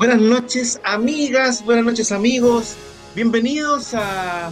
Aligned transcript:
Buenas 0.00 0.18
noches, 0.18 0.80
amigas, 0.82 1.62
buenas 1.62 1.84
noches, 1.84 2.10
amigos. 2.10 2.74
Bienvenidos 3.14 3.92
a, 3.92 4.50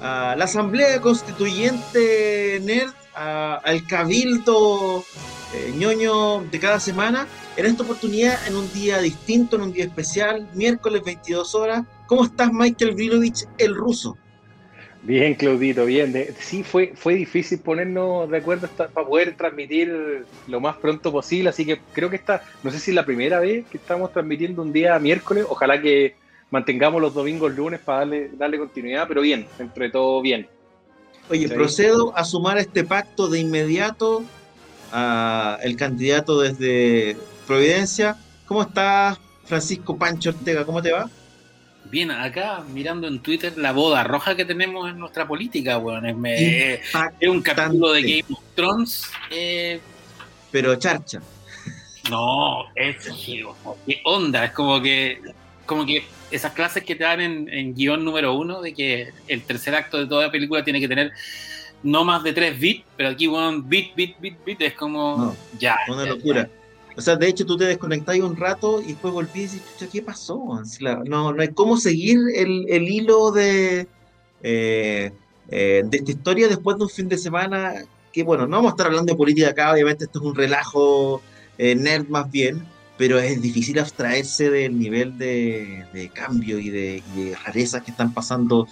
la 0.00 0.44
Asamblea 0.44 1.00
Constituyente 1.00 2.60
NERD, 2.62 2.92
a- 3.12 3.56
al 3.64 3.84
Cabildo 3.88 5.04
eh, 5.52 5.72
ñoño 5.76 6.42
de 6.42 6.60
cada 6.60 6.78
semana. 6.78 7.26
En 7.56 7.66
esta 7.66 7.82
oportunidad, 7.82 8.38
en 8.46 8.54
un 8.54 8.72
día 8.72 9.00
distinto, 9.00 9.56
en 9.56 9.62
un 9.62 9.72
día 9.72 9.82
especial, 9.84 10.48
miércoles 10.54 11.02
22 11.04 11.56
horas. 11.56 11.82
¿Cómo 12.06 12.22
estás, 12.24 12.52
Michael 12.52 12.94
Vilovich, 12.94 13.48
el 13.58 13.74
ruso? 13.74 14.16
Bien, 15.06 15.34
Claudito, 15.34 15.84
bien. 15.84 16.12
De- 16.12 16.32
sí, 16.40 16.62
fue, 16.62 16.92
fue 16.96 17.14
difícil 17.14 17.58
ponernos 17.60 18.28
de 18.30 18.38
acuerdo 18.38 18.66
hasta- 18.66 18.88
para 18.88 19.06
poder 19.06 19.36
transmitir 19.36 20.24
lo 20.46 20.60
más 20.60 20.76
pronto 20.76 21.12
posible, 21.12 21.50
así 21.50 21.66
que 21.66 21.78
creo 21.92 22.08
que 22.08 22.16
esta, 22.16 22.42
no 22.62 22.70
sé 22.70 22.78
si 22.78 22.90
es 22.90 22.94
la 22.94 23.04
primera 23.04 23.38
vez 23.38 23.66
que 23.70 23.76
estamos 23.76 24.12
transmitiendo 24.12 24.62
un 24.62 24.72
día 24.72 24.98
miércoles, 24.98 25.44
ojalá 25.48 25.80
que 25.80 26.16
mantengamos 26.50 27.02
los 27.02 27.12
domingos 27.12 27.54
lunes 27.54 27.80
para 27.80 27.98
darle, 28.00 28.30
darle 28.32 28.58
continuidad, 28.58 29.06
pero 29.06 29.20
bien, 29.20 29.46
entre 29.58 29.90
todo 29.90 30.22
bien. 30.22 30.46
Oye, 31.28 31.48
Sí. 31.48 31.54
procedo 31.54 32.16
a 32.16 32.24
sumar 32.24 32.56
este 32.58 32.82
pacto 32.84 33.28
de 33.28 33.40
inmediato 33.40 34.24
a 34.92 35.58
el 35.62 35.76
candidato 35.76 36.40
desde 36.40 37.16
Providencia. 37.46 38.16
¿Cómo 38.46 38.62
estás, 38.62 39.18
Francisco 39.44 39.98
Pancho 39.98 40.30
Ortega? 40.30 40.64
¿Cómo 40.64 40.80
te 40.80 40.92
va? 40.92 41.10
Bien, 41.90 42.10
acá 42.10 42.62
mirando 42.72 43.06
en 43.06 43.20
Twitter 43.20 43.56
la 43.56 43.72
boda 43.72 44.02
roja 44.04 44.34
que 44.34 44.44
tenemos 44.44 44.88
en 44.90 44.98
nuestra 44.98 45.26
política, 45.28 45.78
weón. 45.78 46.06
Es, 46.06 46.16
me- 46.16 46.74
es 46.74 47.28
un 47.28 47.42
capítulo 47.42 47.92
de 47.92 48.02
Game 48.02 48.24
of 48.30 48.42
Thrones. 48.54 49.10
eh, 49.30 49.80
Pero 50.50 50.74
charcha. 50.76 51.20
no, 52.10 52.64
es 52.74 52.96
qué 53.86 54.00
onda, 54.04 54.44
es 54.46 54.52
como 54.52 54.80
que, 54.80 55.20
como 55.66 55.84
que 55.86 56.04
esas 56.30 56.52
clases 56.52 56.82
que 56.84 56.96
te 56.96 57.04
dan 57.04 57.20
en, 57.20 57.48
en 57.52 57.74
guion 57.74 58.04
número 58.04 58.34
uno, 58.34 58.60
de 58.60 58.74
que 58.74 59.12
el 59.28 59.42
tercer 59.42 59.74
acto 59.74 59.98
de 59.98 60.06
toda 60.06 60.30
película 60.30 60.64
tiene 60.64 60.80
que 60.80 60.88
tener 60.88 61.12
no 61.82 62.02
más 62.04 62.22
de 62.24 62.32
tres 62.32 62.58
bits, 62.58 62.84
pero 62.96 63.10
aquí, 63.10 63.28
weón, 63.28 63.68
bit, 63.68 63.94
bit, 63.94 64.18
bit, 64.18 64.36
bit, 64.44 64.60
es 64.62 64.72
como, 64.72 65.16
No, 65.18 65.36
ya. 65.58 65.76
Una 65.88 66.04
ya, 66.04 66.10
locura. 66.10 66.48
O 66.96 67.00
sea, 67.00 67.16
de 67.16 67.28
hecho, 67.28 67.44
tú 67.44 67.56
te 67.56 67.64
desconectás 67.64 68.18
un 68.20 68.36
rato 68.36 68.80
y 68.80 68.88
después 68.88 69.12
volví 69.12 69.30
y 69.34 69.42
dices, 69.42 69.62
"Chucha, 69.72 69.90
¿qué 69.90 70.02
pasó? 70.02 70.62
No, 71.06 71.32
no 71.32 71.42
hay 71.42 71.48
cómo 71.48 71.76
seguir 71.76 72.18
el, 72.34 72.66
el 72.68 72.88
hilo 72.88 73.32
de, 73.32 73.88
eh, 74.42 75.10
eh, 75.48 75.82
de 75.84 75.96
esta 75.96 76.10
historia 76.10 76.48
después 76.48 76.76
de 76.78 76.84
un 76.84 76.90
fin 76.90 77.08
de 77.08 77.18
semana 77.18 77.84
que, 78.12 78.22
bueno, 78.22 78.46
no 78.46 78.58
vamos 78.58 78.72
a 78.72 78.74
estar 78.74 78.86
hablando 78.86 79.12
de 79.12 79.16
política 79.16 79.48
acá, 79.50 79.72
obviamente 79.72 80.04
esto 80.04 80.20
es 80.20 80.24
un 80.24 80.36
relajo 80.36 81.20
eh, 81.58 81.74
nerd 81.74 82.08
más 82.08 82.30
bien, 82.30 82.64
pero 82.96 83.18
es 83.18 83.42
difícil 83.42 83.78
abstraerse 83.80 84.50
del 84.50 84.78
nivel 84.78 85.18
de, 85.18 86.10
cambio 86.14 86.60
y 86.60 86.70
de, 86.70 87.02
y 87.16 87.24
de 87.24 87.36
rarezas 87.36 87.82
que 87.82 87.90
están 87.90 88.14
pasando, 88.14 88.68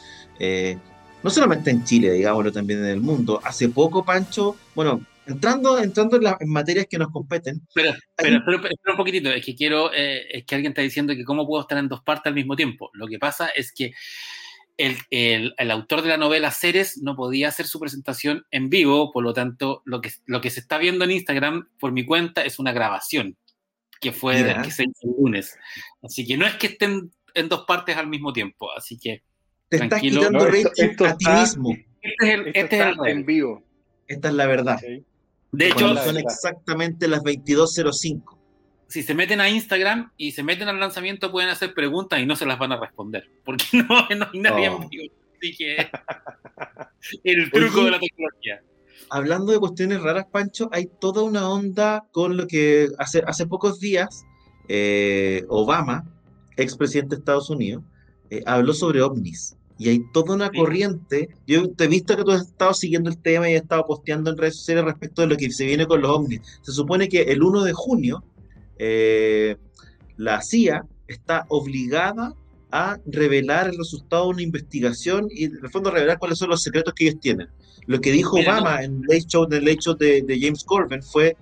no 1.22 1.30
solamente 1.30 1.70
en 1.70 1.84
Chile, 1.84 2.12
digámoslo, 2.12 2.52
también 2.52 2.80
en 2.80 2.86
el 2.86 3.00
mundo. 3.00 3.40
Hace 3.42 3.68
poco, 3.68 4.04
Pancho, 4.04 4.56
bueno, 4.74 5.00
entrando, 5.26 5.78
entrando 5.78 6.16
en, 6.16 6.24
la- 6.24 6.36
en 6.40 6.48
materias 6.50 6.86
que 6.88 6.98
nos 6.98 7.10
competen, 7.10 7.60
Pero, 7.74 7.92
pero, 8.16 8.40
pero, 8.44 8.60
pero 8.60 8.74
un 8.92 8.96
poquitito, 8.96 9.30
es 9.30 9.44
que 9.44 9.54
quiero, 9.54 9.92
eh, 9.94 10.26
es 10.30 10.44
que 10.44 10.54
alguien 10.54 10.72
está 10.72 10.82
diciendo 10.82 11.14
que 11.14 11.24
cómo 11.24 11.46
puedo 11.46 11.62
estar 11.62 11.78
en 11.78 11.88
dos 11.88 12.02
partes 12.02 12.26
al 12.26 12.34
mismo 12.34 12.56
tiempo. 12.56 12.90
Lo 12.94 13.06
que 13.06 13.18
pasa 13.18 13.48
es 13.48 13.72
que 13.72 13.92
el, 14.78 14.96
el- 15.10 15.54
el 15.58 15.70
autor 15.70 16.02
de 16.02 16.08
la 16.08 16.16
novela 16.16 16.50
Ceres 16.50 16.98
no 17.02 17.14
podía 17.14 17.48
hacer 17.48 17.66
su 17.66 17.78
presentación 17.78 18.44
en 18.50 18.68
vivo, 18.70 19.12
por 19.12 19.22
lo 19.22 19.32
tanto, 19.32 19.82
lo 19.84 20.00
que, 20.00 20.10
lo 20.26 20.40
que 20.40 20.50
se 20.50 20.60
está 20.60 20.78
viendo 20.78 21.04
en 21.04 21.10
Instagram 21.12 21.68
por 21.78 21.92
mi 21.92 22.04
cuenta 22.04 22.42
es 22.42 22.58
una 22.58 22.72
grabación 22.72 23.36
que 24.00 24.12
fue 24.12 24.36
Mira. 24.42 24.62
que 24.62 24.70
se 24.72 24.82
hizo 24.84 25.08
el 25.08 25.14
lunes. 25.22 25.56
Así 26.02 26.26
que 26.26 26.36
no 26.36 26.44
es 26.46 26.54
que 26.56 26.66
estén 26.68 27.12
en 27.34 27.48
dos 27.48 27.64
partes 27.66 27.96
al 27.96 28.08
mismo 28.08 28.32
tiempo, 28.32 28.72
así 28.76 28.98
que 28.98 29.22
te 29.68 29.76
estás 29.76 29.88
Tranquilo. 29.90 30.20
quitando 30.22 30.48
No, 30.48 30.54
esto- 30.54 30.70
esto 30.76 31.04
a 31.06 31.16
ti 31.16 31.24
mismo. 31.28 31.70
este 32.02 32.16
es 32.26 32.30
el, 32.34 32.46
este 32.48 32.78
es 32.80 32.86
el 32.98 33.06
en 33.06 33.24
vivo. 33.24 33.62
Esta 34.08 34.28
es 34.28 34.34
la 34.34 34.46
verdad. 34.46 34.78
¿sí? 34.80 35.04
De 35.52 35.68
hecho, 35.68 35.94
son 35.96 36.16
exactamente 36.16 37.06
las 37.08 37.22
22.05. 37.22 38.38
si 38.88 39.02
se 39.02 39.14
meten 39.14 39.40
a 39.40 39.48
Instagram 39.48 40.10
y 40.16 40.32
se 40.32 40.42
meten 40.42 40.68
al 40.68 40.80
lanzamiento, 40.80 41.30
pueden 41.30 41.50
hacer 41.50 41.72
preguntas 41.74 42.20
y 42.20 42.26
no 42.26 42.36
se 42.36 42.46
las 42.46 42.58
van 42.58 42.72
a 42.72 42.80
responder. 42.80 43.28
Porque 43.44 43.64
no, 43.72 43.84
no 43.88 44.26
hay 44.32 44.38
nadie 44.40 44.68
Oh. 44.68 44.82
en 44.82 44.88
vivo. 44.88 45.14
Así 45.36 45.56
que 45.56 45.76
el 47.24 47.50
truco 47.50 47.76
Oye. 47.78 47.84
de 47.86 47.90
la 47.90 47.98
tecnología. 48.00 48.62
Hablando 49.10 49.52
de 49.52 49.58
cuestiones 49.58 50.00
raras, 50.02 50.26
Pancho, 50.30 50.68
hay 50.72 50.86
toda 51.00 51.22
una 51.22 51.48
onda 51.50 52.04
con 52.12 52.36
lo 52.36 52.46
que 52.46 52.88
hace, 52.98 53.22
hace 53.26 53.46
pocos 53.46 53.78
días 53.80 54.24
eh, 54.68 55.44
Obama, 55.48 56.04
expresidente 56.56 57.16
de 57.16 57.18
Estados 57.20 57.50
Unidos, 57.50 57.82
eh, 58.30 58.42
habló 58.46 58.72
sobre 58.72 59.02
ovnis. 59.02 59.56
Y 59.82 59.88
hay 59.88 60.00
toda 60.12 60.34
una 60.34 60.48
Sí. 60.52 60.58
corriente. 60.58 61.28
Yo 61.46 61.68
te 61.72 61.84
he 61.84 61.88
visto 61.88 62.16
que 62.16 62.22
tú 62.22 62.30
has 62.30 62.42
estado 62.42 62.72
siguiendo 62.72 63.10
el 63.10 63.18
tema 63.18 63.50
y 63.50 63.56
has 63.56 63.62
estado 63.62 63.84
posteando 63.84 64.30
en 64.30 64.38
redes 64.38 64.56
sociales 64.58 64.84
respecto 64.84 65.22
de 65.22 65.28
lo 65.28 65.36
que 65.36 65.50
se 65.50 65.66
viene 65.66 65.86
con 65.86 66.00
los 66.00 66.10
ovnis. 66.10 66.40
Se 66.62 66.70
supone 66.72 67.08
que 67.08 67.22
el 67.22 67.42
1 67.42 67.64
de 67.64 67.72
junio 67.72 68.22
eh, 68.78 69.56
la 70.16 70.40
CIA 70.40 70.84
está 71.08 71.46
obligada 71.48 72.34
a 72.70 72.98
revelar 73.06 73.68
el 73.68 73.76
resultado 73.76 74.24
de 74.24 74.30
una 74.30 74.42
investigación 74.42 75.26
y 75.30 75.44
en 75.44 75.58
el 75.62 75.70
fondo 75.70 75.90
revelar 75.90 76.18
cuáles 76.18 76.38
son 76.38 76.48
los 76.50 76.62
secretos 76.62 76.94
que 76.94 77.08
ellos 77.08 77.20
tienen. 77.20 77.48
Lo 77.86 78.00
que 78.00 78.12
dijo 78.12 78.38
Obama 78.38 78.82
en 78.84 79.02
el 79.08 79.24
Show, 79.26 79.44
en 79.44 79.54
el 79.54 79.64
Late 79.64 79.78
Show 79.80 79.96
de, 79.96 80.22
de 80.22 80.40
James 80.40 80.62
Corbin 80.64 81.02
fue, 81.02 81.36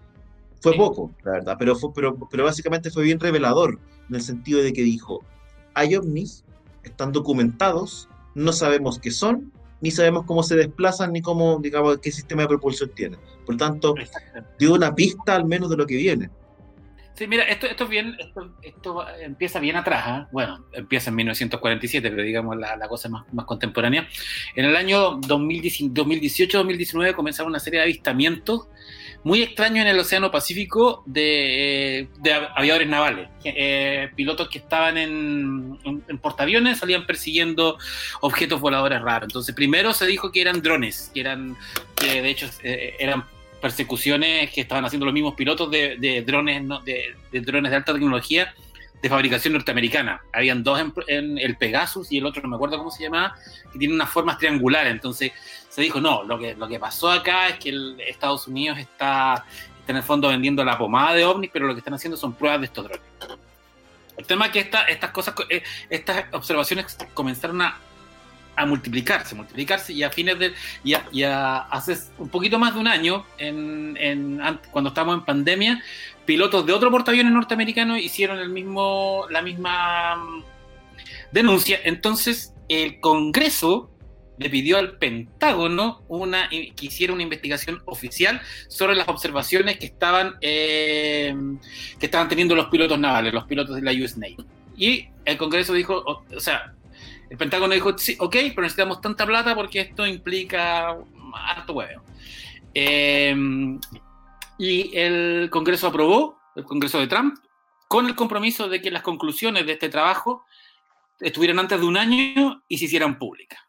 fue 0.62 0.74
poco, 0.76 1.10
la 1.24 1.32
verdad, 1.32 1.56
pero, 1.58 1.76
fue, 1.76 1.90
pero, 1.94 2.16
pero 2.30 2.44
básicamente 2.44 2.90
fue 2.90 3.04
bien 3.04 3.20
revelador 3.20 3.78
en 4.08 4.14
el 4.14 4.22
sentido 4.22 4.62
de 4.62 4.72
que 4.72 4.82
dijo, 4.82 5.22
hay 5.74 5.94
ovnis, 5.94 6.42
están 6.82 7.12
documentados, 7.12 8.08
no 8.34 8.52
sabemos 8.52 8.98
qué 8.98 9.10
son, 9.10 9.52
ni 9.80 9.90
sabemos 9.90 10.24
cómo 10.26 10.42
se 10.42 10.56
desplazan, 10.56 11.12
ni 11.12 11.22
cómo, 11.22 11.58
digamos, 11.58 11.98
qué 11.98 12.12
sistema 12.12 12.42
de 12.42 12.48
propulsión 12.48 12.90
tienen. 12.94 13.18
Por 13.46 13.56
tanto, 13.56 13.94
dio 14.58 14.74
una 14.74 14.94
pista 14.94 15.36
al 15.36 15.46
menos 15.46 15.70
de 15.70 15.76
lo 15.76 15.86
que 15.86 15.96
viene. 15.96 16.30
Sí, 17.14 17.26
mira, 17.26 17.44
esto, 17.44 17.66
esto 17.66 17.84
es 17.84 17.90
bien, 17.90 18.16
esto, 18.18 18.56
esto 18.62 19.06
empieza 19.18 19.60
bien 19.60 19.76
atrás, 19.76 20.04
¿ah? 20.06 20.26
bueno, 20.32 20.64
empieza 20.72 21.10
en 21.10 21.16
1947, 21.16 22.08
pero 22.08 22.22
digamos 22.22 22.56
la, 22.56 22.76
la 22.76 22.88
cosa 22.88 23.10
más, 23.10 23.30
más 23.34 23.44
contemporánea. 23.44 24.08
En 24.56 24.64
el 24.64 24.74
año 24.74 25.20
2018-2019 25.20 27.14
comenzaron 27.14 27.50
una 27.50 27.60
serie 27.60 27.80
de 27.80 27.84
avistamientos 27.84 28.68
muy 29.22 29.42
extraños 29.42 29.82
en 29.82 29.88
el 29.88 29.98
Océano 29.98 30.30
Pacífico 30.30 31.02
de, 31.04 32.08
de 32.18 32.32
aviadores 32.32 32.88
navales, 32.88 33.28
eh, 33.44 34.08
pilotos 34.16 34.48
que 34.48 34.58
estaban 34.58 34.96
en, 34.96 35.78
en, 35.84 36.18
portaaviones 36.18 36.78
salían 36.78 37.06
persiguiendo 37.06 37.76
objetos 38.20 38.60
voladores 38.60 39.00
raros. 39.02 39.28
Entonces, 39.28 39.54
primero 39.54 39.92
se 39.92 40.06
dijo 40.06 40.32
que 40.32 40.40
eran 40.40 40.62
drones, 40.62 41.10
que 41.12 41.20
eran, 41.20 41.56
que 41.96 42.22
de 42.22 42.30
hecho 42.30 42.46
eh, 42.62 42.94
eran 42.98 43.24
persecuciones 43.60 44.50
que 44.50 44.62
estaban 44.62 44.86
haciendo 44.86 45.04
los 45.04 45.12
mismos 45.12 45.34
pilotos 45.34 45.70
de, 45.70 46.24
drones 46.26 46.62
¿no? 46.62 46.80
de, 46.80 47.14
de, 47.30 47.40
drones 47.40 47.70
de 47.70 47.76
alta 47.76 47.92
tecnología 47.92 48.54
de 49.02 49.08
fabricación 49.08 49.52
norteamericana. 49.52 50.22
Habían 50.32 50.62
dos 50.62 50.80
en, 50.80 50.92
en, 51.08 51.38
el 51.38 51.56
Pegasus 51.56 52.10
y 52.10 52.18
el 52.18 52.26
otro 52.26 52.42
no 52.42 52.48
me 52.48 52.56
acuerdo 52.56 52.78
cómo 52.78 52.90
se 52.90 53.02
llamaba, 53.02 53.34
que 53.70 53.78
tienen 53.78 53.96
unas 53.96 54.10
formas 54.10 54.38
triangulares. 54.38 54.92
Entonces 54.92 55.32
se 55.70 55.82
dijo, 55.82 56.00
no, 56.00 56.24
lo 56.24 56.38
que, 56.38 56.54
lo 56.56 56.68
que 56.68 56.78
pasó 56.78 57.10
acá 57.10 57.48
es 57.48 57.58
que 57.58 57.70
el 57.70 58.00
Estados 58.00 58.48
Unidos 58.48 58.76
está, 58.78 59.46
está 59.78 59.92
en 59.92 59.96
el 59.96 60.02
fondo 60.02 60.28
vendiendo 60.28 60.64
la 60.64 60.76
pomada 60.76 61.14
de 61.14 61.24
ovnis, 61.24 61.48
pero 61.52 61.66
lo 61.66 61.74
que 61.74 61.78
están 61.78 61.94
haciendo 61.94 62.16
son 62.16 62.34
pruebas 62.34 62.60
de 62.60 62.66
estos 62.66 62.84
drones. 62.84 63.06
El 64.18 64.26
tema 64.26 64.46
es 64.46 64.52
que 64.52 64.58
esta, 64.58 64.82
estas 64.82 65.10
cosas, 65.12 65.34
eh, 65.48 65.62
estas 65.88 66.26
observaciones 66.32 66.98
comenzaron 67.14 67.62
a, 67.62 67.78
a 68.56 68.66
multiplicarse, 68.66 69.34
multiplicarse 69.34 69.92
y 69.92 70.02
a 70.02 70.10
fines 70.10 70.38
de, 70.38 70.52
y, 70.84 71.22
a, 71.22 71.58
hace 71.70 71.96
un 72.18 72.28
poquito 72.28 72.58
más 72.58 72.74
de 72.74 72.80
un 72.80 72.88
año, 72.88 73.24
en, 73.38 73.96
en, 73.98 74.40
cuando 74.72 74.88
estábamos 74.88 75.20
en 75.20 75.24
pandemia, 75.24 75.82
pilotos 76.26 76.66
de 76.66 76.72
otro 76.72 76.90
portaaviones 76.90 77.32
norteamericano 77.32 77.96
hicieron 77.96 78.38
el 78.40 78.50
mismo, 78.50 79.26
la 79.30 79.40
misma 79.40 80.44
denuncia. 81.30 81.78
Entonces, 81.84 82.54
el 82.68 83.00
Congreso 83.00 83.90
le 84.40 84.48
pidió 84.48 84.78
al 84.78 84.96
Pentágono 84.96 86.02
una, 86.08 86.48
que 86.48 86.74
hiciera 86.80 87.12
una 87.12 87.22
investigación 87.22 87.82
oficial 87.84 88.40
sobre 88.68 88.96
las 88.96 89.06
observaciones 89.06 89.78
que 89.78 89.84
estaban, 89.84 90.36
eh, 90.40 91.34
que 91.98 92.06
estaban 92.06 92.26
teniendo 92.26 92.56
los 92.56 92.68
pilotos 92.68 92.98
navales, 92.98 93.34
los 93.34 93.44
pilotos 93.44 93.76
de 93.76 93.82
la 93.82 93.92
US 93.92 94.16
Navy. 94.16 94.38
Y 94.78 95.08
el 95.26 95.36
Congreso 95.36 95.74
dijo, 95.74 96.02
o, 96.06 96.40
sea, 96.40 96.72
el 97.28 97.36
Pentágono 97.36 97.74
dijo, 97.74 97.96
sí, 97.98 98.16
ok, 98.18 98.32
pero 98.32 98.62
necesitamos 98.62 99.02
tanta 99.02 99.26
plata 99.26 99.54
porque 99.54 99.80
esto 99.82 100.06
implica 100.06 100.96
harto 101.34 101.74
huevo. 101.74 102.02
Eh, 102.72 103.36
y 104.58 104.96
el 104.96 105.50
Congreso 105.50 105.88
aprobó, 105.88 106.38
el 106.56 106.64
Congreso 106.64 106.98
de 106.98 107.08
Trump, 107.08 107.36
con 107.88 108.06
el 108.06 108.14
compromiso 108.14 108.70
de 108.70 108.80
que 108.80 108.90
las 108.90 109.02
conclusiones 109.02 109.66
de 109.66 109.72
este 109.72 109.90
trabajo 109.90 110.46
estuvieran 111.20 111.58
antes 111.58 111.78
de 111.78 111.84
un 111.84 111.98
año 111.98 112.62
y 112.68 112.78
se 112.78 112.86
hicieran 112.86 113.18
públicas. 113.18 113.60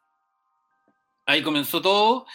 Ahí 1.31 1.41
comenzó 1.41 1.81
todo. 1.81 2.25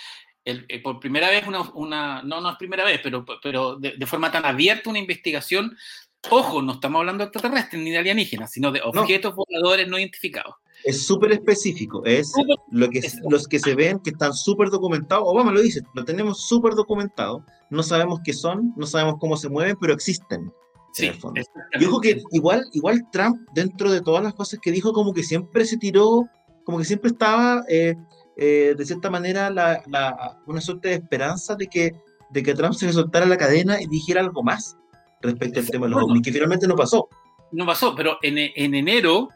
Eh, 0.44 0.80
por 0.80 1.00
primera 1.00 1.28
vez, 1.28 1.44
una, 1.74 2.22
no, 2.22 2.40
no 2.40 2.50
es 2.50 2.56
primera 2.56 2.84
vez, 2.84 3.00
pero, 3.02 3.24
pero 3.42 3.76
de, 3.76 4.06
forma 4.06 4.30
tan 4.30 4.44
abierta 4.44 4.90
una 4.90 4.98
investigación. 4.98 5.76
Ojo, 6.30 6.62
no 6.62 6.74
estamos 6.74 7.00
hablando 7.00 7.24
de 7.24 7.28
extraterrestres 7.28 7.82
ni 7.82 7.90
de 7.90 7.98
alienígenas, 7.98 8.52
sino 8.52 8.70
de 8.72 8.80
objetos 8.82 9.34
voladores 9.34 9.88
no 9.88 9.98
identificados. 9.98 10.54
Es 10.84 11.06
súper 11.06 11.32
específico, 11.32 12.04
es 12.04 12.32
lo 12.70 12.88
que, 12.88 13.00
los 13.28 13.48
que 13.48 13.58
se 13.58 13.74
ven 13.74 13.98
que 14.00 14.10
están 14.10 14.34
súper 14.34 14.70
documentados, 14.70 15.24
Obama 15.26 15.50
lo 15.50 15.62
dice, 15.62 15.80
lo 15.94 16.04
tenemos 16.04 16.46
súper 16.46 16.74
documentado, 16.74 17.44
no 17.70 17.82
sabemos 17.82 18.20
qué 18.24 18.32
son, 18.32 18.72
no 18.76 18.86
sabemos 18.86 19.16
cómo 19.18 19.36
se 19.36 19.48
mueven, 19.48 19.76
pero 19.80 19.94
existen. 19.94 20.52
Sí, 20.92 21.10
Dijo 21.78 22.00
que 22.00 22.22
igual, 22.32 22.64
igual 22.72 23.06
Trump, 23.12 23.46
dentro 23.52 23.90
de 23.90 24.00
todas 24.00 24.22
las 24.22 24.34
cosas 24.34 24.58
que 24.62 24.70
dijo, 24.70 24.92
como 24.92 25.12
que 25.12 25.22
siempre 25.22 25.64
se 25.66 25.76
tiró, 25.76 26.26
como 26.64 26.78
que 26.78 26.84
siempre 26.84 27.10
estaba, 27.10 27.64
eh, 27.68 27.94
eh, 28.36 28.74
de 28.76 28.84
cierta 28.84 29.10
manera, 29.10 29.50
la, 29.50 29.82
la, 29.86 30.38
una 30.46 30.60
suerte 30.60 30.88
de 30.88 30.94
esperanza 30.94 31.54
de 31.54 31.68
que, 31.68 31.92
de 32.30 32.42
que 32.42 32.54
Trump 32.54 32.74
se 32.74 32.86
le 32.86 32.92
soltara 32.92 33.26
la 33.26 33.36
cadena 33.36 33.80
y 33.80 33.86
dijera 33.86 34.20
algo 34.20 34.42
más 34.42 34.76
respecto 35.22 35.60
al 35.60 35.70
tema 35.70 35.86
de 35.86 35.92
los 35.92 36.02
ovnis, 36.02 36.22
que 36.22 36.32
finalmente 36.32 36.68
no 36.68 36.76
pasó. 36.76 37.08
No 37.52 37.64
pasó, 37.64 37.94
pero 37.94 38.18
en, 38.22 38.36
en 38.38 38.74
enero, 38.74 39.30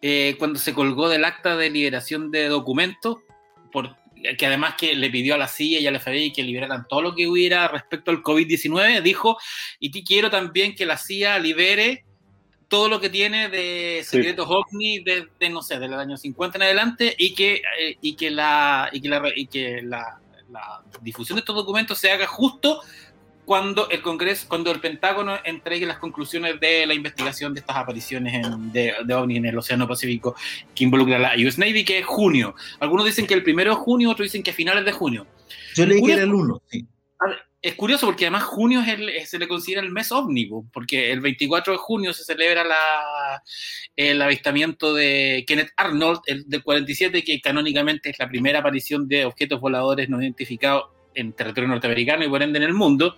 eh, 0.00 0.36
cuando 0.38 0.58
se 0.58 0.72
colgó 0.72 1.08
del 1.08 1.24
acta 1.24 1.56
de 1.56 1.70
liberación 1.70 2.30
de 2.30 2.48
documentos, 2.48 3.18
por, 3.72 3.96
que 4.38 4.46
además 4.46 4.74
que 4.78 4.94
le 4.94 5.10
pidió 5.10 5.34
a 5.34 5.38
la 5.38 5.48
CIA 5.48 5.80
y 5.80 5.86
al 5.86 6.00
FBI 6.00 6.32
que 6.32 6.42
liberaran 6.42 6.86
todo 6.88 7.02
lo 7.02 7.14
que 7.14 7.26
hubiera 7.26 7.66
respecto 7.68 8.10
al 8.10 8.22
COVID-19, 8.22 9.02
dijo, 9.02 9.36
y 9.80 9.90
quiero 10.04 10.30
también 10.30 10.74
que 10.74 10.86
la 10.86 10.96
CIA 10.96 11.38
libere 11.38 12.04
todo 12.74 12.88
lo 12.88 13.00
que 13.00 13.08
tiene 13.08 13.48
de 13.50 14.02
secretos 14.04 14.48
ovni 14.50 14.98
desde, 14.98 15.48
no 15.48 15.62
sé, 15.62 15.78
del 15.78 15.94
año 15.94 16.16
50 16.16 16.58
en 16.58 16.62
adelante 16.62 17.14
y 17.16 17.32
que, 17.32 17.62
eh, 17.78 17.96
y 18.00 18.16
que, 18.16 18.32
la, 18.32 18.90
y 18.90 19.00
que, 19.00 19.08
la, 19.08 19.22
y 19.32 19.46
que 19.46 19.80
la, 19.80 20.18
la 20.50 20.82
difusión 21.00 21.36
de 21.36 21.40
estos 21.42 21.54
documentos 21.54 21.96
se 21.98 22.10
haga 22.10 22.26
justo 22.26 22.80
cuando 23.44 23.88
el 23.90 24.02
Congreso, 24.02 24.46
cuando 24.48 24.72
el 24.72 24.80
Pentágono 24.80 25.36
entregue 25.44 25.86
las 25.86 25.98
conclusiones 25.98 26.58
de 26.58 26.84
la 26.84 26.94
investigación 26.94 27.54
de 27.54 27.60
estas 27.60 27.76
apariciones 27.76 28.44
de, 28.72 28.92
de 29.04 29.14
OVNI 29.14 29.36
en 29.36 29.46
el 29.46 29.56
Océano 29.56 29.86
Pacífico 29.86 30.34
que 30.74 30.82
involucra 30.82 31.14
a 31.14 31.20
la 31.20 31.46
US 31.46 31.58
Navy, 31.58 31.84
que 31.84 32.00
es 32.00 32.06
junio. 32.06 32.56
Algunos 32.80 33.06
dicen 33.06 33.28
que 33.28 33.34
el 33.34 33.44
primero 33.44 33.70
es 33.70 33.78
junio, 33.78 34.10
otros 34.10 34.26
dicen 34.26 34.42
que 34.42 34.50
a 34.50 34.54
finales 34.54 34.84
de 34.84 34.90
junio. 34.90 35.28
Yo 35.76 35.86
leí 35.86 36.02
que 36.02 36.14
era 36.14 36.24
el 36.24 36.34
1, 36.34 36.62
sí. 36.66 36.84
Es 37.64 37.76
curioso 37.76 38.04
porque 38.04 38.26
además 38.26 38.42
junio 38.42 38.82
es 38.82 39.30
se 39.30 39.38
le 39.38 39.48
considera 39.48 39.80
el 39.80 39.90
mes 39.90 40.12
ómnivo, 40.12 40.66
porque 40.70 41.10
el 41.10 41.22
24 41.22 41.72
de 41.72 41.78
junio 41.78 42.12
se 42.12 42.22
celebra 42.22 42.62
el 43.96 44.20
avistamiento 44.20 44.92
de 44.92 45.46
Kenneth 45.46 45.70
Arnold, 45.74 46.20
el 46.26 46.46
del 46.46 46.62
47, 46.62 47.24
que 47.24 47.40
canónicamente 47.40 48.10
es 48.10 48.18
la 48.18 48.28
primera 48.28 48.58
aparición 48.58 49.08
de 49.08 49.24
objetos 49.24 49.62
voladores 49.62 50.10
no 50.10 50.20
identificados 50.20 50.90
en 51.14 51.32
territorio 51.32 51.66
norteamericano 51.68 52.22
y 52.22 52.28
por 52.28 52.42
ende 52.42 52.58
en 52.58 52.64
el 52.64 52.74
mundo. 52.74 53.16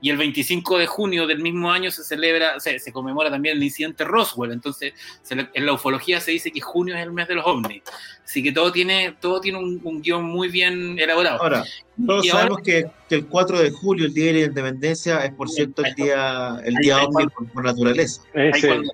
Y 0.00 0.10
el 0.10 0.16
25 0.16 0.78
de 0.78 0.86
junio 0.88 1.28
del 1.28 1.38
mismo 1.38 1.70
año 1.70 1.92
se 1.92 2.02
celebra, 2.02 2.58
se 2.58 2.92
conmemora 2.92 3.30
también 3.30 3.56
el 3.56 3.62
incidente 3.62 4.02
Roswell. 4.02 4.50
Entonces, 4.50 4.94
en 5.30 5.64
la 5.64 5.72
ufología 5.72 6.20
se 6.20 6.32
dice 6.32 6.50
que 6.50 6.60
junio 6.60 6.96
es 6.96 7.02
el 7.04 7.12
mes 7.12 7.28
de 7.28 7.36
los 7.36 7.46
ovnis. 7.46 7.82
Así 8.26 8.42
que 8.42 8.50
todo 8.50 8.72
tiene, 8.72 9.14
todo 9.20 9.40
tiene 9.40 9.58
un, 9.58 10.02
guion 10.02 10.24
muy 10.24 10.48
bien 10.48 10.98
elaborado. 10.98 11.40
Ahora, 11.40 11.64
todos 12.04 12.26
sabemos 12.26 12.58
que, 12.60 12.84
el 13.08 13.26
4 13.28 13.60
de 13.60 13.70
julio, 13.70 14.06
el 14.06 14.14
Día 14.14 14.26
de 14.26 14.32
la 14.32 14.46
Independencia, 14.46 15.24
es 15.24 15.32
por 15.32 15.48
cierto 15.48 15.84
el 15.84 15.94
día, 15.94 16.60
el 16.64 16.74
día 16.74 17.04
ovni 17.04 17.28
por, 17.28 17.64
naturaleza. 17.64 18.22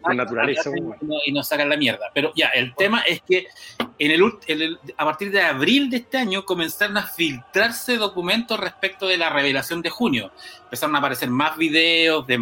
por 0.03 0.15
naturaleza. 0.15 0.71
Y 1.25 1.33
nos 1.33 1.49
sacan 1.49 1.71
la 1.71 1.79
mierda. 1.79 2.11
Pero 2.13 2.31
ya, 2.37 2.49
el 2.49 2.75
tema 2.75 3.01
es 3.09 3.23
que 3.23 3.47
en 3.99 4.11
el, 4.11 4.79
a 4.99 5.05
partir 5.07 5.31
de 5.31 5.41
abril 5.41 5.89
de 5.89 5.97
este 5.99 6.19
año 6.19 6.45
comenzaron 6.45 6.99
a 6.99 7.07
filtrarse 7.07 7.97
documentos 7.97 8.61
respecto 8.61 9.07
de 9.07 9.17
la 9.17 9.31
revelación 9.31 9.81
de 9.81 9.89
junio. 9.89 10.31
Empezaron 10.65 10.95
a 10.97 10.99
aparecer 10.99 11.31
más 11.31 11.57
videos 11.57 12.27
de, 12.27 12.39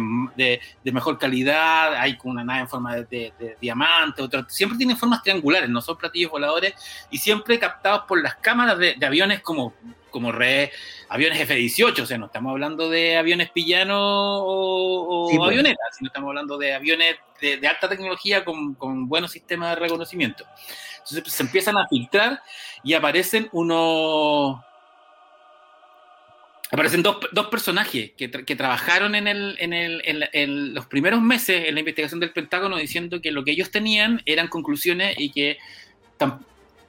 mejor 0.83 1.17
calidad, 1.17 1.93
hay 1.95 2.17
con 2.17 2.31
una 2.31 2.43
nave 2.43 2.61
en 2.61 2.67
forma 2.67 2.95
de, 2.95 3.33
diamante, 3.61 4.23
siempre 4.49 4.77
tienen 4.77 4.97
formas 4.97 5.23
triangulares, 5.23 5.69
no 5.69 5.81
son 5.81 5.97
platillos 5.97 6.31
voladores 6.31 6.73
y 7.09 7.17
siempre 7.17 7.59
captados 7.59 8.03
por 8.07 8.21
las 8.21 8.35
cámaras 8.35 8.77
de, 8.77 8.95
aviones 9.05 9.41
como, 9.41 9.73
como 10.09 10.31
re, 10.31 10.71
aviones 11.09 11.39
F-18, 11.41 12.01
o 12.01 12.05
sea, 12.05 12.17
no 12.17 12.27
estamos 12.27 12.51
hablando 12.51 12.89
de 12.89 13.17
aviones 13.17 13.51
pillanos 13.51 13.97
o, 13.99 15.27
pues. 15.29 15.47
avionetas, 15.47 15.97
sino 15.97 16.07
estamos 16.07 16.29
hablando 16.29 16.57
de 16.57 16.73
aviones 16.73 17.15
de, 17.41 17.67
alta 17.67 17.89
tecnología 17.89 18.45
con, 18.45 18.75
con, 18.75 19.07
buenos 19.07 19.31
sistemas 19.31 19.71
de 19.71 19.75
reconocimiento. 19.81 20.45
Entonces 20.93 21.21
pues, 21.21 21.33
se 21.33 21.43
empiezan 21.43 21.77
a 21.77 21.87
filtrar 21.87 22.41
y 22.83 22.93
aparecen 22.93 23.49
unos... 23.51 24.59
Aparecen 26.73 27.03
dos, 27.03 27.17
dos 27.33 27.47
personajes 27.47 28.11
que, 28.15 28.31
que, 28.31 28.55
trabajaron 28.55 29.13
en, 29.13 29.27
el, 29.27 29.57
en, 29.59 29.73
el, 29.73 30.29
en, 30.31 30.73
los 30.73 30.85
primeros 30.85 31.21
meses 31.21 31.67
en 31.67 31.73
la 31.73 31.81
investigación 31.81 32.21
del 32.21 32.31
Pentágono 32.31 32.77
diciendo 32.77 33.19
que 33.19 33.31
lo 33.31 33.43
que 33.43 33.51
ellos 33.51 33.71
tenían 33.71 34.21
eran 34.25 34.47
conclusiones 34.47 35.15
y 35.17 35.31
que 35.31 35.57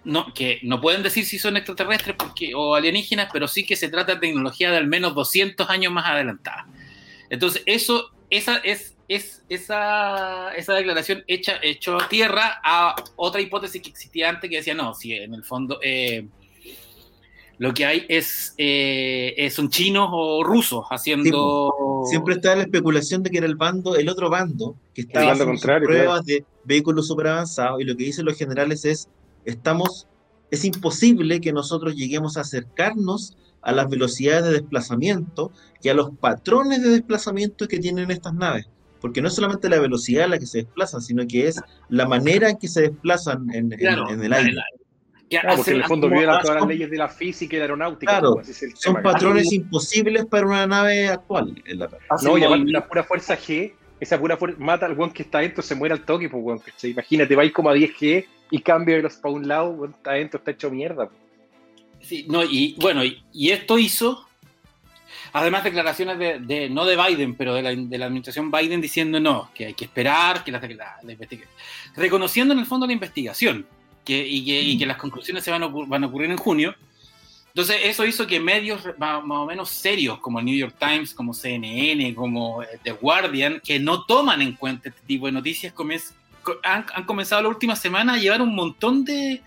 no, 0.05 0.33
que 0.35 0.59
no 0.63 0.81
pueden 0.81 1.03
decir 1.03 1.25
si 1.25 1.39
son 1.39 1.57
extraterrestres 1.57 2.17
porque, 2.17 2.55
o 2.55 2.75
alienígenas, 2.75 3.29
pero 3.33 3.47
sí 3.49 3.65
que 3.65 3.77
se 3.77 3.89
trata 3.89 4.15
de 4.15 4.21
tecnología 4.21 4.71
de 4.71 4.79
al 4.79 4.87
menos 4.87 5.15
200 5.15 5.69
años 5.71 5.93
más 5.93 6.07
adelantada. 6.07 6.67
Entonces, 7.31 7.63
eso, 7.67 8.11
esa 8.31 8.57
es, 8.59 8.97
es 9.09 9.43
esa, 9.49 10.55
esa 10.55 10.75
declaración 10.75 11.25
hecha, 11.27 11.55
hecho 11.63 11.97
a 11.97 12.09
tierra 12.09 12.61
a 12.65 12.97
otra 13.17 13.41
hipótesis 13.41 13.81
que 13.81 13.91
existía 13.91 14.29
antes 14.29 14.51
que 14.51 14.57
decía, 14.57 14.75
no, 14.75 14.95
si 14.95 15.15
en 15.15 15.35
el 15.35 15.45
fondo 15.45 15.79
eh, 15.83 16.27
lo 17.59 17.73
que 17.73 17.87
hay 17.87 18.07
es 18.09 18.55
eh, 18.59 19.49
son 19.55 19.71
chinos 19.71 20.09
o 20.11 20.43
rusos 20.43 20.85
haciendo... 20.91 22.03
siempre 22.11 22.35
está 22.35 22.57
la 22.57 22.63
especulación 22.63 23.23
de 23.23 23.31
que 23.31 23.39
era 23.39 23.47
el 23.47 23.55
bando, 23.55 23.95
el 23.95 24.09
otro 24.09 24.29
bando, 24.29 24.75
que 24.95 25.03
estaba 25.03 25.33
haciendo 25.33 25.61
pruebas 25.61 26.25
de 26.25 26.45
vehículos 26.65 27.07
super 27.07 27.29
avanzados 27.29 27.81
y 27.81 27.85
lo 27.85 27.97
que 27.97 28.05
dicen 28.05 28.25
los 28.25 28.37
generales 28.37 28.85
es 28.85 29.09
estamos, 29.45 30.09
es 30.51 30.65
imposible 30.65 31.41
que 31.41 31.53
nosotros 31.53 31.95
lleguemos 31.95 32.37
a 32.37 32.43
acercarnos 32.43 33.37
a 33.63 33.73
las 33.73 33.89
velocidades 33.89 34.45
de 34.45 34.53
desplazamiento 34.53 35.53
y 35.83 35.89
a 35.89 35.95
los 35.95 36.11
patrones 36.11 36.83
de 36.83 36.91
desplazamiento 36.91 37.69
que 37.69 37.79
tienen 37.79 38.11
estas 38.11 38.35
naves. 38.35 38.69
Porque 39.01 39.21
no 39.21 39.29
es 39.29 39.35
solamente 39.35 39.69
la 39.69 39.81
velocidad 39.81 40.25
a 40.25 40.29
la 40.29 40.39
que 40.39 40.47
se 40.47 40.59
desplazan, 40.59 41.01
sino 41.01 41.27
que 41.27 41.49
es 41.49 41.61
la 41.89 42.07
manera 42.07 42.51
en 42.51 42.59
que 42.59 42.69
se 42.69 42.83
desplazan 42.83 43.49
en, 43.53 43.73
el 43.73 44.33
aire. 44.33 44.55
Claro, 45.29 45.57
porque 45.57 45.71
en 45.71 45.77
el 45.79 45.85
fondo 45.85 46.09
violan 46.09 46.43
todas 46.43 46.61
las 46.61 46.69
leyes 46.69 46.91
de 46.91 46.99
la 46.99 47.09
física 47.09 47.57
y 47.57 47.59
la 47.59 47.65
aeronáutica. 47.65 48.21
Claro, 48.21 48.41
son 48.75 49.03
patrones 49.03 49.51
imposibles 49.53 50.27
para 50.27 50.47
una 50.47 50.67
nave 50.67 51.09
actual. 51.09 51.63
no, 52.23 52.39
y 52.39 52.45
aparte 52.45 52.71
la 52.71 52.87
pura 52.87 53.03
fuerza 53.03 53.37
G, 53.37 53.73
esa 53.99 54.21
pura 54.21 54.37
fuerza 54.37 54.59
mata 54.61 54.87
al 54.87 54.95
guan 54.95 55.11
que 55.11 55.23
está 55.23 55.39
dentro, 55.39 55.63
se 55.63 55.75
muere 55.75 55.95
al 55.95 56.05
toque, 56.05 56.29
pues 56.29 56.45
weón, 56.45 56.61
Imagínate, 56.83 57.35
vais 57.35 57.53
como 57.53 57.71
a 57.71 57.75
10 57.75 57.91
G 57.93 58.27
y 58.53 58.61
cambia 58.61 58.99
los 58.99 59.15
para 59.15 59.35
un 59.35 59.49
lado, 59.49 59.89
adentro, 60.05 60.39
está 60.39 60.51
hecho 60.51 60.71
mierda. 60.71 61.09
Sí, 62.03 62.27
no, 62.29 62.45
y 62.45 62.77
bueno, 62.79 63.03
y, 63.03 63.51
esto 63.51 63.79
hizo, 63.79 64.29
además 65.33 65.65
declaraciones 65.65 66.19
de, 66.19 66.69
no 66.69 66.85
de 66.85 66.97
Biden, 66.97 67.35
pero 67.35 67.55
de 67.55 67.63
la, 67.63 67.71
administración 68.07 68.51
Biden 68.51 68.83
diciendo 68.83 69.19
no, 69.21 69.51
que 69.55 69.67
hay 69.67 69.75
que 69.75 69.87
esperar, 69.87 70.45
que 70.45 70.53
la, 70.53 70.61
la, 70.61 71.01
reconociendo 71.97 72.53
en 72.53 72.61
el 72.61 72.67
fondo 72.67 72.87
la 72.87 72.93
investigación 72.93 73.67
que, 74.05 74.23
y, 74.29 74.77
que, 74.77 74.85
las 74.85 74.99
conclusiones 74.99 75.43
se 75.43 75.51
van 75.51 75.63
a, 75.63 75.69
van 75.69 76.05
a 76.05 76.07
ocurrir 76.09 76.31
en 76.31 76.37
junio. 76.37 76.75
Entonces, 77.55 77.77
eso 77.85 78.05
hizo 78.05 78.27
que 78.27 78.39
medios 78.39 78.83
más, 78.99 79.23
o 79.27 79.47
menos 79.47 79.71
serios, 79.71 80.19
como 80.19 80.41
el 80.41 80.45
New 80.45 80.57
York 80.57 80.77
Times, 80.79 81.15
como 81.15 81.33
CNN, 81.33 82.15
como 82.15 82.63
The 82.83 82.93
Guardian, 82.93 83.61
que 83.65 83.79
no 83.79 84.05
toman 84.05 84.43
en 84.43 84.57
cuenta 84.57 84.91
este 84.91 85.01
tipo 85.07 85.25
de 85.25 85.33
noticias, 85.33 85.73
comiencen 85.73 86.17
han, 86.63 87.05
comenzado 87.05 87.43
la 87.43 87.49
última 87.49 87.77
semana 87.77 88.15
a 88.15 88.19
llevar 88.19 88.43
un 88.43 88.55
montón 88.55 89.05
de 89.05 89.43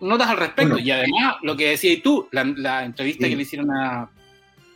notas 0.00 0.28
al 0.28 0.36
respecto. 0.36 0.78
y 0.78 0.90
además, 0.90 1.36
lo 1.42 1.56
que 1.56 1.70
decías 1.70 2.02
tú, 2.02 2.28
la, 2.30 2.84
entrevista 2.84 3.28
que 3.28 3.36
le 3.36 3.42
hicieron 3.42 3.70
a. 3.70 4.10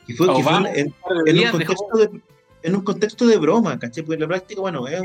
Y 0.06 0.12
fue, 0.12 0.28
Obama, 0.28 0.68
en, 0.72 0.86
un 0.86 1.50
contexto 1.50 1.98
de, 1.98 2.20
en 2.62 2.76
un 2.76 2.82
contexto 2.82 3.26
de 3.26 3.38
broma, 3.38 3.78
¿caché? 3.78 4.02
Porque 4.02 4.14
en 4.14 4.20
la 4.20 4.28
práctica, 4.28 4.60
bueno, 4.60 4.86
es, 4.86 5.02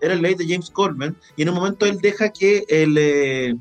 era 0.00 0.14
el 0.14 0.22
ley 0.22 0.34
de 0.34 0.46
James 0.48 0.70
Coleman, 0.70 1.16
y 1.36 1.42
en 1.42 1.48
un 1.50 1.54
momento 1.54 1.86
él 1.86 1.98
deja 2.00 2.30
que 2.30 2.64
el. 2.68 2.96
Eh, 2.98 3.54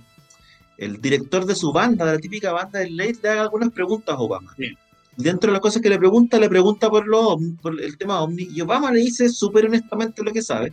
el 0.79 1.01
director 1.01 1.45
de 1.45 1.55
su 1.55 1.73
banda, 1.73 2.05
de 2.05 2.13
la 2.13 2.19
típica 2.19 2.53
banda 2.53 2.79
del 2.79 2.95
Late, 2.95 3.19
le 3.21 3.29
haga 3.29 3.41
algunas 3.41 3.69
preguntas 3.71 4.15
a 4.15 4.19
Obama. 4.19 4.53
Sí. 4.57 4.77
Dentro 5.17 5.49
de 5.49 5.53
las 5.53 5.61
cosas 5.61 5.81
que 5.81 5.89
le 5.89 5.99
pregunta, 5.99 6.39
le 6.39 6.47
pregunta 6.47 6.89
por, 6.89 7.05
lo, 7.05 7.37
por 7.61 7.79
el 7.79 7.97
tema 7.97 8.21
OVNI, 8.21 8.47
y 8.49 8.61
Obama 8.61 8.89
le 8.91 9.01
dice 9.01 9.27
súper 9.27 9.65
honestamente 9.65 10.23
lo 10.23 10.31
que 10.31 10.41
sabe. 10.41 10.71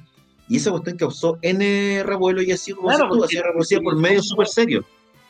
Y 0.49 0.57
esa 0.59 0.71
cuestión 0.71 0.97
causó 0.97 1.39
N 1.43 2.03
revuelo 2.05 2.41
y 2.43 2.53
así 2.53 2.73
como 2.73 2.89
Claro, 2.89 3.11
se 3.27 3.43
reconocida 3.43 3.81
por 3.81 3.97
medios 3.97 4.29
súper 4.29 4.47
serios. 4.47 4.85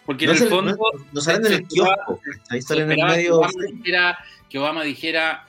Porque 0.05 0.27
No, 0.27 0.33
en 0.33 0.37
el 0.39 0.43
se- 0.45 0.49
fondo 0.51 0.71
no- 0.77 1.05
no 1.13 1.21
salen 1.21 1.47
en 1.47 1.53
el 1.55 1.67
kiosco, 1.67 2.21
ahí 2.51 2.63
salen 2.63 2.85
en 2.85 2.91
el 2.93 2.97
que 2.97 3.05
medio. 3.05 3.41
Dijera, 3.73 4.19
que 4.49 4.59
Obama 4.59 4.83
dijera 4.85 5.43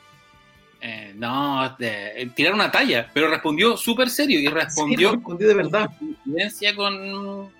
eh, 0.79 1.11
no, 1.15 1.75
de- 1.79 2.31
tirar 2.35 2.53
una 2.53 2.71
talla, 2.71 3.09
pero 3.13 3.27
respondió 3.29 3.75
súper 3.77 4.09
serio 4.11 4.39
y 4.39 4.43
Sí, 4.43 4.47
respondió 4.49 5.11
respondió 5.11 5.47
de 5.47 5.53
verdad. 5.55 5.89
con, 6.75 7.51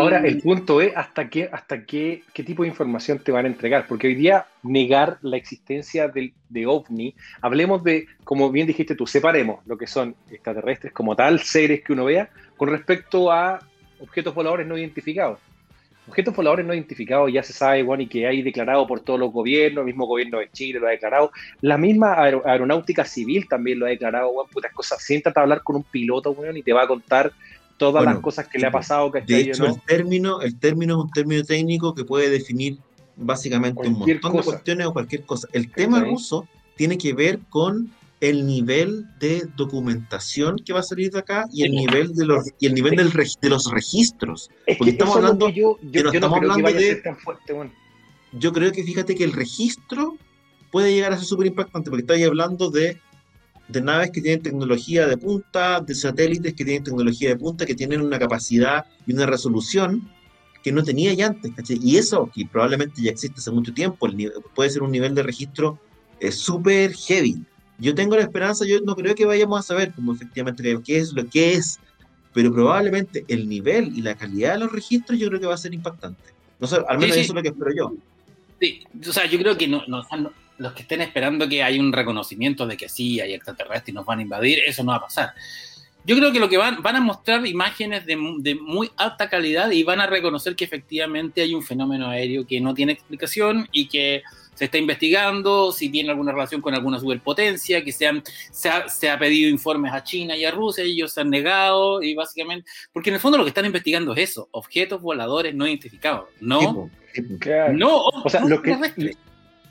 Ahora, 0.00 0.18
el 0.18 0.38
punto 0.42 0.80
es 0.80 0.96
hasta 0.96 1.28
qué, 1.28 1.48
hasta 1.50 1.84
qué, 1.84 2.22
qué 2.32 2.42
tipo 2.44 2.62
de 2.62 2.68
información 2.68 3.18
te 3.18 3.32
van 3.32 3.44
a 3.46 3.48
entregar, 3.48 3.86
porque 3.88 4.06
hoy 4.06 4.14
día 4.14 4.46
negar 4.62 5.18
la 5.22 5.36
existencia 5.36 6.08
del, 6.08 6.32
de 6.48 6.66
OVNI, 6.66 7.14
hablemos 7.42 7.82
de, 7.82 8.06
como 8.24 8.50
bien 8.50 8.66
dijiste 8.66 8.94
tú, 8.94 9.06
separemos 9.06 9.66
lo 9.66 9.76
que 9.76 9.86
son 9.86 10.14
extraterrestres 10.30 10.92
como 10.92 11.16
tal, 11.16 11.40
seres 11.40 11.82
que 11.82 11.92
uno 11.92 12.04
vea, 12.04 12.30
con 12.56 12.68
respecto 12.68 13.30
a 13.32 13.60
objetos 14.00 14.34
voladores 14.34 14.66
no 14.66 14.78
identificados. 14.78 15.40
Objetos 16.08 16.36
voladores 16.36 16.64
no 16.64 16.72
identificados 16.72 17.32
ya 17.32 17.42
se 17.42 17.52
sabe, 17.52 17.82
bueno, 17.82 18.04
y 18.04 18.06
que 18.06 18.28
hay 18.28 18.40
declarado 18.42 18.86
por 18.86 19.00
todos 19.00 19.18
los 19.18 19.32
gobiernos, 19.32 19.82
el 19.82 19.86
mismo 19.86 20.06
gobierno 20.06 20.38
de 20.38 20.48
Chile 20.52 20.78
lo 20.78 20.86
ha 20.86 20.90
declarado, 20.90 21.32
la 21.60 21.76
misma 21.76 22.14
aer- 22.14 22.42
aeronáutica 22.44 23.04
civil 23.04 23.48
también 23.48 23.80
lo 23.80 23.86
ha 23.86 23.88
declarado, 23.88 24.32
bueno, 24.32 24.48
putas 24.52 24.72
cosas, 24.72 25.02
siéntate 25.02 25.40
a 25.40 25.42
hablar 25.42 25.62
con 25.64 25.74
un 25.74 25.82
piloto, 25.82 26.30
weón, 26.30 26.56
y 26.56 26.62
te 26.62 26.72
va 26.72 26.84
a 26.84 26.86
contar 26.86 27.32
todas 27.76 28.02
Bueno, 28.04 28.12
las 28.14 28.20
cosas 28.22 28.48
que 28.48 28.58
le 28.58 28.66
ha 28.66 28.70
pasado, 28.70 29.10
De 29.10 29.20
¿cachai? 29.20 29.40
hecho, 29.50 29.64
¿no? 29.64 29.74
el 29.74 29.80
término, 29.82 30.40
el 30.40 30.58
término 30.58 30.94
es 30.98 31.04
un 31.04 31.10
término 31.10 31.44
técnico 31.44 31.94
que 31.94 32.04
puede 32.04 32.30
definir 32.30 32.78
básicamente 33.16 33.88
un 33.88 33.94
Cualquier 33.94 34.16
montón 34.16 34.32
de 34.32 34.38
cosa. 34.38 34.50
cuestiones 34.50 34.86
o 34.86 34.92
cualquier 34.92 35.24
cosa. 35.24 35.48
El 35.52 35.70
tema 35.72 35.98
¿Cachai? 35.98 36.10
ruso 36.12 36.48
tiene 36.76 36.98
que 36.98 37.12
ver 37.14 37.40
con 37.48 37.90
el 38.20 38.46
nivel 38.46 39.04
de 39.20 39.46
documentación 39.56 40.56
que 40.64 40.72
va 40.72 40.80
a 40.80 40.82
salir 40.82 41.10
de 41.10 41.18
acá 41.18 41.44
y 41.52 41.62
el 41.64 41.70
Sí. 41.70 41.76
nivel 41.76 42.14
de 42.14 42.24
los 42.26 42.44
y 42.58 42.66
el 42.66 42.74
nivel 42.74 42.96
del 42.96 43.12
reg- 43.12 43.38
de 43.40 43.48
los 43.50 43.70
registros. 43.70 44.50
Es 44.66 44.78
Porque 44.78 44.92
que 44.92 44.98
estamos 44.98 45.16
hablando 45.16 45.46
que 45.46 45.52
yo, 45.52 45.78
yo, 45.82 45.90
que 45.92 46.02
no 46.02 46.12
yo 46.12 46.20
no 46.20 46.26
estamos 46.26 46.38
creo 46.38 46.48
que 46.48 46.52
hablando 46.52 46.62
vaya 46.64 46.76
a 46.76 46.80
de- 46.80 46.86
ser 46.94 47.02
tan 47.02 47.16
fuerte, 47.18 47.52
bueno. 47.52 47.72
Yo 48.32 48.52
creo 48.52 48.72
que 48.72 48.82
fíjate 48.84 49.14
que 49.14 49.24
el 49.24 49.32
registro 49.32 50.16
puede 50.72 50.92
llegar 50.94 51.12
a 51.12 51.16
ser 51.16 51.26
súper 51.26 51.46
impactante 51.46 51.90
porque 51.90 52.02
estáis 52.02 52.26
hablando 52.26 52.70
de, 52.70 53.00
de 53.68 53.80
naves 53.80 54.10
que 54.12 54.20
tienen 54.20 54.42
tecnología 54.42 55.06
de 55.06 55.16
punta, 55.16 55.80
de 55.80 55.94
satélites 55.94 56.54
que 56.54 56.64
tienen 56.64 56.84
tecnología 56.84 57.30
de 57.30 57.36
punta, 57.36 57.66
que 57.66 57.74
tienen 57.74 58.00
una 58.00 58.18
capacidad 58.18 58.84
y 59.06 59.12
una 59.12 59.26
resolución 59.26 60.08
que 60.62 60.72
no 60.72 60.82
tenía 60.82 61.12
ya 61.14 61.26
antes, 61.28 61.52
¿cachai? 61.54 61.78
Y 61.82 61.96
eso, 61.96 62.30
que 62.34 62.44
probablemente 62.46 63.00
ya 63.02 63.10
existe 63.10 63.38
hace 63.40 63.50
mucho 63.50 63.72
tiempo, 63.72 64.06
el 64.06 64.16
nivel- 64.16 64.34
puede 64.54 64.70
ser 64.70 64.82
un 64.82 64.90
nivel 64.90 65.14
de 65.14 65.22
registro 65.22 65.78
eh, 66.20 66.32
súper 66.32 66.92
heavy. 66.94 67.36
Yo 67.78 67.94
tengo 67.94 68.16
la 68.16 68.22
esperanza, 68.22 68.64
yo 68.66 68.80
no 68.80 68.96
creo 68.96 69.14
que 69.14 69.26
vayamos 69.26 69.60
a 69.60 69.62
saber 69.62 69.92
como 69.94 70.12
efectivamente 70.14 70.62
qué- 70.84 70.98
es 70.98 71.12
lo 71.12 71.26
que 71.28 71.52
es, 71.54 71.78
pero 72.32 72.52
probablemente 72.52 73.24
el 73.28 73.48
nivel 73.48 73.96
y 73.96 74.02
la 74.02 74.14
calidad 74.14 74.54
de 74.54 74.60
los 74.60 74.72
registros 74.72 75.18
yo 75.18 75.28
creo 75.28 75.40
que 75.40 75.46
va 75.46 75.54
a 75.54 75.58
ser 75.58 75.74
impactante. 75.74 76.22
No 76.58 76.66
sé, 76.66 76.76
al 76.88 76.96
Sí, 76.96 77.00
menos 77.00 77.14
sí. 77.16 77.20
eso 77.22 77.32
es 77.32 77.34
lo 77.34 77.42
que 77.42 77.48
espero 77.48 77.70
yo. 77.76 77.92
Sí, 78.60 78.80
o 79.08 79.12
sea, 79.12 79.26
yo 79.26 79.38
creo 79.38 79.56
que 79.58 79.68
no, 79.68 79.82
no- 79.86 80.02
no- 80.18 80.32
los 80.58 80.72
que 80.72 80.82
estén 80.82 81.00
esperando 81.02 81.48
que 81.48 81.62
hay 81.62 81.78
un 81.78 81.92
reconocimiento 81.92 82.66
de 82.66 82.76
que 82.76 82.88
sí, 82.88 83.20
hay 83.20 83.34
extraterrestres 83.34 83.88
y 83.90 83.92
nos 83.92 84.06
van 84.06 84.20
a 84.20 84.22
invadir, 84.22 84.60
eso 84.66 84.82
no 84.84 84.92
va 84.92 84.98
a 84.98 85.02
pasar. 85.02 85.32
Yo 86.04 86.16
creo 86.16 86.32
que 86.32 86.38
lo 86.38 86.48
que 86.48 86.56
van, 86.56 86.82
van 86.82 86.94
a 86.96 87.00
mostrar 87.00 87.44
imágenes 87.46 88.06
de, 88.06 88.16
mu- 88.16 88.40
de 88.40 88.54
muy 88.54 88.90
alta 88.96 89.28
calidad 89.28 89.70
y 89.72 89.82
van 89.82 90.00
a 90.00 90.06
reconocer 90.06 90.54
que 90.54 90.64
efectivamente 90.64 91.40
hay 91.42 91.52
un 91.52 91.62
fenómeno 91.64 92.08
aéreo 92.08 92.46
que 92.46 92.60
no 92.60 92.74
tiene 92.74 92.92
explicación 92.92 93.68
y 93.72 93.88
que 93.88 94.22
se 94.54 94.66
está 94.66 94.78
investigando 94.78 95.70
si 95.72 95.90
tiene 95.90 96.10
alguna 96.10 96.30
relación 96.32 96.62
con 96.62 96.74
alguna 96.74 96.98
superpotencia, 97.00 97.82
que 97.84 97.90
se, 97.92 98.06
han- 98.06 98.22
se, 98.52 98.68
ha, 98.68 98.88
se 98.88 99.10
ha 99.10 99.18
pedido 99.18 99.50
informes 99.50 99.92
a 99.92 100.04
China 100.04 100.36
y 100.36 100.44
a 100.44 100.50
Rusia 100.52 100.84
y 100.84 100.92
ellos 100.92 101.12
se 101.12 101.20
han 101.22 101.28
negado 101.28 102.00
y 102.00 102.14
básicamente, 102.14 102.70
porque 102.92 103.10
en 103.10 103.14
el 103.14 103.20
fondo 103.20 103.36
lo 103.36 103.44
que 103.44 103.48
están 103.50 103.66
investigando 103.66 104.14
es 104.14 104.30
eso, 104.30 104.48
objetos 104.52 105.02
voladores 105.02 105.54
no 105.56 105.66
identificados, 105.66 106.28
no, 106.40 106.60
Tipo, 106.60 106.90
tipo. 107.12 107.28
no, 107.72 107.96
O 108.06 108.30
sea, 108.30 108.40
no 108.42 108.48
lo 108.48 108.62
que. 108.62 108.70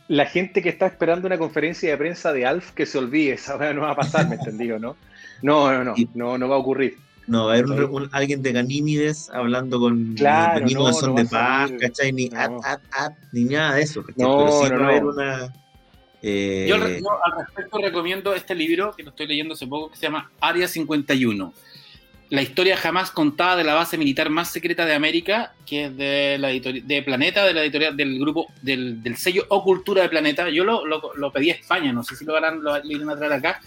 La 0.08 0.26
gente 0.26 0.62
que 0.62 0.70
está 0.70 0.86
esperando 0.88 1.28
una 1.28 1.38
conferencia 1.38 1.90
de 1.90 1.98
prensa 1.98 2.32
de 2.34 2.46
Alf, 2.46 2.72
que 2.72 2.86
se 2.86 2.98
olvide, 2.98 3.34
esa 3.34 3.74
no 3.74 3.82
va 3.82 3.92
a 3.92 3.96
pasar, 3.96 4.28
¿me 4.28 4.36
entendido, 4.36 4.78
no? 4.80 4.96
No, 5.42 5.72
no, 5.72 5.84
no, 5.84 5.96
no, 6.14 6.38
no 6.38 6.50
va 6.50 6.56
a 6.56 6.60
ocurrir. 6.60 6.98
No, 7.28 7.46
va 7.48 7.54
a 7.54 7.58
haber 7.58 7.66
un- 7.86 8.08
alguien 8.12 8.44
de 8.44 8.52
Ganímides 8.52 9.32
hablando 9.32 9.80
con 9.80 10.14
Claro, 10.14 10.60
venimos 10.60 10.84
no, 10.84 10.90
en 10.90 10.94
son 10.94 11.10
no 11.16 11.16
de 11.24 11.26
paz. 11.26 11.72
¿cachai? 11.80 12.12
Ni 12.12 12.30
No. 12.30 12.40
at, 12.40 12.52
at, 12.64 12.80
at, 12.92 13.14
ni 13.32 13.46
nada 13.46 13.76
de 13.76 13.82
eso, 13.82 14.04
¿cachai? 14.04 14.24
No, 14.24 14.38
Pero 14.38 14.52
sí 14.52 14.70
no, 14.70 14.80
va 14.80 14.86
a 14.86 14.90
haber 14.90 15.06
una. 15.06 15.54
eh, 16.22 16.66
Yo, 16.70 16.78
yo 16.78 17.24
al 17.24 17.40
respecto 17.46 17.80
recomiendo 17.80 18.34
este 18.36 18.54
libro 18.54 18.94
que 18.96 19.02
lo 19.04 19.10
estoy 19.10 19.26
leyendo 19.28 19.56
hace 19.56 19.66
poco 19.66 19.90
que 19.90 19.98
se 19.98 20.04
llama 20.04 20.30
Área 20.40 20.68
51. 20.68 21.52
La 22.30 22.42
historia 22.42 22.76
jamás 22.76 23.12
contada 23.12 23.56
de 23.56 23.64
la 23.64 23.76
base 23.76 23.98
militar 23.98 24.30
más 24.32 24.52
secreta 24.52 24.86
de 24.86 24.94
América, 24.96 25.54
que 25.66 25.86
es 25.86 25.96
de 25.98 26.38
la 26.40 26.52
editori- 26.52 26.82
de 26.84 27.04
Planeta, 27.04 27.46
de 27.46 27.54
la 27.54 27.62
editorial 27.62 27.96
del 27.96 28.18
grupo 28.20 28.48
del, 28.64 29.04
del 29.04 29.16
sello 29.16 29.46
O 29.50 29.64
Cultura 29.64 30.02
de 30.02 30.10
Planeta. 30.10 30.50
Yo 30.50 30.64
lo, 30.64 30.86
lo, 30.86 31.14
lo 31.16 31.32
pedí 31.32 31.52
a 31.52 31.54
España, 31.54 31.94
no 31.94 32.04
sé 32.04 32.16
si 32.16 32.26
lo 32.26 32.36
harán, 32.36 32.64
lo, 32.64 32.76
lo 32.78 32.92
irán 32.92 33.10
a 33.12 33.16
traer 33.16 33.34
acá. 33.34 33.62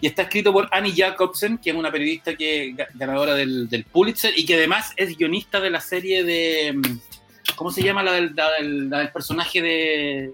Y 0.00 0.08
está 0.08 0.22
escrito 0.22 0.52
por 0.52 0.68
Annie 0.72 0.92
Jacobsen, 0.96 1.58
que 1.58 1.70
es 1.70 1.76
una 1.76 1.92
periodista 1.92 2.34
que 2.34 2.74
ga- 2.74 2.88
ganadora 2.94 3.34
del, 3.36 3.68
del 3.68 3.84
Pulitzer 3.84 4.32
y 4.36 4.44
que 4.44 4.54
además 4.54 4.92
es 4.96 5.16
guionista 5.16 5.60
de 5.60 5.70
la 5.70 5.80
serie 5.80 6.24
de. 6.24 6.72
mm, 6.74 6.98
¿Cómo 7.54 7.70
se 7.70 7.82
llama 7.84 8.02
la 8.02 8.12
del, 8.12 8.32
la 8.34 8.50
del- 8.58 8.90
la 8.90 8.98
del 8.98 9.10
personaje 9.10 9.62
de. 9.62 10.32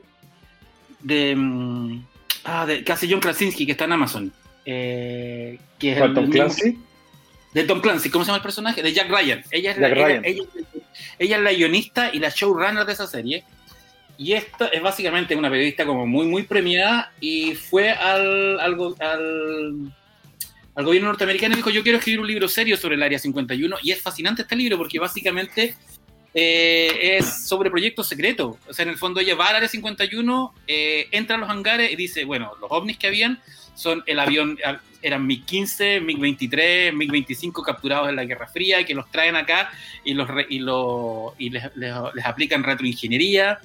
de. 1.01 1.35
mm, 1.37 2.03
Ah, 2.45 2.65
de, 2.65 2.83
que 2.83 2.93
hace 2.93 3.07
John 3.11 3.21
Krasinski, 3.21 3.67
que 3.67 3.73
está 3.73 3.85
en 3.85 3.93
Amazon. 3.93 4.33
Eh, 4.65 5.59
que 5.79 5.93
es 5.93 5.99
¿Cuál, 5.99 6.17
el 6.17 6.31
Clancy? 6.31 6.79
De 7.55 7.65
Tom 7.65 7.81
Clancy, 7.81 8.11
¿cómo 8.11 8.25
se 8.25 8.29
llama 8.29 8.37
el 8.39 8.43
personaje? 8.43 8.83
De 8.83 8.93
Jack 8.93 9.09
Ryan. 9.11 9.43
Ella 9.51 9.71
es, 9.73 9.79
la, 9.79 9.89
Jack 9.89 9.97
ella- 9.99 10.07
Ryan. 10.07 10.25
ella- 10.25 10.43
ella 11.19 11.37
es 11.37 11.43
la 11.43 11.53
guionista 11.53 12.11
y 12.13 12.19
la 12.19 12.29
showrunner 12.31 12.85
de 12.85 12.93
esa 12.93 13.07
serie. 13.07 13.45
Y 14.17 14.33
esta 14.33 14.67
es 14.69 14.83
básicamente 14.83 15.37
una 15.37 15.49
periodista 15.49 15.87
como 15.87 16.05
muy, 16.07 16.27
muy 16.27 16.43
premiada 16.43 17.13
y 17.21 17.55
fue 17.55 17.91
al, 17.91 18.59
al, 18.59 18.75
al, 18.99 19.93
al 20.75 20.85
gobierno 20.85 21.09
norteamericano 21.09 21.55
y 21.55 21.57
dijo, 21.57 21.71
yo 21.71 21.83
quiero 21.85 21.99
escribir 21.99 22.21
un 22.21 22.27
libro 22.27 22.49
serio 22.49 22.77
sobre 22.77 22.97
el 22.97 23.03
Área 23.03 23.19
51. 23.19 23.77
Y 23.83 23.93
es 23.93 24.03
fascinante 24.03 24.43
este 24.43 24.57
libro 24.57 24.77
porque 24.77 24.99
básicamente 24.99 25.75
eh, 26.35 27.17
es 27.19 27.47
sobre 27.47 27.71
proyectos 27.71 28.09
secretos. 28.09 28.57
O 28.69 28.73
sea, 28.73 28.83
en 28.83 28.89
el 28.91 28.99
fondo 28.99 29.21
ella 29.21 29.37
va 29.37 29.49
al 29.49 29.57
Área 29.57 29.69
51, 29.69 30.55
eh, 30.67 31.07
entra 31.13 31.37
a 31.37 31.39
los 31.39 31.49
hangares 31.49 31.91
y 31.93 31.97
dice, 31.97 32.25
bueno, 32.25 32.53
los 32.61 32.71
ovnis 32.73 32.99
que 32.99 33.07
habían 33.07 33.41
son 33.79 34.03
el 34.07 34.19
avión, 34.19 34.59
eran 35.03 35.25
MiG-15, 35.29 36.03
MiG-23, 36.05 36.93
MiG-25 36.95 37.63
capturados 37.65 38.09
en 38.09 38.17
la 38.17 38.25
Guerra 38.25 38.49
Fría, 38.49 38.85
que 38.85 38.93
los 38.95 39.09
traen 39.11 39.37
acá 39.37 39.71
y, 40.05 40.15
los 40.15 40.29
y, 40.49 40.59
lo- 40.59 41.35
y 41.39 41.51
les, 41.51 41.65
les- 41.77 41.95
aplican 42.25 42.65
retroingeniería, 42.65 43.61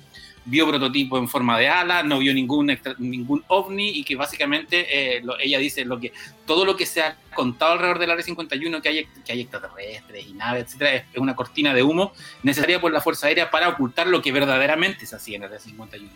vio 0.45 0.67
prototipo 0.67 1.17
en 1.17 1.27
forma 1.27 1.57
de 1.57 1.69
ala, 1.69 2.03
no 2.03 2.19
vio 2.19 2.31
ningún, 2.33 2.69
extra- 2.69 2.93
ningún 2.99 3.43
ovni 3.47 3.89
y 3.89 4.03
que 4.03 4.15
básicamente 4.15 4.85
eh, 5.17 5.23
ella 5.41 5.57
dice 5.57 5.83
lo 5.85 5.99
que 5.99 6.11
todo 6.45 6.63
lo 6.65 6.75
que 6.75 6.85
se 6.85 7.01
ha 7.01 7.17
contado 7.33 7.71
alrededor 7.73 7.97
del 7.97 8.11
Área 8.11 8.23
51, 8.23 8.81
que 8.81 8.89
hay, 8.89 9.07
que 9.25 9.31
hay 9.31 9.41
extraterrestres 9.41 10.27
y 10.27 10.33
naves, 10.33 10.65
etcétera, 10.65 10.93
es, 10.95 11.03
es 11.13 11.17
una 11.19 11.35
cortina 11.35 11.73
de 11.73 11.81
humo 11.81 12.13
necesaria 12.43 12.79
por 12.79 12.91
la 12.91 13.01
Fuerza 13.01 13.25
Aérea 13.27 13.49
para 13.49 13.69
ocultar 13.69 14.05
lo 14.05 14.21
que 14.21 14.31
verdaderamente 14.31 15.05
se 15.07 15.15
hacía 15.15 15.37
en 15.37 15.43
el 15.43 15.47
Área 15.47 15.59
51, 15.59 16.11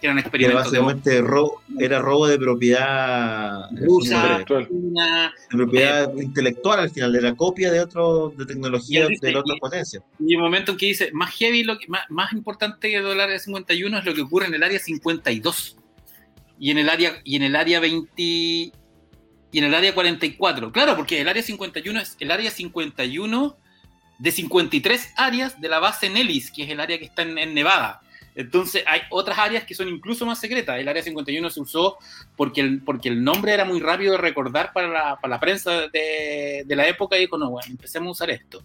que 0.00 0.06
eran 0.06 0.16
que 0.16 0.20
experimentos 0.22 0.70
de 0.72 0.78
básicamente 0.78 1.20
ro- 1.22 1.60
era 1.78 1.98
robo 2.00 2.26
de 2.26 2.38
propiedad 2.38 3.68
rusa, 3.72 4.38
de, 4.38 4.66
propiedad 5.50 6.14
intelectual 6.16 6.80
al 6.80 6.90
final, 6.90 7.12
de 7.12 7.20
la 7.22 7.34
copia 7.34 7.70
de 7.70 7.80
otro 7.80 8.32
de 8.36 8.46
tecnología 8.46 9.06
dice, 9.06 9.26
de 9.26 9.32
la 9.32 9.40
otra 9.40 9.54
y- 9.56 9.60
potencia. 9.60 10.02
Y 10.18 10.34
un 10.36 10.42
momento 10.42 10.72
en 10.72 10.78
que 10.78 10.86
dice, 10.86 11.10
más 11.12 11.34
heavy, 11.34 11.64
lo 11.64 11.78
que, 11.78 11.86
más, 11.88 12.02
más 12.08 12.32
importante 12.32 12.88
que 12.90 12.96
el 12.96 13.20
área 13.20 13.38
51 13.38 13.98
es 13.98 14.04
lo 14.04 14.14
que 14.14 14.22
ocurre 14.22 14.46
en 14.46 14.54
el 14.54 14.62
área 14.62 14.78
52 14.78 15.76
y 16.58 16.70
en 16.70 16.78
el 16.78 16.88
área, 16.88 17.20
y 17.24 17.36
en 17.36 17.42
el 17.42 17.56
área 17.56 17.80
20 17.80 18.12
y 18.22 18.72
en 19.58 19.64
el 19.64 19.74
área 19.74 19.94
44. 19.94 20.70
Claro, 20.72 20.94
porque 20.96 21.20
el 21.20 21.28
área 21.28 21.42
51 21.42 22.00
es 22.00 22.16
el 22.20 22.30
área 22.30 22.50
51 22.50 23.56
de 24.18 24.30
53 24.30 25.14
áreas 25.16 25.60
de 25.60 25.68
la 25.68 25.78
base 25.80 26.10
Nellis, 26.10 26.50
que 26.50 26.64
es 26.64 26.70
el 26.70 26.78
área 26.80 26.98
que 26.98 27.06
está 27.06 27.22
en, 27.22 27.38
en 27.38 27.54
Nevada. 27.54 28.00
Entonces 28.40 28.82
hay 28.86 29.02
otras 29.10 29.38
áreas 29.38 29.64
que 29.64 29.74
son 29.74 29.88
incluso 29.88 30.24
más 30.26 30.40
secretas. 30.40 30.78
El 30.78 30.88
área 30.88 31.02
51 31.02 31.50
se 31.50 31.60
usó 31.60 31.96
porque 32.36 32.60
el, 32.60 32.82
porque 32.82 33.08
el 33.08 33.22
nombre 33.22 33.52
era 33.52 33.64
muy 33.64 33.80
rápido 33.80 34.12
de 34.12 34.18
recordar 34.18 34.72
para 34.72 34.88
la, 34.88 35.16
para 35.16 35.34
la 35.34 35.40
prensa 35.40 35.88
de, 35.88 36.64
de 36.66 36.76
la 36.76 36.86
época 36.88 37.16
y 37.16 37.20
dijo, 37.20 37.38
no, 37.38 37.50
bueno, 37.50 37.68
empecemos 37.70 38.08
a 38.08 38.10
usar 38.12 38.30
esto. 38.30 38.62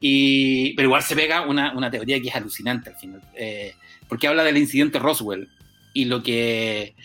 Y, 0.00 0.74
pero 0.74 0.88
igual 0.88 1.02
se 1.02 1.14
pega 1.14 1.42
una, 1.42 1.72
una 1.76 1.90
teoría 1.90 2.20
que 2.20 2.28
es 2.28 2.34
alucinante 2.34 2.90
al 2.90 2.96
final, 2.96 3.22
eh, 3.36 3.74
porque 4.08 4.26
habla 4.26 4.42
del 4.42 4.56
incidente 4.56 4.98
Roswell 4.98 5.48
y 5.94 6.06
lo 6.06 6.22
que, 6.24 6.96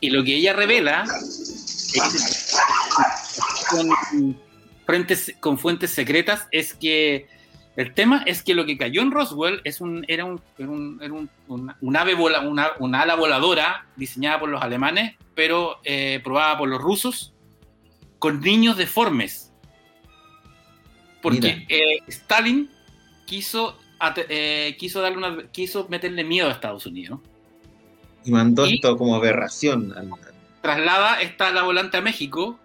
y 0.00 0.10
lo 0.10 0.22
que 0.22 0.34
ella 0.36 0.52
revela 0.52 1.04
es- 1.04 2.56
con, 3.70 4.36
fuentes, 4.84 5.34
con 5.40 5.58
fuentes 5.58 5.90
secretas 5.92 6.46
es 6.50 6.74
que 6.74 7.26
El 7.76 7.92
tema 7.92 8.22
es 8.24 8.42
que 8.42 8.54
lo 8.54 8.64
que 8.64 8.78
cayó 8.78 9.02
en 9.02 9.10
Roswell 9.10 9.60
es 9.64 9.82
un, 9.82 10.04
era, 10.08 10.24
un, 10.24 10.40
un, 10.58 11.96
ave 11.96 12.14
vola, 12.14 12.40
una, 12.40 13.02
ala 13.02 13.14
voladora 13.16 13.86
diseñada 13.96 14.40
por 14.40 14.48
los 14.48 14.62
alemanes, 14.62 15.14
pero 15.34 15.78
eh, 15.84 16.20
probada 16.24 16.56
por 16.56 16.70
los 16.70 16.80
rusos, 16.80 17.34
con 18.18 18.40
niños 18.40 18.78
deformes. 18.78 19.52
Porque 21.20 21.66
eh, 21.68 21.98
Stalin 22.06 22.70
quiso, 23.26 23.76
eh, 24.28 24.74
quiso, 24.78 25.02
darle 25.02 25.18
una, 25.18 25.48
quiso 25.52 25.86
meterle 25.90 26.24
miedo 26.24 26.48
a 26.48 26.52
Estados 26.52 26.86
Unidos. 26.86 27.20
Y 28.24 28.30
mandó 28.30 28.64
esto 28.64 28.96
como 28.96 29.16
aberración. 29.16 29.94
Traslada 30.62 31.20
esta 31.20 31.48
ala 31.48 31.62
volante 31.62 31.98
a 31.98 32.00
México 32.00 32.58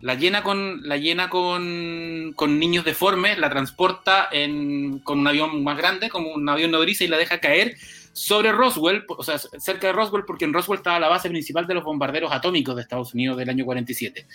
la 0.00 0.14
llena 0.14 0.42
con, 0.42 0.88
la 0.88 0.96
llena 0.96 1.28
con, 1.28 2.32
con 2.34 2.58
niños 2.58 2.84
deformes, 2.84 3.38
la 3.38 3.50
transporta 3.50 4.28
en, 4.32 5.00
con 5.00 5.18
un 5.18 5.26
avión 5.28 5.62
más 5.62 5.76
grande, 5.76 6.08
como 6.08 6.32
un 6.32 6.48
avión 6.48 6.70
nodriza, 6.70 7.04
y 7.04 7.08
la 7.08 7.18
deja 7.18 7.38
caer 7.38 7.76
sobre 8.12 8.52
Roswell, 8.52 9.04
o 9.08 9.22
sea, 9.22 9.38
cerca 9.38 9.86
de 9.86 9.92
Roswell, 9.92 10.24
porque 10.26 10.44
en 10.44 10.52
Roswell 10.52 10.78
estaba 10.78 10.98
la 10.98 11.08
base 11.08 11.28
principal 11.28 11.66
de 11.66 11.74
los 11.74 11.84
bombarderos 11.84 12.32
atómicos 12.32 12.74
de 12.76 12.82
Estados 12.82 13.14
Unidos 13.14 13.36
del 13.36 13.48
año 13.48 13.64
47. 13.64 14.26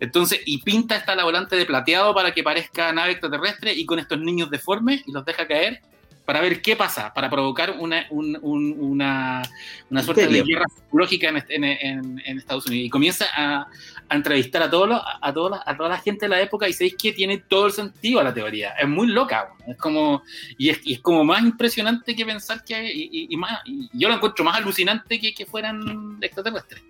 Entonces, 0.00 0.40
y 0.44 0.62
pinta 0.62 0.96
esta 0.96 1.14
la 1.14 1.24
volante 1.24 1.56
de 1.56 1.66
plateado 1.66 2.14
para 2.14 2.32
que 2.32 2.42
parezca 2.42 2.92
nave 2.92 3.12
extraterrestre 3.12 3.72
y 3.74 3.84
con 3.84 3.98
estos 3.98 4.20
niños 4.20 4.50
deformes 4.50 5.02
y 5.06 5.12
los 5.12 5.24
deja 5.24 5.46
caer 5.46 5.80
para 6.26 6.40
ver 6.40 6.60
qué 6.60 6.74
pasa, 6.74 7.14
para 7.14 7.30
provocar 7.30 7.76
una, 7.78 8.06
una, 8.10 8.40
una, 8.42 10.02
suerte 10.02 10.26
de 10.26 10.42
guerra 10.42 10.64
psicológica 10.74 11.28
en, 11.28 11.64
en, 11.64 12.22
en, 12.24 12.38
Estados 12.38 12.66
Unidos. 12.66 12.86
Y 12.86 12.90
comienza 12.90 13.26
a, 13.34 13.68
a 14.08 14.16
entrevistar 14.16 14.62
a, 14.62 14.70
todos 14.70 15.00
a, 15.20 15.32
toda 15.32 15.62
a 15.64 15.76
toda 15.76 15.88
la 15.88 15.98
gente 15.98 16.26
de 16.26 16.30
la 16.30 16.40
época 16.40 16.68
y 16.68 16.72
sabéis 16.72 16.96
que 16.96 17.12
tiene 17.12 17.38
todo 17.38 17.66
el 17.66 17.72
sentido 17.72 18.20
a 18.20 18.24
la 18.24 18.32
teoría. 18.32 18.70
Es 18.70 18.88
muy 18.88 19.08
loca. 19.08 19.48
Es 19.66 19.76
como, 19.76 20.22
y 20.58 20.70
es, 20.70 20.80
y 20.84 20.94
es 20.94 21.00
como 21.00 21.24
más 21.24 21.42
impresionante 21.42 22.14
que 22.14 22.24
pensar 22.24 22.62
que 22.64 22.92
y, 22.92 23.28
y 23.30 23.36
más, 23.36 23.60
y 23.64 23.88
yo 23.92 24.08
lo 24.08 24.14
encuentro 24.14 24.44
más 24.44 24.56
alucinante 24.56 25.18
que, 25.18 25.34
que 25.34 25.46
fueran 25.46 26.18
extraterrestres. 26.20 26.82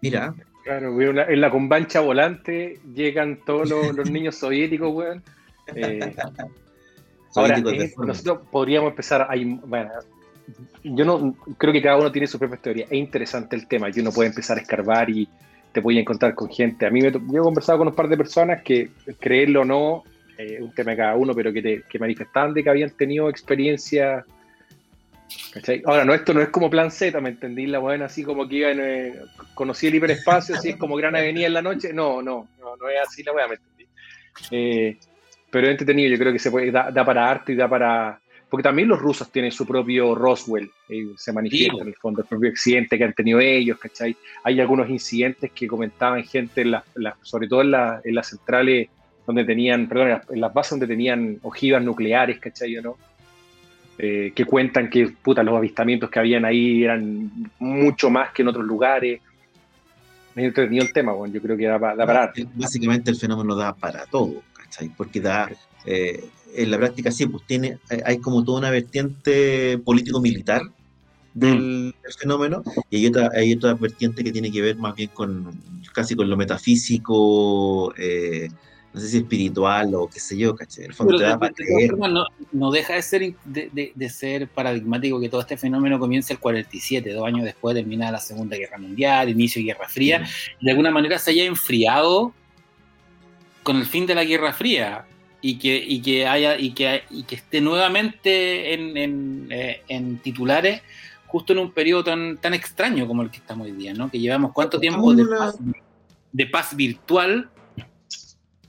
Mira. 0.00 0.34
Claro, 0.64 1.00
en 1.00 1.40
la 1.40 1.50
combancha 1.50 2.00
volante 2.00 2.78
llegan 2.94 3.40
todos 3.46 3.70
los, 3.70 3.96
los 3.96 4.10
niños 4.10 4.36
soviéticos, 4.36 4.92
weón. 4.92 5.22
Eh, 5.74 6.14
Ahora, 7.34 7.58
eh, 7.58 7.94
nosotros 7.96 8.40
podríamos 8.50 8.90
empezar, 8.90 9.26
hay, 9.28 9.44
bueno, 9.44 9.90
yo 10.82 11.04
no 11.04 11.36
creo 11.56 11.72
que 11.72 11.82
cada 11.82 11.96
uno 11.96 12.10
tiene 12.10 12.26
su 12.26 12.38
propia 12.38 12.56
teoría. 12.56 12.84
Es 12.86 12.92
interesante 12.92 13.56
el 13.56 13.66
tema 13.66 13.88
y 13.94 14.00
uno 14.00 14.12
puede 14.12 14.30
empezar 14.30 14.58
a 14.58 14.60
escarbar 14.60 15.10
y 15.10 15.28
te 15.78 15.82
puede 15.82 16.00
encontrar 16.00 16.34
con 16.34 16.48
gente. 16.50 16.86
A 16.86 16.90
mí 16.90 17.00
me, 17.00 17.12
yo 17.12 17.18
he 17.18 17.38
conversado 17.38 17.78
con 17.78 17.88
un 17.88 17.94
par 17.94 18.08
de 18.08 18.16
personas 18.16 18.62
que, 18.62 18.90
creerlo 19.20 19.60
o 19.60 19.64
no, 19.64 20.02
eh, 20.36 20.58
un 20.60 20.72
tema 20.74 20.90
de 20.90 20.96
cada 20.96 21.14
uno, 21.14 21.32
pero 21.34 21.52
que, 21.52 21.62
te, 21.62 21.82
que 21.88 22.00
manifestaban 22.00 22.52
de 22.52 22.64
que 22.64 22.70
habían 22.70 22.90
tenido 22.90 23.30
experiencia. 23.30 24.24
Ahora, 25.84 26.04
no, 26.04 26.14
esto 26.14 26.34
no 26.34 26.40
es 26.40 26.48
como 26.48 26.68
plan 26.68 26.90
Z, 26.90 27.20
¿me 27.20 27.28
entendí? 27.28 27.66
La 27.66 27.78
buena, 27.78 28.06
así 28.06 28.24
como 28.24 28.48
que 28.48 28.56
iban, 28.56 28.78
eh, 28.80 29.14
conocí 29.54 29.86
el 29.86 29.94
hiperespacio, 29.94 30.56
así 30.56 30.70
es 30.70 30.76
como 30.76 30.96
Gran 30.96 31.14
Avenida 31.14 31.46
en 31.46 31.54
la 31.54 31.62
noche. 31.62 31.92
No, 31.92 32.22
no, 32.22 32.48
no, 32.58 32.76
no 32.76 32.88
es 32.88 33.00
así 33.00 33.22
la 33.22 33.32
buena, 33.32 33.48
¿me 33.48 33.54
entendí? 33.54 33.86
Eh, 34.50 34.96
pero 35.48 35.68
entretenido, 35.68 36.10
yo 36.10 36.18
creo 36.18 36.32
que 36.32 36.40
se 36.40 36.50
puede, 36.50 36.72
da, 36.72 36.92
para 37.04 37.30
arte 37.30 37.52
y 37.52 37.56
da 37.56 37.68
para... 37.68 38.20
Porque 38.50 38.62
también 38.62 38.88
los 38.88 38.98
rusos 38.98 39.30
tienen 39.30 39.52
su 39.52 39.66
propio 39.66 40.14
Roswell, 40.14 40.70
eh, 40.88 41.08
se 41.16 41.32
manifiesta 41.32 41.82
en 41.82 41.88
el 41.88 41.94
fondo, 41.94 42.22
el 42.22 42.26
propio 42.26 42.48
accidente 42.48 42.96
que 42.96 43.04
han 43.04 43.12
tenido 43.12 43.40
ellos, 43.40 43.78
¿cachai? 43.78 44.16
Hay 44.42 44.58
algunos 44.58 44.88
incidentes 44.88 45.52
que 45.52 45.66
comentaban 45.66 46.24
gente, 46.24 46.62
en 46.62 46.74
sobre 47.22 47.46
todo 47.46 47.60
en, 47.60 47.74
en, 48.04 48.14
las 48.14 48.28
centrales 48.28 48.88
donde 49.26 49.44
tenían, 49.44 49.86
perdón, 49.86 50.20
en 50.30 50.40
las, 50.40 50.54
bases 50.54 50.70
donde 50.70 50.86
tenían 50.86 51.38
ojivas 51.42 51.82
nucleares, 51.82 52.38
¿cachai? 52.40 52.72
¿no? 52.82 52.96
Eh, 54.00 54.32
que 54.32 54.44
cuentan 54.44 54.88
que 54.88 55.08
puta, 55.08 55.42
los 55.42 55.56
avistamientos 55.56 56.08
que 56.08 56.20
habían 56.20 56.44
ahí 56.44 56.84
eran 56.84 57.50
mucho 57.58 58.08
más 58.08 58.32
que 58.32 58.42
en 58.42 58.48
otros 58.48 58.64
lugares. 58.64 59.20
Me 60.36 60.44
entretenido 60.44 60.84
el 60.84 60.92
tema, 60.92 61.12
bueno, 61.12 61.34
yo 61.34 61.42
creo 61.42 61.56
que 61.56 61.66
da, 61.66 61.78
da 61.78 62.06
para 62.06 62.22
arte. 62.22 62.46
Básicamente 62.54 63.10
el 63.10 63.16
fenómeno 63.16 63.56
da 63.56 63.74
para 63.74 64.06
todo. 64.06 64.42
Porque 64.96 65.20
da, 65.20 65.50
eh, 65.84 66.24
en 66.54 66.70
la 66.70 66.78
práctica 66.78 67.10
sí, 67.10 67.26
pues 67.26 67.44
tiene, 67.46 67.78
hay 68.04 68.18
como 68.18 68.44
toda 68.44 68.58
una 68.58 68.70
vertiente 68.70 69.78
político-militar 69.78 70.62
del, 71.34 71.94
mm. 71.94 72.12
fenómeno 72.18 72.62
y 72.90 72.96
hay 72.96 73.06
otra, 73.06 73.30
hay 73.34 73.52
otra 73.52 73.74
vertiente 73.74 74.24
que 74.24 74.32
tiene 74.32 74.50
que 74.50 74.62
ver 74.62 74.76
más 74.76 74.94
bien 74.94 75.10
con 75.12 75.58
casi 75.92 76.14
con 76.14 76.28
lo 76.28 76.36
metafísico, 76.36 77.92
eh, 77.96 78.48
no 78.92 79.00
sé 79.00 79.08
si 79.08 79.18
espiritual 79.18 79.94
o 79.94 80.08
qué 80.08 80.20
sé 80.20 80.36
yo, 80.36 80.54
¿cachai? 80.54 80.84
El 80.84 80.94
fondo 80.94 81.16
te 81.16 81.24
da 81.24 81.38
para 81.38 81.52
creer. 81.52 81.94
No, 82.52 82.70
deja 82.70 82.94
de 82.94 83.02
ser, 83.02 83.34
de, 83.44 83.92
de, 83.94 84.08
ser 84.08 84.48
paradigmático 84.48 85.20
que 85.20 85.28
todo 85.28 85.40
este 85.40 85.56
fenómeno 85.56 85.98
comience 85.98 86.32
el 86.32 86.38
47, 86.38 87.12
dos 87.12 87.26
años 87.26 87.44
después 87.44 87.74
termina 87.74 88.10
la 88.10 88.20
Segunda 88.20 88.56
Guerra 88.56 88.78
Mundial, 88.78 89.28
inicio 89.28 89.60
de 89.60 89.66
Guerra 89.66 89.88
Fría, 89.88 90.26
y 90.60 90.64
de 90.64 90.70
alguna 90.70 90.90
manera 90.90 91.18
se 91.18 91.32
haya 91.32 91.44
enfriado 91.44 92.32
con 93.62 93.76
el 93.76 93.86
fin 93.86 94.06
de 94.06 94.14
la 94.14 94.24
Guerra 94.24 94.52
Fría 94.52 95.04
y 95.40 95.58
que, 95.58 95.76
y 95.76 96.02
que 96.02 96.26
haya 96.26 96.58
y 96.58 96.72
que, 96.72 97.02
y 97.10 97.22
que 97.22 97.36
esté 97.36 97.60
nuevamente 97.60 98.74
en, 98.74 98.96
en, 98.96 99.48
eh, 99.50 99.82
en, 99.88 100.18
titulares 100.18 100.82
justo 101.26 101.52
en 101.52 101.60
un 101.60 101.72
periodo 101.72 102.04
tan, 102.04 102.38
tan 102.38 102.54
extraño 102.54 103.06
como 103.06 103.22
el 103.22 103.30
que 103.30 103.36
estamos 103.36 103.66
hoy 103.66 103.72
día, 103.72 103.92
¿no? 103.92 104.10
Que 104.10 104.18
llevamos 104.18 104.52
cuánto 104.52 104.80
tiempo 104.80 105.14
de 105.14 105.26
paz, 105.26 105.58
de 106.32 106.46
paz 106.46 106.74
virtual. 106.74 107.50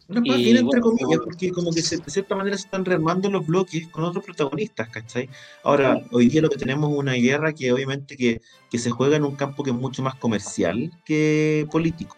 Una 0.09 0.21
paz 0.21 0.37
bien 0.37 0.57
entre 0.57 0.81
comillas, 0.81 1.19
porque 1.23 1.51
como 1.51 1.71
que 1.71 1.81
de 1.81 2.11
cierta 2.11 2.35
manera 2.35 2.57
se 2.57 2.65
están 2.65 2.83
rearmando 2.83 3.29
los 3.31 3.47
bloques 3.47 3.87
con 3.87 4.03
otros 4.03 4.25
protagonistas, 4.25 4.89
¿cachai? 4.89 5.29
Ahora, 5.63 6.01
hoy 6.11 6.27
día 6.27 6.41
lo 6.41 6.49
que 6.49 6.57
tenemos 6.57 6.91
es 6.91 6.97
una 6.97 7.13
guerra 7.13 7.53
que 7.53 7.71
obviamente 7.71 8.17
que, 8.17 8.41
que, 8.69 8.77
se 8.77 8.89
juega 8.89 9.15
en 9.15 9.23
un 9.23 9.35
campo 9.35 9.63
que 9.63 9.69
es 9.69 9.75
mucho 9.75 10.03
más 10.03 10.15
comercial 10.15 10.91
que 11.05 11.65
político. 11.71 12.17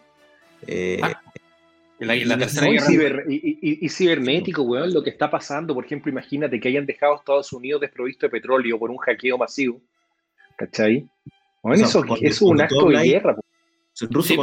Eh, 0.65 0.99
ah 1.03 1.21
y, 3.27 3.89
cibernético, 3.89 4.63
weón, 4.63 4.93
lo 4.93 5.03
que 5.03 5.11
está 5.11 5.29
pasando. 5.29 5.75
Por 5.75 5.85
ejemplo, 5.85 6.11
imagínate 6.11 6.59
que 6.59 6.69
hayan 6.69 6.85
dejado 6.85 7.13
a 7.13 7.17
Estados 7.17 7.53
Unidos 7.53 7.81
desprovisto 7.81 8.25
de 8.25 8.31
petróleo 8.31 8.79
por 8.79 8.89
un 8.89 8.97
hackeo 8.97 9.37
masivo. 9.37 9.79
¿Cachai? 10.57 11.07
eso, 11.73 12.03
es 12.19 12.41
un 12.41 12.61
acto 12.61 12.89
de 12.89 13.03
guerra. 13.03 13.35
Ruso 14.09 14.33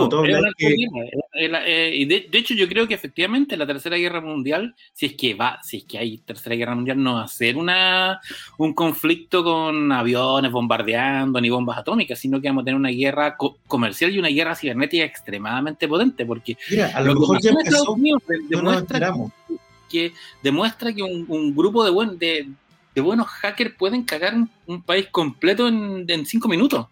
y 1.34 2.04
de, 2.04 2.28
hecho 2.32 2.54
yo 2.54 2.68
creo 2.68 2.86
que 2.86 2.94
efectivamente 2.94 3.56
la 3.56 3.66
tercera 3.66 3.96
guerra 3.96 4.20
mundial, 4.20 4.74
si 4.92 5.06
es 5.06 5.14
que 5.14 5.34
va, 5.34 5.58
si 5.62 5.78
es 5.78 5.84
que 5.84 5.98
hay 5.98 6.18
tercera 6.18 6.54
guerra 6.54 6.74
mundial, 6.74 7.02
no 7.02 7.14
va 7.14 7.24
a 7.24 7.28
ser 7.28 7.56
una, 7.56 8.20
un 8.58 8.74
conflicto 8.74 9.42
con 9.42 9.90
aviones 9.90 10.52
bombardeando 10.52 11.40
ni 11.40 11.48
bombas 11.48 11.78
atómicas, 11.78 12.18
sino 12.18 12.40
que 12.40 12.48
vamos 12.48 12.62
a 12.62 12.64
tener 12.66 12.78
una 12.78 12.90
guerra 12.90 13.36
comercial 13.66 14.14
y 14.14 14.18
una 14.18 14.28
guerra 14.28 14.54
cibernética 14.54 15.04
extremadamente 15.04 15.88
potente, 15.88 16.26
porque 16.26 16.56
Mira, 16.70 16.92
a 16.94 17.00
lo, 17.00 17.14
mejor 17.14 17.40
ya 17.40 17.50
empezó, 17.50 17.96
demuestra 18.48 19.14
que, 19.88 20.12
demuestra 20.42 20.92
que 20.92 21.02
un, 21.02 21.56
grupo 21.56 21.84
de, 21.84 21.90
buen, 21.90 22.18
de, 22.18 22.48
buenos 22.96 23.26
hackers 23.28 23.74
pueden 23.76 24.04
cagar 24.04 24.34
un, 24.66 24.82
país 24.82 25.08
completo 25.10 25.68
en, 25.68 26.04
en 26.06 26.26
cinco 26.26 26.48
minutos. 26.48 26.86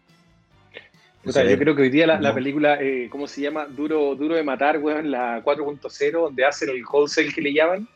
O 1.26 1.32
sea, 1.32 1.44
yo 1.44 1.58
creo 1.58 1.74
que 1.74 1.82
hoy 1.82 1.90
día 1.90 2.06
la, 2.06 2.34
película, 2.34 2.80
eh, 2.80 3.08
¿cómo 3.10 3.26
se 3.26 3.40
llama? 3.40 3.66
Duro, 3.66 4.14
duro 4.14 4.36
de 4.36 4.44
matar, 4.44 4.78
weón, 4.78 5.10
la 5.10 5.42
4.0, 5.42 6.12
donde 6.12 6.44
hacen 6.44 6.68
el 6.70 6.84
wholesale 6.84 7.32
que 7.32 7.40
le 7.40 7.52
llaman. 7.52 7.88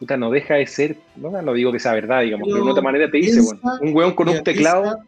Puta, 0.00 0.16
no 0.16 0.30
deja 0.30 0.54
de 0.54 0.66
ser, 0.66 0.96
no, 1.14 1.30
no 1.30 1.52
digo 1.52 1.72
que 1.72 1.78
sea 1.78 1.94
verdad, 1.94 2.22
digamos, 2.22 2.48
pero, 2.50 2.64
de 2.64 2.70
otra 2.70 2.82
manera 2.82 3.10
te 3.10 3.18
dice, 3.18 3.40
weón, 3.40 3.60
un 3.80 3.94
weón 3.94 4.14
con 4.14 4.28
un 4.28 4.42
teclado. 4.42 4.98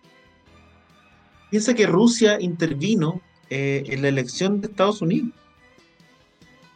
Piensa, 1.50 1.74
que 1.74 1.86
Rusia 1.86 2.38
intervino 2.40 3.20
eh, 3.50 3.82
en 3.86 4.02
la 4.02 4.08
elección 4.08 4.60
de 4.60 4.68
Estados 4.68 5.02
Unidos. 5.02 5.30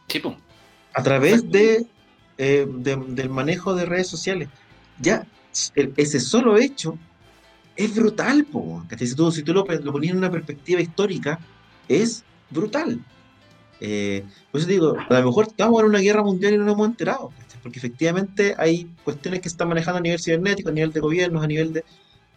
Sí, 0.07 0.21
A 0.93 1.01
través 1.01 1.49
de, 1.49 1.85
eh, 2.37 2.67
de, 2.67 2.95
del 3.07 3.29
manejo 3.29 3.73
de 3.73 3.85
redes 3.85 4.07
sociales. 4.07 4.49
Ya, 4.99 5.25
ese 5.95 6.19
solo 6.19 6.57
hecho 6.57 6.97
es 7.75 7.95
brutal, 7.95 8.45
po, 8.45 8.83
Si 8.97 9.15
tú, 9.15 9.31
si 9.31 9.43
tú 9.43 9.53
lo, 9.53 9.65
lo 9.65 9.91
ponías 9.91 10.11
en 10.11 10.19
una 10.19 10.31
perspectiva 10.31 10.81
histórica, 10.81 11.39
es 11.87 12.23
brutal. 12.49 12.99
Eh, 13.79 14.23
por 14.51 14.61
eso 14.61 14.69
digo, 14.69 14.95
a 15.09 15.19
lo 15.19 15.25
mejor 15.25 15.47
estamos 15.47 15.81
en 15.81 15.89
una 15.89 15.99
guerra 15.99 16.23
mundial 16.23 16.53
y 16.53 16.57
no 16.57 16.65
nos 16.65 16.75
hemos 16.75 16.87
enterado, 16.87 17.31
porque 17.61 17.79
efectivamente 17.79 18.55
hay 18.57 18.89
cuestiones 19.03 19.41
que 19.41 19.49
se 19.49 19.53
están 19.53 19.69
manejando 19.69 19.97
a 19.97 20.01
nivel 20.01 20.19
cibernético, 20.19 20.69
a 20.69 20.73
nivel 20.73 20.91
de 20.91 20.99
gobiernos, 20.99 21.43
a 21.43 21.47
nivel 21.47 21.73
de... 21.73 21.83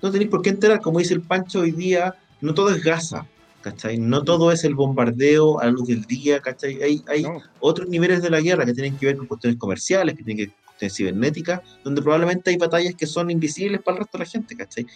No 0.03 0.11
tenéis 0.11 0.31
por 0.31 0.43
qué 0.43 0.51
enterar, 0.51 0.81
como 0.81 0.99
dice 0.99 1.15
el 1.15 1.23
Pancho 1.23 1.61
hoy 1.61 1.73
día, 1.73 2.17
no 2.41 2.55
todo 2.55 2.71
es 2.71 2.83
Gaza, 2.83 3.27
¿cachai? 3.63 3.99
No 3.99 4.23
todo 4.25 4.53
es 4.53 4.65
el 4.65 4.75
bombardeo 4.75 5.61
a 5.61 5.67
la 5.67 5.71
luz 5.71 5.89
del 5.89 6.05
día, 6.05 6.41
¿cachai? 6.41 6.83
Hay, 6.83 7.03
hay 7.09 7.25
otros 7.61 7.89
niveles 7.89 8.23
de 8.23 8.31
la 8.31 8.41
guerra 8.41 8.67
que 8.67 8.75
tienen 8.75 8.97
que 8.97 9.07
ver 9.07 9.17
con 9.17 9.27
cuestiones 9.27 9.59
comerciales, 9.59 10.17
que 10.17 10.25
tienen 10.25 10.47
que 10.47 10.53
cibernética, 10.79 11.63
donde 11.83 12.03
probablemente 12.03 12.51
hay 12.51 12.57
batallas 12.57 12.95
que 12.95 13.07
son 13.07 13.31
invisibles 13.31 13.83
para 13.83 13.97
el 13.97 14.03
resto 14.05 14.19
de 14.19 14.25
la 14.25 14.31
gente, 14.31 14.57
¿cachai? 14.57 14.87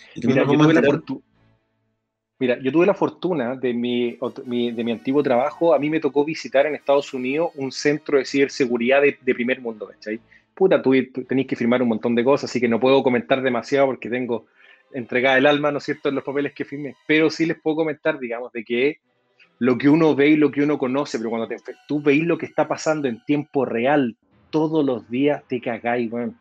Mira, 2.38 2.58
yo 2.62 2.72
tuve 2.72 2.86
la 2.86 2.94
fortuna 2.94 3.54
de 3.54 3.74
mi, 3.74 4.16
de 4.16 4.84
mi 4.84 4.92
antiguo 4.92 5.22
trabajo, 5.22 5.74
a 5.74 5.78
mí 5.78 5.90
me 5.90 6.00
tocó 6.00 6.24
visitar 6.24 6.64
en 6.66 6.74
Estados 6.74 7.12
Unidos 7.12 7.50
un 7.56 7.70
centro 7.70 8.16
de 8.16 8.24
ciberseguridad 8.24 9.02
de, 9.02 9.34
primer 9.34 9.60
mundo, 9.60 9.86
¿cachai? 9.86 10.20
puta, 10.54 10.82
tú, 10.82 10.92
tenéis 11.26 11.48
que 11.48 11.56
firmar 11.56 11.82
un 11.82 11.88
montón 11.88 12.14
de 12.14 12.22
cosas, 12.22 12.50
así 12.50 12.60
que 12.60 12.68
no 12.68 12.78
puedo 12.78 13.02
comentar 13.02 13.40
demasiado 13.40 13.86
porque 13.86 14.10
tengo 14.10 14.46
entregada 14.92 15.38
el 15.38 15.46
alma, 15.46 15.70
¿no 15.70 15.78
es 15.78 15.84
cierto?, 15.84 16.10
en 16.10 16.16
los 16.16 16.24
papeles 16.24 16.52
que 16.52 16.66
firmé. 16.66 16.96
Pero 17.06 17.30
sí 17.30 17.46
les 17.46 17.58
puedo 17.58 17.76
comentar, 17.76 18.18
digamos, 18.18 18.52
de 18.52 18.64
que 18.64 18.98
lo 19.58 19.78
que 19.78 19.88
uno 19.88 20.14
ve 20.14 20.28
y 20.28 20.36
lo 20.36 20.50
que 20.50 20.62
uno 20.62 20.76
conoce, 20.78 21.18
pero 21.18 21.30
cuando 21.30 21.48
te, 21.48 21.56
tú 21.88 22.02
veis 22.02 22.24
lo 22.24 22.36
que 22.36 22.46
está 22.46 22.68
pasando 22.68 23.08
en 23.08 23.24
tiempo 23.24 23.64
real 23.64 24.16
todos 24.50 24.84
los 24.84 25.08
días, 25.08 25.42
te 25.48 25.60
cagáis, 25.60 26.10
weón. 26.10 26.36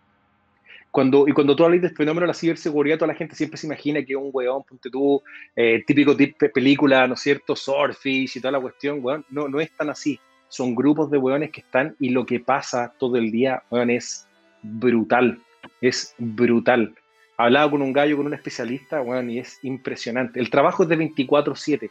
Cuando, 0.91 1.27
y 1.27 1.33
cuando 1.33 1.55
tú 1.55 1.63
hablas 1.63 1.81
del 1.81 1.95
fenómeno 1.95 2.21
de 2.21 2.27
la 2.29 2.33
ciberseguridad, 2.33 2.97
toda 2.97 3.13
la 3.13 3.17
gente 3.17 3.35
siempre 3.35 3.57
se 3.57 3.67
imagina 3.67 4.03
que 4.03 4.15
un 4.15 4.31
weón, 4.33 4.63
ponte 4.63 4.89
tú, 4.89 5.21
eh, 5.55 5.83
típico 5.85 6.17
tipo 6.17 6.37
de 6.39 6.49
película, 6.49 7.07
¿no 7.07 7.13
es 7.13 7.19
cierto? 7.19 7.55
Swordfish 7.55 8.37
y 8.37 8.41
toda 8.41 8.53
la 8.53 8.59
cuestión, 8.59 8.99
weón. 9.01 9.23
No, 9.29 9.47
no 9.47 9.59
es 9.59 9.71
tan 9.71 9.89
así. 9.89 10.19
Son 10.47 10.73
grupos 10.73 11.11
de 11.11 11.19
weones 11.19 11.51
que 11.51 11.61
están 11.61 11.95
y 11.99 12.09
lo 12.09 12.25
que 12.25 12.39
pasa 12.39 12.91
todo 12.97 13.17
el 13.17 13.31
día, 13.31 13.61
weón, 13.69 13.91
es 13.91 14.27
brutal. 14.63 15.39
Es 15.79 16.15
brutal. 16.17 16.95
Hablaba 17.37 17.69
con 17.69 17.83
un 17.83 17.93
gallo, 17.93 18.17
con 18.17 18.25
un 18.25 18.33
especialista, 18.33 19.01
weón, 19.01 19.29
y 19.29 19.39
es 19.39 19.59
impresionante. 19.63 20.39
El 20.39 20.49
trabajo 20.49 20.83
es 20.83 20.89
de 20.89 20.97
24-7, 20.97 21.89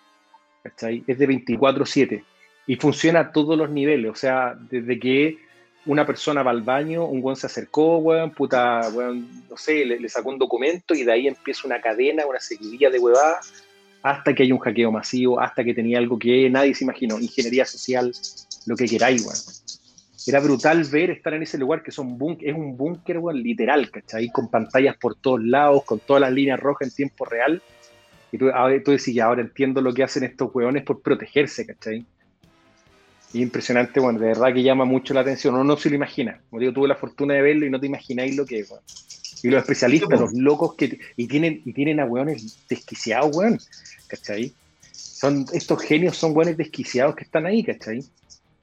¿cachai? 0.65 1.05
Es 1.07 1.19
de 1.19 1.29
24-7 1.29 2.25
y 2.69 2.77
funciona 2.77 3.21
a 3.21 3.33
todos 3.33 3.59
los 3.59 3.71
niveles. 3.71 4.13
O 4.13 4.15
sea, 4.15 4.55
desde 4.55 5.01
que 5.01 5.39
una 5.89 6.05
persona 6.05 6.43
va 6.43 6.51
al 6.51 6.61
baño, 6.61 7.07
un 7.07 7.25
weón 7.25 7.37
se 7.37 7.47
acercó, 7.47 7.97
weón, 7.97 8.31
puta, 8.33 8.83
weón, 8.93 9.27
no 9.49 9.57
sé, 9.57 9.87
le, 9.87 10.07
sacó 10.11 10.29
un 10.29 10.39
documento 10.39 10.95
y 10.95 11.03
de 11.03 11.11
ahí 11.11 11.27
empieza 11.27 11.67
una 11.67 11.81
cadena, 11.81 12.27
una 12.27 12.41
seguidilla 12.41 12.91
de 12.91 12.99
huevadas, 12.99 13.65
hasta 14.03 14.35
que 14.35 14.43
hay 14.43 14.53
un 14.53 14.59
hackeo 14.59 14.93
masivo, 14.93 15.41
hasta 15.41 15.65
que 15.65 15.73
tenía 15.73 15.97
algo 15.97 16.19
que 16.19 16.51
nadie 16.51 16.75
se 16.75 16.85
imaginó, 16.85 17.19
ingeniería 17.19 17.65
social, 17.65 18.13
lo 18.67 18.77
que 18.77 18.85
queráis, 18.85 19.23
weón. 19.23 19.39
Era 20.27 20.41
brutal 20.41 20.85
ver 20.85 21.11
estar 21.11 21.33
en 21.33 21.45
ese 21.45 21.57
lugar 21.57 21.83
que 21.83 21.91
son 21.91 22.19
es 22.41 22.55
un 22.55 22.77
búnker, 22.77 23.17
weón, 23.17 23.43
literal, 23.43 23.91
¿cachai? 23.91 24.29
Con 24.29 24.51
pantallas 24.51 24.95
por 24.99 25.15
todos 25.15 25.43
lados, 25.43 25.85
con 25.85 26.01
todas 26.01 26.21
las 26.21 26.33
líneas 26.33 26.61
rojas 26.61 26.89
en 26.89 26.95
tiempo 26.95 27.25
real. 27.25 27.63
Y 28.31 28.37
tú, 28.37 28.51
tú 28.85 28.91
decís, 28.91 29.15
ya, 29.15 29.25
ahora 29.25 29.41
entiendo 29.41 29.81
lo 29.81 29.95
que 29.95 30.03
hacen 30.03 30.25
estos 30.25 30.55
weones 30.55 30.85
por 30.85 31.01
protegerse, 31.01 31.65
¿cachai? 31.65 32.05
Y 33.33 33.43
impresionante, 33.43 34.01
bueno, 34.01 34.19
de 34.19 34.29
verdad 34.29 34.55
que 34.55 34.63
llama 34.63 34.85
mucho 34.85 35.13
la 35.13 35.21
atención. 35.21 35.55
Uno 35.55 35.65
no 35.65 35.77
se 35.77 35.91
lo 35.91 35.97
imagina. 35.97 36.41
Como 36.49 36.61
digo, 36.61 36.73
tuve 36.73 36.89
la 36.89 36.95
fortuna 36.95 37.35
de 37.35 37.43
verlo 37.43 37.67
y 37.67 37.71
no 37.71 37.79
te 37.79 37.87
imagináis 37.87 38.37
lo 38.37 38.47
que 38.47 38.61
es, 38.61 38.73
Y 39.43 39.49
los 39.49 39.61
especialistas, 39.61 40.19
los 40.19 40.33
locos 40.33 40.75
que. 40.75 40.99
Y 41.17 41.27
tienen, 41.27 41.61
y 41.65 41.73
tienen 41.73 42.01
a 42.01 42.07
weones 42.07 42.59
desquiciados, 42.69 43.37
weón. 43.37 43.59
¿Cachai? 44.07 44.53
Son, 44.93 45.45
estos 45.53 45.83
genios 45.83 46.17
son 46.17 46.35
weones 46.35 46.57
desquiciados 46.57 47.15
que 47.15 47.25
están 47.25 47.45
ahí, 47.45 47.63
¿cachai? 47.63 48.03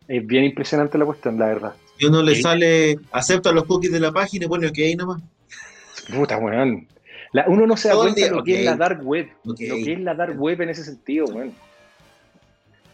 Es 0.08 0.25
bien 0.25 0.43
impresionante 0.45 0.97
la 0.97 1.06
cuestión, 1.06 1.38
la 1.38 1.47
verdad. 1.47 1.73
Y 1.99 2.06
uno 2.06 2.23
le 2.23 2.41
sale, 2.41 2.99
acepta 3.12 3.51
los 3.51 3.65
cookies 3.65 3.91
de 3.91 3.99
la 3.99 4.12
página 4.12 4.45
y 4.45 4.47
pone 4.47 4.67
ok 4.67 4.78
nomás. 4.97 5.21
Puta, 6.13 6.38
weón. 6.38 6.88
uno 7.47 7.67
no 7.67 7.78
se 7.78 7.89
da 7.89 7.95
cuenta 7.95 8.21
de 8.21 8.32
lo 8.32 8.43
que 8.43 8.60
es 8.60 8.65
la 8.65 8.75
dark 8.75 9.06
web. 9.06 9.28
Lo 9.43 9.54
que 9.54 9.93
es 9.93 9.99
la 9.99 10.15
dark 10.15 10.39
web 10.39 10.62
en 10.62 10.69
ese 10.69 10.84
sentido, 10.84 11.25
weón. 11.28 11.54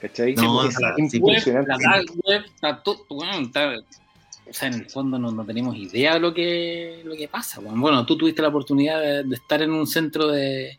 ¿Cachai? 0.02 0.34
No, 0.36 0.68
es 0.68 0.76
impresionante. 1.14 1.72
La 1.80 2.02
web 2.24 2.44
está 2.46 2.82
todo, 2.82 3.06
bueno, 3.10 3.40
está, 3.42 3.76
o 4.50 4.54
sea, 4.54 4.68
en 4.68 4.74
el 4.74 4.90
fondo 4.90 5.20
no, 5.20 5.32
no, 5.32 5.46
tenemos 5.46 5.76
idea 5.76 6.16
de 6.16 6.20
lo 6.20 6.34
que, 6.34 7.02
lo 7.06 7.16
que 7.16 7.28
pasa. 7.28 7.62
Bueno, 7.62 8.06
tú 8.06 8.18
tuviste 8.18 8.42
la 8.42 8.48
oportunidad 8.48 9.00
de, 9.00 9.36
estar 9.36 9.62
en 9.62 9.72
un 9.72 9.86
centro 9.86 10.28
de, 10.28 10.78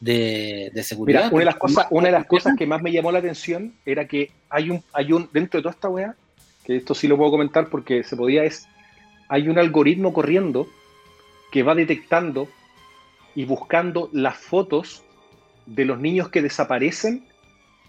de, 0.00 0.70
de 0.74 0.82
seguridad. 0.82 1.30
Mira, 1.30 1.30
una 1.32 1.38
de 1.40 1.44
las 1.46 1.56
cosas, 1.56 1.86
una 1.90 2.06
de 2.08 2.12
las 2.12 2.26
cosas 2.26 2.56
que 2.58 2.66
más 2.66 2.82
me 2.82 2.90
llamó 2.90 3.12
la 3.12 3.20
atención 3.20 3.74
era 3.86 4.06
que 4.08 4.32
hay 4.50 4.70
un, 4.70 4.82
hay 4.92 5.12
un, 5.12 5.28
dentro 5.32 5.58
de 5.58 5.62
toda 5.62 5.74
esta 5.74 5.88
weá, 5.88 6.16
que 6.64 6.76
esto 6.76 6.94
sí 6.94 7.06
lo 7.06 7.16
puedo 7.16 7.30
comentar 7.30 7.70
porque 7.70 8.02
se 8.02 8.16
podía, 8.16 8.44
es, 8.44 8.66
hay 9.28 9.48
un 9.48 9.58
algoritmo 9.58 10.12
corriendo 10.12 10.66
que 11.52 11.62
va 11.62 11.76
detectando 11.76 12.48
y 13.36 13.44
buscando 13.44 14.10
las 14.12 14.36
fotos 14.36 15.02
de 15.66 15.84
los 15.84 16.00
niños 16.00 16.28
que 16.28 16.42
desaparecen 16.42 17.24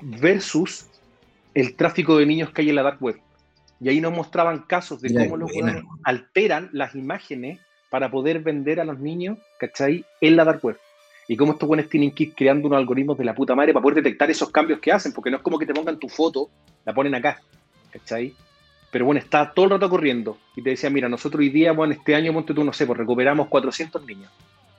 versus 0.01 0.87
el 1.53 1.75
tráfico 1.75 2.17
de 2.17 2.25
niños 2.25 2.51
que 2.51 2.61
hay 2.61 2.69
en 2.69 2.75
la 2.75 2.83
dark 2.83 3.01
web. 3.01 3.19
Y 3.79 3.89
ahí 3.89 4.01
nos 4.01 4.13
mostraban 4.13 4.59
casos 4.59 5.01
de 5.01 5.13
cómo 5.13 5.37
los 5.37 5.51
alteran 6.03 6.69
las 6.71 6.95
imágenes 6.95 7.59
para 7.89 8.09
poder 8.09 8.39
vender 8.39 8.79
a 8.79 8.85
los 8.85 8.99
niños, 8.99 9.37
¿cachai? 9.59 10.03
En 10.21 10.35
la 10.35 10.45
dark 10.45 10.63
web. 10.63 10.77
Y 11.27 11.35
cómo 11.35 11.53
estos 11.53 11.67
buenos 11.67 11.89
tienen 11.89 12.11
que 12.11 12.25
ir 12.25 12.35
creando 12.35 12.67
unos 12.67 12.77
algoritmos 12.77 13.17
de 13.17 13.25
la 13.25 13.35
puta 13.35 13.53
madre 13.53 13.73
para 13.73 13.83
poder 13.83 14.03
detectar 14.03 14.29
esos 14.31 14.49
cambios 14.49 14.79
que 14.79 14.91
hacen, 14.91 15.13
porque 15.13 15.29
no 15.29 15.37
es 15.37 15.43
como 15.43 15.59
que 15.59 15.65
te 15.65 15.73
pongan 15.73 15.99
tu 15.99 16.07
foto, 16.09 16.49
la 16.85 16.93
ponen 16.93 17.15
acá, 17.15 17.41
¿cachai? 17.91 18.33
Pero 18.89 19.05
bueno, 19.05 19.19
está 19.19 19.51
todo 19.51 19.65
el 19.65 19.71
rato 19.71 19.89
corriendo. 19.89 20.37
Y 20.55 20.61
te 20.61 20.71
decía, 20.71 20.89
mira, 20.89 21.09
nosotros 21.09 21.39
hoy 21.39 21.49
día, 21.49 21.73
bueno, 21.73 21.93
este 21.93 22.15
año, 22.15 22.31
monte 22.31 22.53
tú, 22.53 22.63
no 22.63 22.71
sé, 22.71 22.85
pues 22.85 22.97
recuperamos 22.97 23.47
400 23.47 24.05
niños, 24.05 24.31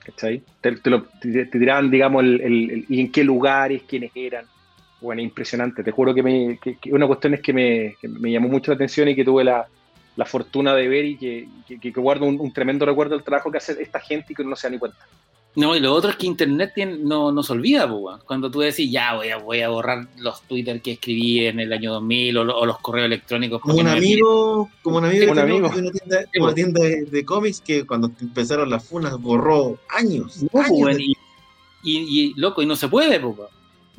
¿cachai? 0.03 0.41
Te, 0.61 0.71
te, 0.71 1.59
dirán, 1.59 1.91
digamos, 1.91 2.23
el, 2.23 2.85
y 2.89 3.01
en 3.01 3.11
qué 3.11 3.23
lugares, 3.23 3.83
quiénes 3.87 4.11
eran 4.15 4.45
bueno, 5.01 5.21
impresionante. 5.21 5.83
Te 5.83 5.91
juro 5.91 6.13
que, 6.13 6.23
me, 6.23 6.59
una 6.91 7.07
cuestión 7.07 7.33
es 7.33 7.41
que 7.41 7.53
me, 7.53 7.95
llamó 8.31 8.49
mucho 8.49 8.71
la 8.71 8.75
atención 8.75 9.07
y 9.07 9.15
que 9.15 9.23
tuve 9.23 9.43
la, 9.43 9.67
fortuna 10.25 10.75
de 10.75 10.87
ver 10.87 11.05
y 11.05 11.17
que, 11.17 11.91
guardo 11.95 12.25
un, 12.25 12.51
tremendo 12.51 12.85
recuerdo 12.85 13.15
del 13.15 13.23
trabajo 13.23 13.51
que 13.51 13.57
hace 13.57 13.81
esta 13.81 13.99
gente 13.99 14.33
y 14.33 14.35
que 14.35 14.43
no 14.43 14.55
se 14.55 14.67
da 14.67 14.71
ni 14.71 14.79
cuenta. 14.79 14.97
No, 15.55 15.75
y 15.75 15.79
lo 15.79 15.93
otro 15.93 16.11
es 16.11 16.15
que 16.15 16.27
Internet 16.27 16.73
no, 16.99 17.31
no 17.31 17.41
se 17.41 17.53
olvida, 17.53 17.89
cuando 18.25 18.51
tú 18.51 18.59
decís, 18.59 18.91
ya 18.91 19.15
voy 19.15 19.29
a, 19.29 19.37
voy 19.37 19.61
a 19.61 19.69
borrar 19.69 20.07
los 20.17 20.41
Twitter 20.43 20.79
que 20.81 20.93
escribí 20.93 21.45
en 21.45 21.59
el 21.59 21.73
año 21.73 21.93
2000 21.93 22.37
o, 22.37 22.65
los 22.65 22.79
correos 22.79 23.07
electrónicos. 23.07 23.59
Como 23.61 23.79
un 23.79 23.87
amigo, 23.87 24.69
como 24.83 24.97
un 24.99 25.05
amigo, 25.05 25.31
un 25.31 25.39
amigo. 25.39 25.69
De 25.69 26.39
una 26.39 26.53
tienda, 26.53 26.81
de, 26.81 27.25
cómics 27.25 27.61
que 27.61 27.85
cuando 27.85 28.11
empezaron 28.21 28.69
las 28.69 28.85
funas 28.85 29.19
borró 29.19 29.79
años. 29.89 30.45
y, 31.83 32.33
loco, 32.35 32.61
y 32.61 32.65
no 32.65 32.75
se 32.75 32.87
puede, 32.87 33.19
pues. 33.19 33.49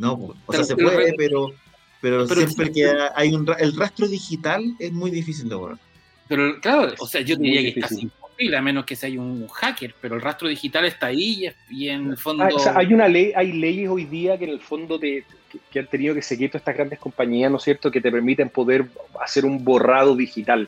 No, 0.00 0.34
o 0.46 0.52
sea, 0.52 0.64
se 0.64 0.74
puede, 0.74 1.12
pero, 1.12 1.52
pero, 2.00 2.26
siempre 2.26 2.72
que 2.72 2.90
hay 3.14 3.34
un 3.34 3.46
el 3.58 3.76
rastro 3.76 4.08
digital 4.08 4.64
es 4.78 4.90
muy 4.92 5.10
difícil 5.10 5.46
de 5.46 5.54
borrar. 5.54 5.78
Pero 6.26 6.58
claro, 6.58 6.94
o 6.98 7.06
sea, 7.06 7.20
yo 7.20 7.36
diría 7.36 7.60
que 7.60 7.80
es 7.80 7.84
casi 7.86 8.02
imposible, 8.04 8.56
a 8.56 8.62
menos 8.62 8.86
que 8.86 8.96
sea 8.96 9.10
un 9.10 9.46
hacker, 9.46 9.94
pero 10.00 10.14
el 10.14 10.22
rastro 10.22 10.48
digital 10.48 10.86
está 10.86 11.08
ahí 11.08 11.52
y, 11.68 11.88
en 11.90 12.12
el 12.12 12.16
fondo. 12.16 12.44
Ah, 12.44 12.48
o 12.50 12.58
sea, 12.58 12.72
hay 12.78 12.94
una 12.94 13.08
ley, 13.08 13.32
hay 13.36 13.52
leyes 13.52 13.90
hoy 13.90 14.06
día 14.06 14.38
que 14.38 14.44
en 14.44 14.52
el 14.52 14.60
fondo 14.60 14.98
te, 14.98 15.22
que, 15.70 15.78
han 15.78 15.86
tenido 15.88 16.14
que 16.14 16.22
seguir 16.22 16.48
todas 16.48 16.62
estas 16.62 16.76
grandes 16.76 16.98
compañías, 16.98 17.50
¿no 17.50 17.58
es 17.58 17.62
cierto?, 17.62 17.90
que 17.90 18.00
te 18.00 18.10
permiten 18.10 18.48
poder 18.48 18.86
hacer 19.20 19.44
un 19.44 19.62
borrado 19.62 20.16
digital. 20.16 20.66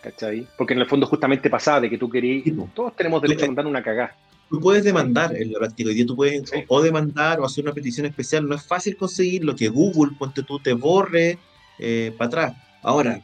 ¿Cachai? 0.00 0.46
Porque 0.56 0.72
en 0.72 0.80
el 0.80 0.86
fondo 0.86 1.06
justamente 1.06 1.50
pasaba 1.50 1.82
de 1.82 1.90
que 1.90 1.98
tú 1.98 2.08
querías, 2.08 2.42
todos 2.74 2.96
tenemos 2.96 3.20
derecho 3.20 3.44
a 3.44 3.48
mandar 3.48 3.66
una 3.66 3.82
cagada 3.82 4.16
tú 4.50 4.60
puedes 4.60 4.84
demandar 4.84 5.34
en 5.36 5.52
la 5.52 5.58
práctica. 5.58 5.88
Hoy 5.88 5.94
día 5.94 6.06
tú 6.06 6.16
puedes 6.16 6.50
o 6.68 6.82
demandar 6.82 7.40
o 7.40 7.44
hacer 7.44 7.64
una 7.64 7.72
petición 7.72 8.06
especial. 8.06 8.48
No 8.48 8.54
es 8.54 8.62
fácil 8.62 8.96
conseguir 8.96 9.44
lo 9.44 9.56
que 9.56 9.68
Google, 9.68 10.12
ponte 10.18 10.42
tú, 10.42 10.58
te 10.58 10.72
borre 10.72 11.38
eh, 11.78 12.12
para 12.16 12.28
atrás. 12.28 12.56
Ahora, 12.82 13.22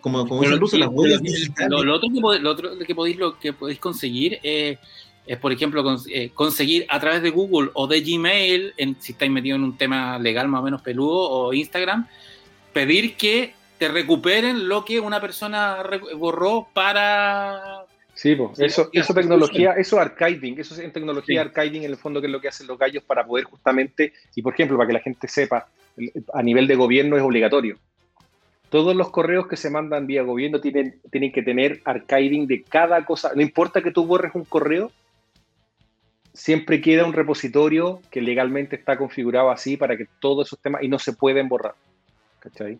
como, 0.00 0.26
como 0.26 0.42
las 0.42 0.60
huellas 0.90 1.22
digitales. 1.22 1.70
Lo, 1.70 1.94
otro 1.94 2.08
que, 2.12 2.40
lo 2.40 2.50
otro 2.50 2.78
que 2.78 2.94
podéis, 2.94 3.16
lo 3.16 3.38
que 3.38 3.52
podéis 3.52 3.78
conseguir 3.78 4.38
es, 4.42 4.78
por 5.40 5.52
ejemplo, 5.52 5.84
eh, 6.10 6.30
conseguir 6.34 6.84
a 6.88 7.00
través 7.00 7.22
de 7.22 7.30
Google 7.30 7.70
o 7.74 7.86
de 7.86 8.00
Gmail, 8.00 8.74
en, 8.76 8.96
si 9.00 9.12
estáis 9.12 9.30
metidos 9.30 9.56
en 9.56 9.64
un 9.64 9.78
tema 9.78 10.18
legal 10.18 10.48
más 10.48 10.60
o 10.60 10.64
menos 10.64 10.82
peludo, 10.82 11.30
o 11.30 11.52
Instagram, 11.52 12.06
pedir 12.72 13.16
que 13.16 13.54
te 13.78 13.88
recuperen 13.88 14.68
lo 14.68 14.84
que 14.84 15.00
una 15.00 15.20
persona 15.20 15.78
borró 16.16 16.68
para 16.72 17.86
Sí, 18.14 18.34
pues, 18.36 18.58
eso, 18.60 18.90
eso 18.92 19.14
tecnología, 19.14 19.72
eso 19.72 19.98
archiving, 19.98 20.58
eso 20.60 20.74
es 20.74 20.80
en 20.80 20.92
tecnología 20.92 21.40
archiving 21.40 21.84
en 21.84 21.90
el 21.90 21.96
fondo 21.96 22.20
que 22.20 22.26
es 22.26 22.32
lo 22.32 22.40
que 22.40 22.48
hacen 22.48 22.66
los 22.66 22.78
gallos 22.78 23.02
para 23.04 23.26
poder 23.26 23.44
justamente, 23.44 24.12
y 24.34 24.42
por 24.42 24.52
ejemplo, 24.52 24.76
para 24.76 24.86
que 24.86 24.92
la 24.92 25.00
gente 25.00 25.28
sepa, 25.28 25.68
a 26.32 26.42
nivel 26.42 26.66
de 26.66 26.74
gobierno 26.74 27.16
es 27.16 27.22
obligatorio. 27.22 27.78
Todos 28.68 28.96
los 28.96 29.10
correos 29.10 29.46
que 29.46 29.56
se 29.56 29.70
mandan 29.70 30.06
vía 30.06 30.22
gobierno 30.22 30.60
tienen, 30.60 31.00
tienen 31.10 31.32
que 31.32 31.42
tener 31.42 31.80
archiving 31.84 32.46
de 32.46 32.62
cada 32.62 33.04
cosa. 33.04 33.32
No 33.34 33.42
importa 33.42 33.82
que 33.82 33.90
tú 33.90 34.06
borres 34.06 34.34
un 34.34 34.44
correo, 34.44 34.90
siempre 36.32 36.80
queda 36.80 37.04
un 37.04 37.12
repositorio 37.12 38.00
que 38.10 38.22
legalmente 38.22 38.76
está 38.76 38.96
configurado 38.96 39.50
así 39.50 39.76
para 39.76 39.96
que 39.96 40.06
todos 40.20 40.48
esos 40.48 40.58
temas 40.58 40.82
y 40.82 40.88
no 40.88 40.98
se 40.98 41.12
pueden 41.12 41.48
borrar. 41.48 41.74
¿Cachai? 42.38 42.78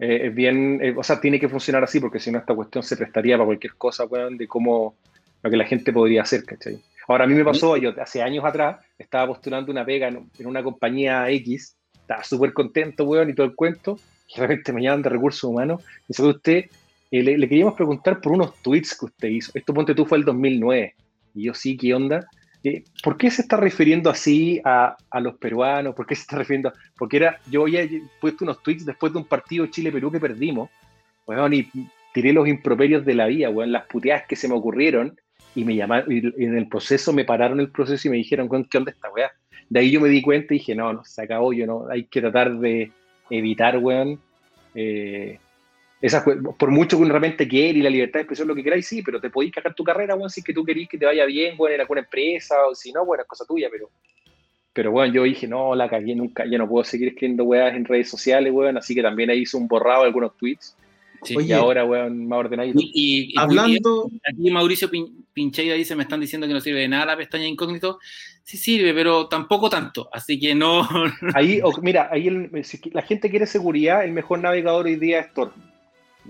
Eh, 0.00 0.28
es 0.28 0.34
bien, 0.34 0.80
eh, 0.82 0.94
o 0.96 1.02
sea, 1.02 1.20
tiene 1.20 1.38
que 1.38 1.48
funcionar 1.48 1.84
así 1.84 2.00
porque 2.00 2.18
si 2.18 2.32
no 2.32 2.38
esta 2.38 2.54
cuestión 2.54 2.82
se 2.82 2.96
prestaría 2.96 3.36
para 3.36 3.44
cualquier 3.44 3.74
cosa, 3.74 4.06
weón, 4.06 4.38
de 4.38 4.48
cómo 4.48 4.94
lo 5.42 5.50
que 5.50 5.56
la 5.58 5.66
gente 5.66 5.92
podría 5.92 6.22
hacer, 6.22 6.42
¿cachai? 6.44 6.80
Ahora 7.06 7.24
a 7.24 7.26
mí 7.26 7.34
me 7.34 7.44
pasó, 7.44 7.76
yo 7.76 7.92
hace 8.00 8.22
años 8.22 8.44
atrás 8.44 8.78
estaba 8.96 9.26
postulando 9.26 9.70
una 9.70 9.84
pega 9.84 10.08
en, 10.08 10.30
una 10.46 10.62
compañía 10.62 11.28
X, 11.30 11.76
estaba 11.92 12.24
súper 12.24 12.54
contento, 12.54 13.04
weón, 13.04 13.28
y 13.28 13.34
todo 13.34 13.46
el 13.46 13.54
cuento, 13.54 13.98
y 14.28 14.40
de 14.40 14.46
repente 14.46 14.72
me 14.72 14.82
llaman 14.82 15.02
de 15.02 15.10
recursos 15.10 15.44
humanos, 15.44 15.82
y 16.08 16.14
sabe 16.14 16.30
usted, 16.30 16.64
eh, 17.10 17.22
le, 17.22 17.36
le, 17.36 17.48
queríamos 17.48 17.74
preguntar 17.74 18.22
por 18.22 18.32
unos 18.32 18.54
tweets 18.62 18.98
que 18.98 19.04
usted 19.04 19.28
hizo, 19.28 19.52
esto 19.54 19.74
ponte 19.74 19.94
tú 19.94 20.06
fue 20.06 20.16
el 20.16 20.24
2009, 20.24 20.94
y 21.34 21.42
yo 21.42 21.52
sí, 21.52 21.76
¿qué 21.76 21.92
onda? 21.92 22.26
¿Por 23.02 23.16
qué 23.16 23.30
se 23.30 23.42
está 23.42 23.56
refiriendo 23.56 24.10
así 24.10 24.60
a, 24.64 24.96
los 25.20 25.36
peruanos? 25.36 25.94
¿Por 25.94 26.06
qué 26.06 26.14
se 26.14 26.22
está 26.22 26.36
refiriendo? 26.36 26.72
Porque 26.96 27.16
era, 27.16 27.38
yo 27.50 27.62
había 27.62 27.86
puesto 28.20 28.44
unos 28.44 28.62
tweets 28.62 28.84
después 28.84 29.12
de 29.12 29.18
un 29.18 29.24
partido 29.24 29.66
Chile-Perú 29.66 30.10
que 30.10 30.20
perdimos, 30.20 30.68
bueno, 31.26 31.48
y 31.52 31.68
tiré 32.12 32.32
los 32.32 32.48
improperios 32.48 33.04
de 33.04 33.14
la 33.14 33.26
vida, 33.26 33.50
weón, 33.50 33.72
las 33.72 33.86
puteadas 33.86 34.26
que 34.26 34.36
se 34.36 34.48
me 34.48 34.54
ocurrieron 34.54 35.18
y 35.54 35.64
me 35.64 35.74
llamaron, 35.74 36.12
y 36.12 36.44
en 36.44 36.56
el 36.56 36.68
proceso 36.68 37.12
me 37.12 37.24
pararon 37.24 37.60
el 37.60 37.70
proceso 37.70 38.08
y 38.08 38.10
me 38.10 38.16
dijeron, 38.16 38.48
¿qué 38.68 38.78
onda 38.78 38.90
esta 38.90 39.10
weá? 39.10 39.30
De 39.68 39.80
ahí 39.80 39.90
yo 39.90 40.00
me 40.00 40.08
di 40.08 40.20
cuenta 40.20 40.52
y 40.54 40.58
dije, 40.58 40.74
no, 40.74 40.92
no, 40.92 41.04
se 41.04 41.22
acabó, 41.22 41.52
yo 41.52 41.66
no, 41.66 41.86
hay 41.88 42.04
que 42.04 42.20
tratar 42.20 42.58
de 42.58 42.90
evitar, 43.30 43.78
weón, 43.78 44.20
eh, 44.74 45.38
esas, 46.00 46.24
por 46.58 46.70
mucho 46.70 46.96
que 46.96 47.02
uno 47.02 47.10
realmente 47.10 47.46
quiera 47.46 47.78
y 47.78 47.82
la 47.82 47.90
libertad 47.90 48.20
de 48.20 48.22
expresión, 48.22 48.48
lo 48.48 48.54
que 48.54 48.64
queráis, 48.64 48.86
sí, 48.86 49.02
pero 49.02 49.20
te 49.20 49.30
podéis 49.30 49.52
cagar 49.52 49.74
tu 49.74 49.84
carrera, 49.84 50.14
weón, 50.14 50.30
si 50.30 50.40
es 50.40 50.46
que 50.46 50.54
tú 50.54 50.64
querís 50.64 50.88
que 50.88 50.98
te 50.98 51.06
vaya 51.06 51.24
bien, 51.26 51.54
weón, 51.58 51.74
en 51.74 51.80
alguna 51.80 52.00
empresa, 52.00 52.54
o 52.66 52.74
si 52.74 52.92
no, 52.92 53.04
bueno, 53.04 53.22
es 53.22 53.28
cosa 53.28 53.44
tuya, 53.44 53.68
pero, 53.70 53.90
pero 54.72 54.90
bueno, 54.92 55.12
yo 55.12 55.24
dije, 55.24 55.46
no, 55.46 55.74
la 55.74 55.88
cagué 55.88 56.14
nunca, 56.14 56.44
ya 56.46 56.58
no 56.58 56.68
puedo 56.68 56.84
seguir 56.84 57.08
escribiendo 57.08 57.44
weas 57.44 57.74
en 57.74 57.84
redes 57.84 58.08
sociales, 58.08 58.52
weón, 58.52 58.78
así 58.78 58.94
que 58.94 59.02
también 59.02 59.30
ahí 59.30 59.40
hice 59.40 59.56
un 59.56 59.68
borrado 59.68 60.02
de 60.02 60.06
algunos 60.06 60.36
tweets 60.36 60.76
y 61.28 61.52
ahora, 61.52 61.84
weón, 61.84 62.26
más 62.26 62.38
ordenadito. 62.38 62.78
Y, 62.80 63.38
hablando. 63.38 64.10
Aquí 64.26 64.50
Mauricio 64.50 64.90
Pincheira 65.32 65.74
dice: 65.74 65.94
Me 65.96 66.04
están 66.04 66.20
diciendo 66.20 66.46
que 66.46 66.52
no 66.52 66.60
sirve 66.60 66.80
de 66.80 66.88
nada 66.88 67.06
la 67.06 67.16
pestaña 67.16 67.46
incógnito. 67.46 67.98
Sí 68.42 68.56
sirve, 68.56 68.94
pero 68.94 69.28
tampoco 69.28 69.68
tanto. 69.68 70.08
Así 70.12 70.38
que 70.38 70.54
no. 70.54 70.88
Ahí, 71.34 71.60
mira, 71.82 72.08
ahí 72.10 72.28
si 72.64 72.80
la 72.90 73.02
gente 73.02 73.30
quiere 73.30 73.46
seguridad, 73.46 74.04
el 74.04 74.12
mejor 74.12 74.40
navegador 74.40 74.86
hoy 74.86 74.96
día 74.96 75.20
es 75.20 75.32
Tor. 75.32 75.52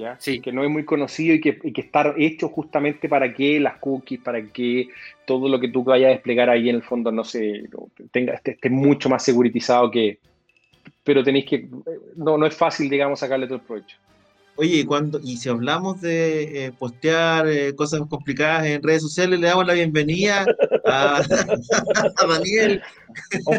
¿Ya? 0.01 0.17
Sí. 0.19 0.41
Que 0.41 0.53
no 0.53 0.65
es 0.65 0.71
muy 0.71 0.85
conocido 0.85 1.35
y 1.35 1.41
que, 1.41 1.59
y 1.63 1.73
que 1.73 1.83
está 1.83 2.15
hecho 2.17 2.49
justamente 2.49 3.09
para 3.09 3.33
que 3.33 3.61
las 3.61 3.77
cookies, 3.77 4.21
para 4.21 4.45
que 4.45 4.89
todo 5.27 5.49
lo 5.49 5.61
que 5.61 5.69
tú 5.69 5.85
vayas 5.85 6.09
a 6.09 6.13
desplegar 6.13 6.51
ahí 6.51 6.69
en 6.69 6.77
el 6.77 6.83
fondo, 6.83 7.13
no 7.13 7.25
sé, 7.25 7.65
tenga, 8.11 8.35
esté, 8.35 8.53
esté 8.53 8.71
mucho 8.71 9.09
más 9.09 9.23
seguritizado 9.25 9.91
que. 9.91 10.19
Pero 11.05 11.23
tenéis 11.23 11.47
que. 11.47 11.69
No, 12.17 12.37
no 12.37 12.47
es 12.47 12.55
fácil, 12.55 12.89
digamos, 12.89 13.21
sacarle 13.21 13.47
todo 13.47 13.57
el 13.57 13.65
provecho. 13.65 13.97
Oye, 14.57 14.85
cuando, 14.85 15.21
y 15.23 15.39
si 15.39 15.49
hablamos 15.49 16.03
de 16.03 16.67
eh, 16.67 16.73
postear 16.73 17.49
eh, 17.49 17.75
cosas 17.75 18.03
complicadas 18.11 18.67
en 18.67 18.83
redes 18.83 19.01
sociales, 19.01 19.41
le 19.41 19.47
damos 19.47 19.67
la 19.67 19.73
bienvenida 19.73 20.45
a, 20.85 21.23
Daniel. 22.29 22.83
Un, 23.47 23.57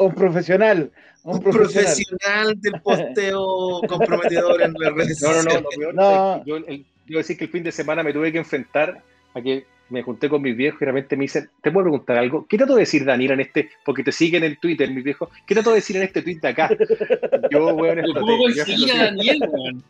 un 0.00 0.14
profesional. 0.14 0.90
Un, 1.22 1.40
profesional. 1.40 2.60
del 2.60 2.80
posteo 2.80 3.80
comprometedor 3.86 4.62
en 4.62 4.74
las 4.78 4.92
redes 4.94 5.18
sociales. 5.18 5.62
No, 5.78 5.92
no, 5.92 6.38
no. 6.38 6.44
Yo, 6.44 6.56
el, 6.56 6.84
yo 7.06 7.18
decir 7.18 7.36
que 7.36 7.44
el 7.44 7.50
fin 7.50 7.62
de 7.62 7.72
semana 7.72 8.02
me 8.02 8.12
tuve 8.12 8.32
que 8.32 8.38
enfrentar 8.38 9.02
a 9.34 9.40
que 9.40 9.66
me 9.90 10.02
junté 10.02 10.28
con 10.28 10.40
mis 10.40 10.56
viejos 10.56 10.80
y 10.80 10.84
realmente 10.84 11.16
me 11.16 11.22
dicen, 11.22 11.50
¿te 11.60 11.70
puedo 11.70 11.84
preguntar 11.84 12.16
algo? 12.16 12.46
¿Qué 12.48 12.56
trato 12.56 12.74
de 12.74 12.80
decir, 12.80 13.04
Daniel, 13.04 13.32
en 13.32 13.40
este? 13.40 13.70
Porque 13.84 14.04
te 14.04 14.12
siguen 14.12 14.44
en 14.44 14.56
Twitter, 14.56 14.90
mis 14.90 15.04
viejos. 15.04 15.28
¿Qué 15.46 15.54
trato 15.54 15.70
de 15.70 15.76
decir 15.76 15.96
en 15.96 16.04
este 16.04 16.22
tweet 16.22 16.38
de 16.40 16.48
acá? 16.48 16.70
Yo, 17.50 17.74
weón, 17.74 18.00
¿Cómo 18.14 18.46
a 18.46 18.96
Daniel, 18.96 19.40
weón? 19.50 19.84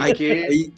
hay 0.00 0.12
que, 0.14 0.72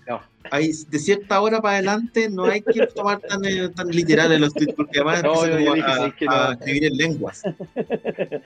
hay, 0.51 0.73
de 0.89 0.99
cierta 0.99 1.41
hora 1.41 1.61
para 1.61 1.77
adelante 1.77 2.29
no 2.29 2.45
hay 2.45 2.61
que 2.63 2.87
tomar 2.89 3.21
tan, 3.21 3.45
eh, 3.45 3.69
tan 3.71 3.89
literal 3.89 4.39
los 4.41 4.53
tweets 4.53 4.75
porque 4.75 5.01
además 5.01 5.23
no, 5.23 5.47
yo 5.47 5.57
dije, 5.57 5.83
a, 5.83 6.15
que 6.17 6.27
a 6.29 6.53
escribir 6.53 6.85
en 6.87 6.97
lenguas. 6.97 7.43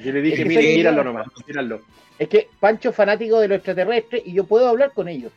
Yo 0.04 0.12
le 0.12 0.22
dije, 0.22 0.44
mire, 0.44 0.76
míralo 0.76 1.04
nomás, 1.04 1.26
míralo. 1.46 1.82
Es 2.18 2.28
que 2.28 2.48
Pancho 2.60 2.90
es 2.90 2.96
fanático 2.96 3.40
de 3.40 3.48
lo 3.48 3.54
extraterrestre 3.54 4.22
y 4.24 4.32
yo 4.32 4.44
puedo 4.44 4.68
hablar 4.68 4.92
con 4.92 5.08
ellos. 5.08 5.32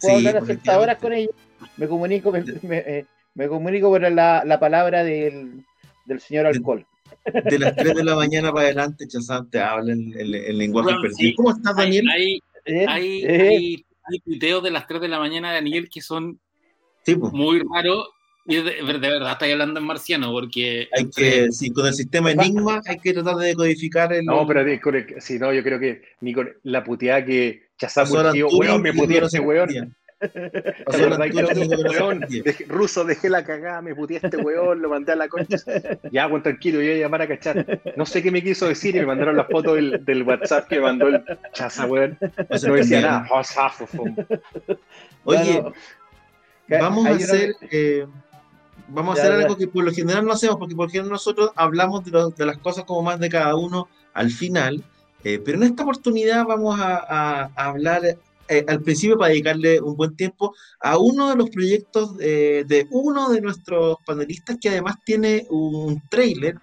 Puedo 0.00 0.16
hablar 0.16 0.36
a 0.38 0.44
ciertas 0.44 0.76
horas 0.76 0.98
con 0.98 1.12
ellos. 1.12 1.34
Me 1.76 1.88
comunico, 1.88 2.32
me, 2.32 2.44
me, 2.62 2.78
eh, 2.78 3.06
me 3.34 3.48
comunico 3.48 3.88
por 3.88 4.00
la, 4.10 4.44
la 4.44 4.60
palabra 4.60 5.04
del, 5.04 5.64
del 6.04 6.20
señor 6.20 6.46
alcohol. 6.46 6.86
De 7.24 7.58
las 7.58 7.74
3 7.74 7.94
de 7.94 8.04
la 8.04 8.14
mañana 8.14 8.52
para 8.52 8.66
adelante, 8.66 9.06
Chazán 9.08 9.48
te 9.48 9.58
habla 9.58 9.92
el, 9.92 10.34
el, 10.34 10.58
lenguaje 10.58 10.94
perdido. 11.00 11.36
¿Cómo 11.36 11.50
estás, 11.52 11.74
Daniel? 11.76 12.06
Hay, 12.10 12.40
hay, 12.86 13.24
hay, 13.24 13.86
hay 14.04 14.20
tuiteos 14.20 14.62
de 14.62 14.70
las 14.70 14.86
3 14.86 15.00
de 15.00 15.08
la 15.08 15.18
mañana 15.18 15.50
de 15.50 15.56
Daniel 15.56 15.88
que 15.88 16.00
son 16.00 16.38
muy 17.32 17.62
raros. 17.72 18.08
Y 18.46 18.56
de, 18.56 18.82
verdad 18.82 19.32
estoy 19.32 19.52
hablando 19.52 19.80
en 19.80 19.86
marciano 19.86 20.30
porque... 20.30 20.88
Hay 20.94 21.08
que, 21.08 21.50
sí, 21.50 21.70
con 21.70 21.86
el 21.86 21.94
sistema 21.94 22.30
Enigma 22.30 22.82
hay 22.86 22.98
que 22.98 23.14
tratar 23.14 23.36
de 23.36 23.48
decodificar 23.48 24.12
el... 24.12 24.26
No, 24.26 24.46
pero 24.46 24.62
sí, 25.18 25.38
no, 25.38 25.50
yo 25.50 25.62
creo 25.62 25.80
que 25.80 26.02
ni 26.20 26.34
con 26.34 26.50
la 26.64 26.84
puteada 26.84 27.24
que 27.24 27.68
Chazam 27.78 28.10
weón, 28.12 28.82
me 28.82 28.92
puteó 28.92 29.26
ese 29.26 29.40
weón. 29.40 29.96
ruso, 32.68 33.04
dejé 33.04 33.30
la 33.30 33.44
cagada, 33.44 33.82
me 33.82 33.94
puteé 33.94 34.16
a 34.16 34.20
este 34.24 34.36
weón, 34.36 34.82
lo 34.82 34.88
mandé 34.88 35.12
a 35.12 35.16
la 35.16 35.28
concha. 35.28 35.56
Ya, 36.10 36.26
bueno, 36.26 36.42
tranquilo, 36.42 36.78
voy 36.78 36.90
a 36.90 36.96
llamar 36.96 37.22
a 37.22 37.28
cachar. 37.28 37.80
No 37.96 38.06
sé 38.06 38.22
qué 38.22 38.30
me 38.30 38.42
quiso 38.42 38.66
decir 38.66 38.96
y 38.96 39.00
me 39.00 39.06
mandaron 39.06 39.36
la 39.36 39.44
foto 39.44 39.74
del, 39.74 40.04
del 40.04 40.22
WhatsApp 40.22 40.68
que 40.68 40.80
mandó 40.80 41.08
el 41.08 41.22
chaza, 41.52 41.86
weón. 41.86 42.18
No 42.66 42.74
decía 42.74 43.00
nada. 43.00 43.26
Oye, 45.24 45.64
vamos 46.68 47.06
a 47.06 47.10
hacer. 47.10 47.54
Eh, 47.70 48.06
vamos 48.88 49.18
a 49.18 49.22
hacer 49.22 49.32
algo 49.32 49.56
que 49.56 49.68
por 49.68 49.84
lo 49.84 49.92
general 49.92 50.24
no 50.24 50.32
hacemos, 50.32 50.56
porque 50.56 50.74
por 50.74 50.86
lo 50.86 50.90
general 50.90 51.10
nosotros 51.10 51.50
hablamos 51.56 52.04
de, 52.04 52.32
de 52.36 52.46
las 52.46 52.58
cosas 52.58 52.84
como 52.84 53.02
más 53.02 53.18
de 53.18 53.28
cada 53.28 53.54
uno 53.56 53.88
al 54.12 54.30
final. 54.30 54.82
Eh, 55.24 55.40
pero 55.42 55.56
en 55.56 55.64
esta 55.64 55.84
oportunidad 55.84 56.44
vamos 56.44 56.78
a, 56.78 56.98
a, 56.98 57.50
a 57.54 57.68
hablar 57.68 58.02
eh, 58.48 58.64
al 58.68 58.82
principio 58.82 59.16
para 59.16 59.30
dedicarle 59.30 59.80
un 59.80 59.96
buen 59.96 60.16
tiempo 60.16 60.54
a 60.80 60.98
uno 60.98 61.30
de 61.30 61.36
los 61.36 61.50
proyectos 61.50 62.16
de 62.16 62.86
uno 62.90 63.30
de 63.30 63.40
nuestros 63.40 63.96
panelistas 64.04 64.58
que 64.60 64.68
además 64.68 64.96
tiene 65.04 65.46
un 65.50 66.02
trailer 66.08 66.56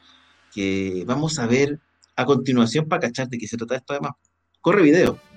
que 0.54 1.04
vamos 1.06 1.39
a 1.39 1.48
ver 1.48 1.80
a 2.15 2.26
continuación 2.26 2.88
para 2.88 3.02
cachar 3.02 3.30
de 3.30 3.38
qué 3.38 3.48
se 3.48 3.58
trata 3.58 3.78
esto 3.78 3.94
además. 3.94 4.13
Corre 4.62 4.84
video. 4.84 5.31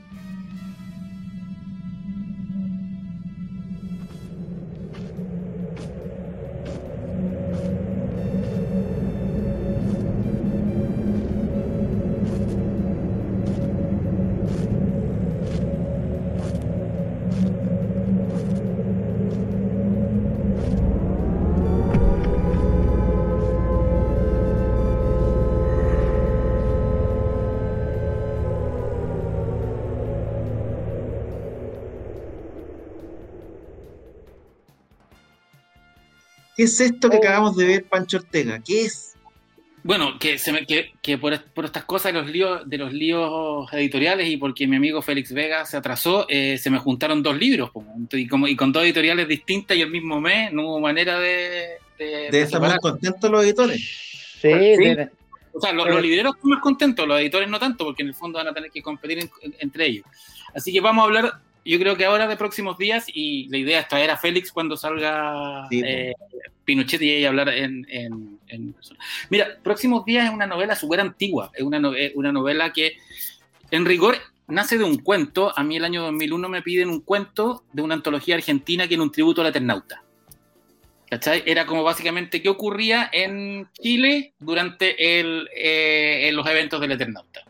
¿Qué 36.65 36.71
es 36.71 36.81
esto 36.81 37.11
que 37.11 37.17
oh. 37.17 37.21
acabamos 37.21 37.57
de 37.57 37.67
ver, 37.67 37.85
Pancho 37.85 38.17
Ortega? 38.17 38.59
¿Qué 38.65 38.87
es? 38.87 39.17
Bueno, 39.83 40.19
que, 40.19 40.39
se 40.39 40.51
me, 40.51 40.65
que, 40.65 40.93
que 41.03 41.19
por, 41.19 41.39
por, 41.53 41.67
estas 41.67 41.85
cosas 41.85 42.15
de 42.15 42.19
los, 42.19 42.31
líos, 42.31 42.63
de 42.65 42.79
los 42.79 42.91
líos 42.91 43.71
editoriales 43.75 44.31
y 44.31 44.39
porque 44.39 44.67
mi 44.67 44.77
amigo 44.77 45.03
Félix 45.03 45.35
Vega 45.35 45.67
se 45.67 45.77
atrasó, 45.77 46.25
eh, 46.31 46.57
se 46.57 46.71
me 46.71 46.79
juntaron 46.79 47.23
dos 47.23 47.37
libros 47.37 47.71
y, 48.13 48.27
como, 48.27 48.49
y 48.49 48.57
con 48.57 48.73
dos 48.73 48.83
editoriales 48.83 49.29
distintas 49.29 49.77
y 49.77 49.83
el 49.83 49.91
mismo 49.91 50.23
mes, 50.23 50.55
no 50.55 50.63
hubo 50.69 50.81
manera 50.81 51.19
de... 51.19 51.81
¿De, 51.99 52.31
de 52.31 52.41
estar 52.41 52.63
más 52.63 52.79
contentos 52.79 53.31
los 53.31 53.45
editores? 53.45 53.77
Sí, 54.41 54.51
sí. 54.79 54.97
O 55.53 55.61
sea, 55.61 55.73
los, 55.75 55.87
libreros 56.03 56.35
están 56.35 56.51
más 56.51 56.61
contentos, 56.63 57.07
los 57.07 57.21
editores 57.21 57.51
no 57.51 57.59
tanto, 57.59 57.85
porque 57.85 58.03
en 58.03 58.09
el 58.09 58.15
fondo 58.15 58.39
van 58.39 58.49
a 58.49 58.55
tener 58.55 58.71
que 58.71 58.83
competir 58.83 59.29
entre 59.59 59.87
ellos. 59.87 60.07
Así 60.55 60.73
que 60.73 60.81
vamos 60.81 61.03
a 61.03 61.07
hablar 61.07 61.41
yo 61.65 61.79
creo 61.79 61.97
que 61.97 62.05
ahora 62.05 62.27
de 62.27 62.37
próximos 62.37 62.79
días, 62.79 63.07
y 63.13 63.49
la 63.49 63.59
idea 63.59 63.81
es 63.81 63.89
traer 63.89 64.11
a 64.11 64.17
Félix 64.17 64.53
cuando 64.53 64.77
salga 64.77 65.67
eh, 65.71 66.13
Pinochet 66.65 67.01
y 67.03 67.25
hablar 67.25 67.49
en, 67.49 67.87
en, 67.89 68.75
Mira, 69.31 69.59
próximos 69.63 70.05
días 70.05 70.27
es 70.27 70.31
una 70.33 70.47
novela 70.47 70.77
súper 70.77 71.01
antigua, 71.01 71.51
es 71.55 71.63
una, 71.63 71.81
una 72.15 72.33
novela 72.33 72.73
que 72.73 72.97
en 73.71 73.85
rigor 73.85 74.17
nace 74.47 74.79
de 74.79 74.85
un 74.85 74.99
cuento. 74.99 75.53
A 75.57 75.63
mí 75.65 75.77
el 75.77 75.85
año 75.85 76.03
2001 76.03 76.49
me 76.49 76.63
piden 76.63 76.89
un 76.89 77.01
cuento 77.01 77.65
de 77.73 77.83
una 77.83 77.95
antología 77.95 78.37
argentina 78.37 78.87
que 78.87 78.95
era 78.95 79.03
un 79.03 79.13
tributo 79.13 79.41
al 79.41 79.49
Eternauta. 79.49 80.03
¿Cachai? 81.11 81.43
Era 81.47 81.67
como 81.67 81.83
básicamente 81.83 82.43
qué 82.43 82.49
ocurría 82.49 83.09
en 83.13 83.69
Chile 83.81 84.35
durante 84.39 85.21
el, 85.21 85.49
eh, 85.55 86.31
los 86.33 86.47
eventos 86.47 86.81
del 86.81 86.93
Eternauta. 86.93 87.44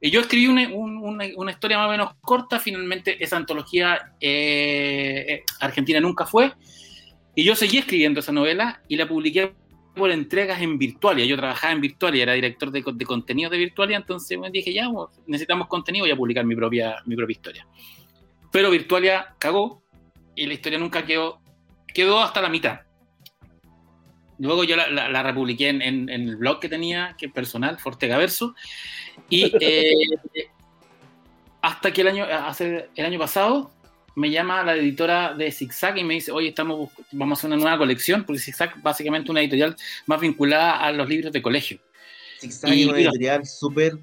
Y 0.00 0.10
yo 0.10 0.20
escribí 0.20 0.46
una, 0.46 0.68
una, 0.68 1.50
historia 1.50 1.78
más 1.78 1.88
o 1.88 1.90
menos 1.90 2.14
corta, 2.20 2.60
finalmente 2.60 3.22
esa 3.22 3.36
antología 3.36 4.12
eh, 4.20 5.24
eh, 5.28 5.44
argentina 5.60 5.98
nunca 6.00 6.24
fue, 6.24 6.52
y 7.34 7.42
yo 7.42 7.56
seguí 7.56 7.78
escribiendo 7.78 8.20
esa 8.20 8.32
novela 8.32 8.80
y 8.88 8.96
la 8.96 9.08
publiqué 9.08 9.52
por 9.94 10.10
entregas 10.10 10.62
en 10.62 10.78
Virtualia. 10.78 11.24
Yo 11.24 11.36
trabajaba 11.36 11.72
en 11.72 11.80
Virtualia, 11.80 12.22
era 12.22 12.32
director 12.32 12.70
de, 12.70 12.84
de 12.94 13.04
contenido 13.04 13.50
de 13.50 13.58
Virtualia, 13.58 13.96
entonces 13.96 14.38
me 14.38 14.50
dije, 14.50 14.72
ya, 14.72 14.88
necesitamos 15.26 15.66
contenido, 15.66 16.04
voy 16.04 16.12
a 16.12 16.16
publicar 16.16 16.44
mi 16.44 16.54
propia, 16.54 16.96
mi 17.04 17.16
propia 17.16 17.32
historia. 17.32 17.66
Pero 18.50 18.70
Virtualia 18.70 19.34
cagó 19.38 19.82
y 20.34 20.46
la 20.46 20.54
historia 20.54 20.78
nunca 20.78 21.04
quedó, 21.04 21.40
quedó 21.92 22.20
hasta 22.20 22.40
la 22.40 22.48
mitad. 22.48 22.80
Luego 24.38 24.62
yo 24.62 24.76
la, 24.76 24.88
la, 24.88 25.22
republiqué 25.24 25.68
en, 25.68 25.82
en, 25.82 26.08
el 26.08 26.36
blog 26.36 26.60
que 26.60 26.68
tenía, 26.68 27.16
que 27.18 27.26
es 27.26 27.32
personal, 27.32 27.78
Fortega 27.78 28.16
Verso, 28.16 28.54
y 29.28 29.52
eh, 29.60 30.48
hasta 31.62 31.92
que 31.92 32.00
el 32.02 32.08
año, 32.08 32.24
hace, 32.24 32.88
el 32.94 33.06
año 33.06 33.18
pasado 33.18 33.70
me 34.14 34.30
llama 34.30 34.64
la 34.64 34.74
editora 34.74 35.34
de 35.34 35.52
Zigzag 35.52 35.98
y 35.98 36.04
me 36.04 36.14
dice, 36.14 36.32
oye, 36.32 36.48
estamos, 36.48 36.90
vamos 37.12 37.38
a 37.38 37.40
hacer 37.40 37.48
una 37.48 37.62
nueva 37.62 37.78
colección, 37.78 38.24
porque 38.24 38.40
Zigzag 38.40 38.82
básicamente 38.82 39.30
una 39.30 39.40
editorial 39.40 39.76
más 40.06 40.20
vinculada 40.20 40.78
a 40.80 40.90
los 40.92 41.08
libros 41.08 41.32
de 41.32 41.40
colegio. 41.40 41.78
Zigzag 42.40 42.72
es 42.72 42.86
una 42.86 42.98
editorial 42.98 43.46
súper 43.46 43.98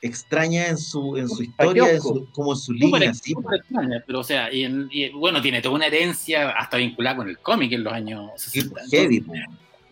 extraña 0.00 0.68
en 0.68 0.78
su, 0.78 1.16
en 1.16 1.28
su 1.28 1.42
historia, 1.42 1.90
en 1.90 2.00
su, 2.00 2.28
como 2.32 2.52
en 2.52 2.58
su 2.58 2.72
línea. 2.72 3.14
Sí. 3.14 3.34
Extraña, 3.54 4.02
pero 4.06 4.20
o 4.20 4.24
sea, 4.24 4.52
y, 4.52 5.10
bueno, 5.10 5.40
tiene 5.40 5.60
toda 5.60 5.74
una 5.74 5.86
herencia 5.86 6.50
hasta 6.50 6.76
vinculada 6.76 7.16
con 7.16 7.28
el 7.28 7.38
cómic 7.38 7.72
en 7.72 7.84
los 7.84 7.92
años 7.92 8.30
60. 8.36 8.80
Heavy, 8.90 9.24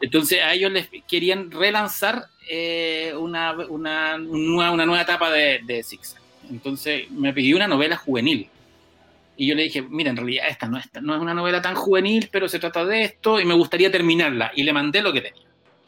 entonces 0.00 0.40
a 0.42 0.52
ellos 0.54 0.72
les 0.72 0.88
querían 1.08 1.50
relanzar 1.50 2.26
eh, 2.48 3.12
una, 3.18 3.52
una, 3.52 4.18
nueva, 4.18 4.70
una 4.70 4.86
nueva 4.86 5.02
etapa 5.02 5.30
de, 5.30 5.60
de 5.64 5.82
Zigzag. 5.82 6.20
Entonces 6.50 7.10
me 7.10 7.32
pidió 7.32 7.56
una 7.56 7.68
novela 7.68 7.96
juvenil. 7.96 8.48
Y 9.36 9.46
yo 9.48 9.54
le 9.54 9.64
dije, 9.64 9.82
mira, 9.82 10.10
en 10.10 10.16
realidad 10.16 10.46
esta 10.48 10.66
no, 10.66 10.78
esta 10.78 11.00
no 11.00 11.14
es 11.14 11.20
una 11.20 11.34
novela 11.34 11.60
tan 11.60 11.74
juvenil, 11.74 12.28
pero 12.32 12.48
se 12.48 12.58
trata 12.58 12.84
de 12.84 13.02
esto 13.02 13.38
y 13.40 13.44
me 13.44 13.54
gustaría 13.54 13.90
terminarla. 13.90 14.50
Y 14.54 14.62
le 14.62 14.72
mandé 14.72 15.02
lo 15.02 15.12
que 15.12 15.20
tenía. 15.20 15.42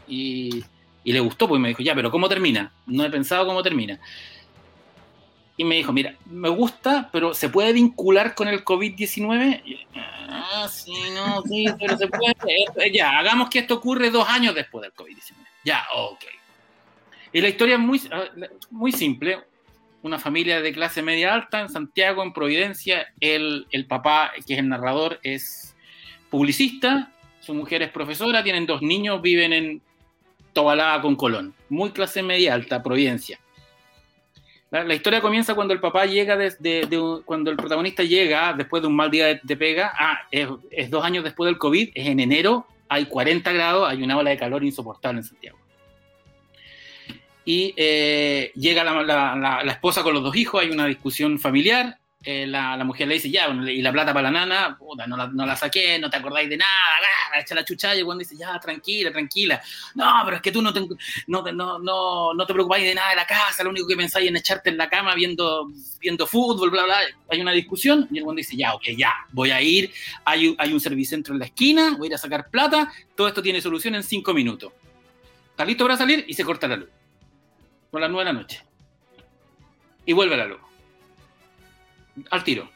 Y, 0.07 0.65
y 1.05 1.13
le 1.13 1.21
gustó, 1.21 1.49
porque 1.49 1.61
me 1.61 1.69
dijo, 1.69 1.83
ya, 1.83 1.95
pero 1.95 2.11
¿cómo 2.11 2.29
termina? 2.29 2.73
No 2.87 3.05
he 3.05 3.11
pensado 3.11 3.47
cómo 3.47 3.63
termina. 3.63 3.99
Y 5.59 5.65
me 5.65 5.75
dijo, 5.75 5.93
mira, 5.93 6.15
me 6.25 6.49
gusta, 6.49 7.11
pero 7.13 7.35
¿se 7.35 7.49
puede 7.49 7.73
vincular 7.73 8.35
con 8.35 8.47
el 8.47 8.65
COVID-19? 8.65 9.87
Ah, 10.29 10.69
sí, 10.71 10.95
no, 11.15 11.43
sí, 11.43 11.67
pero 11.79 11.99
se 11.99 12.07
puede. 12.07 12.93
Ya, 12.93 13.19
hagamos 13.19 13.51
que 13.51 13.59
esto 13.59 13.75
ocurre 13.75 14.11
dos 14.11 14.27
años 14.29 14.55
después 14.55 14.83
del 14.83 14.95
COVID-19. 14.95 15.35
Ya, 15.65 15.85
ok. 15.97 16.25
Y 17.33 17.41
la 17.41 17.49
historia 17.49 17.75
es 17.75 17.81
muy, 17.81 18.01
ah, 18.13 18.25
muy 18.71 18.93
simple 18.93 19.41
una 20.03 20.21
familia 20.21 20.61
de 20.61 20.73
clase 20.73 21.03
media 21.03 21.35
alta 21.35 21.61
en 21.61 21.69
Santiago, 21.69 22.23
en 22.23 22.33
Providencia. 22.33 23.13
El, 23.19 23.67
el 23.73 23.87
papá, 23.87 24.31
que 24.47 24.55
es 24.55 24.61
el 24.61 24.69
narrador, 24.69 25.19
es 25.25 25.75
publicista, 26.31 27.11
su 27.41 27.53
mujer 27.53 27.83
es 27.83 27.91
profesora, 27.91 28.45
tienen 28.45 28.65
dos 28.65 28.81
niños, 28.81 29.21
viven 29.23 29.53
en 29.53 29.83
Tobalaba 30.53 31.03
con 31.03 31.17
Colón. 31.17 31.55
Muy 31.69 31.91
clase 31.91 32.23
media 32.23 32.55
alta, 32.55 32.83
Providencia. 32.83 33.41
La, 34.71 34.95
historia 34.95 35.21
comienza 35.21 35.55
cuando 35.55 35.73
el 35.73 35.81
papá 35.81 36.05
llega, 36.05 36.37
desde 36.37 36.87
cuando 37.25 37.51
el 37.51 37.57
protagonista 37.57 38.03
llega 38.03 38.53
después 38.53 38.83
de 38.83 38.89
un 38.89 38.97
mal 38.97 39.11
día 39.11 39.41
de, 39.43 39.57
pega. 39.57 39.93
Ah, 39.99 40.21
es, 40.31 40.91
dos 40.91 41.05
años 41.05 41.25
después 41.25 41.49
del 41.49 41.59
COVID, 41.59 41.91
es 41.95 42.07
en 42.07 42.21
enero, 42.21 42.67
hay 42.89 43.07
40 43.07 43.51
grados, 43.53 43.89
hay 43.89 44.03
una 44.03 44.19
ola 44.19 44.31
de 44.31 44.37
calor 44.37 44.63
insoportable 44.63 45.21
en 45.21 45.25
Santiago 45.25 45.59
y 47.49 47.73
eh, 47.79 48.53
llega 48.57 48.85
la, 48.85 49.63
esposa 49.73 50.03
con 50.03 50.13
los 50.13 50.23
dos 50.23 50.37
hijos, 50.37 50.61
hay 50.61 50.69
una 50.69 50.85
discusión 50.85 51.39
familiar, 51.39 51.99
eh, 52.31 52.47
la, 52.47 52.77
mujer 52.85 53.09
le 53.09 53.15
dice, 53.15 53.31
ya, 53.31 53.49
y 53.49 53.81
la 53.81 53.91
plata 53.91 54.13
para 54.13 54.31
la 54.31 54.45
nana, 54.45 54.77
puta, 54.79 55.07
no, 55.07 55.17
la, 55.17 55.57
saqué, 55.57 55.99
no 55.99 56.11
te 56.11 56.19
acordáis 56.19 56.47
de 56.47 56.59
nada, 56.59 56.69
echa 57.41 57.55
la 57.55 57.65
chucha, 57.65 57.97
y 57.97 58.03
cuando 58.03 58.19
dice, 58.19 58.37
ya, 58.37 58.61
tranquila, 58.61 59.11
tranquila, 59.11 59.59
no, 59.95 60.13
pero 60.27 60.37
es 60.37 60.43
que 60.43 60.53
tú 60.53 60.61
no 60.61 60.71
te, 60.71 60.87
no, 61.27 61.43
no, 61.51 62.35
no, 62.35 62.47
te 62.47 62.53
preocupáis 62.53 62.85
de 62.85 62.95
nada 62.95 63.09
de 63.09 63.17
la 63.17 63.27
casa, 63.27 63.65
lo 63.65 63.71
único 63.71 63.87
que 63.87 63.97
pensáis 63.97 64.27
es 64.27 64.29
en 64.29 64.37
echarte 64.37 64.69
en 64.69 64.77
la 64.77 64.91
cama 64.91 65.15
viendo, 65.15 65.69
viendo 66.03 66.27
fútbol, 66.27 66.69
bla, 66.69 66.85
bla, 66.85 66.99
hay 67.31 67.41
una 67.41 67.53
discusión, 67.53 68.07
y 68.11 68.19
el 68.19 68.25
cuando 68.25 68.41
dice, 68.41 68.59
ya, 68.59 68.75
ok, 68.75 68.89
ya, 68.95 69.15
voy 69.33 69.51
a 69.51 69.63
ir, 69.63 69.91
hay, 70.27 70.55
hay 70.59 70.73
un 70.75 70.81
servicentro 70.81 71.33
en 71.33 71.39
la 71.39 71.47
esquina, 71.47 71.95
voy 71.97 72.09
a 72.09 72.11
ir 72.11 72.15
a 72.15 72.19
sacar 72.19 72.51
plata, 72.51 72.93
todo 73.17 73.27
esto 73.29 73.43
tiene 73.43 73.63
solución 73.63 73.95
en 73.95 74.03
cinco 74.03 74.35
minutos. 74.35 74.71
Está 75.49 75.65
listo 75.65 75.85
para 75.85 75.97
salir 75.97 76.27
y 76.29 76.35
se 76.35 76.45
corta 76.45 76.69
la 76.69 76.77
luz 76.77 76.91
por 77.91 78.03
las 78.03 78.11
9 78.11 78.29
de 78.29 78.35
la 78.35 78.39
noche. 78.39 78.63
Y 80.05 80.13
vuelve 80.13 80.37
la 80.37 80.45
luz. 80.45 80.68
Al 82.31 82.45
tiro. 82.45 82.71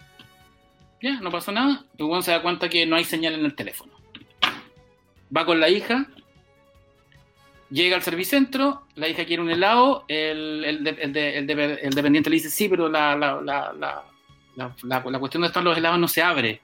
Ya, 1.00 1.20
no 1.20 1.30
pasó 1.30 1.52
nada. 1.52 1.84
Y 1.98 2.02
Juan 2.02 2.22
se 2.22 2.30
da 2.30 2.42
cuenta 2.42 2.68
que 2.68 2.86
no 2.86 2.96
hay 2.96 3.04
señal 3.04 3.34
en 3.34 3.44
el 3.44 3.54
teléfono. 3.54 3.92
Va 5.34 5.44
con 5.44 5.60
la 5.60 5.68
hija. 5.68 6.06
Llega 7.70 7.96
al 7.96 8.02
servicentro. 8.02 8.82
La 8.94 9.08
hija 9.08 9.24
quiere 9.24 9.42
un 9.42 9.50
helado. 9.50 10.04
El, 10.08 10.64
el, 10.64 10.86
el, 10.86 11.46
dependiente 11.94 12.30
le 12.30 12.36
dice: 12.36 12.50
Sí, 12.50 12.68
pero 12.68 12.88
la, 12.88 13.16
la, 13.16 13.40
la, 13.40 14.04
la, 14.82 15.18
cuestión 15.18 15.42
de 15.42 15.48
estar 15.48 15.62
los 15.62 15.76
helados 15.76 15.98
no 15.98 16.08
se 16.08 16.22
abre 16.22 16.60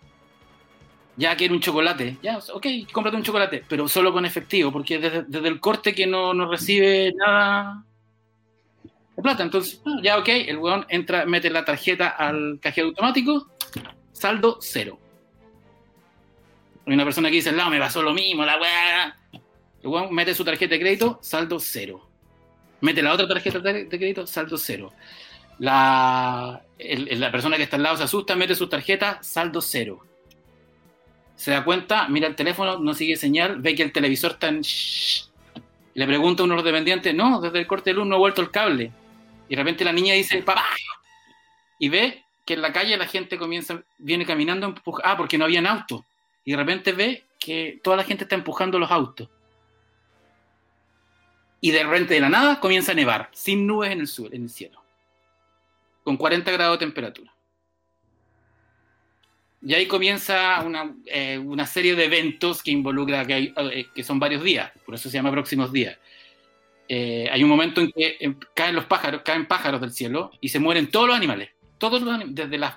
ya 1.19 1.37
quiere 1.37 1.53
un 1.53 1.61
chocolate, 1.61 2.17
ya, 2.23 2.39
ok, 2.39 2.67
cómprate 2.93 3.17
un 3.17 3.25
chocolate, 3.25 3.65
pero 3.69 3.89
solo 3.89 4.13
con 4.13 4.25
efectivo, 4.25 4.71
porque 4.71 4.99
desde, 4.99 5.25
desde 5.25 5.49
el 5.49 5.59
corte 5.59 5.93
que 5.93 6.07
no, 6.07 6.33
no, 6.33 6.49
recibe 6.49 7.13
nada 7.17 7.85
plata. 9.23 9.43
Entonces, 9.43 9.81
ah, 9.87 9.99
ya 10.03 10.19
ok, 10.19 10.29
el 10.29 10.59
weón 10.59 10.87
entra, 10.89 11.27
mete 11.27 11.51
la 11.51 11.65
tarjeta 11.65 12.09
al 12.09 12.59
cajero 12.61 12.89
automático, 12.89 13.49
saldo 14.13 14.59
cero. 14.61 14.99
Hay 16.87 16.95
una 16.95 17.05
persona 17.05 17.29
que 17.29 17.37
dice, 17.37 17.53
no, 17.53 17.69
me 17.71 17.79
pasó 17.79 18.03
lo 18.03 18.15
mismo, 18.15 18.45
la 18.45 18.61
weá. 18.61 19.19
El 19.83 19.89
weón 19.89 20.15
mete 20.15 20.35
su 20.35 20.45
tarjeta 20.45 20.75
de 20.75 20.81
crédito, 20.81 21.19
saldo 21.23 21.61
cero. 21.61 22.09
Mete 22.81 23.03
la 23.03 23.13
otra 23.13 23.29
tarjeta 23.29 23.59
de 23.61 23.89
crédito, 23.89 24.27
saldo 24.27 24.57
cero. 24.57 24.93
La, 25.59 26.63
la 26.79 27.33
persona 27.33 27.57
que 27.57 27.65
está 27.65 27.77
al 27.77 27.83
lado 27.83 27.97
se 27.97 28.05
asusta, 28.05 28.37
mete 28.37 28.55
su 28.55 28.69
tarjeta, 28.69 29.19
saldo 29.23 29.61
cero. 29.61 30.01
Se 31.35 31.51
da 31.51 31.65
cuenta, 31.65 32.09
mira 32.09 32.27
el 32.27 32.35
teléfono, 32.35 32.79
no 32.79 32.95
sigue 32.95 33.17
señal, 33.17 33.61
ve 33.61 33.75
que 33.75 33.83
el 33.83 33.93
televisor 33.93 34.33
está 34.33 34.49
en... 34.49 34.63
Le 35.95 36.07
pregunta 36.07 36.43
a 36.43 36.45
uno 36.45 36.55
de 36.55 36.57
los 36.57 36.65
dependientes, 36.65 37.15
no, 37.15 37.41
desde 37.41 37.59
el 37.59 37.67
corte 37.67 37.91
de 37.91 37.95
luz 37.95 38.07
no 38.07 38.17
ha 38.17 38.19
vuelto 38.19 38.41
el 38.41 38.51
cable. 38.51 38.93
Y 39.49 39.57
de 39.57 39.63
repente 39.63 39.85
la 39.85 39.93
niña 39.93 40.15
dice, 40.15 40.43
papá, 40.43 40.67
y 41.79 41.89
ve 41.89 42.25
que 42.45 42.55
en 42.55 42.63
la 42.63 42.73
calle 42.73 42.97
la 42.97 43.07
gente 43.07 43.39
comienza, 43.39 43.83
viene 43.99 44.27
caminando, 44.27 44.75
ah, 45.05 45.17
porque 45.17 45.39
no 45.39 45.45
habían 45.45 45.67
autos. 45.67 46.03
Y 46.45 46.53
de 46.53 46.57
repente 46.57 46.93
ve 46.93 47.25
que 47.39 47.81
toda 47.83 47.97
la 47.97 48.05
gente 48.05 48.25
está 48.25 48.37
empujando 48.37 48.79
los 48.79 48.91
autos. 48.91 49.29
Y 51.61 51.71
de 51.71 51.83
repente 51.83 52.15
de 52.15 52.21
la 52.21 52.29
nada 52.29 52.61
comienza 52.61 52.93
a 52.93 52.95
nevar, 52.95 53.31
sin 53.33 53.67
nubes 53.67 53.91
en 53.91 54.01
el, 54.01 54.07
sur, 54.07 54.35
en 54.35 54.45
el 54.45 54.51
cielo, 54.51 54.83
con 56.05 56.17
40 56.17 56.51
grados 56.53 56.79
de 56.79 56.87
temperatura. 56.87 57.33
Y 59.61 59.75
ahí 59.75 59.87
comienza 59.87 60.63
una, 60.63 60.95
eh, 61.07 61.43
serie 61.67 61.97
de 61.97 62.05
eventos 62.05 62.63
que 62.63 62.71
involucra, 62.71 63.27
que, 63.27 63.53
eh, 63.57 63.87
que 63.93 64.05
son 64.05 64.21
varios 64.21 64.43
días, 64.43 64.71
por 64.87 64.95
eso 64.95 65.11
se 65.11 65.17
llama 65.17 65.33
próximos 65.33 65.73
días. 65.73 65.99
Eh, 66.89 67.29
hay 67.31 67.43
un 67.43 67.51
momento 67.51 67.83
en 67.83 67.93
que 67.93 68.35
caen 68.55 68.75
los 68.75 68.87
pájaros, 68.87 69.21
caen 69.23 69.47
pájaros 69.47 69.81
del 69.81 69.93
cielo 69.93 70.31
y 70.41 70.49
se 70.49 70.59
mueren 70.59 70.91
todos 70.91 71.07
los 71.07 71.17
animales, 71.17 71.51
todos 71.77 72.01
los 72.01 72.35
desde 72.35 72.57
las 72.57 72.77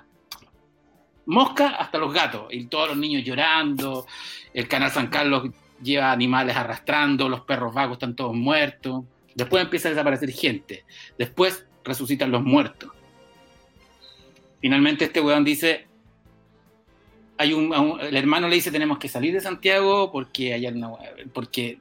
moscas 1.26 1.74
hasta 1.80 1.98
los 1.98 2.14
gatos, 2.14 2.48
y 2.52 2.66
todos 2.66 2.90
los 2.90 2.98
niños 2.98 3.24
llorando, 3.24 4.06
el 4.54 4.68
canal 4.68 4.92
San 4.92 5.08
Carlos 5.08 5.50
lleva 5.82 6.12
animales 6.12 6.56
arrastrando, 6.58 7.30
los 7.30 7.42
perros 7.42 7.74
vagos 7.74 7.96
están 7.96 8.16
todos 8.16 8.36
muertos, 8.36 9.06
después 9.34 9.64
empieza 9.64 9.88
a 9.88 9.92
desaparecer 9.92 10.30
gente, 10.32 10.84
después 11.18 11.66
resucitan 11.86 12.32
los 12.32 12.44
muertos. 12.44 12.92
Finalmente 14.60 15.06
este 15.06 15.22
weón 15.22 15.46
dice, 15.46 15.88
hay 17.38 17.54
un, 17.54 18.00
el 18.02 18.16
hermano 18.18 18.48
le 18.50 18.56
dice 18.56 18.72
tenemos 18.72 19.00
que 19.00 19.08
salir 19.08 19.34
de 19.34 19.40
Santiago 19.40 20.12
porque 20.12 20.54
hay 20.54 20.68
una, 20.68 20.90
porque 21.34 21.80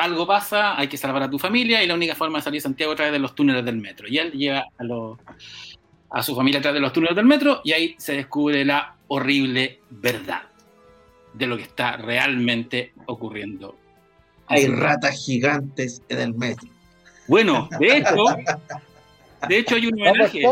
algo 0.00 0.26
pasa, 0.26 0.78
hay 0.78 0.88
que 0.88 0.96
salvar 0.96 1.22
a 1.22 1.30
tu 1.30 1.38
familia 1.38 1.82
y 1.82 1.86
la 1.86 1.94
única 1.94 2.14
forma 2.14 2.38
de 2.38 2.42
salir 2.42 2.58
de 2.58 2.62
Santiago 2.62 2.92
es 2.92 2.96
a 2.96 2.96
través 2.96 3.12
de 3.12 3.18
los 3.18 3.34
túneles 3.34 3.64
del 3.64 3.76
metro. 3.76 4.08
Y 4.08 4.18
él 4.18 4.32
lleva 4.32 4.60
a, 4.60 6.18
a 6.18 6.22
su 6.22 6.34
familia 6.34 6.58
a 6.58 6.62
través 6.62 6.76
de 6.76 6.80
los 6.80 6.92
túneles 6.92 7.16
del 7.16 7.26
metro 7.26 7.60
y 7.64 7.72
ahí 7.72 7.94
se 7.98 8.14
descubre 8.14 8.64
la 8.64 8.94
horrible 9.08 9.80
verdad 9.90 10.42
de 11.34 11.46
lo 11.46 11.56
que 11.56 11.64
está 11.64 11.96
realmente 11.96 12.92
ocurriendo. 13.06 13.76
Hay 14.46 14.66
ratas 14.66 15.24
gigantes 15.24 16.02
en 16.08 16.18
el 16.18 16.34
metro. 16.34 16.68
Bueno, 17.28 17.68
de 17.78 17.98
hecho, 17.98 18.24
de 19.48 19.58
hecho 19.58 19.76
hay 19.76 19.86
un 19.86 20.00
homenaje. 20.00 20.42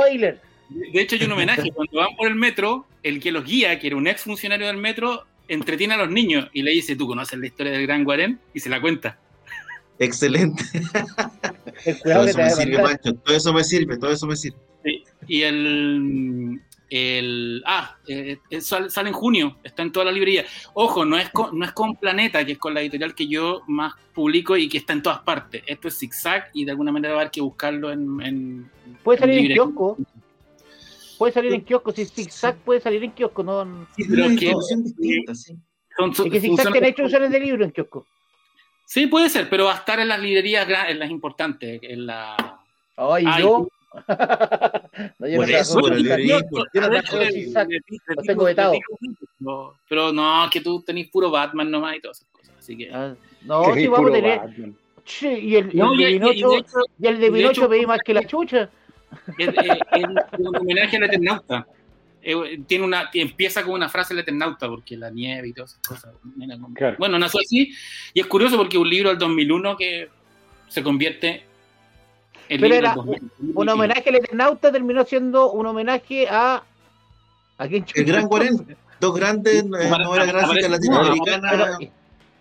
De 0.71 1.01
hecho 1.01 1.17
hay 1.17 1.25
un 1.25 1.33
homenaje. 1.33 1.71
Cuando 1.73 1.99
van 1.99 2.15
por 2.17 2.29
el 2.29 2.37
metro, 2.37 2.87
el 3.03 3.21
que 3.21 3.33
los 3.33 3.45
guía, 3.45 3.79
que 3.81 3.89
era 3.89 3.97
un 3.97 4.07
ex 4.07 4.23
funcionario 4.23 4.69
del 4.69 4.77
metro, 4.77 5.27
entretiene 5.49 5.95
a 5.95 5.97
los 5.97 6.11
niños 6.11 6.49
y 6.53 6.63
le 6.63 6.71
dice, 6.71 6.95
¿tú 6.95 7.09
conoces 7.09 7.39
la 7.39 7.47
historia 7.47 7.73
del 7.73 7.87
Gran 7.87 8.05
Guarén? 8.05 8.39
Y 8.55 8.61
se 8.61 8.69
la 8.69 8.81
cuenta. 8.81 9.19
Excelente. 9.99 10.65
todo 12.05 12.25
eso 12.25 12.39
me 12.39 12.51
sirve, 12.51 12.83
macho. 12.83 13.15
Todo 13.15 13.37
eso 13.37 13.53
me 13.53 13.65
sirve, 13.65 13.97
todo 13.99 14.11
eso 14.13 14.27
me 14.27 14.37
sirve. 14.37 14.59
Y 15.27 15.43
el. 15.43 16.61
el 16.91 17.63
ah, 17.67 17.97
eh, 18.07 18.39
eh, 18.51 18.61
sale, 18.61 19.09
en 19.09 19.13
junio, 19.13 19.57
está 19.65 19.83
en 19.83 19.93
toda 19.93 20.07
la 20.07 20.13
librería. 20.13 20.45
Ojo, 20.75 21.05
no 21.05 21.19
es, 21.19 21.31
con, 21.31 21.59
no 21.59 21.65
es 21.65 21.73
con 21.73 21.97
Planeta, 21.97 22.45
que 22.45 22.53
es 22.53 22.59
con 22.59 22.75
la 22.75 22.81
editorial 22.81 23.15
que 23.15 23.27
yo 23.27 23.63
más 23.67 23.95
publico 24.15 24.57
y 24.57 24.69
que 24.69 24.79
está 24.79 24.93
en 24.93 25.03
todas 25.03 25.21
partes. 25.21 25.63
Esto 25.67 25.89
es 25.89 25.99
Zigzag 25.99 26.51
y 26.55 26.65
de 26.65 26.71
alguna 26.71 26.93
manera 26.93 27.15
va 27.15 27.21
a 27.21 27.23
haber 27.23 27.33
que 27.33 27.41
buscarlo 27.41 27.91
en. 27.91 28.71
puede 29.03 29.19
salir 29.19 29.39
en, 29.39 29.53
kiosco. 29.53 29.99
Puede 31.19 31.33
salir 31.33 31.53
en 31.53 31.63
kiosco, 31.63 31.93
si 31.93 32.05
Zigzag 32.05 32.57
puede 32.59 32.81
salir 32.81 33.03
en 33.03 33.11
kiosco, 33.11 33.43
no. 33.43 33.87
Sí, 33.97 34.05
pero 34.09 34.29
que, 34.29 34.55
distinta, 34.85 35.35
sí. 35.35 35.57
Son, 35.97 36.15
son, 36.15 36.31
que 36.31 36.41
Zigzag 36.41 36.71
tiene 36.71 36.89
instrucciones 36.89 37.31
de 37.33 37.41
libro 37.41 37.65
en 37.65 37.73
kiosco. 37.73 38.07
Sí, 38.91 39.07
puede 39.07 39.29
ser, 39.29 39.51
pero 39.51 39.67
va 39.67 39.75
a 39.75 39.77
estar 39.77 40.01
en 40.01 40.09
las 40.09 40.19
librerías, 40.19 40.67
en 40.89 40.99
las 40.99 41.11
importantes, 41.11 41.79
en 41.83 42.07
la... 42.07 42.59
Ay, 42.97 43.25
yo, 43.39 43.69
no, 45.19 45.27
yo 45.29 45.37
Por 45.37 45.51
no 45.51 45.57
eso, 45.57 45.79
trabajo. 45.81 46.19
Yo 46.73 46.81
no 46.81 46.89
trabajo. 47.03 47.17
Lo 48.17 48.23
tengo 48.23 48.45
vetado. 48.45 48.73
No, 49.41 49.75
pero 49.91 50.11
no, 50.11 50.45
es 50.47 50.51
que 50.51 50.63
tú 50.63 50.81
tenés 50.83 51.09
puro 51.09 51.31
Batman 51.31 51.71
nomás 51.71 51.97
y 51.97 52.01
todas 52.01 52.17
esas 52.23 52.31
cosas. 52.33 52.55
Así 52.59 52.79
que. 52.79 52.91
Ah, 52.91 53.15
No, 53.43 53.63
Tenéis 53.65 53.83
si 53.83 53.89
vamos 53.89 54.11
a 54.11 54.15
tener. 54.15 54.41
Sí, 55.05 55.29
y 55.29 55.57
el, 55.57 55.77
No, 55.77 55.93
el 55.93 56.01
y, 56.01 56.05
de 56.05 56.11
y- 56.11 56.15
y 56.15 56.19
Pinocho, 56.19 56.81
y 56.99 57.07
el 57.07 57.19
de 57.19 57.27
de 57.27 57.33
Pinocho 57.33 57.61
hecho- 57.61 57.69
pedí 57.69 57.85
más 57.87 58.01
que 58.03 58.15
la 58.15 58.25
chucha. 58.27 58.71
es, 59.39 59.49
es- 59.49 59.55
es 59.93 60.39
un 60.39 60.57
homenaje 60.57 60.97
al 60.97 61.03
Eternauta. 61.05 61.67
Eh, 62.23 62.61
Tiene 62.67 62.85
una, 62.85 63.11
empieza 63.15 63.63
con 63.63 63.75
una 63.75 63.89
frase 63.89 64.15
del 64.15 64.23
Eternauta, 64.23 64.69
porque 64.69 64.97
la 64.97 65.11
nieve 65.11 65.49
y 65.49 65.53
todas 65.53 65.73
esas 65.73 65.83
cosas. 65.83 66.15
Claro. 66.75 66.97
Bueno, 66.99 67.19
nació 67.19 67.41
así, 67.41 67.73
y 68.13 68.21
es 68.21 68.27
curioso 68.27 68.57
porque 68.57 68.79
un 68.79 68.89
libro 68.89 69.11
del 69.11 69.19
2001 69.19 69.77
que 69.77 70.09
se 70.69 70.83
convierte 70.83 71.45
en 72.49 72.61
Pero 72.61 72.75
libro 72.75 72.77
era 72.77 72.89
del 72.95 72.97
2000. 72.97 73.53
Un 73.55 73.69
homenaje 73.69 74.09
al 74.09 74.17
Eternauta 74.17 74.73
terminó 74.73 75.05
siendo 75.05 75.53
un 75.53 75.67
homenaje 75.67 76.27
a. 76.29 76.63
¿A 77.59 77.69
quién 77.69 77.85
El 77.95 78.05
Gran 78.05 78.27
Guarén. 78.27 78.77
Dos 79.01 79.15
grandes 79.15 79.63
eh, 79.63 79.65
novelas 79.65 80.27
gráficas 80.27 80.71
latinoamericanas. 80.71 81.79
Pero, 81.79 81.79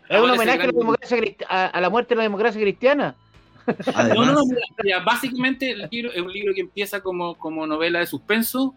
es 0.09 0.23
un 0.23 0.30
homenaje 0.32 0.61
a 0.61 0.65
la, 0.65 0.71
democracia, 0.71 1.17
a, 1.49 1.65
a 1.65 1.82
la 1.82 1.89
muerte 1.89 2.09
de 2.09 2.15
la 2.15 2.23
democracia 2.23 2.61
cristiana. 2.61 3.15
No, 3.67 3.73
no, 3.73 3.93
Además, 3.95 4.34
no, 4.34 4.45
mira, 4.45 4.61
mira, 4.82 4.99
básicamente 5.01 5.71
el 5.71 5.88
libro 5.91 6.11
es 6.13 6.21
un 6.21 6.32
libro 6.32 6.53
que 6.53 6.61
empieza 6.61 7.01
como, 7.01 7.36
como 7.36 7.67
novela 7.67 7.99
de 7.99 8.05
suspenso, 8.05 8.73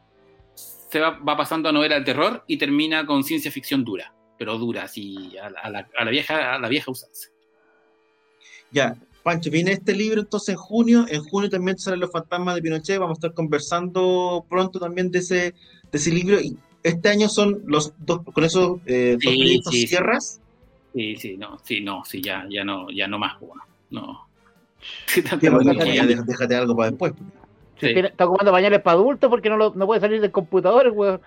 se 0.91 1.01
va, 1.01 1.19
va 1.19 1.37
pasando 1.37 1.69
a 1.69 1.73
novela 1.73 1.97
de 1.99 2.05
terror 2.05 2.45
y 2.47 2.57
termina 2.59 3.07
con 3.07 3.23
ciencia 3.25 3.51
ficción 3.51 3.85
dura, 3.85 4.13
pero 4.39 4.59
dura, 4.59 4.85
así, 4.85 5.37
a, 5.39 5.51
la- 5.51 5.61
a 5.61 5.71
la, 5.71 5.89
a 5.99 6.05
la 6.05 6.11
vieja, 6.11 6.55
a 6.55 6.59
la 6.59 6.69
vieja 6.69 6.91
usanza. 6.91 7.29
ya. 8.71 8.97
Pancho, 9.23 9.51
viene 9.51 9.73
este 9.73 9.95
libro 9.95 10.23
entonces 10.23 10.55
en 10.55 10.57
junio. 10.57 11.05
En 11.11 11.23
junio 11.23 11.51
también 11.51 11.77
salen 11.79 12.01
Los 12.01 12.11
Fantasmas 12.11 12.55
de 12.55 12.63
Pinochet. 12.63 12.99
Vamos 12.99 13.17
a 13.17 13.19
estar 13.19 13.35
conversando 13.35 14.47
pronto 14.49 14.81
también 14.81 15.11
de 15.11 15.19
ese, 15.19 15.35
de 15.45 15.99
ese 15.99 16.11
libro. 16.11 16.41
Y 16.41 16.57
este 16.83 17.11
año 17.11 17.29
son 17.29 17.63
los 17.67 17.93
dos, 17.99 18.21
con 18.33 18.45
esos 18.45 18.81
eh, 18.87 19.19
dos 19.23 19.31
Sí, 19.35 19.39
proyectos 19.39 19.75
sí, 19.75 19.81
sí. 19.83 19.87
cierras. 19.89 20.41
Sí, 20.95 21.17
sí, 21.17 21.37
no, 21.37 21.59
sí, 21.63 21.83
no, 21.83 22.03
sí, 22.07 22.23
ya, 22.23 22.47
ya 22.51 22.65
no, 22.65 22.91
ya 22.91 23.07
no 23.09 23.19
más, 23.19 23.39
bueno, 23.41 23.63
no. 23.91 24.27
Sí, 25.07 25.23
ya 25.43 26.07
deja- 26.07 26.23
déjate 26.23 26.55
algo 26.57 26.75
para 26.75 26.89
después. 26.91 27.13
Si 27.13 27.23
Sí. 27.81 27.93
tiene- 27.95 28.09
está 28.09 28.27
ocupando 28.27 28.53
pañales 28.53 28.81
para 28.81 28.95
adultos 28.95 29.29
porque 29.31 29.49
no, 29.51 29.57
lo- 29.57 29.73
no 29.75 29.87
puede 29.87 30.01
salir 30.01 30.21
del 30.21 30.31
computador, 30.31 30.89
weón. 30.91 31.21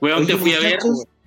Weón, 0.00 0.26
te 0.26 0.36
fui 0.36 0.52
a 0.54 0.60
ver, 0.60 0.78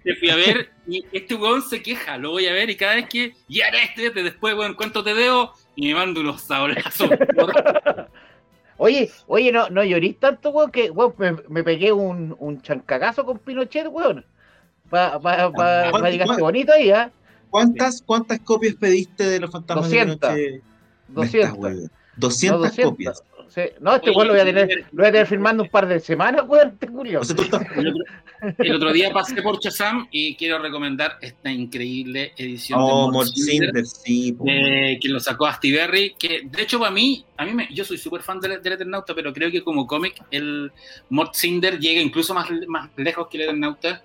te 0.04 0.16
fui 0.16 0.30
a 0.30 0.36
ver 0.36 0.70
y 0.88 1.06
este 1.12 1.36
weón 1.36 1.62
se 1.62 1.82
queja, 1.82 2.18
lo 2.18 2.32
voy 2.32 2.48
a 2.48 2.54
ver 2.54 2.70
y 2.70 2.76
cada 2.76 2.96
vez 2.96 3.08
que, 3.10 3.34
ya 3.48 3.68
era 3.68 3.82
este, 3.84 4.10
después, 4.24 4.54
weón, 4.56 4.74
¿cuánto 4.76 5.04
te 5.04 5.14
debo? 5.14 5.54
Y 5.76 5.88
me 5.88 5.96
mando 5.96 6.22
unos 6.22 6.42
sablazos. 6.42 7.10
Oye, 8.78 9.10
oye, 9.28 9.54
no, 9.54 9.70
no 9.70 9.86
llorís 9.86 10.20
tanto, 10.20 10.50
weón, 10.50 10.70
que 10.70 10.92
weón, 10.92 11.14
me, 11.18 11.32
me 11.48 11.64
pegué 11.64 11.94
un, 11.94 12.36
un 12.40 12.62
chancagazo 12.62 13.26
con 13.26 13.40
Pinochet, 13.40 13.88
weón. 13.90 14.26
Para 14.90 15.18
pa, 15.20 15.52
pa, 15.52 15.92
bonito 16.38 16.74
ahí, 16.74 16.92
¿ah? 16.92 17.10
¿Cuántas, 17.50 18.02
¿Cuántas 18.02 18.40
copias 18.42 18.76
pediste 18.76 19.24
de 19.24 19.40
Los 19.40 19.52
Fantasmas 19.52 19.86
200. 19.86 20.20
de 20.36 20.62
Pinochet? 21.08 21.08
Me 21.08 21.26
estás 21.26 21.90
200. 22.18 22.62
hueviando. 22.62 22.62
No, 22.62 22.62
200, 22.62 22.62
200. 22.62 22.92
copias. 22.92 23.24
Sí. 23.48 23.62
No, 23.80 23.96
este 23.96 24.10
weón 24.12 24.28
lo 24.28 24.34
voy 24.34 24.42
a 24.42 24.46
tener, 24.46 24.70
lo 24.92 24.98
voy 24.98 25.06
a 25.06 25.12
tener 25.12 25.28
firmando 25.28 25.64
un 25.64 25.70
par 25.70 25.88
de 25.88 26.00
semanas, 26.00 26.44
weón, 26.48 26.70
este 26.70 26.88
Julio. 26.88 27.22
O 27.22 27.24
sea, 27.24 27.36
tú 27.36 27.44
estás- 27.44 27.62
El 28.58 28.76
otro, 28.76 28.92
día 28.92 29.12
pasé 29.14 29.42
por 29.42 29.60
Chazam 29.60 30.08
y 30.12 30.36
quiero 30.36 30.60
recomendar 30.60 31.18
esta 31.22 31.52
increíble 31.52 32.34
edición 32.38 32.80
Oh, 32.82 32.86
de 32.88 32.94
Mort 33.14 33.14
Morcinder, 33.14 33.70
Cinder, 33.70 33.86
sí. 33.86 34.38
eh, 34.48 35.00
que 35.02 35.10
lo 35.10 35.20
sacó 35.20 35.46
Astiberri, 35.48 36.16
que 36.20 36.42
de 36.46 36.62
hecho 36.64 36.80
para 36.80 36.92
mí, 36.92 37.24
a 37.38 37.46
mí 37.46 37.54
me, 37.54 37.68
yo 37.74 37.86
soy 37.86 37.98
súper 37.98 38.22
fan 38.24 38.40
del, 38.40 38.62
del 38.62 38.74
Eternauta, 38.74 39.16
pero 39.16 39.32
creo 39.34 39.50
que 39.50 39.64
como 39.64 39.88
cómic 39.88 40.22
el 40.32 40.72
Mort 41.10 41.34
Cinder 41.36 41.80
llega 41.80 42.02
incluso 42.02 42.34
más, 42.34 42.48
más 42.68 42.90
lejos 42.98 43.28
que 43.30 43.38
el 43.38 43.44
Eternauta. 43.44 44.04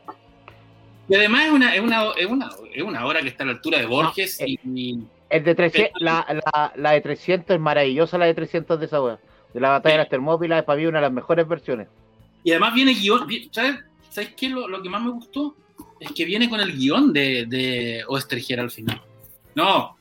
Y 1.08 1.14
además 1.16 1.46
es 1.46 1.52
una, 1.52 1.74
es, 1.74 1.80
una, 1.80 2.04
es, 2.16 2.26
una, 2.26 2.50
es 2.72 2.82
una 2.82 3.06
obra 3.06 3.20
que 3.20 3.28
está 3.28 3.42
a 3.42 3.46
la 3.46 3.52
altura 3.54 3.78
de 3.80 3.86
Borges 3.86 4.38
No, 4.40 4.46
eh, 4.46 4.50
y, 4.64 4.90
y- 4.92 4.98
El 5.30 5.44
de 5.44 5.54
300, 5.54 6.02
la, 6.02 6.26
la, 6.52 6.72
la 6.76 6.90
de 6.92 7.00
300 7.00 7.54
es 7.54 7.60
maravillosa, 7.60 8.18
la 8.18 8.26
de 8.26 8.34
300 8.34 8.78
de 8.80 8.86
esa 8.86 9.00
weón. 9.00 9.18
De 9.54 9.60
la 9.60 9.70
batalla 9.70 9.94
de 9.94 9.98
las 9.98 10.08
Termópilas, 10.08 10.58
es 10.60 10.64
para 10.64 10.78
mí 10.78 10.86
una 10.86 10.98
de 10.98 11.02
las 11.02 11.12
mejores 11.12 11.46
versiones. 11.48 11.88
y 12.44 12.50
además 12.50 12.74
viene 12.74 12.94
guion. 12.94 13.26
¿Sabes, 13.52 13.76
¿Sabes 14.10 14.34
qué? 14.36 14.48
Lo, 14.48 14.66
lo 14.68 14.82
que 14.82 14.88
más 14.88 15.02
me 15.02 15.10
gustó 15.10 15.54
es 16.00 16.10
que 16.12 16.24
viene 16.24 16.48
con 16.48 16.60
el 16.60 16.72
guion 16.76 17.12
de, 17.12 17.46
de 17.46 18.04
Oestergera 18.08 18.62
al 18.62 18.70
final. 18.70 19.00
No, 19.54 19.96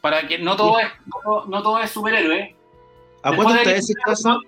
para 0.00 0.26
que 0.26 0.38
no 0.38 0.56
todo 0.56 0.78
es, 0.80 0.86
no, 1.24 1.46
no 1.46 1.62
todo 1.62 1.78
es 1.80 1.90
superhéroe. 1.90 2.54
¿A 3.22 3.30
Después 3.32 3.64
de- 3.64 3.76
ese 3.76 3.94
caso? 3.94 4.40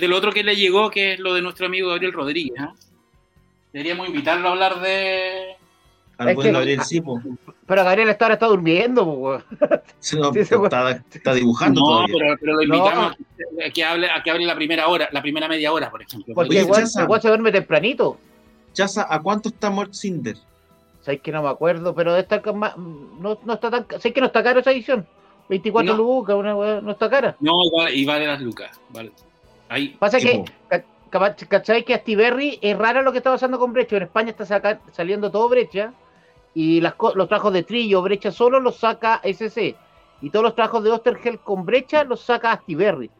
Del 0.00 0.12
otro 0.12 0.32
que 0.32 0.42
le 0.42 0.56
llegó, 0.56 0.90
que 0.90 1.14
es 1.14 1.18
lo 1.20 1.34
de 1.34 1.42
nuestro 1.42 1.66
amigo 1.66 1.90
Gabriel 1.90 2.12
Rodríguez. 2.12 2.54
¿ah? 2.58 2.72
Deberíamos 3.72 4.08
invitarlo 4.08 4.48
a 4.48 4.52
hablar 4.52 4.80
de. 4.80 5.54
Al 6.18 6.34
buen 6.34 6.52
Gabriel 6.52 6.80
sí, 6.82 7.00
po. 7.00 7.20
Pero 7.66 7.82
Gabriel 7.84 8.16
ahora 8.20 8.34
está 8.34 8.46
durmiendo, 8.46 9.04
pues, 9.04 9.44
weón. 9.60 9.80
Sí, 9.98 10.16
no, 10.18 10.32
Sí, 10.32 10.40
está, 10.40 10.90
está 11.12 11.34
dibujando 11.34 11.80
No, 11.80 11.86
todavía. 11.86 12.14
pero, 12.18 12.36
pero 12.40 12.52
lo 12.54 12.58
No. 12.66 12.76
invitamos 12.76 13.16
a 13.66 13.70
que 13.72 13.84
hable 13.84 14.10
a 14.10 14.22
que 14.22 14.30
hable 14.30 14.46
la 14.46 14.54
primera 14.54 14.86
hora, 14.88 15.08
la 15.10 15.20
primera 15.22 15.48
media 15.48 15.72
hora, 15.72 15.90
por 15.90 16.02
ejemplo. 16.02 16.34
Porque 16.34 16.62
weón 16.62 16.86
se 16.86 17.28
duerme 17.28 17.50
tempranito. 17.52 18.18
Chaza, 18.72 19.06
¿a 19.08 19.20
cuánto 19.20 19.48
está 19.48 19.70
Mort 19.70 19.94
Cinder? 19.94 20.36
Sabes 21.00 21.20
que 21.22 21.32
no 21.32 21.42
me 21.42 21.48
acuerdo, 21.48 21.94
pero 21.94 22.12
de 22.14 22.20
estar 22.20 22.42
con 22.42 22.58
más. 22.58 22.76
No, 22.76 23.38
no 23.44 23.54
está 23.54 23.70
tan. 23.70 23.86
Sé 24.00 24.12
que 24.12 24.20
no 24.20 24.26
está 24.26 24.42
caro 24.42 24.60
esa 24.60 24.70
edición. 24.72 25.06
24 25.48 25.92
No. 25.92 25.96
lucas, 25.96 26.34
una 26.36 26.54
weá, 26.56 26.80
no 26.80 26.90
está 26.92 27.08
cara. 27.08 27.36
No, 27.40 27.52
y 27.64 27.70
vale, 27.76 27.94
y 27.96 28.04
vale 28.04 28.26
las 28.26 28.40
lucas. 28.40 28.70
Vale. 28.90 29.12
Ahí. 29.68 29.96
Pasa 29.98 30.18
que, 30.18 30.44
¿cachai? 31.48 31.84
Que 31.84 31.94
Astiberri 31.94 32.58
es 32.60 32.76
raro 32.76 33.02
lo 33.02 33.12
que 33.12 33.18
está 33.18 33.30
pasando 33.30 33.58
con 33.58 33.72
Brecha. 33.72 33.96
En 33.96 34.02
España 34.04 34.30
está 34.30 34.44
saca- 34.44 34.80
saliendo 34.92 35.30
todo 35.30 35.48
Brecha. 35.48 35.92
Y 36.58 36.80
las, 36.80 36.94
los 37.14 37.28
trabajos 37.28 37.52
de 37.52 37.62
Trillo, 37.64 38.00
Brecha 38.00 38.32
solo 38.32 38.58
los 38.60 38.76
saca 38.76 39.20
SC. 39.22 39.76
Y 40.22 40.30
todos 40.30 40.42
los 40.42 40.54
trabajos 40.54 40.82
de 40.82 40.90
Ostergel 40.90 41.38
con 41.40 41.66
Brecha 41.66 42.02
los 42.02 42.20
saca 42.22 42.50
Astiberri. 42.52 43.10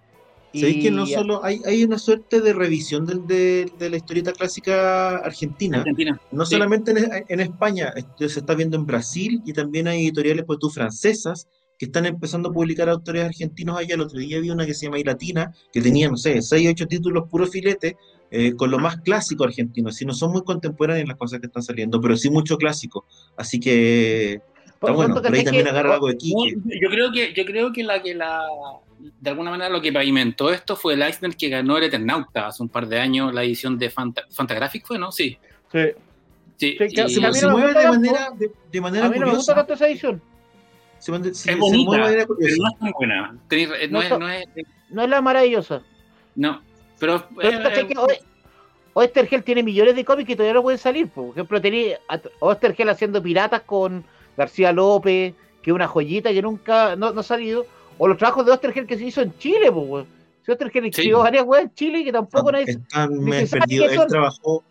¿Sabéis 0.54 0.76
Y- 0.78 0.82
que 0.84 0.90
no 0.90 1.04
solo 1.04 1.44
hay, 1.44 1.60
hay 1.66 1.84
una 1.84 1.98
suerte 1.98 2.40
de 2.40 2.54
revisión 2.54 3.04
del- 3.04 3.26
de, 3.26 3.70
de 3.78 3.90
la 3.90 3.98
historieta 3.98 4.32
clásica 4.32 5.16
argentina? 5.18 5.78
Argentina. 5.80 6.18
No 6.32 6.46
Sí. 6.46 6.54
solamente 6.54 6.92
en, 6.92 7.24
en 7.28 7.40
España, 7.40 7.92
esto 7.94 8.26
se 8.30 8.40
está 8.40 8.54
viendo 8.54 8.78
en 8.78 8.86
Brasil 8.86 9.42
y 9.44 9.52
también 9.52 9.86
hay 9.86 10.00
editoriales 10.06 10.44
pues, 10.46 10.58
tú, 10.58 10.70
francesas 10.70 11.46
que 11.78 11.84
están 11.84 12.06
empezando 12.06 12.48
a 12.48 12.52
publicar 12.54 12.88
autores 12.88 13.22
argentinos 13.22 13.76
allá. 13.78 13.96
El 13.96 14.00
otro 14.00 14.18
día 14.18 14.40
vi 14.40 14.48
una 14.48 14.64
que 14.64 14.72
se 14.72 14.86
llama 14.86 14.98
Ilatina, 14.98 15.52
que 15.70 15.82
tenía, 15.82 16.08
no 16.08 16.16
sé, 16.16 16.40
6 16.40 16.66
o 16.68 16.70
8 16.70 16.86
títulos 16.86 17.28
puro 17.28 17.46
filete, 17.46 17.98
eh, 18.30 18.54
con 18.56 18.70
lo 18.70 18.78
más 18.78 18.96
clásico 18.98 19.44
argentino. 19.44 19.90
Si 19.92 20.04
no 20.04 20.12
son 20.14 20.32
muy 20.32 20.42
contemporáneas 20.42 21.06
las 21.08 21.16
cosas 21.16 21.40
que 21.40 21.46
están 21.46 21.62
saliendo, 21.62 22.00
pero 22.00 22.16
sí 22.16 22.30
mucho 22.30 22.56
clásico. 22.56 23.06
Así 23.36 23.58
que 23.60 24.40
está 24.66 24.92
bueno. 24.92 25.14
tanto, 25.14 25.28
Por 25.28 25.34
ahí 25.34 25.38
¿cachai 25.40 25.44
también 25.44 25.64
que- 25.64 25.70
agarra 25.70 25.94
algo 25.94 26.08
de 26.08 26.16
Quique. 26.16 26.56
yo 26.82 26.88
creo 26.90 27.12
que, 27.12 27.32
yo 27.34 27.44
creo 27.44 27.72
que 27.72 27.82
la 27.84 28.02
que 28.02 28.14
la 28.14 28.42
de 29.20 29.30
alguna 29.30 29.50
manera 29.50 29.68
lo 29.70 29.80
que 29.80 29.92
pavimentó 29.92 30.50
esto 30.52 30.74
fue 30.74 30.94
el 30.94 31.02
Eisner 31.02 31.36
que 31.36 31.48
ganó 31.50 31.76
el 31.76 31.84
Eternauta 31.84 32.46
hace 32.48 32.62
un 32.62 32.68
par 32.68 32.88
de 32.88 32.98
años 32.98 33.32
la 33.32 33.44
edición 33.44 33.78
de 33.78 33.90
Fanta, 33.90 34.22
Fantagraphic 34.30 34.86
fue, 34.86 34.98
¿no? 34.98 35.12
Sí. 35.12 35.36
Sí. 35.70 35.78
Sí, 36.58 36.76
Sí, 36.78 36.84
y- 36.84 36.94
que- 36.94 37.08
Se, 37.34 37.48
mueve 37.48 37.74
de 37.78 37.88
manera, 37.88 38.30
de, 38.36 38.50
de 38.72 38.80
manera 38.80 39.06
A 39.06 39.10
mí 39.10 39.18
no 39.18 39.26
me 39.26 39.34
gusta 39.34 39.54
tanto 39.54 39.74
esa 39.74 39.86
edición. 39.86 40.20
Se, 40.98 41.14
es 41.14 41.38
se 41.38 41.54
bonita, 41.54 41.84
mueve 41.90 42.00
de 42.02 42.08
manera 42.08 42.24
pero 42.26 42.34
curiosa. 42.36 42.56
no 42.58 42.68
es 42.68 42.78
tan 42.78 42.92
buena. 42.92 43.38
Eh, 43.50 43.88
no, 43.90 43.98
No 43.98 44.02
es, 44.02 44.18
no 44.18 44.28
es- 44.30 44.46
No 44.90 45.02
es 45.02 45.08
la 45.10 45.20
maravillosa. 45.20 45.82
no. 46.34 46.62
Pero, 46.98 47.26
Pero 47.36 47.58
eh, 47.58 47.62
¿cachai 47.62 47.86
que 47.88 47.98
hoy- 47.98 48.18
Oestergel 48.94 49.44
tiene 49.44 49.62
millones 49.62 49.94
de 49.94 50.04
cómics 50.06 50.26
que 50.26 50.36
todavía 50.36 50.54
no 50.54 50.62
pueden 50.62 50.78
salir. 50.78 51.08
Por 51.08 51.30
ejemplo, 51.30 51.60
tenía 51.60 51.98
a 52.08 52.18
Oestergel 52.40 52.88
haciendo 52.88 53.22
piratas 53.22 53.60
con 53.62 54.02
García 54.38 54.72
López, 54.72 55.34
que 55.62 55.70
es 55.70 55.74
una 55.74 55.86
joyita 55.86 56.32
que 56.32 56.40
nunca 56.40 56.96
no, 56.96 57.12
no 57.12 57.20
ha 57.20 57.22
salido. 57.22 57.66
O 57.98 58.08
los 58.08 58.16
trabajos 58.16 58.46
de 58.46 58.52
Oestergel 58.52 58.86
que 58.86 58.96
se 58.96 59.04
hizo 59.04 59.20
en 59.20 59.36
Chile, 59.38 59.70
pues. 59.70 60.06
Si 60.44 60.50
Oestergel 60.50 60.86
escribió 60.86 61.18
varias 61.18 61.44
weas 61.44 61.64
en 61.64 61.74
Chile 61.74 62.04
que 62.04 62.12
tampoco 62.12 62.52
nadie. 62.52 62.64
Están 62.68 63.10
ni 63.18 63.30
me 63.30 63.40
se 63.40 63.46
sabe 63.48 63.60
perdido. 63.60 63.84
Él 63.90 64.08
trabajó. 64.08 64.64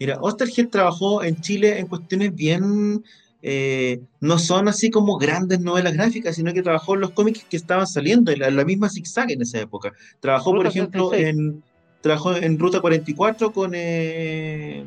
Mira, 0.00 0.18
Ostergel 0.20 0.68
trabajó 0.68 1.22
en 1.22 1.40
Chile 1.40 1.78
en 1.78 1.86
cuestiones 1.86 2.34
bien. 2.34 3.04
Eh, 3.42 4.00
no 4.20 4.38
son 4.38 4.68
así 4.68 4.90
como 4.90 5.16
grandes 5.18 5.60
novelas 5.60 5.94
gráficas, 5.94 6.36
sino 6.36 6.52
que 6.52 6.62
trabajó 6.62 6.94
en 6.94 7.00
los 7.00 7.10
cómics 7.12 7.44
que 7.48 7.56
estaban 7.56 7.86
saliendo, 7.86 8.30
en 8.32 8.40
la, 8.40 8.50
la 8.50 8.64
misma 8.64 8.88
Zigzag 8.90 9.30
en 9.32 9.42
esa 9.42 9.60
época. 9.60 9.92
Trabajó, 10.20 10.52
por 10.54 10.66
ejemplo, 10.66 11.10
66. 11.10 11.28
en. 11.28 11.62
Trabajó 12.02 12.34
en 12.34 12.58
Ruta 12.58 12.80
44 12.80 13.52
con. 13.52 13.72
Eh, 13.74 14.84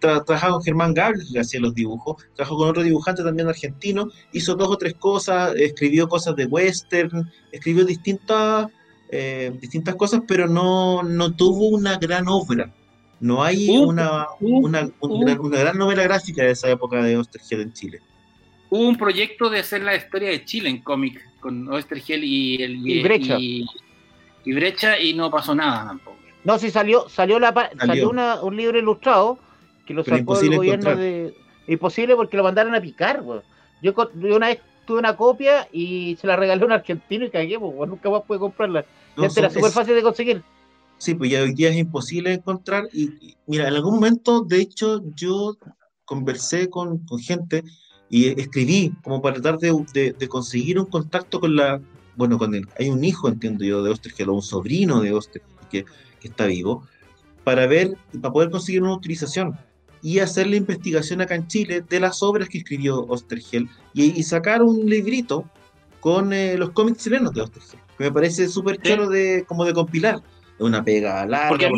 tra- 0.00 0.24
trabajaba 0.24 0.54
con 0.54 0.62
Germán 0.62 0.94
Gable, 0.94 1.24
que 1.32 1.40
hacía 1.40 1.60
los 1.60 1.74
dibujos. 1.74 2.22
Trabajó 2.34 2.56
con 2.58 2.68
otro 2.68 2.82
dibujante 2.82 3.22
también 3.22 3.48
argentino. 3.48 4.08
Hizo 4.32 4.54
dos 4.56 4.68
o 4.68 4.76
tres 4.76 4.94
cosas, 4.94 5.54
escribió 5.56 6.08
cosas 6.08 6.34
de 6.36 6.46
western, 6.46 7.30
escribió 7.52 7.84
distintas 7.84 8.66
eh, 9.10 9.52
distintas 9.60 9.94
cosas, 9.94 10.22
pero 10.28 10.46
no, 10.48 11.02
no 11.02 11.34
tuvo 11.34 11.68
una 11.68 11.96
gran 11.98 12.28
obra. 12.28 12.74
No 13.20 13.42
hay 13.42 13.68
Uh, 13.68 13.88
una, 13.88 14.26
uh, 14.40 14.66
una, 14.66 14.90
uh. 15.00 15.06
una 15.06 15.58
gran 15.58 15.76
novela 15.76 16.02
gráfica 16.04 16.42
de 16.42 16.52
esa 16.52 16.70
época 16.70 17.02
de 17.02 17.16
Ostergel 17.16 17.62
en 17.62 17.72
Chile. 17.72 18.00
hubo 18.70 18.88
un 18.88 18.96
proyecto 18.96 19.50
de 19.50 19.60
hacer 19.60 19.82
la 19.82 19.96
historia 19.96 20.30
de 20.30 20.44
Chile 20.44 20.68
en 20.68 20.82
cómic 20.82 21.20
con 21.40 21.68
Oestergel 21.68 22.22
y, 22.24 22.62
el, 22.62 22.86
y, 22.86 23.02
Brecha. 23.02 23.36
Y, 23.38 23.66
Brecha 24.46 24.98
y 24.98 25.14
no 25.14 25.30
pasó 25.30 25.54
nada 25.54 25.86
tampoco. 25.86 26.16
No, 26.44 26.58
sí 26.58 26.70
salió, 26.70 27.08
salió, 27.08 27.38
la, 27.38 27.52
salió, 27.78 28.10
un 28.10 28.56
libro 28.56 28.78
ilustrado 28.78 29.38
que 29.86 29.94
lo 29.94 30.04
sacó 30.04 30.38
el 30.40 30.56
gobierno 30.56 30.96
de... 30.96 31.34
Imposible 31.66 32.16
porque 32.16 32.36
lo 32.36 32.44
mandaron 32.44 32.74
a 32.74 32.80
picar, 32.80 33.22
Yo, 33.82 33.94
yo 34.14 34.36
una 34.36 34.48
vez 34.48 34.60
tuve 34.86 34.98
una 34.98 35.16
copia 35.16 35.68
y 35.70 36.16
se 36.18 36.26
la 36.26 36.34
regalé 36.34 36.62
a 36.62 36.66
un 36.66 36.72
argentino 36.72 37.26
y 37.26 37.30
cagué, 37.30 37.58
pues, 37.58 37.88
nunca 37.88 38.08
más 38.08 38.22
pude 38.22 38.38
comprarla. 38.38 38.86
No, 39.16 39.24
era 39.24 39.50
súper 39.50 39.70
fácil 39.70 39.94
de 39.94 40.02
conseguir. 40.02 40.42
Sí, 40.98 41.14
pues 41.14 41.30
ya 41.30 41.42
hoy 41.42 41.54
día 41.54 41.70
es 41.70 41.76
imposible 41.76 42.34
encontrar. 42.34 42.88
Y, 42.92 43.36
mira, 43.46 43.68
en 43.68 43.74
algún 43.74 43.94
momento, 43.94 44.42
de 44.42 44.60
hecho, 44.60 45.02
yo 45.14 45.56
conversé 46.04 46.68
con, 46.68 46.98
con 47.06 47.18
gente 47.18 47.62
y 48.10 48.40
escribí 48.40 48.92
como 49.02 49.22
para 49.22 49.40
tratar 49.40 49.58
de, 49.58 50.14
de, 50.18 50.28
conseguir 50.28 50.78
un 50.78 50.86
contacto 50.86 51.40
con 51.40 51.56
la. 51.56 51.80
Bueno, 52.16 52.36
con 52.36 52.54
el, 52.54 52.66
hay 52.78 52.88
un 52.88 53.04
hijo, 53.04 53.28
entiendo 53.28 53.64
yo, 53.64 53.82
de 53.82 53.90
Ostergel, 53.90 54.28
o 54.28 54.34
un 54.34 54.42
sobrino 54.42 55.00
de 55.00 55.12
Ostergel 55.12 55.48
que, 55.70 55.84
que 56.20 56.28
está 56.28 56.46
vivo, 56.46 56.82
para 57.44 57.66
ver, 57.66 57.96
para 58.20 58.32
poder 58.32 58.50
conseguir 58.50 58.82
una 58.82 58.94
utilización 58.94 59.56
y 60.02 60.18
hacer 60.18 60.46
la 60.46 60.56
investigación 60.56 61.20
acá 61.20 61.34
en 61.34 61.46
Chile 61.46 61.84
de 61.88 62.00
las 62.00 62.22
obras 62.22 62.48
que 62.48 62.58
escribió 62.58 63.04
Ostergel 63.06 63.68
y, 63.94 64.22
sacar 64.22 64.62
un 64.62 64.88
librito 64.88 65.44
con 66.00 66.32
eh, 66.32 66.56
los 66.56 66.70
cómics 66.70 67.04
chilenos 67.04 67.34
de 67.34 67.42
Ostergel, 67.42 67.80
que 67.96 68.04
me 68.04 68.12
parece 68.12 68.48
súper 68.48 68.78
claro 68.78 69.08
de, 69.08 69.44
como 69.46 69.64
de 69.64 69.74
compilar. 69.74 70.22
Es 70.58 70.64
una 70.64 70.82
pega 70.82 71.24
larga, 71.26 71.48
porque, 71.48 71.70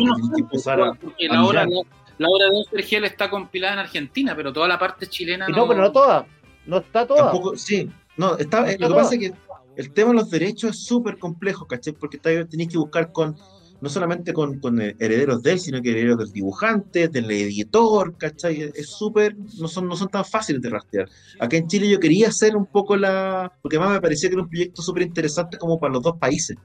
la, 1.27 1.43
obra, 1.45 1.65
de 1.65 2.59
Ostergel 2.59 3.03
está 3.05 3.29
compilada 3.29 3.73
en 3.73 3.79
Argentina, 3.79 4.35
pero 4.35 4.51
toda 4.51 4.67
la 4.67 4.79
parte 4.79 5.07
chilena. 5.07 5.47
no, 5.47 5.67
pero 5.67 5.81
no 5.81 5.91
toda. 5.91 6.25
No 6.65 6.77
está 6.77 7.05
toda. 7.05 7.23
Tampoco, 7.23 7.57
sí, 7.57 7.89
no, 8.17 8.37
está, 8.37 8.61
lo 8.61 8.87
que 8.87 8.93
pasa 8.93 9.15
es 9.15 9.19
que 9.19 9.33
el 9.77 9.93
tema 9.93 10.09
de 10.09 10.15
los 10.17 10.29
derechos 10.29 10.71
es 10.71 10.85
súper 10.85 11.17
complejo, 11.17 11.65
¿cachai? 11.65 11.93
Porque 11.93 12.17
tenéis 12.17 12.69
que 12.69 12.77
buscar 12.77 13.11
con 13.11 13.35
no 13.81 13.89
solamente 13.89 14.31
con, 14.31 14.59
con, 14.59 14.79
herederos 14.79 15.41
de 15.41 15.53
él, 15.53 15.59
sino 15.59 15.81
que 15.81 15.89
herederos 15.89 16.19
del 16.19 16.31
dibujante, 16.31 17.07
del 17.07 17.29
editor, 17.31 18.15
¿cachai? 18.15 18.71
Es 18.75 18.91
súper, 18.91 19.35
no 19.35 19.67
son, 19.67 19.87
no 19.87 19.95
son 19.95 20.07
tan 20.07 20.23
fáciles 20.23 20.61
de 20.61 20.69
rastrear. 20.69 21.09
Acá 21.39 21.57
en 21.57 21.67
Chile 21.67 21.89
yo 21.89 21.99
quería 21.99 22.27
hacer 22.27 22.55
un 22.55 22.67
poco 22.67 22.95
la, 22.95 23.51
porque 23.61 23.77
además 23.77 23.95
me 23.95 24.01
parecía 24.01 24.29
que 24.29 24.35
era 24.35 24.43
un 24.43 24.49
proyecto 24.49 24.83
súper 24.83 25.01
interesante 25.03 25.57
como 25.57 25.79
para 25.79 25.93
los 25.93 26.03
dos 26.03 26.17
países. 26.17 26.57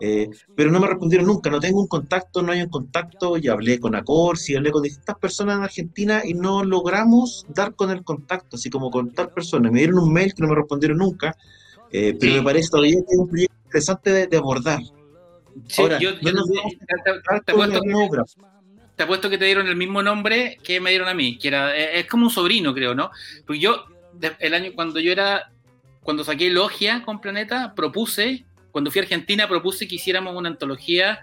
Eh, 0.00 0.28
pero 0.56 0.72
no 0.72 0.80
me 0.80 0.88
respondieron 0.88 1.28
nunca, 1.28 1.48
no 1.48 1.60
tengo 1.60 1.80
un 1.80 1.86
contacto, 1.86 2.42
no 2.42 2.50
hay 2.50 2.62
un 2.62 2.68
contacto, 2.68 3.36
y 3.36 3.46
hablé 3.46 3.78
con 3.78 3.94
Acorsi, 3.94 4.56
hablé 4.56 4.72
con 4.72 4.82
distintas 4.82 5.16
personas 5.16 5.58
en 5.58 5.62
Argentina 5.62 6.22
y 6.24 6.34
no 6.34 6.64
logramos 6.64 7.46
dar 7.48 7.74
con 7.74 7.90
el 7.90 8.02
contacto, 8.02 8.56
así 8.56 8.68
como 8.68 8.90
con 8.90 9.12
tal 9.12 9.30
persona. 9.30 9.70
Me 9.70 9.78
dieron 9.78 10.00
un 10.00 10.12
mail 10.12 10.34
que 10.34 10.42
no 10.42 10.48
me 10.48 10.56
respondieron 10.56 10.98
nunca, 10.98 11.36
eh, 11.92 12.16
pero 12.18 12.34
me 12.34 12.42
parece 12.42 12.70
todavía 12.70 12.96
que 12.96 13.12
es 13.12 13.18
un 13.18 13.28
proyecto 13.28 13.56
interesante 13.66 14.12
de, 14.12 14.26
de 14.26 14.36
abordar. 14.36 14.80
Sí, 15.68 15.82
yo, 16.00 16.18
te, 18.96 19.02
apuesto 19.02 19.30
que 19.30 19.38
te 19.38 19.44
dieron 19.44 19.66
el 19.68 19.76
mismo 19.76 20.02
nombre 20.02 20.58
que 20.62 20.80
me 20.80 20.90
dieron 20.90 21.08
a 21.08 21.14
mí, 21.14 21.38
que 21.38 21.48
era, 21.48 21.76
eh, 21.76 22.00
es 22.00 22.06
como 22.06 22.24
un 22.24 22.30
sobrino, 22.30 22.74
creo, 22.74 22.94
¿no? 22.94 23.10
Porque 23.46 23.60
yo, 23.60 23.84
el 24.38 24.54
año, 24.54 24.72
cuando 24.74 25.00
yo 25.00 25.12
era, 25.12 25.52
cuando 26.02 26.24
saqué 26.24 26.50
Logia 26.50 27.02
con 27.04 27.20
Planeta, 27.20 27.74
propuse, 27.74 28.44
cuando 28.72 28.90
fui 28.90 29.00
a 29.00 29.02
Argentina, 29.02 29.46
propuse 29.46 29.86
que 29.86 29.94
hiciéramos 29.94 30.34
una 30.34 30.48
antología, 30.48 31.20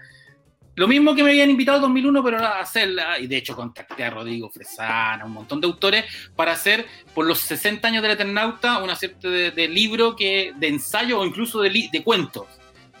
lo 0.76 0.88
mismo 0.88 1.14
que 1.14 1.22
me 1.22 1.30
habían 1.30 1.50
invitado 1.50 1.76
en 1.76 1.82
2001, 1.82 2.24
pero 2.24 2.38
a 2.38 2.60
hacerla, 2.60 3.18
y 3.18 3.26
de 3.26 3.36
hecho 3.36 3.54
contacté 3.54 4.04
a 4.04 4.10
Rodrigo 4.10 4.48
Fresana, 4.48 5.26
un 5.26 5.32
montón 5.32 5.60
de 5.60 5.66
autores, 5.66 6.06
para 6.34 6.52
hacer, 6.52 6.86
por 7.14 7.26
los 7.26 7.40
60 7.40 7.86
años 7.86 8.02
del 8.02 8.12
Eternauta, 8.12 8.78
una 8.78 8.96
serie 8.96 9.16
de, 9.20 9.50
de 9.50 9.68
libro 9.68 10.16
que, 10.16 10.54
de 10.56 10.68
ensayo 10.68 11.20
o 11.20 11.26
incluso 11.26 11.60
de, 11.60 11.88
de 11.92 12.02
cuentos 12.02 12.46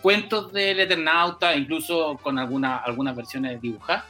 cuentos 0.00 0.52
del 0.52 0.80
Eternauta, 0.80 1.54
incluso 1.56 2.18
con 2.22 2.38
alguna, 2.38 2.78
algunas 2.78 3.14
versiones 3.14 3.60
dibujadas, 3.60 4.04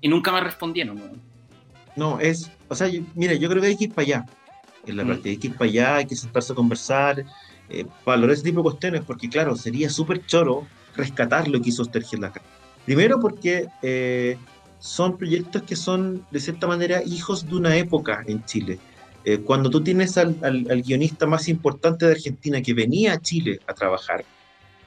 y 0.00 0.08
nunca 0.08 0.32
me 0.32 0.40
respondieron. 0.40 1.20
¿no? 1.96 2.20
es, 2.20 2.50
o 2.68 2.74
sea, 2.74 2.88
mira, 3.14 3.34
yo 3.34 3.48
creo 3.48 3.62
que 3.62 3.68
hay 3.68 3.76
que 3.76 3.84
ir 3.84 3.94
para 3.94 4.02
allá, 4.02 4.26
en 4.86 4.96
la 4.96 5.04
mm. 5.04 5.22
hay 5.24 5.36
que 5.36 5.46
ir 5.46 5.54
para 5.54 5.70
allá, 5.70 5.96
hay 5.96 6.06
que 6.06 6.16
sentarse 6.16 6.52
a 6.52 6.56
conversar, 6.56 7.24
eh, 7.68 7.86
valorar 8.04 8.34
ese 8.34 8.44
tipo 8.44 8.60
de 8.60 8.64
cuestiones, 8.64 9.02
porque 9.04 9.28
claro, 9.28 9.56
sería 9.56 9.90
súper 9.90 10.24
choro 10.26 10.66
rescatar 10.96 11.48
lo 11.48 11.60
que 11.60 11.70
hizo 11.70 11.82
Ostergel 11.82 12.24
acá. 12.24 12.42
Primero 12.84 13.18
porque 13.20 13.66
eh, 13.82 14.36
son 14.78 15.16
proyectos 15.16 15.62
que 15.62 15.76
son, 15.76 16.24
de 16.30 16.40
cierta 16.40 16.66
manera, 16.66 17.02
hijos 17.04 17.46
de 17.46 17.56
una 17.56 17.76
época 17.76 18.22
en 18.26 18.44
Chile. 18.44 18.78
Eh, 19.24 19.38
cuando 19.38 19.70
tú 19.70 19.82
tienes 19.82 20.16
al, 20.18 20.36
al, 20.42 20.82
guionista 20.82 21.26
más 21.26 21.48
importante 21.48 22.06
de 22.06 22.12
Argentina 22.12 22.62
que 22.62 22.74
venía 22.74 23.14
a 23.14 23.20
Chile 23.20 23.58
a 23.66 23.74
trabajar, 23.74 24.24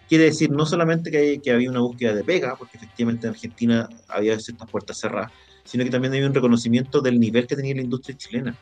quiere 0.07 0.23
decir 0.25 0.49
no 0.49 0.65
solamente 0.65 1.11
que, 1.11 1.51
había 1.51 1.69
una 1.69 1.82
búsqueda 1.82 2.13
de 2.13 2.23
pega, 2.23 2.55
porque 2.55 2.77
efectivamente 2.77 3.27
en 3.27 3.34
Argentina 3.34 3.89
había 4.07 4.39
ciertas 4.39 4.69
puertas 4.69 4.97
cerradas, 4.97 5.32
sino 5.63 5.84
que 5.84 5.91
también 5.91 6.13
había 6.13 6.27
un 6.27 6.34
reconocimiento 6.34 6.99
del 7.01 7.19
nivel 7.19 7.45
que 7.45 7.55
tenía 7.55 7.75
la 7.75 7.82
industria 7.82 8.17
chilena 8.17 8.55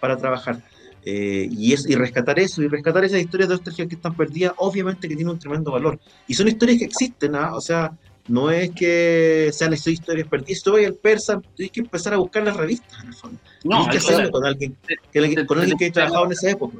para 0.00 0.16
trabajar. 0.16 0.62
Eh, 1.08 1.48
y, 1.52 1.72
es, 1.72 1.88
y 1.88 1.94
rescatar 1.94 2.36
eso, 2.40 2.62
y 2.62 2.66
rescatar 2.66 3.04
esas 3.04 3.20
historias 3.20 3.48
de 3.48 3.54
Ostergel 3.54 3.86
que 3.86 3.94
están 3.94 4.16
perdidas, 4.16 4.54
obviamente 4.56 5.08
que 5.08 5.14
tiene 5.14 5.30
un 5.30 5.38
tremendo 5.38 5.70
valor. 5.70 6.00
Y 6.26 6.34
son 6.34 6.48
historias 6.48 6.78
que 6.80 6.84
existen, 6.86 7.36
¿ah? 7.36 7.54
o 7.54 7.60
sea, 7.60 7.92
no 8.26 8.50
es 8.50 8.72
que 8.72 9.50
sean 9.52 9.72
esas 9.72 9.86
historias 9.86 10.26
perdidas. 10.26 10.58
Si 10.58 10.64
tú 10.64 10.72
vas 10.72 10.84
al 10.84 10.94
persa, 10.94 11.40
tienes 11.54 11.70
que 11.70 11.80
empezar 11.82 12.14
a 12.14 12.16
buscar 12.16 12.42
las 12.42 12.56
revistas, 12.56 13.00
en 13.04 13.08
el 13.08 13.14
fondo. 13.14 13.38
No, 13.62 13.84
tienes 13.84 14.04
que 14.04 14.12
hacerlo 14.12 14.30
con 14.32 14.44
alguien 14.44 14.76
que, 15.12 15.46
con 15.46 15.60
alguien 15.60 15.78
que 15.78 15.84
haya 15.84 15.94
trabajado 15.94 16.26
en 16.26 16.32
esa 16.32 16.50
época. 16.50 16.78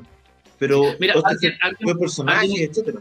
Pero 0.59 0.83
Mira, 0.99 1.15
fue 1.81 1.97
personaje, 1.97 2.65
etcétera. 2.65 2.99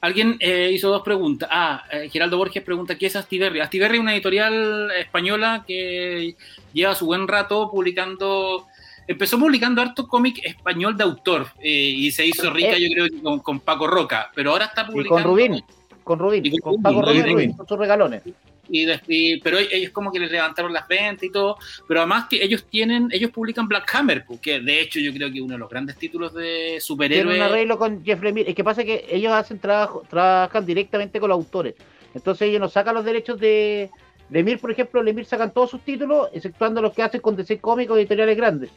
Alguien 0.00 0.36
eh, 0.38 0.70
hizo 0.72 0.90
dos 0.90 1.02
preguntas. 1.02 1.48
Ah, 1.50 1.82
eh, 1.90 2.08
Geraldo 2.08 2.36
Borges 2.36 2.62
pregunta, 2.62 2.96
¿qué 2.96 3.06
es 3.06 3.16
Astiberri? 3.16 3.58
Astiberri 3.58 3.96
es 3.96 4.00
una 4.00 4.14
editorial 4.14 4.92
española 4.92 5.64
que 5.66 6.36
lleva 6.72 6.94
su 6.94 7.06
buen 7.06 7.26
rato 7.26 7.68
publicando... 7.68 8.68
Empezó 9.06 9.38
publicando 9.38 9.80
harto 9.82 10.06
cómic 10.06 10.40
español 10.44 10.96
de 10.96 11.04
autor 11.04 11.46
eh, 11.60 11.68
y 11.70 12.10
se 12.10 12.26
hizo 12.26 12.50
rica, 12.50 12.76
yo 12.78 12.88
creo, 12.90 13.42
con, 13.42 13.60
Paco 13.60 13.86
Roca, 13.86 14.30
pero 14.34 14.50
ahora 14.50 14.66
está 14.66 14.86
publicando... 14.86 15.20
Y 15.20 15.22
con 15.22 15.30
Rubín, 15.32 15.64
con 16.02 16.18
Rubín, 16.18 16.58
con, 16.60 16.82
Paco 16.82 17.02
Rubín, 17.02 17.52
con 17.52 17.66
sus 17.66 17.78
regalones 17.78 18.22
y, 18.68 19.40
pero 19.40 19.58
ellos 19.58 19.92
como 19.92 20.10
que 20.10 20.18
les 20.18 20.30
levantaron 20.30 20.72
las 20.72 20.88
ventas 20.88 21.24
y 21.24 21.30
todo, 21.30 21.56
pero 21.86 22.00
además 22.00 22.26
ellos 22.30 22.64
tienen, 22.68 23.08
ellos 23.12 23.30
publican 23.30 23.68
Black 23.68 23.94
Hammer, 23.94 24.24
que 24.40 24.60
de 24.60 24.80
hecho 24.80 25.00
yo 25.00 25.12
creo 25.12 25.32
que 25.32 25.40
uno 25.40 25.54
de 25.54 25.58
los 25.58 25.68
grandes 25.68 25.96
títulos 25.96 26.34
de 26.34 26.78
superhéroes. 26.80 27.36
Tienen 27.36 27.46
un 27.46 27.52
arreglo 27.52 27.78
con 27.78 28.04
Jeff 28.04 28.22
Lemire, 28.22 28.50
es 28.50 28.56
que 28.56 28.64
pasa 28.64 28.84
que 28.84 29.06
ellos 29.10 29.32
hacen 29.32 29.58
trabajo, 29.58 30.02
trabajan 30.08 30.66
directamente 30.66 31.20
con 31.20 31.28
los 31.28 31.36
autores, 31.36 31.74
entonces 32.14 32.48
ellos 32.48 32.60
nos 32.60 32.72
sacan 32.72 32.94
los 32.94 33.04
derechos 33.04 33.38
de 33.38 33.90
Lemire, 34.30 34.58
por 34.58 34.70
ejemplo, 34.70 35.02
Lemire 35.02 35.26
sacan 35.26 35.52
todos 35.52 35.70
sus 35.70 35.80
títulos, 35.82 36.28
exceptuando 36.32 36.82
los 36.82 36.92
que 36.92 37.02
hacen 37.02 37.20
con 37.20 37.36
DC 37.36 37.60
cómicos 37.60 37.98
editoriales 37.98 38.36
grandes. 38.36 38.70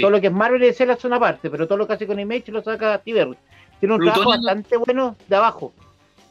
Todo 0.00 0.10
lo 0.10 0.20
que 0.20 0.28
es 0.28 0.32
Marvel 0.32 0.62
y 0.62 0.66
DC 0.66 0.86
la 0.86 0.96
zona 0.96 1.16
aparte, 1.16 1.50
pero 1.50 1.66
todo 1.66 1.78
lo 1.78 1.86
que 1.86 1.94
hace 1.94 2.06
con 2.06 2.20
Image 2.20 2.52
lo 2.52 2.62
saca 2.62 2.98
Tiber. 2.98 3.36
Tiene 3.80 3.94
un 3.94 4.02
trabajo 4.02 4.28
bastante 4.28 4.76
bueno 4.76 5.16
de 5.26 5.36
abajo. 5.36 5.72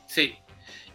Sí, 0.05 0.35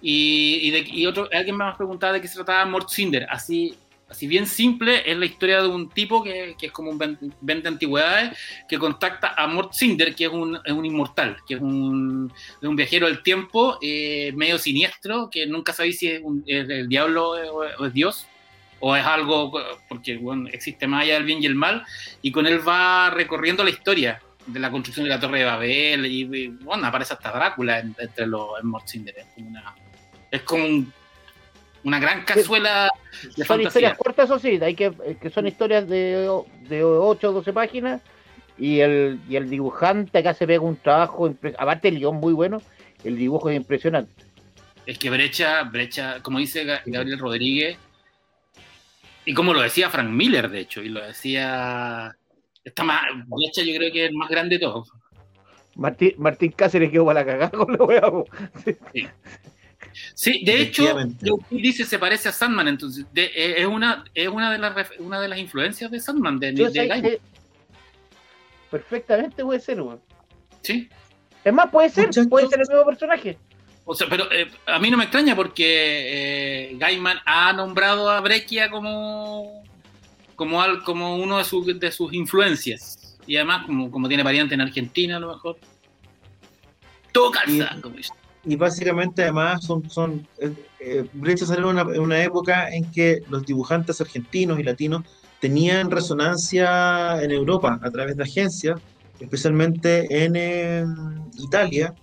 y, 0.06 0.70
y, 0.92 1.06
otro, 1.06 1.30
alguien 1.32 1.56
me 1.56 1.64
ha 1.64 1.74
preguntado 1.74 2.12
de 2.12 2.20
qué 2.20 2.28
se 2.28 2.34
trataba 2.34 2.66
Mort 2.66 2.90
Cinder. 2.90 3.26
Así, 3.30 3.74
así 4.06 4.26
bien 4.26 4.46
simple, 4.46 5.10
es 5.10 5.16
la 5.16 5.24
historia 5.24 5.62
de 5.62 5.68
un 5.68 5.88
tipo 5.88 6.22
que, 6.22 6.54
que 6.58 6.66
es 6.66 6.72
como 6.72 6.90
un 6.90 7.18
vende 7.40 7.68
antigüedades 7.68 8.36
que 8.68 8.78
contacta 8.78 9.32
a 9.34 9.46
Mort 9.46 9.72
Cinder, 9.72 10.14
que 10.14 10.26
es 10.26 10.30
un, 10.30 10.58
es 10.62 10.72
un 10.72 10.84
inmortal, 10.84 11.38
que 11.48 11.54
es 11.54 11.60
un, 11.62 12.30
un 12.60 12.76
viajero 12.76 13.06
del 13.06 13.22
tiempo 13.22 13.78
eh, 13.80 14.30
medio 14.36 14.58
siniestro, 14.58 15.30
que 15.30 15.46
nunca 15.46 15.72
sabéis 15.72 15.98
si 15.98 16.08
es, 16.08 16.22
el 16.46 16.86
diablo 16.86 17.30
o, 17.30 17.86
es 17.86 17.92
Dios 17.94 18.26
o 18.86 18.94
es 18.94 19.06
algo, 19.06 19.50
porque 19.88 20.18
bueno, 20.18 20.46
existe 20.52 20.86
más 20.86 21.04
allá 21.04 21.14
del 21.14 21.24
bien 21.24 21.42
y 21.42 21.46
el 21.46 21.54
mal, 21.54 21.86
y 22.20 22.30
con 22.30 22.46
él 22.46 22.60
va 22.68 23.08
recorriendo 23.08 23.64
la 23.64 23.70
historia 23.70 24.20
de 24.46 24.60
la 24.60 24.70
construcción 24.70 25.04
de 25.04 25.10
la 25.10 25.18
Torre 25.18 25.38
de 25.38 25.46
Babel, 25.46 26.04
y, 26.04 26.48
bueno, 26.48 26.86
aparece 26.86 27.14
hasta 27.14 27.32
Drácula 27.32 27.78
entre 27.78 28.26
los 28.26 28.50
en 28.62 29.08
es 29.08 29.24
como 29.34 29.48
una 29.48 29.74
es 30.30 30.42
como 30.42 30.84
una 31.84 31.98
gran 31.98 32.24
cazuela 32.24 32.90
de 33.34 33.44
Son 33.46 33.62
historias 33.62 33.96
cortas, 33.96 34.26
eso 34.26 34.38
sí, 34.38 34.58
hay 34.60 34.74
que, 34.74 34.92
que 35.18 35.30
son 35.30 35.46
historias 35.46 35.88
de, 35.88 36.28
de 36.68 36.84
8 36.84 37.30
o 37.30 37.32
12 37.32 37.52
páginas. 37.54 38.02
Y 38.58 38.80
el, 38.80 39.18
y 39.28 39.36
el 39.36 39.48
dibujante 39.48 40.18
acá 40.18 40.34
se 40.34 40.46
pega 40.46 40.60
un 40.60 40.76
trabajo, 40.76 41.34
aparte 41.58 41.88
el 41.88 41.98
guion 41.98 42.16
muy 42.16 42.34
bueno, 42.34 42.60
el 43.02 43.16
dibujo 43.16 43.48
es 43.48 43.56
impresionante. 43.56 44.12
Es 44.84 44.98
que 44.98 45.08
Brecha, 45.08 45.62
Brecha, 45.62 46.20
como 46.20 46.38
dice 46.38 46.64
Gabriel 46.84 47.18
Rodríguez, 47.18 47.78
y 49.24 49.34
como 49.34 49.54
lo 49.54 49.62
decía 49.62 49.90
Frank 49.90 50.10
Miller, 50.10 50.50
de 50.50 50.60
hecho, 50.60 50.82
y 50.82 50.88
lo 50.88 51.04
decía. 51.04 52.16
Está 52.64 52.82
más, 52.82 53.02
Brecha 53.26 53.62
yo 53.62 53.76
creo 53.76 53.92
que 53.92 54.04
es 54.04 54.10
el 54.10 54.16
más 54.16 54.28
grande 54.28 54.56
de 54.56 54.60
todos. 54.60 54.90
Martín, 55.76 56.14
Martín 56.18 56.52
Cáceres 56.52 56.90
quedó 56.90 57.04
para 57.04 57.20
la 57.20 57.26
cagada 57.26 57.50
con 57.50 57.72
lo 57.72 57.84
weón. 57.86 58.24
Sí. 58.64 59.08
Sí, 60.14 60.44
de 60.44 60.62
hecho, 60.62 60.96
dice 61.50 61.84
se 61.84 61.98
parece 61.98 62.28
a 62.28 62.32
Sandman, 62.32 62.66
entonces 62.66 63.06
es 63.14 63.66
una 63.66 64.04
es 64.12 64.28
una 64.28 64.50
de 64.50 64.58
las 64.58 64.90
una 64.98 65.20
de 65.20 65.28
las 65.28 65.38
influencias 65.38 65.88
de 65.90 66.00
Sandman 66.00 66.40
de, 66.40 66.52
de, 66.52 67.20
Perfectamente 68.70 69.44
puede 69.44 69.60
ser, 69.60 69.80
weón. 69.80 70.00
Sí. 70.62 70.88
Es 71.44 71.52
más, 71.52 71.70
puede 71.70 71.90
ser, 71.90 72.10
puede 72.28 72.48
ser 72.48 72.60
el 72.60 72.68
mismo 72.68 72.86
personaje. 72.86 73.38
O 73.86 73.94
sea, 73.94 74.06
pero 74.08 74.30
eh, 74.32 74.50
a 74.66 74.78
mí 74.78 74.90
no 74.90 74.96
me 74.96 75.04
extraña 75.04 75.36
porque 75.36 76.70
eh, 76.70 76.76
Gaiman 76.78 77.18
ha 77.26 77.52
nombrado 77.52 78.08
a 78.08 78.20
Breccia 78.20 78.70
como, 78.70 79.62
como, 80.36 80.62
al, 80.62 80.82
como 80.82 81.16
uno 81.16 81.38
de, 81.38 81.44
sus 81.44 81.78
de 81.78 81.92
sus 81.92 82.12
influencias. 82.14 83.18
Y 83.26 83.36
además, 83.36 83.66
como, 83.66 83.90
como 83.90 84.08
tiene 84.08 84.22
variante 84.22 84.54
en 84.54 84.62
Argentina, 84.62 85.16
a 85.16 85.20
lo 85.20 85.32
mejor. 85.32 85.58
Todo 87.12 87.30
calza, 87.30 87.76
como 87.82 87.96
dice. 87.96 88.12
Y 88.44 88.56
básicamente, 88.56 89.22
además, 89.22 89.64
son, 89.64 89.88
son 89.90 90.26
eh, 90.38 90.52
eh 90.80 91.04
Breccia 91.12 91.46
salió 91.46 91.70
en 91.70 91.78
una, 91.78 92.00
una 92.00 92.22
época 92.22 92.70
en 92.70 92.90
que 92.90 93.22
los 93.28 93.44
dibujantes 93.44 94.00
argentinos 94.00 94.58
y 94.58 94.62
latinos 94.62 95.04
tenían 95.40 95.90
resonancia 95.90 97.22
en 97.22 97.30
Europa 97.30 97.78
a 97.82 97.90
través 97.90 98.16
de 98.16 98.22
agencias, 98.22 98.80
especialmente 99.20 100.24
en 100.24 101.26
Italia 101.38 101.94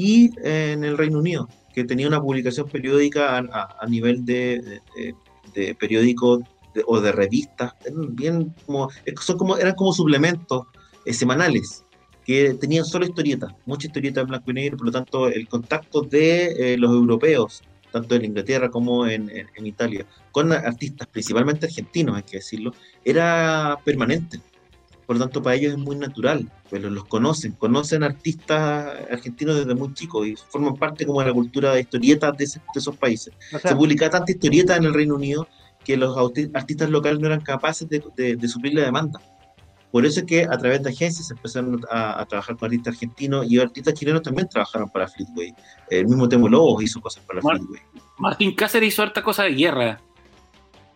y 0.00 0.30
en 0.42 0.82
el 0.82 0.96
Reino 0.96 1.18
Unido, 1.18 1.46
que 1.74 1.84
tenía 1.84 2.08
una 2.08 2.22
publicación 2.22 2.66
periódica 2.68 3.36
a, 3.36 3.86
nivel 3.86 4.24
de, 4.24 4.80
de, 4.96 5.14
de 5.54 5.74
periódico 5.74 6.40
o 6.86 7.00
de 7.00 7.12
revistas, 7.12 7.74
bien 8.12 8.54
como, 8.64 8.88
son 9.20 9.36
como, 9.36 9.58
eran 9.58 9.74
como 9.74 9.92
suplementos 9.92 10.66
eh, 11.04 11.12
semanales 11.12 11.84
que 12.24 12.54
tenían 12.54 12.84
solo 12.84 13.04
historietas, 13.04 13.52
muchas 13.66 13.86
historietas 13.86 14.22
en 14.22 14.28
blanco 14.28 14.50
y 14.50 14.54
negro, 14.54 14.76
por 14.78 14.86
lo 14.86 14.92
tanto 14.92 15.28
el 15.28 15.48
contacto 15.48 16.00
de 16.00 16.74
eh, 16.74 16.78
los 16.78 16.92
europeos, 16.92 17.62
tanto 17.92 18.14
en 18.14 18.24
Inglaterra 18.24 18.70
como 18.70 19.06
en, 19.06 19.30
en, 19.30 19.66
Italia, 19.66 20.06
con 20.30 20.52
artistas, 20.52 21.08
principalmente 21.08 21.66
argentinos, 21.66 22.16
hay 22.16 22.22
que 22.22 22.36
decirlo, 22.38 22.72
era 23.04 23.78
permanente. 23.84 24.40
Por 25.10 25.16
lo 25.18 25.24
tanto, 25.24 25.42
para 25.42 25.56
ellos 25.56 25.72
es 25.72 25.78
muy 25.78 25.96
natural, 25.96 26.48
pero 26.70 26.88
los 26.88 27.04
conocen, 27.06 27.50
conocen 27.54 28.04
artistas 28.04 28.96
argentinos 29.10 29.56
desde 29.56 29.74
muy 29.74 29.92
chicos 29.92 30.24
y 30.24 30.36
forman 30.36 30.76
parte 30.76 31.04
como 31.04 31.18
de 31.18 31.26
la 31.26 31.32
cultura 31.32 31.74
de 31.74 31.80
historietas 31.80 32.36
de, 32.36 32.44
ese, 32.44 32.60
de 32.60 32.78
esos 32.78 32.96
países. 32.96 33.34
O 33.52 33.58
sea, 33.58 33.72
Se 33.72 33.76
publicaba 33.76 34.12
tanta 34.12 34.30
historieta 34.30 34.76
en 34.76 34.84
el 34.84 34.94
Reino 34.94 35.16
Unido 35.16 35.48
que 35.84 35.96
los 35.96 36.16
artistas 36.54 36.90
locales 36.90 37.18
no 37.18 37.26
eran 37.26 37.40
capaces 37.40 37.88
de, 37.88 38.04
de, 38.14 38.36
de 38.36 38.48
suplir 38.48 38.74
la 38.74 38.82
demanda. 38.82 39.20
Por 39.90 40.06
eso 40.06 40.20
es 40.20 40.26
que 40.26 40.44
a 40.44 40.56
través 40.56 40.80
de 40.84 40.90
agencias 40.90 41.26
se 41.26 41.34
empezaron 41.34 41.80
a, 41.90 42.20
a, 42.20 42.26
trabajar 42.26 42.56
con 42.56 42.66
artistas 42.66 42.94
argentinos 42.94 43.50
y 43.50 43.58
artistas 43.58 43.94
chilenos 43.94 44.22
también 44.22 44.48
trabajaron 44.48 44.88
para 44.90 45.08
Fleetway. 45.08 45.52
El 45.90 46.06
mismo 46.06 46.28
Temo 46.28 46.48
Lobos 46.48 46.84
hizo 46.84 47.00
cosas 47.00 47.24
para 47.24 47.42
Mar 47.42 47.56
Fleetway. 47.56 47.82
Martín 48.16 48.54
Cáceres 48.54 48.94
hizo 48.94 49.02
harta 49.02 49.24
cosa 49.24 49.42
de 49.42 49.54
guerra 49.54 50.00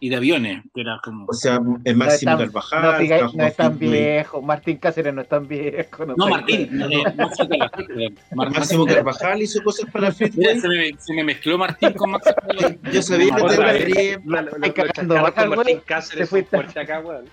y 0.05 0.11
de 0.11 0.17
aviones. 0.17 0.63
Que 0.75 0.83
era 0.83 1.01
como... 1.03 1.25
O 1.31 1.33
sea, 1.33 1.59
el 1.83 1.97
Máximo 1.97 2.33
no 2.33 2.39
Carvajal. 2.39 2.83
No, 2.83 2.99
diga, 2.99 3.31
no 3.33 3.47
es 3.47 3.57
tan 3.57 3.79
viejo. 3.79 4.43
Martín 4.43 4.77
Cáceres 4.77 5.15
no 5.15 5.23
es 5.23 5.29
tan 5.29 5.49
viejo. 5.49 6.05
No, 6.05 6.15
no 6.15 6.29
Martín. 6.29 6.69
No, 6.73 6.87
no, 6.87 8.51
Máximo 8.51 8.85
Carvajal 8.85 9.41
hizo 9.41 9.63
cosas 9.63 9.91
para 9.91 10.13
Fleetway. 10.13 10.61
Se 10.61 10.69
me, 10.69 10.93
se 10.99 11.15
me 11.15 11.25
mezcló 11.25 11.57
Martín 11.57 11.95
con 11.95 12.11
Máximo. 12.11 12.37
Yo 12.93 13.01
sabía 13.01 13.35
que 13.35 13.43
te 13.45 13.57
refería. 13.57 14.21
Martín 14.27 15.81
Cáceres 15.87 16.29
fue 16.29 16.45
fuerte 16.45 16.81
acá, 16.81 17.01
weón. 17.01 17.25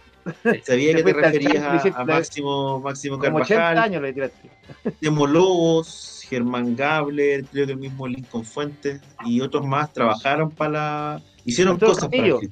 Sabía 0.63 0.95
que 0.95 1.03
te 1.03 1.11
referías 1.11 1.85
a, 1.85 2.01
a, 2.01 2.05
Máximo, 2.05 2.79
Máximo 2.79 3.19
Carvajal, 3.19 3.77
años 3.79 4.01
le 4.01 4.13
tiraste. 4.13 4.49
Temo 5.01 5.27
Lobos, 5.27 6.25
Germán 6.29 6.77
Gabler, 6.77 7.43
creo 7.43 7.65
que 7.65 7.73
el 7.73 7.79
mismo 7.79 8.07
Lincoln 8.07 8.45
Fuentes 8.45 9.01
y 9.25 9.41
otros 9.41 9.65
más 9.65 9.91
trabajaron 9.91 10.51
para 10.51 10.71
la... 10.71 11.21
Hicieron 11.45 11.77
cosas 11.79 12.03
Castillo. 12.09 12.39
para 12.39 12.51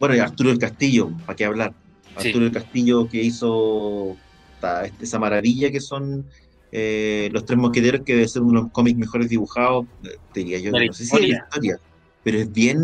Bueno, 0.00 0.16
y 0.16 0.18
Arturo 0.18 0.50
el 0.50 0.58
Castillo, 0.58 1.10
¿para 1.26 1.36
qué 1.36 1.44
hablar? 1.44 1.74
Sí. 2.18 2.28
Arturo 2.28 2.46
el 2.46 2.52
Castillo 2.52 3.08
que 3.08 3.22
hizo 3.22 4.16
ta, 4.60 4.84
esa 5.00 5.18
maravilla 5.18 5.70
que 5.70 5.80
son 5.80 6.26
eh, 6.72 7.28
Los 7.32 7.44
Tres 7.44 7.58
Mosqueteros, 7.58 8.02
que 8.04 8.14
debe 8.14 8.28
ser 8.28 8.42
uno 8.42 8.60
de 8.60 8.64
los 8.64 8.72
cómics 8.72 8.98
mejores 8.98 9.28
dibujados, 9.28 9.86
te 10.32 10.40
diría 10.40 10.58
yo, 10.58 10.70
La 10.72 10.84
no 10.84 10.92
sé 10.92 11.04
si 11.04 11.14
es 11.16 11.28
la 11.28 11.36
historia, 11.44 11.78
pero 12.24 12.38
es 12.38 12.52
bien... 12.52 12.78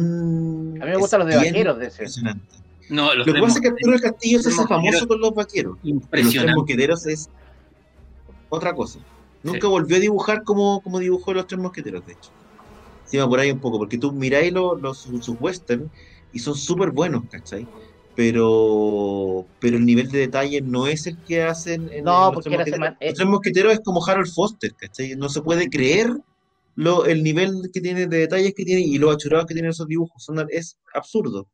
A 0.80 0.84
mí 0.84 0.90
me 0.90 0.96
gustan 0.96 1.20
los 1.20 1.28
de 1.28 1.36
vaqueros 1.36 1.78
de 1.78 1.86
ese. 1.86 2.02
Impresionante. 2.04 2.56
No, 2.90 3.14
los 3.14 3.26
Lo 3.26 3.34
que 3.34 3.40
pasa 3.40 3.54
es 3.56 3.60
que 3.60 3.68
Arturo 3.68 3.92
del 3.92 4.00
Castillo 4.00 4.38
se 4.42 4.48
hace 4.48 4.56
Mosqueteros. 4.56 4.82
famoso 4.92 5.08
con 5.08 5.20
los 5.20 5.34
vaqueros. 5.34 5.76
Pero 5.82 5.94
los 5.94 6.02
tres 6.10 6.22
Impresionante. 6.24 6.54
mosqueteros 6.56 7.06
es 7.06 7.28
otra 8.48 8.72
cosa. 8.74 8.98
Nunca 9.42 9.60
Sí. 9.60 9.66
volvió 9.66 9.96
a 9.96 10.00
dibujar 10.00 10.42
como, 10.42 10.80
como 10.80 10.98
dibujó 10.98 11.34
los 11.34 11.46
tres 11.46 11.60
mosqueteros, 11.60 12.04
de 12.06 12.12
hecho. 12.14 12.30
Va 13.16 13.28
por 13.28 13.40
ahí 13.40 13.50
un 13.50 13.60
poco, 13.60 13.78
porque 13.78 13.96
tú 13.96 14.12
miráis 14.12 14.52
los, 14.52 14.78
los, 14.82 14.98
sus 14.98 15.36
western 15.40 15.90
y 16.32 16.40
son 16.40 16.54
súper 16.54 16.90
buenos, 16.90 17.22
¿cachai? 17.30 17.66
Pero, 18.14 19.46
pero 19.60 19.76
el 19.76 19.86
nivel 19.86 20.10
de 20.10 20.18
detalle 20.18 20.60
no 20.60 20.88
es 20.88 21.06
el 21.06 21.16
que 21.22 21.42
hacen 21.44 21.88
en, 21.92 22.04
No, 22.04 22.28
en 22.28 22.34
los, 22.34 22.44
porque 22.44 22.50
tres 22.50 22.78
mosqueteros. 22.78 22.96
eh. 23.00 23.06
los 23.06 23.14
tres 23.14 23.28
mosqueteros 23.28 23.72
es 23.74 23.80
como 23.80 24.04
Harold 24.04 24.30
Foster, 24.32 24.74
¿cachai? 24.74 25.14
No 25.16 25.28
se 25.28 25.40
puede 25.40 25.70
creer 25.70 26.12
lo, 26.74 27.06
el 27.06 27.22
nivel 27.22 27.70
que 27.72 27.80
tiene 27.80 28.06
de 28.08 28.18
detalles 28.18 28.52
que 28.54 28.64
tiene 28.64 28.82
y 28.82 28.98
lo 28.98 29.10
achurados 29.10 29.46
que 29.46 29.54
tienen 29.54 29.70
esos 29.70 29.86
dibujos. 29.86 30.22
Son, 30.22 30.44
es 30.50 30.76
absurdo. 30.92 31.48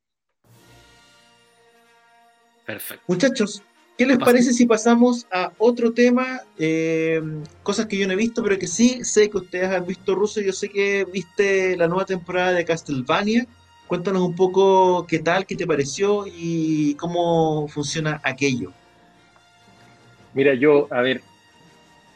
Perfecto. 2.66 3.04
Muchachos, 3.08 3.62
¿qué 3.96 4.06
les 4.06 4.18
parece 4.18 4.52
si 4.52 4.66
pasamos 4.66 5.26
a 5.30 5.52
otro 5.58 5.92
tema? 5.92 6.40
Eh, 6.58 7.20
cosas 7.62 7.86
que 7.86 7.96
yo 7.96 8.06
no 8.06 8.12
he 8.12 8.16
visto, 8.16 8.42
pero 8.42 8.58
que 8.58 8.66
sí 8.66 9.04
sé 9.04 9.30
que 9.30 9.38
ustedes 9.38 9.70
han 9.70 9.86
visto 9.86 10.14
ruso. 10.14 10.40
Yo 10.40 10.52
sé 10.52 10.68
que 10.68 11.04
viste 11.04 11.76
la 11.76 11.88
nueva 11.88 12.04
temporada 12.04 12.52
de 12.52 12.64
Castlevania. 12.64 13.46
Cuéntanos 13.86 14.22
un 14.22 14.34
poco 14.34 15.06
qué 15.06 15.18
tal, 15.18 15.46
qué 15.46 15.56
te 15.56 15.66
pareció 15.66 16.24
y 16.26 16.94
cómo 16.94 17.68
funciona 17.68 18.20
aquello. 18.24 18.72
Mira, 20.32 20.54
yo, 20.54 20.88
a 20.90 21.00
ver, 21.00 21.20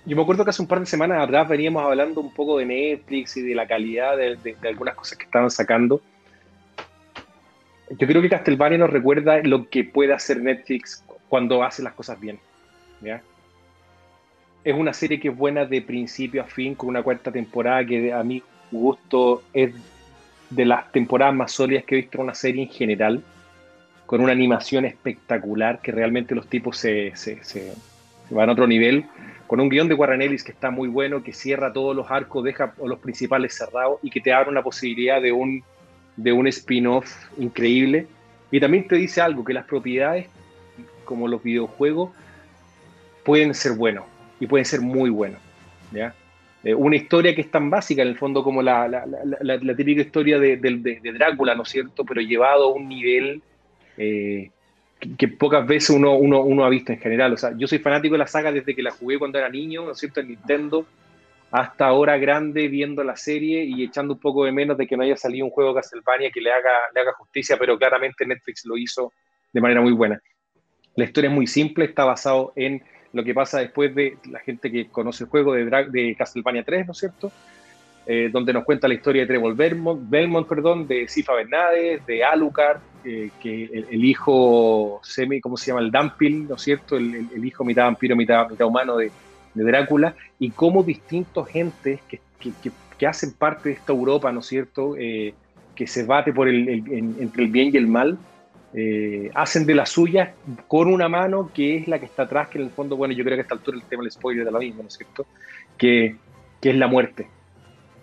yo 0.04 0.16
me 0.16 0.22
acuerdo 0.22 0.42
que 0.42 0.50
hace 0.50 0.62
un 0.62 0.68
par 0.68 0.80
de 0.80 0.86
semanas 0.86 1.22
atrás 1.22 1.48
veníamos 1.48 1.84
hablando 1.84 2.20
un 2.20 2.32
poco 2.32 2.58
de 2.58 2.66
Netflix 2.66 3.36
y 3.36 3.42
de 3.42 3.54
la 3.54 3.68
calidad 3.68 4.16
de, 4.16 4.36
de, 4.36 4.56
de 4.60 4.68
algunas 4.68 4.94
cosas 4.94 5.18
que 5.18 5.24
estaban 5.24 5.50
sacando. 5.50 6.00
Yo 7.90 8.06
creo 8.06 8.20
que 8.20 8.28
Castlevania 8.28 8.78
nos 8.78 8.90
recuerda 8.90 9.38
lo 9.42 9.68
que 9.68 9.84
puede 9.84 10.12
hacer 10.12 10.42
Netflix 10.42 11.04
cuando 11.28 11.62
hace 11.62 11.82
las 11.82 11.94
cosas 11.94 12.18
bien. 12.18 12.38
¿ya? 13.00 13.22
Es 14.64 14.74
una 14.74 14.92
serie 14.92 15.20
que 15.20 15.28
es 15.28 15.36
buena 15.36 15.64
de 15.64 15.82
principio 15.82 16.42
a 16.42 16.46
fin, 16.46 16.74
con 16.74 16.88
una 16.88 17.02
cuarta 17.02 17.30
temporada 17.30 17.84
que 17.84 18.12
a 18.12 18.22
mi 18.22 18.42
gusto 18.70 19.42
es 19.52 19.72
de 20.50 20.64
las 20.64 20.90
temporadas 20.92 21.34
más 21.34 21.52
sólidas 21.52 21.84
que 21.84 21.94
he 21.94 22.00
visto 22.00 22.18
en 22.18 22.24
una 22.24 22.34
serie 22.34 22.62
en 22.62 22.70
general, 22.70 23.22
con 24.06 24.20
una 24.20 24.32
animación 24.32 24.84
espectacular, 24.84 25.80
que 25.80 25.92
realmente 25.92 26.34
los 26.34 26.48
tipos 26.48 26.78
se, 26.78 27.14
se, 27.14 27.44
se 27.44 27.74
van 28.30 28.48
a 28.48 28.52
otro 28.52 28.66
nivel, 28.66 29.04
con 29.48 29.60
un 29.60 29.70
guion 29.70 29.88
de 29.88 29.94
Warren 29.94 30.20
Ellis 30.20 30.44
que 30.44 30.52
está 30.52 30.70
muy 30.70 30.88
bueno, 30.88 31.22
que 31.22 31.32
cierra 31.32 31.72
todos 31.72 31.96
los 31.96 32.10
arcos, 32.10 32.44
deja 32.44 32.74
los 32.84 32.98
principales 32.98 33.56
cerrados 33.56 33.98
y 34.02 34.10
que 34.10 34.20
te 34.20 34.32
abre 34.32 34.50
una 34.50 34.62
posibilidad 34.62 35.22
de 35.22 35.32
un, 35.32 35.64
de 36.16 36.32
un 36.32 36.46
spin-off 36.46 37.10
increíble. 37.38 38.06
Y 38.50 38.60
también 38.60 38.86
te 38.86 38.96
dice 38.96 39.22
algo, 39.22 39.42
que 39.44 39.54
las 39.54 39.64
propiedades, 39.64 40.26
como 41.08 41.26
los 41.26 41.42
videojuegos, 41.42 42.10
pueden 43.24 43.54
ser 43.54 43.72
buenos 43.72 44.04
y 44.38 44.46
pueden 44.46 44.66
ser 44.66 44.82
muy 44.82 45.08
buenos. 45.08 45.40
¿ya? 45.90 46.14
Eh, 46.62 46.74
una 46.74 46.96
historia 46.96 47.34
que 47.34 47.40
es 47.40 47.50
tan 47.50 47.70
básica 47.70 48.02
en 48.02 48.08
el 48.08 48.18
fondo 48.18 48.44
como 48.44 48.60
la, 48.60 49.04
típica 49.74 50.02
historia 50.02 50.38
de, 50.38 50.58
Drácula, 51.14 51.54
¿no 51.54 51.62
es 51.62 51.70
cierto? 51.70 52.04
Pero 52.04 52.20
llevado 52.20 52.64
a 52.64 52.72
un 52.74 52.88
nivel 52.88 53.40
eh, 53.96 54.50
que, 55.16 55.28
pocas 55.28 55.66
veces 55.66 55.90
uno, 55.90 56.14
uno, 56.14 56.42
uno, 56.42 56.66
ha 56.66 56.68
visto 56.68 56.92
en 56.92 56.98
general. 56.98 57.32
O 57.32 57.36
sea, 57.38 57.52
yo 57.56 57.66
soy 57.66 57.78
fanático 57.78 58.12
de 58.14 58.18
la 58.18 58.26
saga 58.26 58.52
desde 58.52 58.74
que 58.74 58.82
la 58.82 58.90
jugué 58.90 59.18
cuando 59.18 59.38
era 59.38 59.48
niño, 59.48 59.86
¿no 59.86 59.92
es 59.92 59.98
cierto? 59.98 60.20
En 60.20 60.28
Nintendo, 60.28 60.84
hasta 61.50 61.86
ahora 61.86 62.18
grande 62.18 62.68
viendo 62.68 63.02
la 63.02 63.16
serie 63.16 63.64
y 63.64 63.84
echando 63.84 64.14
un 64.14 64.20
poco 64.20 64.44
de 64.44 64.52
menos 64.52 64.76
de 64.76 64.86
que 64.86 64.96
no 64.96 65.04
haya 65.04 65.16
salido 65.16 65.46
un 65.46 65.52
juego 65.52 65.74
Castlevania 65.74 66.30
que 66.30 66.42
le 66.42 66.52
haga, 66.52 66.72
le 66.94 67.00
haga 67.00 67.12
justicia, 67.14 67.56
pero 67.58 67.78
claramente 67.78 68.26
Netflix 68.26 68.66
lo 68.66 68.76
hizo 68.76 69.12
de 69.52 69.60
manera 69.60 69.80
muy 69.80 69.92
buena. 69.92 70.20
La 70.98 71.04
historia 71.04 71.30
es 71.30 71.34
muy 71.34 71.46
simple, 71.46 71.84
está 71.84 72.04
basado 72.04 72.52
en 72.56 72.82
lo 73.12 73.22
que 73.22 73.32
pasa 73.32 73.60
después 73.60 73.94
de 73.94 74.16
la 74.28 74.40
gente 74.40 74.68
que 74.68 74.88
conoce 74.88 75.22
el 75.22 75.30
juego 75.30 75.54
de, 75.54 75.64
Dra 75.64 75.84
de 75.84 76.16
Castlevania 76.18 76.64
3, 76.64 76.86
¿no 76.86 76.92
es 76.92 76.98
cierto? 76.98 77.30
Eh, 78.04 78.30
donde 78.32 78.52
nos 78.52 78.64
cuenta 78.64 78.88
la 78.88 78.94
historia 78.94 79.22
de 79.22 79.28
Trevor 79.28 79.54
Belmont, 79.54 80.10
Belmont 80.10 80.48
perdón, 80.48 80.88
de 80.88 81.06
Sifa 81.06 81.34
Bernades, 81.34 82.04
de 82.04 82.24
Alucard, 82.24 82.80
eh, 83.04 83.30
que 83.40 83.66
el, 83.66 83.86
el, 83.92 84.04
hijo 84.04 84.98
semi, 85.04 85.40
¿cómo 85.40 85.56
se 85.56 85.68
llama? 85.68 85.82
El 85.82 85.92
Dampil, 85.92 86.48
¿no 86.48 86.56
es 86.56 86.62
cierto? 86.62 86.96
El, 86.96 87.14
el, 87.14 87.28
el 87.32 87.44
hijo 87.44 87.64
mitad 87.64 87.84
vampiro, 87.84 88.16
mitad, 88.16 88.50
mitad 88.50 88.66
humano 88.66 88.96
de, 88.96 89.12
de, 89.54 89.64
Drácula, 89.64 90.16
y 90.40 90.50
cómo 90.50 90.82
distintos 90.82 91.46
gentes 91.46 92.00
que, 92.08 92.18
que, 92.40 92.50
que, 92.60 92.72
que, 92.98 93.06
hacen 93.06 93.34
parte 93.34 93.68
de 93.68 93.76
esta 93.76 93.92
Europa, 93.92 94.32
¿no 94.32 94.40
es 94.40 94.46
cierto? 94.46 94.96
Eh, 94.98 95.32
que 95.76 95.86
se 95.86 96.04
bate 96.04 96.32
por 96.32 96.48
el, 96.48 96.68
entre 96.68 97.44
el 97.44 97.50
bien 97.52 97.70
y 97.72 97.76
el 97.76 97.86
mal, 97.86 98.18
eh, 98.80 99.32
hacen 99.34 99.66
de 99.66 99.74
la 99.74 99.84
suya 99.86 100.34
con 100.68 100.86
una 100.86 101.08
mano 101.08 101.50
que 101.52 101.78
es 101.78 101.88
la 101.88 101.98
que 101.98 102.06
está 102.06 102.22
atrás, 102.22 102.48
que 102.48 102.58
en 102.58 102.64
el 102.66 102.70
fondo, 102.70 102.96
bueno, 102.96 103.12
yo 103.12 103.24
creo 103.24 103.34
que 103.34 103.40
a 103.40 103.42
esta 103.42 103.54
altura 103.56 103.76
el 103.76 103.82
tema 103.82 104.04
del 104.04 104.12
spoiler 104.12 104.44
de 104.44 104.52
lo 104.52 104.60
mismo, 104.60 104.82
¿no 104.82 104.88
es 104.88 104.94
cierto? 104.94 105.26
Que, 105.76 106.14
que 106.60 106.70
es 106.70 106.76
la 106.76 106.86
muerte. 106.86 107.28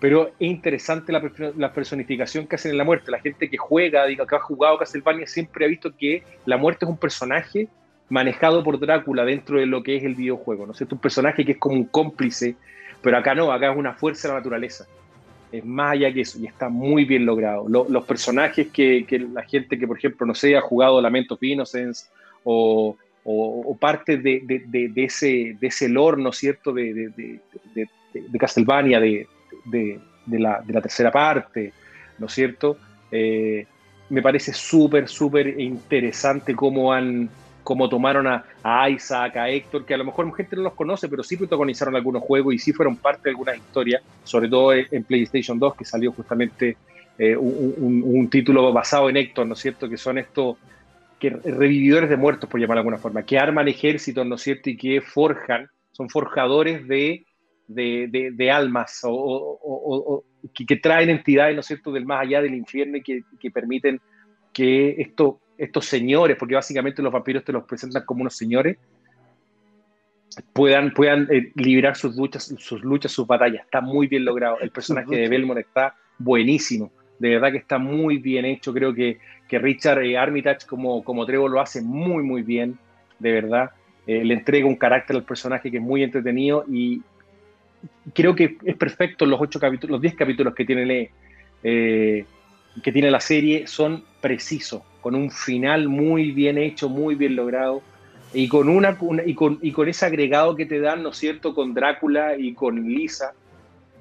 Pero 0.01 0.27
es 0.27 0.33
interesante 0.39 1.13
la, 1.13 1.21
la, 1.55 1.71
personificación 1.71 2.45
que 2.45 2.55
hacen 2.55 2.71
en 2.71 2.77
la 2.77 2.83
muerte. 2.83 3.09
La 3.09 3.21
gente 3.21 3.49
que 3.49 3.55
juega, 3.55 4.05
diga, 4.05 4.27
que 4.27 4.35
ha 4.35 4.39
jugado 4.39 4.77
Castlevania, 4.77 5.25
siempre 5.27 5.63
ha 5.63 5.69
visto 5.69 5.95
que 5.95 6.23
la 6.45 6.57
muerte 6.57 6.83
es 6.83 6.89
un 6.89 6.97
personaje 6.97 7.69
manejado 8.09 8.61
por 8.61 8.77
Drácula 8.77 9.23
dentro 9.23 9.57
de 9.57 9.67
lo 9.67 9.81
que 9.81 9.95
es 9.95 10.03
el 10.03 10.15
videojuego, 10.15 10.65
¿no 10.65 10.73
es 10.73 10.77
cierto? 10.77 10.95
Un 10.95 11.01
personaje 11.01 11.45
que 11.45 11.53
es 11.53 11.57
como 11.57 11.75
un 11.75 11.85
cómplice, 11.85 12.57
pero 13.01 13.17
acá 13.17 13.33
no, 13.33 13.49
acá 13.49 13.71
es 13.71 13.77
una 13.77 13.93
fuerza 13.93 14.27
de 14.27 14.33
la 14.33 14.39
naturaleza. 14.41 14.85
Es 15.51 15.63
más 15.63 15.93
allá 15.93 16.13
que 16.13 16.21
eso 16.21 16.39
y 16.39 16.47
está 16.47 16.69
muy 16.69 17.05
bien 17.05 17.25
logrado. 17.25 17.67
los 17.67 18.05
personajes 18.05 18.67
que, 18.67 19.05
la 19.33 19.43
gente 19.43 19.77
que, 19.77 19.87
por 19.87 19.97
ejemplo, 19.97 20.25
no 20.25 20.35
sé, 20.35 20.55
ha 20.57 20.61
jugado 20.61 21.01
Lamento 21.01 21.35
of 21.35 21.43
Innocence 21.43 22.07
o, 22.43 22.97
o, 23.23 23.77
parte 23.79 24.17
de, 24.17 24.41
de, 24.67 25.03
ese, 25.03 25.55
de 25.59 25.67
ese 25.67 25.87
lore, 25.87 26.21
¿no 26.21 26.29
es 26.29 26.37
cierto?, 26.37 26.73
de, 26.73 27.11
de 28.15 28.39
Castlevania, 28.39 28.99
de, 28.99 29.27
la, 30.27 30.61
de 30.61 30.73
la 30.73 30.81
tercera 30.81 31.11
parte, 31.11 31.73
¿no 32.17 32.27
es 32.27 32.33
cierto? 32.33 32.77
Eh, 33.11 33.65
me 34.09 34.21
parece 34.21 34.53
súper, 34.53 35.07
súper 35.07 35.59
interesante 35.59 36.55
cómo 36.55 36.93
han 36.93 37.29
cómo 37.65 37.89
tomaron 37.89 38.27
a, 38.27 38.89
Isaac, 38.89 39.37
a 39.37 39.49
Héctor, 39.49 39.85
que 39.85 39.95
a 39.95 39.97
lo 39.97 40.05
mejor 40.05 40.33
gente 40.35 40.55
no 40.55 40.61
los 40.61 40.75
conoce, 40.75 41.09
pero 41.09 41.23
sí 41.23 41.35
protagonizaron 41.35 41.95
algunos 41.95 42.21
juegos 42.21 42.53
y 42.53 42.59
sí 42.59 42.71
fueron 42.71 42.95
parte 42.95 43.23
de 43.23 43.31
algunas 43.31 43.57
historias, 43.57 44.03
sobre 44.23 44.47
todo 44.47 44.71
en 44.71 45.03
PlayStation 45.03 45.57
2, 45.57 45.75
que 45.75 45.83
salió 45.83 46.11
justamente 46.11 46.77
eh, 47.17 47.35
un, 47.35 48.29
título 48.29 48.71
basado 48.71 49.09
en 49.09 49.17
Héctor, 49.17 49.47
¿no 49.47 49.53
es 49.53 49.59
cierto? 49.59 49.89
Que 49.89 49.97
son 49.97 50.19
estos 50.19 50.57
que 51.19 51.31
revividores 51.31 52.09
de 52.09 52.17
muertos, 52.17 52.47
por 52.47 52.59
llamar 52.59 52.75
de 52.75 52.79
alguna 52.81 52.97
forma, 52.99 53.23
que 53.23 53.39
arman 53.39 53.67
ejércitos, 53.67 54.27
¿no 54.27 54.35
es 54.35 54.41
cierto? 54.41 54.69
Y 54.69 54.77
que 54.77 55.01
forjan, 55.01 55.67
son 55.91 56.07
forjadores 56.07 56.87
de, 56.87 57.25
de, 57.67 58.51
almas 58.51 58.99
o, 59.03 60.23
que, 60.53 60.75
traen 60.75 61.09
entidades, 61.09 61.55
¿no 61.55 61.61
es 61.61 61.65
cierto?, 61.65 61.91
del 61.91 62.05
más 62.05 62.21
allá 62.21 62.43
del 62.43 62.53
infierno 62.53 62.97
y 62.97 63.01
que 63.01 63.51
permiten 63.51 63.99
que 64.53 65.01
esto 65.01 65.39
estos 65.57 65.85
señores, 65.85 66.37
porque 66.37 66.55
básicamente 66.55 67.01
los 67.01 67.11
vampiros 67.11 67.43
te 67.43 67.51
los 67.51 67.63
presentan 67.63 68.03
como 68.05 68.21
unos 68.21 68.35
señores, 68.35 68.77
puedan, 70.53 70.93
puedan 70.93 71.27
eh, 71.31 71.51
liberar 71.55 71.95
sus 71.95 72.15
luchas, 72.15 72.53
sus 72.57 72.83
luchas, 72.83 73.11
sus 73.11 73.27
batallas. 73.27 73.63
Está 73.63 73.81
muy 73.81 74.07
bien 74.07 74.25
logrado. 74.25 74.59
El 74.59 74.71
personaje 74.71 75.15
de 75.15 75.29
Belmont 75.29 75.59
está 75.59 75.95
buenísimo. 76.17 76.91
De 77.19 77.29
verdad 77.29 77.51
que 77.51 77.57
está 77.57 77.77
muy 77.77 78.17
bien 78.17 78.45
hecho. 78.45 78.73
Creo 78.73 78.93
que, 78.93 79.19
que 79.47 79.59
Richard 79.59 80.03
eh, 80.03 80.17
Armitage 80.17 80.67
como, 80.67 81.03
como 81.03 81.25
Trevor 81.25 81.51
lo 81.51 81.61
hace 81.61 81.81
muy, 81.81 82.23
muy 82.23 82.41
bien. 82.41 82.77
De 83.19 83.31
verdad. 83.31 83.71
Eh, 84.07 84.23
le 84.23 84.35
entrega 84.35 84.67
un 84.67 84.75
carácter 84.75 85.15
al 85.15 85.23
personaje 85.23 85.71
que 85.71 85.77
es 85.77 85.83
muy 85.83 86.03
entretenido 86.03 86.63
y 86.69 87.01
creo 88.13 88.35
que 88.35 88.57
es 88.63 88.75
perfecto 88.75 89.25
los 89.25 89.41
ocho 89.41 89.59
capítulos, 89.59 89.93
los 89.93 90.01
10 90.01 90.13
capítulos 90.13 90.53
que 90.53 90.63
tiene, 90.63 91.09
que 92.83 92.91
tiene 92.91 93.11
la 93.11 93.19
serie 93.19 93.67
son 93.67 94.03
precisos 94.21 94.81
con 95.05 95.13
un 95.13 95.29
final 95.29 95.87
muy 95.87 96.31
bien 96.31 96.57
hecho, 96.57 96.89
muy 96.89 97.13
bien 97.13 97.35
logrado, 97.35 97.83
y 98.33 98.47
con, 98.47 98.67
una, 98.67 98.97
y, 99.23 99.35
con, 99.35 99.59
y 99.61 99.71
con 99.71 99.87
ese 99.87 100.03
agregado 100.03 100.55
que 100.55 100.65
te 100.65 100.79
dan, 100.79 101.03
¿no 101.03 101.09
es 101.09 101.17
cierto?, 101.17 101.53
con 101.53 101.75
Drácula 101.75 102.35
y 102.35 102.55
con 102.55 102.83
Lisa, 102.89 103.33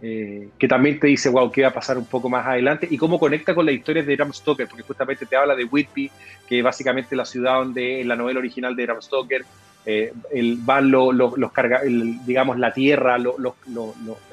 eh, 0.00 0.48
que 0.58 0.66
también 0.66 0.98
te 0.98 1.08
dice, 1.08 1.28
wow, 1.28 1.52
qué 1.52 1.60
va 1.60 1.68
a 1.68 1.74
pasar 1.74 1.98
un 1.98 2.06
poco 2.06 2.30
más 2.30 2.46
adelante, 2.46 2.88
y 2.90 2.96
cómo 2.96 3.20
conecta 3.20 3.54
con 3.54 3.66
las 3.66 3.74
historias 3.74 4.06
de 4.06 4.16
Bram 4.16 4.32
Stoker, 4.32 4.66
porque 4.66 4.82
justamente 4.82 5.26
te 5.26 5.36
habla 5.36 5.54
de 5.54 5.64
Whitby, 5.64 6.10
que 6.48 6.58
es 6.60 6.64
básicamente 6.64 7.14
la 7.14 7.26
ciudad 7.26 7.56
donde 7.56 8.00
en 8.00 8.08
la 8.08 8.16
novela 8.16 8.38
original 8.38 8.74
de 8.74 8.86
Bram 8.86 9.02
Stoker 9.02 9.44
eh, 9.84 10.10
el, 10.32 10.56
van 10.62 10.90
los, 10.90 11.14
los, 11.14 11.52
carga, 11.52 11.82
digamos, 11.84 12.58
la 12.58 12.72
tierra, 12.72 13.18
los, 13.18 13.34
los, 13.38 13.54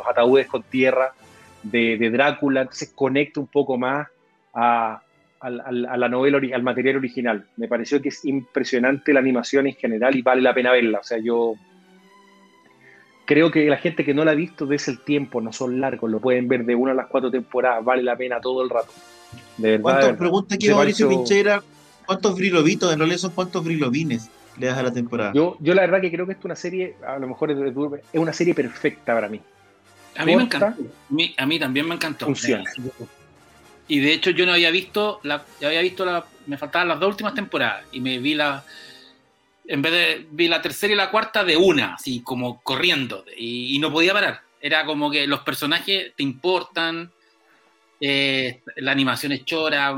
ataúdes 0.09 0.47
con 0.47 0.63
tierra 0.63 1.11
de, 1.63 1.97
de 1.97 2.09
Drácula, 2.11 2.61
entonces 2.61 2.93
conecta 2.95 3.41
un 3.41 3.47
poco 3.47 3.77
más 3.77 4.07
a, 4.53 5.01
a 5.39 5.49
la 5.49 6.09
novela, 6.09 6.39
al 6.53 6.63
material 6.63 6.97
original. 6.97 7.45
Me 7.57 7.67
pareció 7.67 8.01
que 8.01 8.09
es 8.09 8.23
impresionante 8.25 9.13
la 9.13 9.19
animación 9.19 9.67
en 9.67 9.75
general 9.75 10.15
y 10.15 10.21
vale 10.21 10.41
la 10.41 10.53
pena 10.53 10.71
verla. 10.71 10.99
O 10.99 11.03
sea, 11.03 11.17
yo 11.17 11.55
creo 13.25 13.49
que 13.49 13.65
la 13.65 13.77
gente 13.77 14.03
que 14.03 14.13
no 14.13 14.25
la 14.25 14.31
ha 14.31 14.35
visto, 14.35 14.65
desde 14.65 14.91
el 14.91 14.99
tiempo, 14.99 15.41
no 15.41 15.51
son 15.53 15.79
largos, 15.79 16.11
lo 16.11 16.19
pueden 16.19 16.47
ver 16.47 16.65
de 16.65 16.75
una 16.75 16.91
a 16.91 16.95
las 16.95 17.07
cuatro 17.07 17.31
temporadas, 17.31 17.83
vale 17.83 18.03
la 18.03 18.15
pena 18.15 18.39
todo 18.39 18.61
el 18.63 18.69
rato. 18.69 18.91
De 19.57 19.71
verdad. 19.71 19.81
¿Cuántos, 19.81 20.17
pregunta 20.17 20.55
aquí 20.55 20.69
Mauricio 20.69 21.07
Pinchera, 21.07 21.63
cuántos 22.05 22.35
brilovitos, 22.35 22.91
en 22.91 22.99
realidad 22.99 23.19
son 23.19 23.31
cuántos 23.31 23.63
brilobines 23.63 24.29
le 24.59 24.67
das 24.67 24.77
a 24.77 24.83
la 24.83 24.91
temporada? 24.91 25.31
Yo, 25.33 25.57
yo 25.59 25.73
la 25.73 25.81
verdad 25.81 26.01
que 26.01 26.11
creo 26.11 26.25
que 26.25 26.33
es 26.33 26.39
una 26.43 26.55
serie, 26.55 26.95
a 27.07 27.17
lo 27.17 27.27
mejor 27.27 27.51
es, 27.51 27.57
es 28.13 28.19
una 28.19 28.33
serie 28.33 28.53
perfecta 28.53 29.13
para 29.13 29.29
mí. 29.29 29.39
A 30.17 30.25
mí 30.25 30.35
me 30.35 30.43
encantó. 30.43 30.83
A 31.37 31.45
mí, 31.45 31.57
también 31.57 31.87
me 31.87 31.95
encantó. 31.95 32.25
Funciona. 32.25 32.69
Y 33.91 33.99
de 33.99 34.13
hecho 34.13 34.29
yo 34.31 34.45
no 34.45 34.53
había 34.53 34.71
visto, 34.71 35.19
la, 35.23 35.43
había 35.61 35.81
visto 35.81 36.05
la, 36.05 36.25
me 36.45 36.57
faltaban 36.57 36.87
las 36.87 36.97
dos 36.97 37.09
últimas 37.09 37.33
temporadas 37.33 37.83
y 37.91 37.99
me 37.99 38.19
vi 38.19 38.35
la, 38.35 38.63
en 39.67 39.81
vez 39.81 39.91
de, 39.91 40.27
vi 40.31 40.47
la 40.47 40.61
tercera 40.61 40.93
y 40.93 40.95
la 40.95 41.11
cuarta 41.11 41.43
de 41.43 41.57
una, 41.57 41.95
así 41.95 42.21
como 42.21 42.61
corriendo 42.61 43.25
y, 43.37 43.77
no 43.79 43.91
podía 43.91 44.13
parar. 44.13 44.43
Era 44.61 44.85
como 44.85 45.11
que 45.11 45.27
los 45.27 45.41
personajes 45.41 46.13
te 46.15 46.23
importan, 46.23 47.11
eh, 47.99 48.61
la 48.77 48.93
animación 48.93 49.33
es 49.33 49.43
chora, 49.43 49.93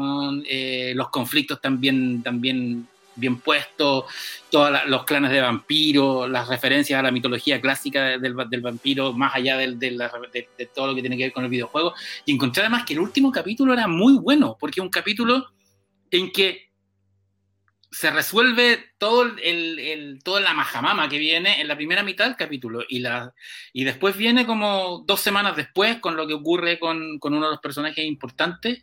eh, 0.50 0.94
los 0.96 1.10
conflictos 1.10 1.62
también, 1.62 2.24
también 2.24 2.88
bien 3.16 3.40
puesto, 3.40 4.06
todos 4.50 4.72
los 4.88 5.04
clanes 5.06 5.32
de 5.32 5.42
vampiros, 5.42 6.30
las 6.30 6.48
referencias 6.48 7.00
a 7.00 7.04
la 7.04 7.12
mitología 7.12 7.62
clásica 7.62 8.18
del, 8.18 8.34
vampiro, 8.34 9.14
más 9.14 9.36
allá 9.36 9.58
de, 9.58 9.76
de, 9.76 10.70
todo 10.74 10.88
lo 10.88 10.96
que 10.96 11.02
tiene 11.02 11.18
que 11.18 11.24
ver 11.24 11.34
con 11.34 11.44
el 11.44 11.50
videojuego. 11.50 11.94
Y 12.26 12.34
encontré 12.34 12.62
además 12.62 12.86
que 12.86 12.94
el 12.94 13.00
último 13.00 13.32
capítulo 13.32 13.74
era 13.74 13.88
muy 13.88 14.18
bueno, 14.18 14.58
porque 14.60 14.80
es 14.80 14.84
un 14.84 14.90
capítulo 14.90 15.48
en 16.12 16.32
que 16.32 16.74
se 17.94 18.10
resuelve 18.10 18.92
todo 18.98 19.32
toda 20.24 20.42
la 20.42 20.54
majamama 20.54 21.08
que 21.08 21.20
viene 21.20 21.62
en 21.62 21.68
la 21.68 21.76
primera 21.76 22.02
mitad 22.02 22.26
del 22.26 22.36
capítulo 22.36 22.84
y 22.90 23.84
después 23.84 24.18
viene 24.18 24.48
como 24.48 25.04
dos 25.06 25.22
semanas 25.22 25.56
después 25.56 26.00
con 26.00 26.16
lo 26.16 26.26
que 26.26 26.34
ocurre 26.34 26.80
con, 26.80 27.20
con 27.20 27.36
uno 27.36 27.46
de 27.46 27.52
los 27.52 27.62
personajes 27.62 28.04
importantes 28.04 28.82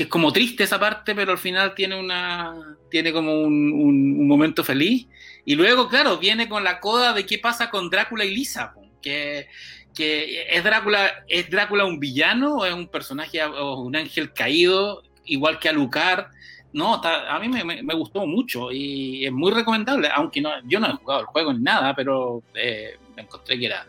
que 0.00 0.04
es 0.04 0.08
como 0.08 0.32
triste 0.32 0.64
esa 0.64 0.80
parte, 0.80 1.14
pero 1.14 1.32
al 1.32 1.36
final 1.36 1.74
tiene 1.74 1.94
una 1.94 2.54
tiene 2.90 3.12
como 3.12 3.42
un, 3.42 4.26
momento 4.26 4.64
feliz. 4.64 5.06
Y 5.44 5.56
luego, 5.56 5.90
claro, 5.90 6.16
viene 6.16 6.48
con 6.48 6.64
la 6.64 6.80
coda 6.80 7.12
de 7.12 7.26
qué 7.26 7.36
pasa 7.36 7.68
con 7.68 7.90
Drácula 7.90 8.24
y 8.24 8.34
Lisa, 8.34 8.72
que, 9.02 9.46
que 9.94 10.46
es 10.48 10.64
Drácula, 10.64 11.22
¿es 11.28 11.50
Drácula 11.50 11.84
un 11.84 12.00
villano 12.00 12.54
o 12.54 12.64
es 12.64 12.72
un 12.72 12.88
personaje 12.88 13.44
o 13.44 13.82
un 13.82 13.94
ángel 13.94 14.32
caído, 14.32 15.02
igual 15.26 15.58
que 15.58 15.68
Alucard? 15.68 16.28
No, 16.72 16.94
a 17.04 17.38
mí 17.38 17.48
me, 17.48 17.94
gustó 17.94 18.26
mucho 18.26 18.72
y 18.72 19.26
es 19.26 19.32
muy 19.32 19.52
recomendable, 19.52 20.08
aunque 20.14 20.40
no, 20.40 20.50
yo 20.64 20.80
no 20.80 20.86
he 20.86 20.92
jugado 20.92 21.20
el 21.20 21.26
juego 21.26 21.52
ni 21.52 21.60
nada, 21.60 21.94
pero 21.94 22.42
eh, 22.54 22.96
me 23.16 23.20
encontré 23.20 23.58
que 23.58 23.66
era, 23.66 23.86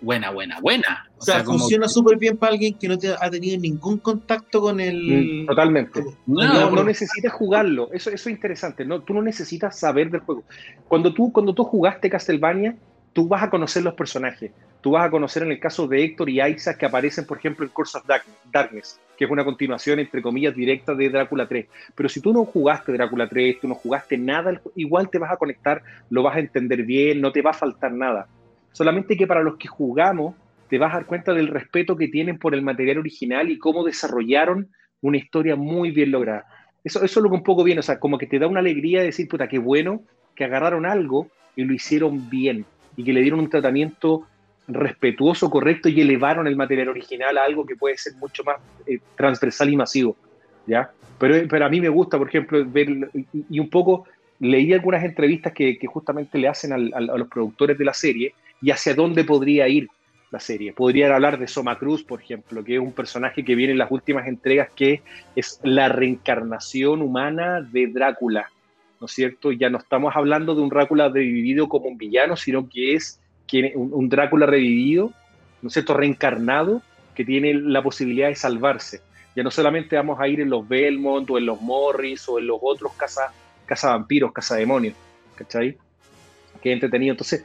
buena, 0.00 0.30
buena, 0.30 0.60
buena. 0.60 1.09
O, 1.20 1.24
sea, 1.24 1.44
funciona 1.44 1.86
súper 1.86 2.18
bien 2.18 2.36
para 2.36 2.52
alguien 2.52 2.74
que 2.74 2.88
no 2.88 2.98
te 2.98 3.08
ha 3.12 3.30
tenido 3.30 3.58
ningún 3.58 3.98
contacto 3.98 4.60
con 4.60 4.80
el... 4.80 5.42
Mm, 5.42 5.46
totalmente. 5.46 6.02
No, 6.26 6.70
no, 6.70 6.84
necesitas 6.84 7.32
jugarlo. 7.32 7.90
Eso, 7.92 8.10
eso 8.10 8.28
es 8.28 8.34
interesante. 8.34 8.84
¿no? 8.84 9.02
Tú 9.02 9.14
no 9.14 9.22
necesitas 9.22 9.78
saber 9.78 10.10
del 10.10 10.20
juego. 10.20 10.44
Cuando 10.88 11.12
tú, 11.12 11.30
cuando 11.30 11.54
tú 11.54 11.64
jugaste 11.64 12.08
Castlevania, 12.08 12.74
tú 13.12 13.28
vas 13.28 13.42
a 13.42 13.50
conocer 13.50 13.82
los 13.82 13.94
personajes. 13.94 14.50
Tú 14.80 14.92
vas 14.92 15.06
a 15.06 15.10
conocer 15.10 15.42
en 15.42 15.52
el 15.52 15.60
caso 15.60 15.86
de 15.86 16.02
Héctor 16.02 16.30
y 16.30 16.40
Isaac 16.40 16.78
que 16.78 16.86
aparecen, 16.86 17.26
por 17.26 17.36
ejemplo, 17.36 17.66
en 17.66 17.70
Curse 17.70 17.98
of 17.98 18.04
Darkness, 18.50 18.98
que 19.18 19.26
es 19.26 19.30
una 19.30 19.44
continuación, 19.44 19.98
entre 19.98 20.22
comillas, 20.22 20.54
directa 20.54 20.94
de 20.94 21.10
Drácula 21.10 21.46
3. 21.46 21.66
Pero 21.94 22.08
si 22.08 22.20
tú 22.20 22.32
no 22.32 22.46
jugaste 22.46 22.92
Drácula 22.92 23.28
3, 23.28 23.60
tú 23.60 23.68
no 23.68 23.74
jugaste 23.74 24.16
nada, 24.16 24.58
igual 24.74 25.10
te 25.10 25.18
vas 25.18 25.32
a 25.32 25.36
conectar, 25.36 25.82
lo 26.08 26.22
vas 26.22 26.36
a 26.36 26.40
entender 26.40 26.82
bien, 26.84 27.20
no 27.20 27.30
te 27.30 27.42
va 27.42 27.50
a 27.50 27.54
faltar 27.54 27.92
nada 27.92 28.26
solamente 28.72 29.16
que 29.16 29.26
para 29.26 29.42
los 29.42 29.56
que 29.56 29.68
jugamos 29.68 30.34
te 30.70 30.78
vas 30.78 30.92
a 30.92 30.98
dar 30.98 31.06
cuenta 31.06 31.34
del 31.34 31.48
respeto 31.48 31.96
que 31.96 32.08
tienen 32.08 32.38
por 32.38 32.54
el 32.54 32.62
material 32.62 32.98
original 32.98 33.50
y 33.50 33.58
cómo 33.58 33.84
desarrollaron 33.84 34.68
una 35.02 35.18
historia 35.18 35.56
muy 35.56 35.90
bien 35.90 36.12
lograda. 36.12 36.46
Eso, 36.84 37.04
eso 37.04 37.20
es 37.20 37.22
lo 37.24 37.28
que 37.28 37.36
un 37.36 37.42
poco 37.42 37.64
viene, 37.64 37.80
o 37.80 37.82
sea, 37.82 37.98
como 37.98 38.16
que 38.16 38.26
te 38.26 38.38
da 38.38 38.46
una 38.46 38.60
alegría 38.60 39.00
de 39.00 39.06
decir, 39.06 39.28
puta, 39.28 39.48
qué 39.48 39.58
bueno 39.58 40.02
que 40.36 40.44
agarraron 40.44 40.86
algo 40.86 41.28
y 41.56 41.64
lo 41.64 41.74
hicieron 41.74 42.30
bien 42.30 42.64
y 42.96 43.02
que 43.02 43.12
le 43.12 43.20
dieron 43.20 43.40
un 43.40 43.50
tratamiento 43.50 44.26
respetuoso, 44.68 45.50
correcto 45.50 45.88
y 45.88 46.00
elevaron 46.00 46.46
el 46.46 46.54
material 46.54 46.88
original 46.88 47.36
a 47.36 47.44
algo 47.44 47.66
que 47.66 47.74
puede 47.74 47.96
ser 47.96 48.14
mucho 48.14 48.44
más 48.44 48.58
eh, 48.86 49.00
transversal 49.16 49.70
y 49.70 49.76
masivo, 49.76 50.16
¿ya? 50.68 50.92
Pero, 51.18 51.48
pero 51.48 51.66
a 51.66 51.68
mí 51.68 51.80
me 51.80 51.88
gusta, 51.88 52.16
por 52.16 52.28
ejemplo, 52.28 52.64
ver 52.64 53.10
y, 53.50 53.58
un 53.58 53.68
poco 53.68 54.06
leí 54.38 54.72
algunas 54.72 55.02
entrevistas 55.02 55.52
que, 55.52 55.78
justamente 55.86 56.38
le 56.38 56.46
hacen 56.46 56.72
a 56.72 56.78
los 56.78 57.28
productores 57.28 57.76
de 57.76 57.84
la 57.84 57.92
serie 57.92 58.34
y 58.62 58.70
hacia 58.70 58.94
dónde 58.94 59.24
podría 59.24 59.68
ir 59.68 59.88
la 60.30 60.40
serie. 60.40 60.72
Podrían 60.72 61.12
hablar 61.12 61.38
de 61.38 61.48
Soma 61.48 61.78
Cruz, 61.78 62.04
por 62.04 62.20
ejemplo, 62.20 62.62
que 62.62 62.74
es 62.74 62.80
un 62.80 62.92
personaje 62.92 63.44
que 63.44 63.54
viene 63.54 63.72
en 63.72 63.78
las 63.78 63.90
últimas 63.90 64.26
entregas, 64.28 64.70
que 64.74 65.02
es 65.34 65.60
la 65.62 65.88
reencarnación 65.88 67.02
humana 67.02 67.60
de 67.60 67.88
Drácula, 67.88 68.48
¿no 69.00 69.06
es 69.06 69.12
cierto? 69.12 69.50
Ya 69.50 69.70
no 69.70 69.78
estamos 69.78 70.14
hablando 70.14 70.54
de 70.54 70.62
un 70.62 70.68
Drácula 70.68 71.08
revivido 71.08 71.68
como 71.68 71.86
un 71.88 71.98
villano, 71.98 72.36
sino 72.36 72.68
que 72.68 72.94
es 72.94 73.18
un, 73.74 74.08
Drácula 74.08 74.46
revivido, 74.46 75.12
¿no 75.62 75.68
es 75.68 75.72
cierto? 75.72 75.94
Reencarnado, 75.94 76.82
que 77.14 77.24
tiene 77.24 77.54
la 77.54 77.82
posibilidad 77.82 78.28
de 78.28 78.36
salvarse. 78.36 79.00
Ya 79.34 79.42
no 79.42 79.50
solamente 79.50 79.96
vamos 79.96 80.20
a 80.20 80.28
ir 80.28 80.40
en 80.40 80.50
los 80.50 80.68
Belmont 80.68 81.28
o 81.30 81.38
en 81.38 81.46
los 81.46 81.60
Morris 81.60 82.28
o 82.28 82.38
en 82.38 82.46
los 82.46 82.58
otros 82.60 82.92
caza, 82.94 83.32
Casa 83.66 83.90
Vampiros, 83.90 84.32
Casa 84.32 84.56
Demonios, 84.56 84.94
¿cachai? 85.34 85.76
Que 86.62 86.72
entretenido. 86.72 87.12
Entonces, 87.12 87.44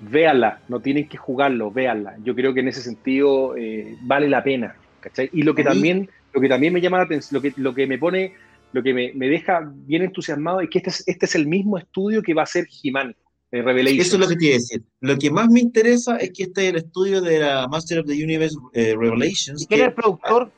véanla, 0.00 0.60
no 0.68 0.80
tienen 0.80 1.08
que 1.08 1.16
jugarlo, 1.16 1.70
véanla. 1.70 2.16
Yo 2.24 2.34
creo 2.34 2.54
que 2.54 2.60
en 2.60 2.68
ese 2.68 2.82
sentido 2.82 3.56
eh, 3.56 3.96
vale 4.02 4.28
la 4.28 4.42
pena, 4.44 4.76
¿cachai? 5.00 5.30
Y 5.32 5.42
lo 5.42 5.54
que 5.54 5.64
también, 5.64 6.10
lo 6.32 6.40
que 6.40 6.48
también 6.48 6.72
me 6.72 6.80
llama 6.80 6.98
la 6.98 7.04
atención, 7.04 7.34
lo 7.34 7.42
que, 7.42 7.52
lo 7.60 7.74
que 7.74 7.86
me 7.86 7.98
pone, 7.98 8.34
lo 8.72 8.82
que 8.82 8.92
me, 8.92 9.28
deja 9.28 9.70
bien 9.86 10.02
entusiasmado 10.02 10.60
es 10.60 10.70
que 10.70 10.78
este 10.78 10.90
es, 10.90 11.04
este 11.06 11.26
es 11.26 11.34
el 11.34 11.46
mismo 11.46 11.78
estudio 11.78 12.22
que 12.22 12.34
va 12.34 12.42
a 12.42 12.46
ser 12.46 12.66
He-Man. 12.82 13.14
Eh, 13.52 13.62
Revelation. 13.62 14.00
Eso 14.00 14.16
es 14.16 14.20
lo 14.20 14.28
que 14.28 14.34
te 14.34 14.44
iba 14.46 14.54
a 14.54 14.58
decir. 14.58 14.82
Lo 15.00 15.16
que 15.16 15.30
más 15.30 15.48
me 15.48 15.60
interesa 15.60 16.16
es 16.16 16.32
que 16.32 16.42
este 16.42 16.64
es 16.64 16.70
el 16.70 16.76
estudio 16.78 17.20
de 17.20 17.38
la 17.38 17.68
Master 17.68 18.00
of 18.00 18.06
the 18.06 18.12
Universe 18.12 18.56
eh, 18.72 18.96
Revelations. 18.98 19.66
¿Quién 19.68 19.82
es 19.82 19.86
el 19.86 19.94
productor? 19.94 20.50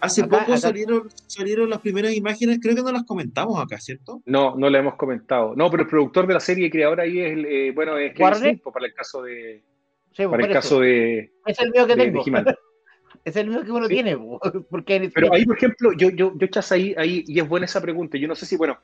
Hace 0.00 0.24
poco 0.24 0.56
Salieron, 0.56 1.08
salieron 1.26 1.70
las 1.70 1.80
primeras 1.80 2.14
imágenes, 2.14 2.58
creo 2.60 2.74
que 2.74 2.82
no 2.82 2.92
las 2.92 3.04
comentamos 3.04 3.58
acá, 3.58 3.80
¿cierto? 3.80 4.22
No, 4.26 4.54
no 4.56 4.68
la 4.68 4.78
hemos 4.78 4.94
comentado. 4.96 5.54
No, 5.56 5.70
pero 5.70 5.84
el 5.84 5.88
productor 5.88 6.26
de 6.26 6.34
la 6.34 6.40
serie 6.40 6.66
y 6.66 6.70
creador 6.70 7.00
ahí 7.00 7.20
es, 7.20 7.38
eh, 7.38 7.72
bueno, 7.74 7.96
es 7.96 8.14
Kevin 8.14 8.60
para 8.72 8.86
el 8.86 8.94
caso 8.94 9.22
de... 9.22 9.62
para 10.16 10.46
el 10.46 10.52
caso 10.52 10.80
de... 10.80 11.32
Es 11.46 11.58
el 11.60 11.70
mío 11.70 11.86
que 11.86 11.96
tengo. 11.96 12.22
es 13.24 13.36
el 13.36 13.48
mío 13.48 13.64
que 13.64 13.72
uno 13.72 13.88
tiene. 13.88 14.16
Porque 14.70 15.10
pero 15.14 15.32
ahí, 15.32 15.44
por 15.44 15.56
ejemplo, 15.56 15.92
yo, 15.92 16.10
yo, 16.10 16.32
yo 16.36 16.46
echas 16.46 16.70
ahí, 16.72 16.94
ahí, 16.98 17.24
y 17.26 17.40
es 17.40 17.48
buena 17.48 17.66
esa 17.66 17.80
pregunta. 17.80 18.18
Yo 18.18 18.28
no 18.28 18.34
sé 18.34 18.44
si, 18.46 18.56
bueno, 18.56 18.78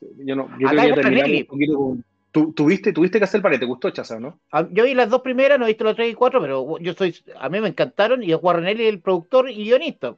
yo 0.00 0.36
no, 0.36 0.48
yo 0.58 0.68
creo 0.68 1.24
que 1.24 1.38
un 1.40 1.46
poquito 1.46 1.96
¿Tuviste, 2.30 2.92
tuviste 2.92 3.18
que 3.18 3.24
hacer 3.24 3.40
pared? 3.40 3.58
¿Te 3.58 3.64
gustó 3.64 3.90
Chaza, 3.90 4.20
no? 4.20 4.38
Ah, 4.52 4.66
yo 4.70 4.84
vi 4.84 4.94
las 4.94 5.08
dos 5.08 5.22
primeras, 5.22 5.58
no 5.58 5.64
he 5.64 5.68
visto 5.68 5.84
las 5.84 5.96
tres 5.96 6.12
y 6.12 6.14
cuatro, 6.14 6.40
pero 6.40 6.78
yo 6.78 6.92
soy, 6.92 7.16
a 7.38 7.48
mí 7.48 7.60
me 7.60 7.68
encantaron 7.68 8.22
y 8.22 8.32
es 8.32 8.38
Warrenelli 8.40 8.86
el 8.86 9.00
productor 9.00 9.50
y 9.50 9.64
guionista. 9.64 10.14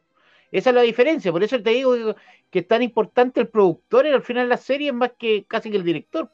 Esa 0.53 0.71
es 0.71 0.77
la 0.77 0.83
diferencia, 0.83 1.31
por 1.31 1.43
eso 1.43 1.63
te 1.63 1.71
digo 1.71 1.95
que, 2.51 2.59
es 2.59 2.69
tan 2.69 2.83
importante 2.83 3.41
el 3.41 3.49
productor 3.49 4.07
y 4.07 4.11
al 4.11 4.23
final 4.23 4.49
la 4.49 4.57
serie 4.57 4.89
es 4.89 4.95
más 4.95 5.13
que 5.19 5.45
casi 5.47 5.71
que 5.71 5.77
el 5.77 5.85
director. 5.85 6.29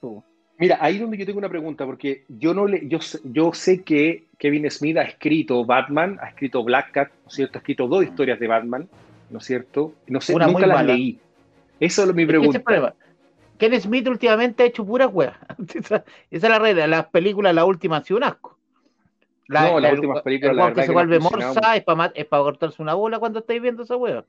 Mira, 0.58 0.78
ahí 0.80 0.98
donde 0.98 1.18
yo 1.18 1.26
tengo 1.26 1.38
una 1.38 1.50
pregunta, 1.50 1.84
porque 1.84 2.24
yo 2.28 2.54
no 2.54 2.66
le, 2.66 2.88
yo, 2.88 2.98
yo 3.24 3.52
sé 3.52 3.82
que 3.82 4.24
Kevin 4.38 4.70
Smith 4.70 4.96
ha 4.96 5.02
escrito 5.02 5.64
Batman, 5.66 6.18
ha 6.22 6.28
escrito 6.28 6.64
Black 6.64 6.92
Cat, 6.92 7.10
¿no 7.24 7.28
es 7.28 7.34
cierto? 7.34 7.58
Ha 7.58 7.60
escrito 7.60 7.86
dos 7.86 8.04
historias 8.04 8.40
de 8.40 8.46
Batman, 8.46 8.88
¿no 9.28 9.38
es 9.38 9.44
cierto? 9.44 9.92
No 10.06 10.20
sé, 10.22 10.34
nunca 10.34 10.66
las 10.66 10.86
leí. 10.86 11.18
Eso 11.78 12.04
es 12.04 12.14
mi 12.14 12.24
pregunta. 12.24 12.94
Ken 13.58 13.80
Smith 13.80 14.06
últimamente 14.08 14.62
ha 14.62 14.66
hecho 14.66 14.84
pura 14.84 15.06
hueá. 15.06 15.38
esa, 15.74 16.04
es 16.30 16.42
la 16.42 16.58
regla. 16.58 16.86
Las 16.86 17.06
películas, 17.06 17.54
la 17.54 17.64
última, 17.64 17.98
ha 17.98 18.04
sido 18.04 18.18
un 18.18 18.24
asco. 18.24 18.55
La, 19.48 19.70
no, 19.70 19.80
las 19.80 19.92
últimas 19.92 20.22
películas. 20.22 20.68
El 20.68 20.74
que 20.74 20.82
se 20.82 20.92
vuelve 20.92 21.20
morsa 21.20 21.76
es 21.76 21.84
para 21.84 22.12
es 22.14 22.26
cortarse 22.26 22.82
una 22.82 22.94
bola 22.94 23.18
cuando 23.18 23.40
estáis 23.40 23.62
viendo 23.62 23.84
esa 23.84 23.96
hueá. 23.96 24.24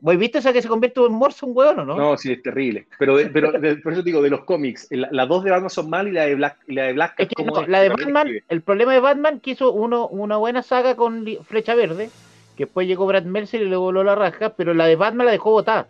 ¿Vos 0.00 0.18
viste 0.18 0.38
esa 0.38 0.52
que 0.52 0.60
se 0.60 0.68
convierte 0.68 1.00
en 1.00 1.12
morsa 1.12 1.46
un 1.46 1.56
hueón 1.56 1.78
o 1.78 1.84
no? 1.86 1.96
No, 1.96 2.16
sí, 2.18 2.32
es 2.32 2.42
terrible. 2.42 2.86
Pero, 2.98 3.16
pero 3.32 3.52
por 3.82 3.92
eso 3.92 4.02
digo, 4.02 4.20
de 4.20 4.28
los 4.28 4.44
cómics, 4.44 4.86
las 4.90 5.28
dos 5.28 5.44
de 5.44 5.50
Batman 5.50 5.70
son 5.70 5.88
mal 5.88 6.06
y 6.08 6.10
la 6.10 6.26
de 6.26 6.34
Black, 6.34 6.58
la 6.66 6.82
de 6.82 6.92
Black 6.92 7.14
es 7.16 7.28
La 7.68 7.80
de 7.80 7.88
Batman, 7.88 8.28
el 8.48 8.60
problema 8.60 8.92
de 8.92 9.00
Batman 9.00 9.40
que 9.40 9.52
hizo 9.52 9.72
uno, 9.72 10.06
una 10.08 10.36
buena 10.36 10.62
saga 10.62 10.94
con 10.94 11.24
Flecha 11.44 11.74
Verde, 11.74 12.10
que 12.54 12.64
después 12.66 12.86
llegó 12.86 13.06
Brad 13.06 13.22
Mercer 13.22 13.62
y 13.62 13.68
le 13.68 13.76
voló 13.76 14.04
la 14.04 14.14
raja, 14.14 14.50
pero 14.50 14.74
la 14.74 14.84
de 14.86 14.96
Batman 14.96 15.24
la 15.24 15.32
dejó 15.32 15.52
botada, 15.52 15.86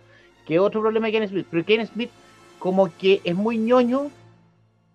que 0.46 0.54
es 0.54 0.60
otro 0.60 0.80
problema 0.80 1.06
de 1.06 1.12
Ken 1.12 1.28
Smith. 1.28 1.46
Pero 1.50 1.64
Ken 1.64 1.84
Smith 1.84 2.10
como 2.60 2.96
que 2.96 3.20
es 3.24 3.34
muy 3.34 3.58
ñoño, 3.58 4.12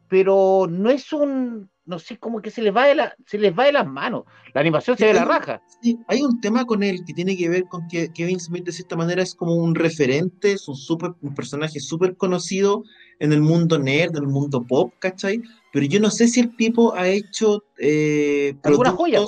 pero 0.08 0.68
no 0.70 0.90
es 0.90 1.12
un, 1.12 1.70
no 1.90 1.98
sé, 1.98 2.18
como 2.18 2.40
que 2.40 2.52
se 2.52 2.62
les 2.62 2.74
va 2.74 2.86
de, 2.86 2.94
la, 2.94 3.16
se 3.26 3.40
les 3.40 3.58
va 3.58 3.66
de 3.66 3.72
las 3.72 3.88
manos. 3.88 4.24
La 4.54 4.62
animación 4.62 4.96
se 4.96 5.08
ve 5.08 5.14
la 5.14 5.26
raja. 5.26 5.62
Sí, 5.82 5.98
hay 6.08 6.22
un 6.22 6.40
tema 6.40 6.66
con 6.66 6.84
él 6.84 7.04
que 7.04 7.16
tiene 7.16 7.36
que 7.36 7.50
ver 7.50 7.66
con 7.66 7.88
que 7.88 8.14
Kevin 8.14 8.40
Smith 8.40 8.64
de 8.64 8.72
cierta 8.72 8.96
manera 8.96 9.24
es 9.24 9.34
como 9.34 9.56
un 9.56 9.74
referente, 9.74 10.52
es 10.52 10.68
un, 10.68 10.76
super, 10.76 11.14
un 11.22 11.34
personaje 11.34 11.80
súper 11.80 12.16
conocido 12.16 12.84
en 13.20 13.34
el 13.34 13.42
mundo 13.42 13.80
nerd, 13.80 14.16
en 14.16 14.24
el 14.24 14.30
mundo 14.30 14.64
pop, 14.68 14.94
¿cachai? 15.00 15.42
Pero 15.74 15.88
yo 15.88 16.00
no 16.00 16.12
sé 16.12 16.28
si 16.28 16.42
el 16.42 16.56
tipo 16.56 16.94
ha 16.94 17.08
hecho 17.08 17.64
eh, 17.80 18.56
¿Alguna 18.64 18.92
joya? 18.92 19.22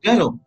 Claro, 0.00 0.40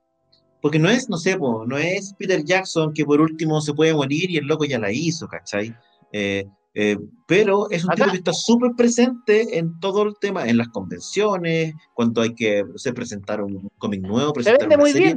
porque 0.61 0.77
no 0.77 0.89
es, 0.89 1.07
no 1.07 1.17
sé, 1.17 1.37
no 1.37 1.77
es 1.77 2.13
Peter 2.19 2.43
Jackson 2.43 2.93
que 2.93 3.05
por 3.05 3.21
último 3.21 3.61
se 3.61 3.73
puede 3.73 3.93
morir 3.93 4.29
y 4.29 4.37
el 4.37 4.45
loco 4.45 4.65
ya 4.65 4.77
la 4.77 4.91
hizo, 4.91 5.25
¿cachai? 5.29 5.73
Eh, 6.11 6.45
eh, 6.77 6.97
pero 7.25 7.69
es 7.71 7.85
un 7.85 7.95
tipo 7.95 8.11
que 8.11 8.17
está 8.17 8.33
súper 8.33 8.71
presente 8.75 9.57
en 9.57 9.79
todo 9.79 10.03
el 10.03 10.15
tema, 10.19 10.45
en 10.45 10.57
las 10.57 10.67
convenciones, 10.67 11.73
cuando 11.93 12.21
hay 12.21 12.35
que 12.35 12.65
presentar 12.93 13.41
un 13.41 13.69
cómic 13.77 14.01
nuevo, 14.01 14.33
presentar 14.33 14.67
una 14.67 14.77
muy 14.77 14.91
serie. 14.91 15.15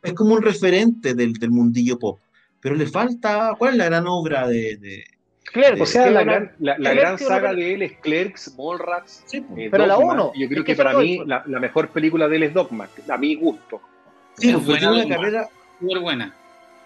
Es 0.00 0.14
como 0.14 0.34
un 0.34 0.42
referente 0.42 1.14
del, 1.14 1.32
del, 1.34 1.50
mundillo 1.50 1.98
pop. 1.98 2.20
Pero 2.60 2.76
le 2.76 2.86
falta, 2.86 3.54
¿cuál 3.58 3.72
es 3.72 3.78
la 3.78 3.86
gran 3.86 4.06
obra 4.06 4.46
de... 4.46 4.76
de 4.76 5.04
o 5.80 5.86
sea, 5.86 6.08
la, 6.08 6.22
gran, 6.22 6.52
la, 6.60 6.76
gran 6.76 7.18
saga 7.18 7.52
de 7.52 7.74
él 7.74 7.82
es 7.82 7.98
Clerks, 7.98 8.54
Mallrats, 8.56 9.24
sí, 9.26 9.44
eh, 9.56 9.68
pero 9.70 9.86
la 9.86 9.98
uno. 9.98 10.32
Yo 10.34 10.48
creo 10.48 10.64
que, 10.64 10.74
para 10.74 10.96
mí 10.96 11.20
la, 11.26 11.42
mejor 11.44 11.88
película 11.88 12.28
de 12.28 12.36
él 12.36 12.42
es 12.44 12.54
Dogma, 12.54 12.88
a 13.08 13.18
mi 13.18 13.34
gusto. 13.34 13.80
Sí, 14.38 14.52
fue 14.52 14.78
una 14.86 15.06
carrera 15.06 15.48
muy 15.80 15.98
buena 15.98 16.34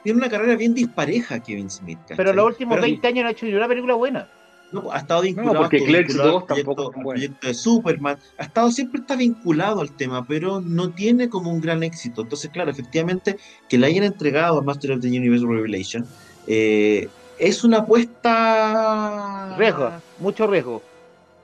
tiene 0.07 0.21
una 0.21 0.29
carrera 0.29 0.55
bien 0.55 0.73
dispareja 0.73 1.43
Kevin 1.43 1.69
Smith. 1.69 1.99
Pero 2.17 2.33
los 2.33 2.47
últimos 2.47 2.81
20 2.81 3.09
años 3.09 3.25
no 3.25 3.29
ha 3.29 3.33
hecho 3.33 3.45
ni 3.45 3.55
una 3.55 3.67
película 3.67 3.95
buena. 3.95 4.29
No, 4.71 4.93
ha 4.93 4.99
estado 4.99 5.23
vinculado 5.23 5.55
no, 5.55 5.61
porque 5.63 5.85
Clerks 5.85 6.15
2 6.15 6.47
tampoco 6.47 6.93
al 6.95 7.03
proyecto 7.03 7.49
de 7.49 7.55
Superman. 7.55 8.17
Ha 8.39 8.45
estado 8.45 8.71
siempre 8.71 9.01
está 9.01 9.17
vinculado 9.17 9.81
al 9.81 9.91
tema, 9.91 10.25
pero 10.25 10.61
no 10.61 10.91
tiene 10.91 11.29
como 11.29 11.51
un 11.51 11.61
gran 11.61 11.83
éxito. 11.83 12.23
Entonces, 12.23 12.53
claro, 12.53 12.71
efectivamente, 12.71 13.37
que 13.69 13.79
le 13.79 13.89
hayan 13.89 14.05
entregado 14.05 14.61
a 14.61 14.63
Master 14.63 14.93
of 14.93 15.01
the 15.01 15.09
Universe 15.09 15.45
Revelation 15.45 16.07
eh, 16.47 17.09
es 17.41 17.65
una 17.65 17.79
apuesta. 17.79 19.57
Riesgo, 19.59 19.91
mucho 20.21 20.47
riesgo. 20.47 20.83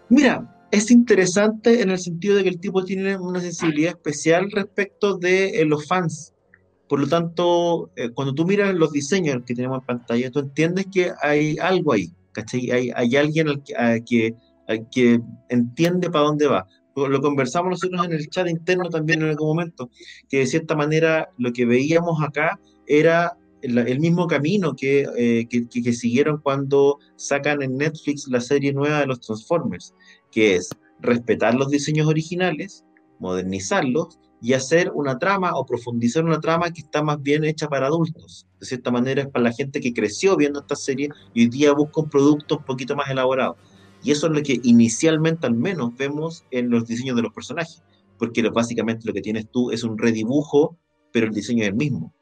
Mira, 0.08 0.64
es 0.70 0.88
interesante 0.92 1.82
en 1.82 1.90
el 1.90 1.98
sentido 1.98 2.36
de 2.36 2.44
que 2.44 2.50
el 2.50 2.60
tipo 2.60 2.84
tiene 2.84 3.16
una 3.16 3.40
sensibilidad 3.40 3.90
especial 3.90 4.52
respecto 4.52 5.18
de 5.18 5.60
eh, 5.60 5.64
los 5.64 5.88
fans 5.88 6.31
por 6.92 7.00
lo 7.00 7.08
tanto, 7.08 7.90
eh, 7.96 8.10
cuando 8.10 8.34
tú 8.34 8.44
miras 8.44 8.74
los 8.74 8.92
diseños 8.92 9.44
que 9.46 9.54
tenemos 9.54 9.78
en 9.78 9.86
pantalla, 9.86 10.30
tú 10.30 10.40
entiendes 10.40 10.88
que 10.92 11.10
hay 11.22 11.56
algo 11.56 11.94
ahí, 11.94 12.12
¿cachai? 12.32 12.70
Hay, 12.70 12.90
hay 12.94 13.16
alguien 13.16 13.48
al 13.48 14.04
que, 14.04 14.34
que, 14.92 15.18
entiende 15.48 16.10
para 16.10 16.26
dónde 16.26 16.48
va. 16.48 16.66
Lo 16.94 17.22
conversamos 17.22 17.70
nosotros 17.70 18.04
en 18.04 18.12
el 18.12 18.28
chat 18.28 18.46
interno 18.46 18.90
también 18.90 19.22
en 19.22 19.30
algún 19.30 19.48
momento, 19.48 19.88
que 20.28 20.40
de 20.40 20.46
cierta 20.46 20.76
manera 20.76 21.30
lo 21.38 21.50
que 21.54 21.64
veíamos 21.64 22.22
acá 22.22 22.60
era 22.86 23.38
el, 23.62 23.98
mismo 23.98 24.26
camino 24.26 24.74
eh, 24.82 25.46
que, 25.48 25.66
que, 25.70 25.82
que, 25.82 25.92
siguieron 25.94 26.42
cuando 26.42 26.98
sacan 27.16 27.62
en 27.62 27.78
Netflix 27.78 28.28
la 28.28 28.42
serie 28.42 28.74
nueva 28.74 29.00
de 29.00 29.06
los 29.06 29.20
Transformers, 29.22 29.94
que 30.30 30.56
es 30.56 30.68
respetar 31.00 31.54
los 31.54 31.70
diseños 31.70 32.06
originales, 32.06 32.84
modernizarlos 33.18 34.18
y 34.42 34.54
hacer 34.54 34.90
una 34.92 35.20
trama 35.20 35.52
o 35.54 35.64
profundizar 35.64 36.24
una 36.24 36.40
trama 36.40 36.72
que 36.72 36.80
está 36.80 37.00
más 37.00 37.22
bien 37.22 37.44
hecha 37.44 37.68
para 37.68 37.86
adultos. 37.86 38.48
De 38.58 38.66
cierta 38.66 38.90
manera 38.90 39.22
es 39.22 39.28
para 39.28 39.44
la 39.44 39.52
gente 39.52 39.80
que 39.80 39.94
creció 39.94 40.36
viendo 40.36 40.60
esta 40.60 40.74
serie 40.74 41.10
y 41.32 41.42
hoy 41.42 41.48
día 41.48 41.72
busca 41.72 42.00
un 42.00 42.10
producto 42.10 42.58
un 42.58 42.64
poquito 42.64 42.96
más 42.96 43.08
elaborado. 43.08 43.56
Y 44.02 44.10
eso 44.10 44.26
es 44.26 44.32
lo 44.32 44.42
que 44.42 44.58
inicialmente 44.64 45.46
al 45.46 45.54
menos 45.54 45.96
vemos 45.96 46.44
en 46.50 46.70
los 46.70 46.88
diseños 46.88 47.14
de 47.14 47.22
los 47.22 47.32
personajes, 47.32 47.84
porque 48.18 48.42
básicamente 48.48 49.06
lo 49.06 49.12
que 49.12 49.20
tienes 49.20 49.48
tú 49.48 49.70
es 49.70 49.84
un 49.84 49.96
redibujo, 49.96 50.76
pero 51.12 51.26
el 51.26 51.32
diseño 51.32 51.62
es 51.62 51.68
el 51.68 51.76
mismo. 51.76 52.12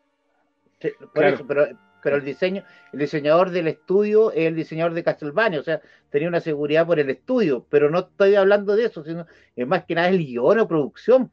pero, 1.15 1.47
pero 2.03 2.17
el 2.17 2.25
diseño, 2.25 2.65
el 2.93 3.01
diseñador 3.01 3.51
del 3.51 3.69
estudio 3.69 4.31
es 4.33 4.47
el 4.47 4.57
diseñador 4.57 4.93
de 4.93 5.05
Castlevania, 5.05 5.61
o 5.61 5.63
sea, 5.63 5.81
tenía 6.11 6.29
una 6.29 6.41
seguridad 6.41 6.87
por 6.87 6.99
el 6.99 7.09
estudio, 7.11 7.67
pero 7.71 7.91
no 7.91 8.01
estoy 8.01 8.35
hablando 8.35 8.77
de 8.77 8.87
eso, 8.87 9.05
sino 9.05 9.27
es 9.57 9.67
más 9.67 9.85
que 9.85 9.95
nada 9.95 10.09
el 10.09 10.19
guion 10.19 10.59
o 10.59 10.69
producción. 10.69 11.31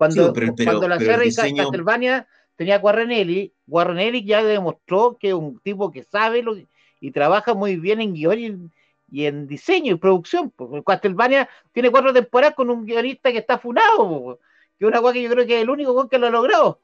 Cuando, 0.00 0.32
cuando 0.32 0.88
la 0.88 0.98
serie 0.98 1.26
diseño... 1.26 1.64
Castlevania 1.64 2.26
tenía 2.56 2.78
Guarrenelli, 2.78 3.52
Guarrenelli 3.66 4.24
ya 4.24 4.42
demostró 4.42 5.18
que 5.20 5.28
es 5.28 5.34
un 5.34 5.60
tipo 5.60 5.90
que 5.90 6.04
sabe 6.04 6.42
lo, 6.42 6.56
y 7.00 7.10
trabaja 7.10 7.52
muy 7.52 7.76
bien 7.76 8.00
en 8.00 8.14
guion 8.14 8.72
y 9.10 9.26
en, 9.26 9.46
diseño 9.46 9.92
y 9.92 9.98
producción. 9.98 10.50
Porque 10.56 10.82
Castlevania 10.82 11.50
tiene 11.72 11.90
cuatro 11.90 12.14
temporadas 12.14 12.54
con 12.54 12.70
un 12.70 12.86
guionista 12.86 13.30
que 13.30 13.36
está 13.36 13.58
funado, 13.58 14.40
que 14.78 14.86
es 14.86 14.88
una 14.88 15.02
cosa 15.02 15.12
que 15.12 15.22
yo 15.22 15.30
creo 15.32 15.46
que 15.46 15.56
es 15.56 15.62
el 15.64 15.68
único 15.68 16.08
que 16.08 16.18
lo 16.18 16.28
ha 16.28 16.30
logrado. 16.30 16.80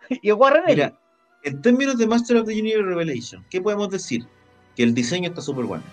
y 0.10 0.28
es 0.28 0.34
Guarrenelli. 0.34 0.74
Mira, 0.74 0.98
en 1.44 1.62
términos 1.62 1.96
de 1.96 2.06
Master 2.08 2.38
of 2.38 2.48
the 2.48 2.60
Universe 2.60 2.82
Revelation, 2.82 3.44
¿qué 3.48 3.60
podemos 3.60 3.90
decir? 3.90 4.26
Que 4.74 4.82
el 4.82 4.92
diseño 4.92 5.28
está 5.28 5.40
súper 5.40 5.66
bueno. 5.66 5.84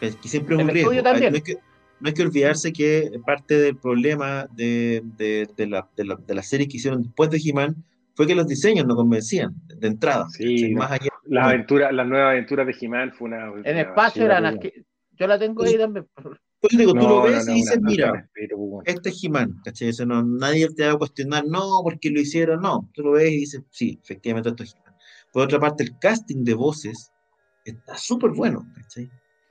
Que, 0.00 0.10
siempre 0.28 0.56
es 0.56 0.62
un 0.62 0.68
riesgo. 0.68 1.00
También 1.00 1.32
no 1.32 1.38
hay 2.04 2.12
que 2.12 2.22
olvidarse 2.22 2.72
que 2.72 3.10
parte 3.26 3.58
del 3.58 3.76
problema 3.76 4.46
de, 4.54 5.02
de, 5.16 5.66
la, 5.66 5.88
de, 5.96 6.34
la, 6.34 6.42
serie 6.42 6.68
que 6.68 6.76
hicieron 6.76 7.02
después 7.02 7.30
de 7.30 7.40
He-Man 7.44 7.76
fue 8.14 8.26
que 8.26 8.34
los 8.34 8.46
diseños 8.46 8.86
no 8.86 8.96
convencían 8.96 9.54
de 9.66 9.88
entrada. 9.88 10.28
Sí, 10.30 10.74
más 10.74 10.92
allá, 10.92 11.10
la 11.24 11.46
aventura, 11.46 11.92
las 11.92 12.06
nuevas 12.06 12.32
aventuras 12.32 12.66
de 12.66 12.74
He-Man 12.80 13.12
fue 13.12 13.28
una. 13.28 13.52
En 13.64 13.78
espacio 13.78 14.24
eran 14.24 14.42
las 14.44 14.58
que. 14.58 14.84
Yo 15.12 15.26
la 15.26 15.38
tengo 15.38 15.64
ahí 15.64 15.76
también. 15.76 16.06
Pues 16.60 16.76
digo, 16.76 16.92
tú 16.92 17.08
lo 17.08 17.22
ves 17.22 17.48
y 17.48 17.54
dices, 17.54 17.80
mira, 17.80 18.28
este 18.84 19.10
es 19.10 19.24
He-Man, 19.24 19.60
¿cachai? 19.64 19.92
no, 20.06 20.24
nadie 20.24 20.68
te 20.74 20.86
va 20.86 20.92
a 20.92 20.98
cuestionar, 20.98 21.44
no, 21.46 21.80
porque 21.84 22.10
lo 22.10 22.20
hicieron, 22.20 22.62
no. 22.62 22.88
Tú 22.94 23.02
lo 23.02 23.12
ves 23.12 23.30
y 23.30 23.36
dices, 23.36 23.62
sí, 23.70 23.98
efectivamente 24.02 24.48
esto 24.48 24.64
es 24.64 24.74
He-Man. 24.74 24.94
Por 25.32 25.42
otra 25.44 25.60
parte, 25.60 25.84
el 25.84 25.98
casting 26.00 26.44
de 26.44 26.54
voces 26.54 27.12
está 27.64 27.96
súper 27.96 28.30
bueno, 28.30 28.66
¿cachai? 28.74 29.08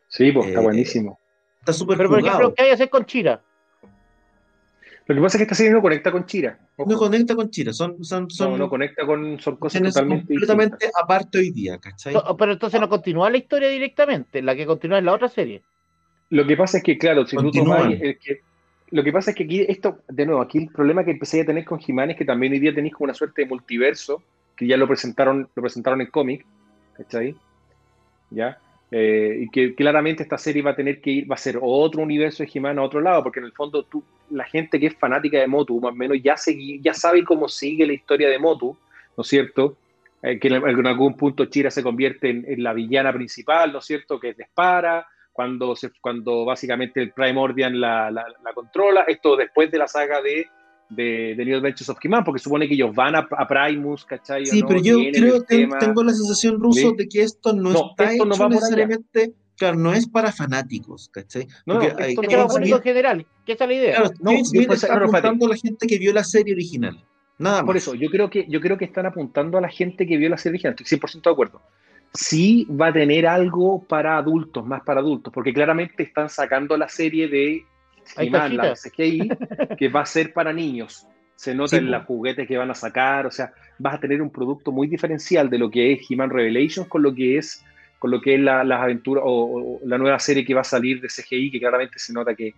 Sí, 0.10 0.32
pues 0.32 0.48
está 0.48 0.60
buenísimo. 0.60 1.20
Está 1.68 1.78
súper 1.78 1.98
Pero 1.98 2.10
por 2.10 2.20
ejemplo, 2.20 2.54
¿qué 2.54 2.62
hay 2.64 2.70
que 2.70 2.74
hacer 2.76 2.90
con 2.90 3.06
Chira? 3.06 3.42
Lo 5.06 5.16
que 5.16 5.22
pasa 5.22 5.38
es 5.38 5.40
que 5.40 5.44
esta 5.44 5.56
serie 5.56 5.74
no 5.74 5.82
conecta 5.82 6.14
con 6.14 6.26
Chira. 6.26 6.58
No 6.78 6.98
conecta 6.98 7.36
con 7.36 7.50
Chira, 7.50 7.74
son, 7.74 8.02
son, 8.06 8.30
son 8.30 8.52
no, 8.52 8.58
no 8.58 8.70
conecta 8.70 9.06
con 9.06 9.38
son 9.40 9.58
cosas 9.58 9.82
totalmente 9.82 10.28
completamente 10.28 10.90
aparte 11.02 11.40
hoy 11.40 11.52
día, 11.52 11.78
¿cachai? 11.78 12.16
pero 12.40 12.54
entonces 12.54 12.80
no 12.80 12.88
continúa 12.88 13.30
la 13.30 13.38
historia 13.38 13.68
directamente, 13.68 14.42
la 14.42 14.56
que 14.56 14.66
continúa 14.66 15.00
en 15.00 15.06
la 15.06 15.14
otra 15.14 15.28
serie. 15.28 15.62
Lo 16.30 16.48
que 16.48 16.56
pasa 16.56 16.78
es 16.78 16.84
que, 16.84 16.98
claro, 16.98 17.28
si 17.28 17.36
tú 17.36 17.52
tomas, 17.52 17.88
que, 18.00 18.42
lo 18.92 19.04
que 19.04 19.12
pasa 19.12 19.32
es 19.32 19.36
que 19.36 19.44
aquí, 19.44 19.66
esto, 19.68 20.00
de 20.08 20.26
nuevo, 20.26 20.42
aquí 20.42 20.60
el 20.60 20.70
problema 20.70 21.04
que 21.04 21.12
empecé 21.12 21.42
a 21.42 21.46
tener 21.46 21.66
con 21.66 21.80
Jiménez 21.80 22.16
es 22.16 22.20
que 22.20 22.26
también 22.26 22.54
hoy 22.54 22.60
día 22.60 22.74
tenéis 22.74 22.94
como 22.94 23.06
una 23.06 23.14
suerte 23.14 23.42
de 23.42 23.50
multiverso, 23.50 24.24
que 24.56 24.68
ya 24.68 24.78
lo 24.78 24.88
presentaron, 24.88 25.50
lo 25.54 25.62
presentaron 25.62 26.00
en 26.00 26.08
cómic, 26.08 26.46
¿cachai? 26.96 27.36
¿Ya? 28.30 28.58
Eh, 28.90 29.40
y 29.42 29.50
que 29.50 29.76
claramente 29.76 30.24
esta 30.24 30.38
serie 30.38 30.62
va 30.62 30.72
a 30.72 30.76
tener 30.76 31.02
que 31.02 31.12
ir, 31.12 31.30
va 31.30 31.36
a 31.36 31.40
ser 31.40 31.60
otro 31.62 32.02
universo 32.02 32.44
de 32.44 32.50
He-Man 32.54 32.80
a 32.80 32.84
otro 32.84 33.02
lado, 33.02 33.24
porque 33.24 33.40
en 33.40 33.46
el 33.46 33.52
fondo 33.52 33.84
tú, 33.84 34.02
la 34.30 34.46
gente 34.46 34.80
que 34.80 34.88
es 34.88 34.96
fanática 34.96 35.40
de 35.40 35.48
Motu, 35.48 35.80
más 35.82 35.92
o 35.92 35.96
menos, 35.96 36.18
ya, 36.24 36.36
ya 36.82 36.94
sabe 36.94 37.26
cómo 37.26 37.50
sigue 37.50 37.86
la 37.86 37.94
historia 37.94 38.30
de 38.30 38.40
Motu, 38.40 38.78
¿no 39.18 39.22
es 39.22 39.28
cierto? 39.28 39.76
Eh, 40.22 40.40
que 40.40 40.48
en, 40.48 40.88
algún 40.88 41.16
punto 41.18 41.46
Chira 41.46 41.70
se 41.70 41.84
convierte 41.84 42.30
en, 42.30 42.64
la 42.64 42.74
villana 42.74 43.12
principal, 43.12 43.74
¿no 43.74 43.80
es 43.80 43.86
cierto? 43.86 44.20
Que 44.20 44.34
dispara, 44.34 45.06
cuando, 45.34 45.76
se, 45.76 45.92
cuando 46.02 46.46
básicamente 46.46 47.02
el 47.02 47.12
Primordial 47.12 47.80
la, 47.80 48.10
la, 48.10 48.26
la, 48.44 48.54
controla, 48.54 49.02
esto 49.02 49.36
después 49.36 49.70
de 49.70 49.78
la 49.78 49.88
saga 49.88 50.22
de 50.22 50.48
de, 50.90 51.36
de 51.36 51.46
New 51.46 51.58
Adventures 51.58 51.90
of 51.90 51.98
He-Man, 52.02 52.24
porque 52.24 52.40
supone 52.40 52.68
que 52.68 52.74
ellos 52.74 52.94
van 52.96 53.16
a, 53.16 53.28
Primus, 53.28 54.06
¿cachai? 54.06 54.46
Sí, 54.46 54.64
pero 54.68 54.82
yo 54.82 54.98
creo 55.14 55.46
que 55.46 55.68
tengo 55.80 56.04
la 56.04 56.14
sensación, 56.14 56.60
Ruso, 56.60 56.94
de 56.94 57.08
que 57.08 57.24
esto 57.24 57.54
no, 57.54 57.72
está 57.72 58.14
hecho 58.14 58.26
no 58.26 58.50
necesariamente, 58.50 59.34
claro, 59.58 59.78
no 59.78 59.94
es 59.94 60.08
para 60.08 60.32
fanáticos, 60.32 61.10
¿cachai? 61.10 61.48
No, 61.66 61.76
porque 61.76 61.94
no, 61.94 62.00
hay, 62.00 62.14
es 62.14 62.16
para 62.16 62.48
público 62.48 62.82
general, 62.82 63.26
¿qué 63.46 63.54
es 63.54 63.60
la 63.60 63.74
idea? 63.74 63.96
Claro, 63.98 64.14
no, 64.22 64.46
Smith 64.46 64.72
está 64.72 64.96
apuntando 64.96 65.46
a 65.46 65.50
la 65.50 65.58
gente 65.58 65.88
que 65.88 65.98
vio 65.98 66.14
la 66.14 66.24
serie 66.24 66.54
original. 66.54 67.04
Nada 67.40 67.58
más. 67.58 67.66
Por 67.66 67.78
eso, 67.78 67.94
yo 67.94 68.10
creo, 68.10 68.30
que, 68.30 68.48
yo 68.50 68.60
creo 68.60 68.78
que 68.78 68.86
están 68.86 69.06
apuntando 69.06 69.58
a 69.58 69.62
la 69.62 69.70
gente 69.70 70.08
que 70.08 70.18
vio 70.18 70.30
la 70.30 70.38
serie 70.38 70.56
original, 70.56 70.76
estoy 70.80 70.98
100% 70.98 71.24
de 71.24 71.32
acuerdo. 71.32 71.62
Sí 72.14 72.66
va 72.70 72.88
a 72.88 72.94
tener 72.94 73.28
algo 73.28 73.84
para 73.84 74.18
adultos, 74.18 74.66
más 74.66 74.82
para 74.82 75.02
adultos, 75.02 75.32
porque 75.34 75.54
claramente 75.54 76.02
están 76.02 76.30
sacando 76.30 76.78
la 76.78 76.88
serie 76.88 77.28
de 77.28 77.66
He-Man, 78.16 78.58
la 78.58 78.74
CGI, 78.74 79.30
que 79.78 79.90
va 79.90 80.02
a 80.02 80.06
ser 80.06 80.34
para 80.34 80.54
niños. 80.54 81.08
Se 81.36 81.54
nota 81.54 81.78
en 81.78 81.92
los 81.92 82.06
juguetes 82.06 82.48
que 82.48 82.58
van 82.58 82.72
a 82.72 82.76
sacar, 82.76 83.28
o 83.28 83.32
sea, 83.32 83.54
vas 83.78 83.96
a 83.96 84.00
tener 84.00 84.22
un 84.22 84.32
producto 84.32 84.72
muy 84.72 84.88
diferencial 84.88 85.50
de 85.50 85.60
lo 85.60 85.70
que 85.70 85.94
es 85.94 86.00
He-Man 86.10 86.30
Revelations 86.32 86.88
con 86.88 87.04
lo 87.04 87.14
que 87.14 87.38
es 87.38 87.64
con 88.00 88.12
lo 88.12 88.22
que 88.22 88.36
es 88.36 88.40
las 88.40 88.80
aventuras 88.80 89.24
o, 89.26 89.80
la 89.84 89.98
nueva 89.98 90.20
serie 90.20 90.46
que 90.46 90.54
va 90.54 90.62
a 90.62 90.64
salir 90.64 91.02
de 91.02 91.08
CGI, 91.08 91.52
que 91.52 91.60
claramente 91.60 91.98
se 91.98 92.14
nota 92.14 92.36
que, 92.36 92.54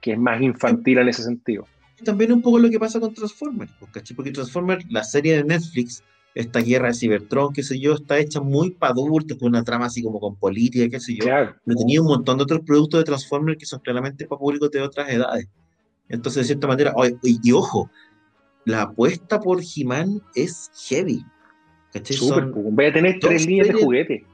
que 0.00 0.12
es 0.12 0.18
más 0.18 0.40
infantil 0.42 0.98
en 0.98 1.08
ese 1.08 1.22
sentido. 1.22 1.66
También 2.04 2.32
un 2.32 2.42
poco 2.42 2.58
lo 2.58 2.68
que 2.68 2.78
pasa 2.78 3.00
con 3.00 3.14
Transformers, 3.14 3.72
porque 3.78 4.32
Transformers, 4.32 4.84
la 4.90 5.04
serie 5.04 5.36
de 5.36 5.44
Netflix, 5.44 6.02
esta 6.34 6.60
guerra 6.60 6.88
de 6.88 6.94
Cybertron, 6.94 7.52
qué 7.52 7.62
sé 7.62 7.78
yo, 7.78 7.94
está 7.94 8.18
hecha 8.18 8.40
muy 8.40 8.70
para 8.70 8.92
adultos, 8.92 9.36
con 9.38 9.48
una 9.48 9.62
trama 9.62 9.86
así 9.86 10.02
como 10.02 10.18
con 10.18 10.36
política, 10.36 10.88
qué 10.88 11.00
sé 11.00 11.14
yo. 11.14 11.24
Claro. 11.24 11.54
Pero 11.64 11.78
tenía 11.78 12.00
un 12.00 12.08
montón 12.08 12.38
de 12.38 12.44
otros 12.44 12.60
productos 12.60 13.00
de 13.00 13.04
Transformers 13.04 13.58
que 13.58 13.66
son 13.66 13.80
claramente 13.80 14.26
para 14.26 14.38
públicos 14.38 14.70
de 14.70 14.80
otras 14.80 15.10
edades. 15.10 15.48
Entonces, 16.08 16.42
de 16.42 16.46
cierta 16.46 16.66
manera, 16.66 16.94
y, 17.22 17.52
ojo, 17.52 17.90
la 18.64 18.82
apuesta 18.82 19.40
por 19.40 19.60
He-Man 19.60 20.20
es 20.34 20.70
heavy. 20.88 21.24
Super, 22.04 22.46
voy 22.46 22.86
a 22.86 22.92
tener 22.92 23.18
tres 23.20 23.46
líneas 23.46 23.68
de 23.68 23.74
juguete. 23.74 24.26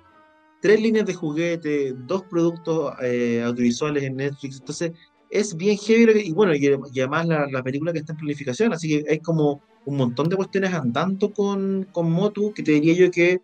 Tres 0.60 0.80
líneas 0.80 1.06
de 1.06 1.14
juguete, 1.14 1.94
dos 2.06 2.22
productos 2.24 2.94
eh, 3.02 3.42
audiovisuales 3.44 4.04
en 4.04 4.16
Netflix. 4.16 4.58
Entonces, 4.60 4.92
es 5.30 5.56
bien 5.56 5.76
heavy. 5.76 6.20
Y 6.20 6.32
bueno, 6.32 6.54
y, 6.54 6.66
además 6.66 7.26
la, 7.26 7.46
la 7.50 7.62
película 7.62 7.92
que 7.92 8.00
está 8.00 8.12
en 8.12 8.18
planificación, 8.18 8.72
así 8.72 8.88
que 8.88 9.10
hay 9.10 9.18
como 9.20 9.62
un 9.84 9.96
montón 9.96 10.28
de 10.28 10.36
cuestiones 10.36 10.72
andando 10.74 11.32
con, 11.32 11.88
con 11.92 12.10
Motu, 12.10 12.52
que 12.52 12.62
te 12.62 12.72
diría 12.72 12.94
yo 12.94 13.10
que, 13.10 13.40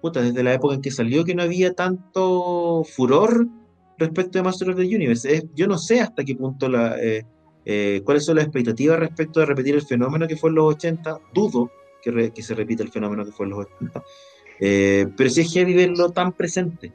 puta, 0.00 0.22
desde 0.22 0.42
la 0.42 0.54
época 0.54 0.74
en 0.74 0.82
que 0.82 0.90
salió 0.90 1.24
que 1.24 1.34
no 1.34 1.42
había 1.42 1.74
tanto 1.74 2.84
furor 2.84 3.48
respecto 3.98 4.38
de 4.38 4.44
Master 4.44 4.70
of 4.70 4.76
the 4.76 4.82
Universe. 4.82 5.48
yo 5.54 5.66
no 5.66 5.78
sé 5.78 6.00
hasta 6.00 6.24
qué 6.24 6.36
punto 6.36 6.68
la, 6.68 6.96
eh, 7.02 7.24
eh, 7.64 8.02
cuáles 8.04 8.24
son 8.24 8.36
las 8.36 8.44
expectativas 8.44 8.98
respecto 8.98 9.40
de 9.40 9.46
repetir 9.46 9.74
el 9.74 9.82
fenómeno 9.82 10.28
que 10.28 10.36
fue 10.36 10.50
en 10.50 10.56
los 10.56 10.74
80. 10.74 11.18
Dudo 11.34 11.70
que, 12.02 12.30
que 12.30 12.42
se 12.42 12.54
repita 12.54 12.84
el 12.84 12.90
fenómeno 12.90 13.24
que 13.24 13.32
fue 13.32 13.46
en 13.46 13.50
los 13.50 13.66
80. 13.66 14.04
Eh, 14.60 15.06
pero 15.16 15.30
si 15.30 15.40
es 15.40 15.52
que 15.52 15.64
verlo 15.64 16.10
tan 16.10 16.32
presente. 16.32 16.92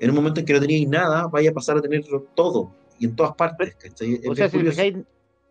En 0.00 0.10
un 0.10 0.16
momento 0.16 0.40
en 0.40 0.46
que 0.46 0.52
no 0.54 0.60
teníais 0.60 0.88
nada, 0.88 1.26
vaya 1.28 1.50
a 1.50 1.52
pasar 1.52 1.76
a 1.76 1.82
tenerlo 1.82 2.26
todo 2.34 2.72
y 2.98 3.06
en 3.06 3.16
todas 3.16 3.34
partes. 3.34 3.76
O 4.28 4.34
sea, 4.34 4.48
si 4.48 5.04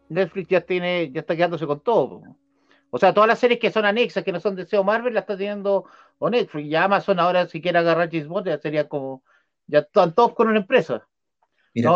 Netflix 0.10 0.48
ya 0.50 0.62
tiene, 0.62 1.12
ya 1.12 1.22
está 1.22 1.36
quedándose 1.36 1.66
con 1.66 1.80
todo. 1.82 2.22
O 2.89 3.00
sea, 3.00 3.14
todas 3.14 3.28
las 3.28 3.39
series 3.39 3.60
que 3.60 3.72
son 3.72 3.86
anexas, 3.86 4.24
que 4.24 4.32
no 4.32 4.39
son 4.39 4.56
de 4.56 4.66
SEO 4.66 4.84
Marvel, 4.84 5.14
las 5.14 5.24
está 5.24 5.36
teniendo 5.36 5.86
o 6.20 6.30
Netflix. 6.30 6.68
Y 6.68 6.76
Amazon 6.76 7.20
ahora, 7.20 7.48
si 7.48 7.62
quiere 7.62 7.80
agarrar 7.80 8.10
James 8.12 8.28
Bond, 8.28 8.48
ya 8.48 8.60
sería 8.60 8.88
como. 8.88 9.24
Ya 9.66 9.80
están 9.80 10.14
todos 10.14 10.34
con 10.34 10.48
una 10.50 10.60
empresa. 10.60 11.08
Mira, 11.74 11.89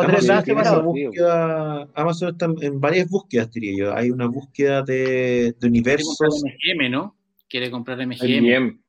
Amazon, 1.94 2.30
está 2.30 2.48
en 2.62 2.80
varias 2.80 3.10
búsquedas, 3.10 3.52
diría 3.52 3.78
yo. 3.78 3.94
Hay 3.96 4.10
una 4.10 4.26
búsqueda 4.26 4.82
de, 4.82 5.54
de 5.60 5.68
universos. 5.68 6.18
MGM, 6.20 6.90
¿no? 6.90 7.16
Quiere 7.48 7.70
comprar 7.70 8.00
MGM. 8.00 8.42
MGM. 8.42 8.82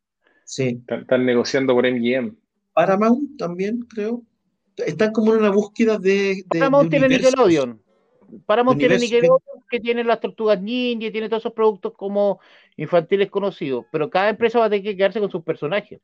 Sí. 0.44 0.82
Están, 0.88 1.26
negociando 1.26 1.74
por 1.74 1.86
MGM. 1.86 2.36
Paramount 2.72 3.36
también, 3.36 3.80
creo. 3.80 4.22
Están 4.86 5.12
como 5.12 5.32
en 5.34 5.40
una 5.40 5.50
búsqueda 5.50 5.98
de. 5.98 6.42
de 6.46 6.58
Paramount 6.58 6.90
tiene 6.90 7.08
Nickelodeon. 7.08 7.82
Paramount 8.46 8.78
tiene 8.78 8.98
Nickelodeon 8.98 9.58
que 9.68 9.80
tiene 9.80 10.04
las 10.04 10.20
tortugas 10.20 10.60
ninja 10.60 11.06
y 11.06 11.10
tiene 11.10 11.28
todos 11.28 11.42
esos 11.42 11.52
productos 11.52 11.92
como 11.94 12.40
infantiles 12.76 13.30
conocidos, 13.30 13.84
pero 13.92 14.08
cada 14.10 14.30
empresa 14.30 14.58
va 14.58 14.66
a 14.66 14.70
tener 14.70 14.84
que 14.84 14.96
quedarse 14.96 15.20
con 15.20 15.30
sus 15.30 15.42
personajes. 15.42 16.00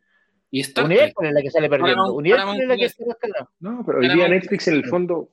Y 0.50 0.60
está 0.60 0.84
Universal 0.84 1.26
es 1.26 1.32
la 1.32 1.42
que 1.42 1.50
sale 1.50 1.68
perdiendo. 1.68 2.14
Universal 2.14 2.60
es 2.60 2.68
la 2.68 2.76
que 2.76 3.28
No, 3.60 3.82
pero 3.84 3.98
hoy 3.98 4.08
día 4.08 4.28
Netflix 4.28 4.68
en 4.68 4.74
el 4.74 4.84
fondo, 4.84 5.30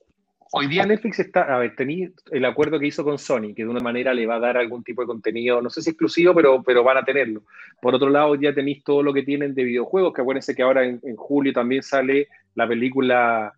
hoy 0.52 0.66
día 0.66 0.84
Netflix 0.84 1.20
está, 1.20 1.42
a 1.42 1.58
ver, 1.58 1.76
tenía 1.76 2.10
el 2.30 2.44
acuerdo 2.44 2.78
que 2.80 2.86
hizo 2.86 3.04
con 3.04 3.18
Sony, 3.18 3.54
que 3.54 3.62
de 3.62 3.68
una 3.68 3.80
manera 3.80 4.14
le 4.14 4.26
va 4.26 4.36
a 4.36 4.40
dar 4.40 4.56
algún 4.56 4.82
tipo 4.82 5.02
de 5.02 5.06
contenido, 5.06 5.62
no 5.62 5.70
sé 5.70 5.82
si 5.82 5.90
exclusivo, 5.90 6.34
pero, 6.34 6.62
pero 6.62 6.82
van 6.82 6.96
a 6.96 7.04
tenerlo. 7.04 7.44
Por 7.80 7.94
otro 7.94 8.08
lado, 8.08 8.34
ya 8.34 8.52
tenéis 8.52 8.82
todo 8.82 9.02
lo 9.02 9.12
que 9.12 9.22
tienen 9.22 9.54
de 9.54 9.64
videojuegos, 9.64 10.12
que 10.12 10.22
acuérdense 10.22 10.56
que 10.56 10.62
ahora 10.62 10.84
en, 10.84 11.00
en 11.04 11.16
julio 11.16 11.52
también 11.52 11.82
sale 11.82 12.28
la 12.54 12.68
película 12.68 13.52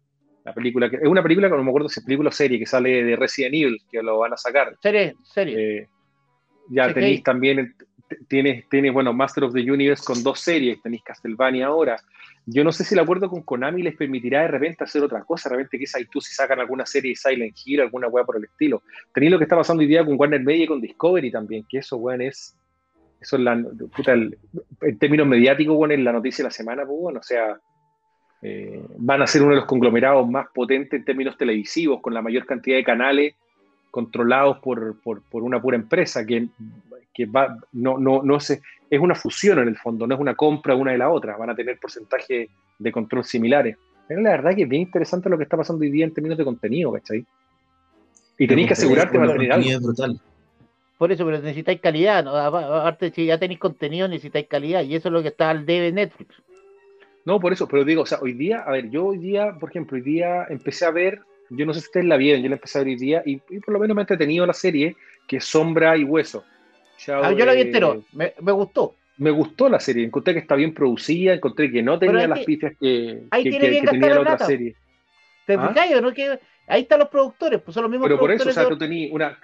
la 0.45 0.53
película 0.53 0.90
que, 0.90 0.97
es 0.97 1.07
una 1.07 1.22
película 1.22 1.49
que 1.49 1.57
no 1.57 1.64
me 1.64 1.70
acuerdo 1.70 1.88
si 1.88 2.01
es 2.01 2.05
película 2.05 2.28
o 2.28 2.32
serie 2.32 2.59
que 2.59 2.66
sale 2.66 3.03
de 3.03 3.16
Resident 3.16 3.55
Evil, 3.55 3.78
que 3.90 4.03
lo 4.03 4.18
van 4.18 4.34
a 4.34 4.36
sacar. 4.36 4.76
Serie, 4.80 5.14
serie. 5.22 5.78
Eh, 5.78 5.88
ya 6.68 6.92
tenéis 6.92 7.22
también, 7.22 7.74
tienes, 8.28 8.68
tienes, 8.68 8.92
bueno, 8.92 9.12
Master 9.14 9.45
of 9.45 9.55
the 9.55 9.61
Universe 9.61 10.05
con 10.05 10.22
dos 10.22 10.40
series, 10.40 10.82
tenéis 10.82 11.03
Castlevania 11.03 11.66
ahora. 11.66 11.97
Yo 12.47 12.62
no 12.62 12.72
sé 12.72 12.84
si 12.84 12.95
el 12.95 13.01
acuerdo 13.01 13.30
con 13.30 13.42
Konami 13.42 13.82
les 13.82 13.97
permitirá 13.97 14.42
de 14.42 14.49
repente 14.49 14.84
hacer 14.84 15.03
otra 15.03 15.24
cosa, 15.24 15.49
de 15.49 15.57
repente 15.57 15.78
quizás 15.78 16.03
tú 16.11 16.20
si 16.20 16.34
sacan 16.34 16.61
alguna 16.61 16.84
serie 16.84 17.12
de 17.12 17.16
Silent 17.16 17.57
Hill, 17.64 17.80
alguna 17.80 18.09
weá 18.09 18.24
por 18.24 18.36
el 18.36 18.45
estilo. 18.45 18.82
Tenéis 19.14 19.32
lo 19.32 19.38
que 19.38 19.45
está 19.45 19.57
pasando 19.57 19.80
hoy 19.80 19.86
día 19.86 20.05
con 20.05 20.16
Warner 20.18 20.42
Media 20.42 20.64
y 20.64 20.68
con 20.68 20.80
Discovery 20.80 21.30
también, 21.30 21.64
que 21.68 21.78
eso, 21.78 21.97
weón, 21.97 22.20
es, 22.20 22.55
eso 23.18 23.36
es 23.36 23.42
la, 23.42 23.64
puta, 23.97 24.12
en 24.12 24.99
términos 24.99 25.26
mediáticos, 25.26 25.74
weón, 25.74 25.92
es 25.92 26.01
la 26.01 26.12
noticia 26.12 26.42
de 26.42 26.49
la 26.49 26.51
semana, 26.51 26.84
pues, 26.84 27.01
bueno, 27.01 27.20
o 27.20 27.22
sea, 27.22 27.59
eh, 28.47 28.78
van 28.99 29.22
a 29.22 29.26
ser 29.26 29.40
uno 29.40 29.53
de 29.53 29.57
los 29.57 29.64
conglomerados 29.64 30.28
más 30.28 30.49
potentes 30.55 31.01
en 31.01 31.05
términos 31.07 31.38
televisivos, 31.38 32.03
con 32.03 32.12
la 32.12 32.20
mayor 32.20 32.45
cantidad 32.45 32.76
de 32.76 32.84
canales 32.84 33.34
controlados 33.90 34.59
por, 34.59 34.99
una 35.32 35.62
pura 35.62 35.76
empresa, 35.76 36.26
que, 36.26 36.47
va, 37.24 37.57
no, 37.72 37.97
no, 37.97 38.22
no 38.22 38.36
es 38.36 38.61
una 39.01 39.14
fusión 39.14 39.61
en 39.61 39.68
el 39.68 39.78
fondo, 39.78 40.07
no 40.07 40.14
es 40.14 40.20
una 40.20 40.34
compra 40.34 40.74
una 40.74 40.92
de 40.92 40.99
la 40.99 41.09
otra, 41.09 41.38
van 41.38 41.49
a 41.49 41.57
tener 41.57 41.78
porcentajes 41.78 42.51
de 42.78 42.92
control 42.92 43.24
similares. 43.24 43.78
Pero 44.07 44.20
la 44.20 44.32
verdad 44.32 44.55
que 44.55 44.64
es 44.64 44.68
bien 44.68 44.82
interesante 44.82 45.30
lo 45.30 45.38
que 45.38 45.45
está 45.45 45.57
pasando 45.57 45.80
hoy 45.80 45.90
día 45.90 46.05
en 46.05 46.12
términos 46.12 46.36
de 46.36 46.45
contenido, 46.45 46.92
¿cachai? 46.92 47.24
Y 48.36 48.47
tenéis 48.47 48.66
que 48.66 48.72
asegurarte 48.74 49.16
de 49.16 49.26
mantener 49.26 49.53
algo. 49.53 49.70
Por 50.99 51.12
eso, 51.12 51.24
pero 51.24 51.38
necesitáis 51.38 51.80
calidad, 51.80 52.28
aparte 52.28 53.11
si 53.11 53.24
ya 53.24 53.38
tenéis 53.38 53.59
contenido, 53.59 54.07
necesitáis 54.07 54.49
calidad, 54.49 54.82
y 54.82 54.97
eso 54.97 55.09
es 55.09 55.12
lo 55.12 55.22
que 55.22 55.28
está 55.28 55.49
al 55.49 55.64
debe 55.64 55.92
Netflix. 55.92 56.45
No, 57.25 57.41
por 57.41 57.53
eso, 57.53 57.66
pero 57.66 57.85
digo, 57.85 58.03
o 58.03 58.07
sea, 58.07 58.18
hoy 58.20 58.33
día, 58.33 58.61
a 58.61 58.72
ver, 58.72 58.91
yo 58.91 59.07
hoy 59.07 59.18
día, 59.18 59.55
por 59.59 59.70
ejemplo, 59.70 59.97
hoy 59.97 60.03
día 60.03 60.47
empecé 60.51 60.85
a 60.85 60.91
ver, 60.91 61.20
yo 61.49 61.64
no 61.64 61.72
sé 61.72 61.81
si 61.81 61.87
ustedes 61.87 62.07
la 62.07 62.16
vieron, 62.16 62.43
yo 62.43 62.49
la 62.49 62.57
empecé 62.57 62.79
a 62.79 62.83
ver 62.83 62.89
hoy 62.89 62.97
día 62.97 63.22
y, 63.25 63.37
por 63.37 63.72
lo 63.72 63.79
menos 63.79 63.95
me 63.95 64.03
ha 64.03 64.05
entretenido 64.05 64.47
la 64.47 64.53
serie, 64.53 64.97
que 65.27 65.39
es 65.39 65.45
Sombra 65.45 65.97
y 65.97 66.05
Hueso. 66.05 66.45
ah, 67.09 67.33
yo 67.33 67.47
la 67.47 67.55
vi 67.55 67.62
entero, 67.62 68.05
me, 68.12 68.35
me, 68.41 68.53
gustó. 68.53 68.95
Me 69.16 69.31
gustó 69.31 69.68
la 69.68 69.81
serie, 69.81 70.05
encontré 70.05 70.35
que 70.35 70.41
está 70.41 70.55
bien 70.55 70.75
producida, 70.75 71.33
encontré 71.33 71.70
que 71.70 71.83
no 71.83 71.99
tenía 71.99 72.29
las 72.29 72.41
pifias 72.41 72.75
que, 72.79 73.22
que, 73.31 73.83
tenía 73.91 74.14
la 74.14 74.20
otra 74.20 74.39
serie. 74.39 74.75
¿Te 75.47 75.55
¿Ah? 75.55 75.75
no? 76.01 76.12
Que 76.12 76.39
ahí 76.66 76.83
están 76.83 76.99
los 76.99 77.09
productores, 77.09 77.61
pues 77.61 77.75
son 77.75 77.85
los 77.85 77.91
mismos 77.91 78.09
Pero 78.09 78.18
por 78.18 78.33
eso, 78.33 78.49
o 78.49 78.53
sea, 78.53 78.68
tú 78.68 78.79
tenías 78.79 79.12
una, 79.12 79.39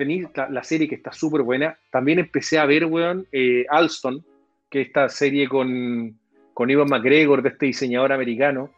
la, 0.48 0.64
serie 0.64 0.88
que 0.88 0.94
está 0.94 1.12
súper 1.12 1.42
buena. 1.42 1.78
También 1.90 2.18
empecé 2.18 2.58
a 2.58 2.66
ver, 2.66 2.86
weón, 2.86 3.26
eh, 3.32 3.64
Alston, 3.68 4.24
que 4.68 4.80
esta 4.80 5.08
serie 5.08 5.48
con, 5.48 6.18
con 6.60 6.68
Ivan 6.68 6.88
McGregor, 6.90 7.40
de 7.40 7.48
este 7.48 7.64
diseñador 7.64 8.12
americano, 8.12 8.68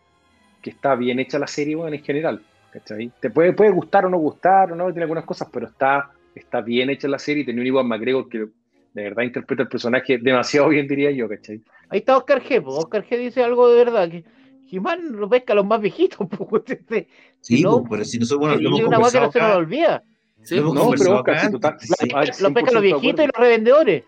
que 0.63 0.71
está 0.71 0.95
bien 0.95 1.19
hecha 1.19 1.37
la 1.41 1.49
serie, 1.49 1.77
en 1.77 2.05
general. 2.05 2.41
¿cachai? 2.73 3.11
Te 3.19 3.29
puede, 3.29 3.55
puede 3.55 3.73
gustar 3.73 4.07
o 4.07 4.09
no 4.09 4.19
gustar, 4.19 4.71
o 4.71 4.77
no, 4.77 4.85
tiene 4.87 5.03
algunas 5.03 5.25
cosas, 5.25 5.49
pero 5.53 5.67
está, 5.67 6.13
está 6.33 6.61
bien 6.61 6.91
hecha 6.91 7.09
la 7.09 7.19
serie 7.19 7.43
y 7.43 7.45
tenía 7.45 7.61
un 7.61 7.67
Iwan 7.67 7.89
McGregor 7.89 8.29
que 8.29 8.39
de 8.39 9.03
verdad 9.03 9.25
interpreta 9.25 9.65
el 9.65 9.69
personaje 9.69 10.17
demasiado 10.19 10.69
bien, 10.69 10.87
diría 10.87 11.11
yo, 11.11 11.29
¿cachai? 11.29 11.61
Ahí 11.89 11.99
está 11.99 12.17
Oscar 12.17 12.41
G. 12.41 12.63
pues, 12.63 12.77
Oscar 12.77 13.05
G 13.05 13.19
dice 13.19 13.43
algo 13.43 13.69
de 13.69 13.85
verdad, 13.85 14.09
que 14.09 14.25
Jimán 14.69 15.17
lo 15.17 15.29
pesca 15.29 15.53
a 15.53 15.57
los 15.57 15.67
más 15.67 15.81
viejitos. 15.81 16.29
pues, 16.49 16.63
este, 16.69 17.09
Sí, 17.41 17.57
si 17.57 17.63
no, 17.65 17.79
pues, 17.83 17.91
pero 17.91 18.05
si 18.05 18.19
nosotros, 18.21 18.39
bueno, 18.49 18.61
lo 18.61 18.69
hemos 18.69 18.81
una 18.81 18.97
que 19.11 19.19
no 19.19 19.33
se 19.33 19.41
nos 19.41 19.57
olvida. 19.57 20.05
Sí, 20.45 20.55
No, 20.55 20.73
pero 20.97 21.17
Oscar, 21.17 21.41
si 21.41 21.51
total- 21.51 21.77
sí. 21.81 22.09
a 22.15 22.21
ver, 22.21 22.29
Lo 22.43 22.55
pescan 22.55 22.75
los 22.75 22.83
100% 22.85 22.87
de 22.87 22.87
viejitos 22.87 23.25
y 23.25 23.27
los 23.27 23.37
revendedores. 23.37 24.05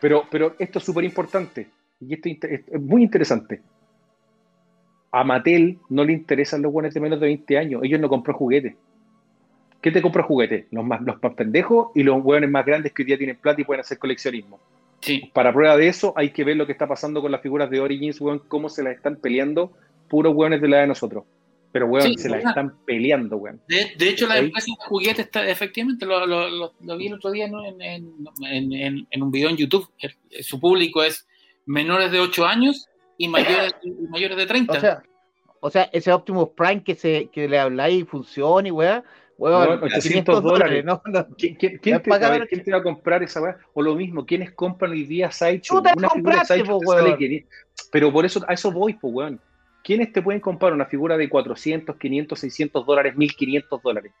Pero, 0.00 0.24
pero 0.30 0.56
esto 0.58 0.78
es 0.80 0.84
súper 0.84 1.04
importante. 1.04 1.68
Y 2.00 2.14
esto 2.14 2.28
es 2.48 2.80
muy 2.80 3.02
interesante. 3.02 3.60
A 5.12 5.24
Mattel 5.24 5.78
no 5.88 6.04
le 6.04 6.12
interesan 6.12 6.62
los 6.62 6.72
buenos 6.72 6.94
de 6.94 7.00
menos 7.00 7.20
de 7.20 7.26
20 7.26 7.58
años. 7.58 7.82
Ellos 7.84 8.00
no 8.00 8.08
compran 8.08 8.36
juguetes. 8.36 8.74
¿Qué 9.82 9.90
te 9.90 10.02
compra 10.02 10.22
juguetes? 10.22 10.66
Los 10.70 10.84
más, 10.84 11.00
los 11.02 11.20
más 11.22 11.34
pendejos 11.34 11.88
y 11.94 12.02
los 12.02 12.22
hueones 12.22 12.50
más 12.50 12.64
grandes 12.64 12.92
que 12.92 13.02
hoy 13.02 13.06
día 13.06 13.18
tienen 13.18 13.36
plata 13.36 13.60
y 13.60 13.64
pueden 13.64 13.80
hacer 13.80 13.98
coleccionismo. 13.98 14.60
sí. 15.00 15.30
Para 15.32 15.52
prueba 15.52 15.76
de 15.76 15.88
eso, 15.88 16.12
hay 16.16 16.30
que 16.30 16.44
ver 16.44 16.56
lo 16.56 16.66
que 16.66 16.72
está 16.72 16.86
pasando 16.86 17.20
con 17.22 17.32
las 17.32 17.40
figuras 17.40 17.70
de 17.70 17.80
Origins, 17.80 18.20
weón, 18.20 18.40
cómo 18.46 18.68
se 18.68 18.82
las 18.82 18.94
están 18.94 19.16
peleando 19.16 19.72
puros 20.08 20.34
hueones 20.34 20.60
de 20.60 20.68
la 20.68 20.76
edad 20.76 20.82
de 20.84 20.88
nosotros. 20.88 21.24
Pero, 21.72 21.86
weón, 21.86 22.08
Sí, 22.08 22.14
se 22.18 22.28
las 22.28 22.44
están 22.44 22.74
peleando, 22.84 23.36
weón. 23.38 23.60
De, 23.68 23.92
de 23.96 24.08
hecho, 24.10 24.26
la 24.26 24.38
empresa 24.38 24.66
de 24.66 24.86
juguetes, 24.86 25.20
está, 25.26 25.48
efectivamente, 25.48 26.04
lo, 26.04 26.26
lo- 26.26 26.50
lo- 26.50 26.72
lo 26.80 26.96
vi 26.98 27.06
el 27.06 27.14
otro 27.14 27.30
día 27.30 27.48
¿no? 27.48 27.64
en, 27.64 27.80
en- 27.80 29.06
en- 29.10 29.22
un 29.22 29.30
video 29.30 29.48
en 29.50 29.56
YouTube. 29.56 29.88
Su 30.42 30.60
público 30.60 31.02
es 31.02 31.26
menores 31.70 32.10
de 32.10 32.18
8 32.18 32.46
años 32.46 32.88
y 33.16 33.28
mayores, 33.28 33.74
y 33.82 33.90
mayores 34.08 34.36
de 34.36 34.46
30. 34.46 34.72
O 34.72 34.80
sea, 34.80 35.02
o 35.60 35.70
sea, 35.70 35.82
ese 35.92 36.12
Optimus 36.12 36.50
Prime 36.56 36.82
que, 36.82 36.94
se, 36.94 37.28
que 37.30 37.48
le 37.48 37.58
habláis 37.58 38.02
y 38.02 38.04
funciona 38.04 38.66
y 38.68 38.70
weá, 38.70 39.04
weón, 39.38 39.68
Weón, 39.68 39.84
800 39.84 40.02
500 40.02 40.42
dólares. 40.42 40.84
¿no? 40.84 41.00
No, 41.06 41.26
¿Quién, 41.36 41.54
quién- 41.54 41.80
te, 41.80 41.90
ver, 42.18 42.48
quién 42.48 42.64
te 42.64 42.72
va 42.72 42.78
a 42.78 42.82
comprar 42.82 43.22
esa 43.22 43.40
weá? 43.40 43.56
O 43.74 43.82
lo 43.82 43.94
mismo, 43.94 44.26
¿quiénes 44.26 44.52
compran 44.52 44.90
hoy 44.90 45.04
día 45.04 45.30
Sideshow? 45.30 45.78
Tú 45.78 45.82
te 45.82 45.88
la 45.90 45.94
Una 45.96 46.10
figura 46.10 46.44
Sideshow 46.44 46.80
po, 46.80 46.80
te 46.80 46.86
sale 46.86 47.02
weón. 47.10 47.18
500. 47.18 47.50
Pero 47.92 48.12
por 48.12 48.24
eso, 48.24 48.44
a 48.48 48.54
eso 48.54 48.72
voy, 48.72 48.94
pues, 48.94 49.14
weón. 49.14 49.40
¿Quiénes 49.82 50.12
te 50.12 50.20
pueden 50.20 50.40
comprar 50.40 50.72
una 50.72 50.86
figura 50.86 51.16
de 51.16 51.28
400, 51.28 51.96
500, 51.96 52.38
600 52.38 52.84
dólares, 52.84 53.16
1500 53.16 53.82
dólares? 53.82 54.12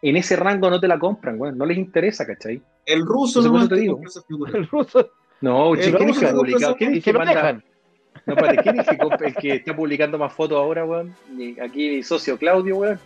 En 0.00 0.16
ese 0.16 0.36
rango 0.36 0.70
no 0.70 0.80
te 0.80 0.88
la 0.88 0.98
compran, 0.98 1.38
weón. 1.40 1.58
No 1.58 1.66
les 1.66 1.78
interesa, 1.78 2.24
¿cachai? 2.26 2.62
El 2.86 3.04
ruso 3.04 3.42
no 3.42 3.58
eso 3.58 3.68
te 3.68 3.76
digo. 3.76 4.00
esa 4.06 4.22
figura. 4.22 4.52
el 4.58 4.66
ruso, 4.68 5.10
No, 5.44 5.74
El 5.74 5.80
che, 5.82 5.92
¿quién 5.94 6.08
es 6.08 6.18
que 6.18 6.26
publicado? 6.28 6.74
¿Quién 6.76 6.94
es 6.94 7.04
que 7.04 7.12
manda? 7.12 7.52
No, 8.26 8.32
espérate, 8.34 8.62
¿quién 8.62 8.80
es 8.80 8.86
que 8.88 8.96
el 9.26 9.34
que 9.34 9.54
está 9.56 9.76
publicando 9.76 10.16
más 10.18 10.32
fotos 10.32 10.56
ahora, 10.56 10.84
weón? 10.86 11.14
Aquí 11.62 11.90
mi 11.96 12.02
socio 12.02 12.38
Claudio, 12.38 12.76
weón. 12.76 12.98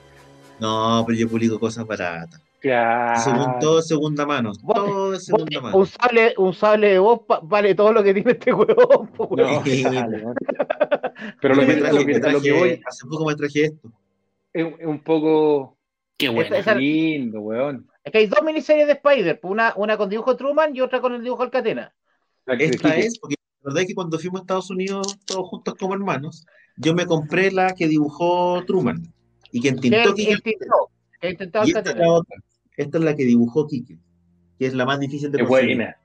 No, 0.60 1.02
pero 1.06 1.18
yo 1.18 1.28
publico 1.28 1.58
cosas 1.58 1.84
baratas. 1.86 2.40
Claro. 2.60 3.20
Según 3.20 3.58
todo 3.60 3.78
es 3.80 3.88
segunda 3.88 4.24
mano. 4.26 4.52
Todo 4.66 5.14
es 5.14 5.24
segunda 5.24 5.60
mano. 5.60 5.76
Un 5.76 5.86
sable, 5.86 6.34
un 6.36 6.54
sable 6.54 6.88
de 6.90 6.98
voz 7.00 7.20
vale 7.42 7.74
todo 7.74 7.92
lo 7.92 8.02
que 8.04 8.14
tiene 8.14 8.32
este 8.32 8.52
huevón. 8.52 9.10
No, 9.36 9.62
Sí. 9.64 9.84
Pero 11.40 11.54
lo 11.54 11.60
que, 11.62 11.66
me 11.66 11.74
traje- 11.76 11.94
lo 11.94 12.06
que- 12.06 12.14
a 12.14 12.32
lo 12.32 12.40
que 12.40 12.50
traje- 12.50 12.52
voy 12.52 12.80
Hace 12.86 13.06
poco 13.08 13.24
me 13.26 13.34
traje 13.34 13.64
esto. 13.64 13.88
es, 14.52 14.66
es 14.78 14.86
un 14.86 15.00
poco 15.00 15.76
Qué 16.16 16.28
bueno. 16.28 16.54
Esa- 16.54 16.74
lindo, 16.74 17.40
weón. 17.40 17.88
Es 18.04 18.12
que 18.12 18.18
hay 18.18 18.26
dos 18.26 18.42
miniseries 18.44 18.86
de 18.86 18.92
Spider, 18.94 19.38
una, 19.42 19.72
una 19.76 19.96
con 19.96 20.08
dibujo 20.08 20.36
Truman 20.36 20.74
y 20.74 20.80
otra 20.80 21.00
con 21.00 21.12
el 21.14 21.22
dibujo 21.24 21.42
Alcatena. 21.42 21.92
Esta 22.58 22.96
es, 22.96 23.18
porque 23.18 23.36
la 23.62 23.68
verdad 23.70 23.82
es 23.82 23.88
que 23.88 23.94
cuando 23.94 24.18
fuimos 24.18 24.40
a 24.40 24.42
Estados 24.42 24.70
Unidos 24.70 25.18
todos 25.26 25.48
juntos 25.48 25.74
como 25.74 25.94
hermanos, 25.94 26.46
yo 26.76 26.94
me 26.94 27.06
compré 27.06 27.50
la 27.50 27.74
que 27.74 27.88
dibujó 27.88 28.64
Truman 28.66 29.02
y 29.50 29.60
que 29.60 29.74
Quique. 29.74 29.88
intentó, 29.88 30.14
que 30.14 31.30
intentó 31.30 31.64
Y 31.64 31.70
esta. 31.70 31.94
Esta 32.76 32.98
es 32.98 33.04
la 33.04 33.16
que 33.16 33.24
dibujó 33.24 33.66
Quique, 33.66 33.98
que 34.58 34.66
es 34.66 34.74
la 34.74 34.86
más 34.86 35.00
difícil 35.00 35.32
de 35.32 35.44
conseguir. 35.44 35.76
buena. 35.76 35.96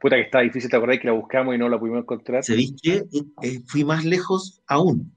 Puta 0.00 0.16
que 0.16 0.22
está 0.22 0.40
difícil, 0.40 0.68
¿te 0.68 0.76
acordás 0.76 0.98
que 0.98 1.06
la 1.06 1.12
buscamos 1.12 1.54
y 1.54 1.58
no 1.58 1.68
la 1.68 1.78
pudimos 1.78 2.00
encontrar? 2.00 2.42
¿Sabéis 2.42 2.74
qué? 2.82 3.04
Eh, 3.12 3.22
eh, 3.42 3.60
fui 3.66 3.84
más 3.84 4.04
lejos 4.04 4.60
aún. 4.66 5.14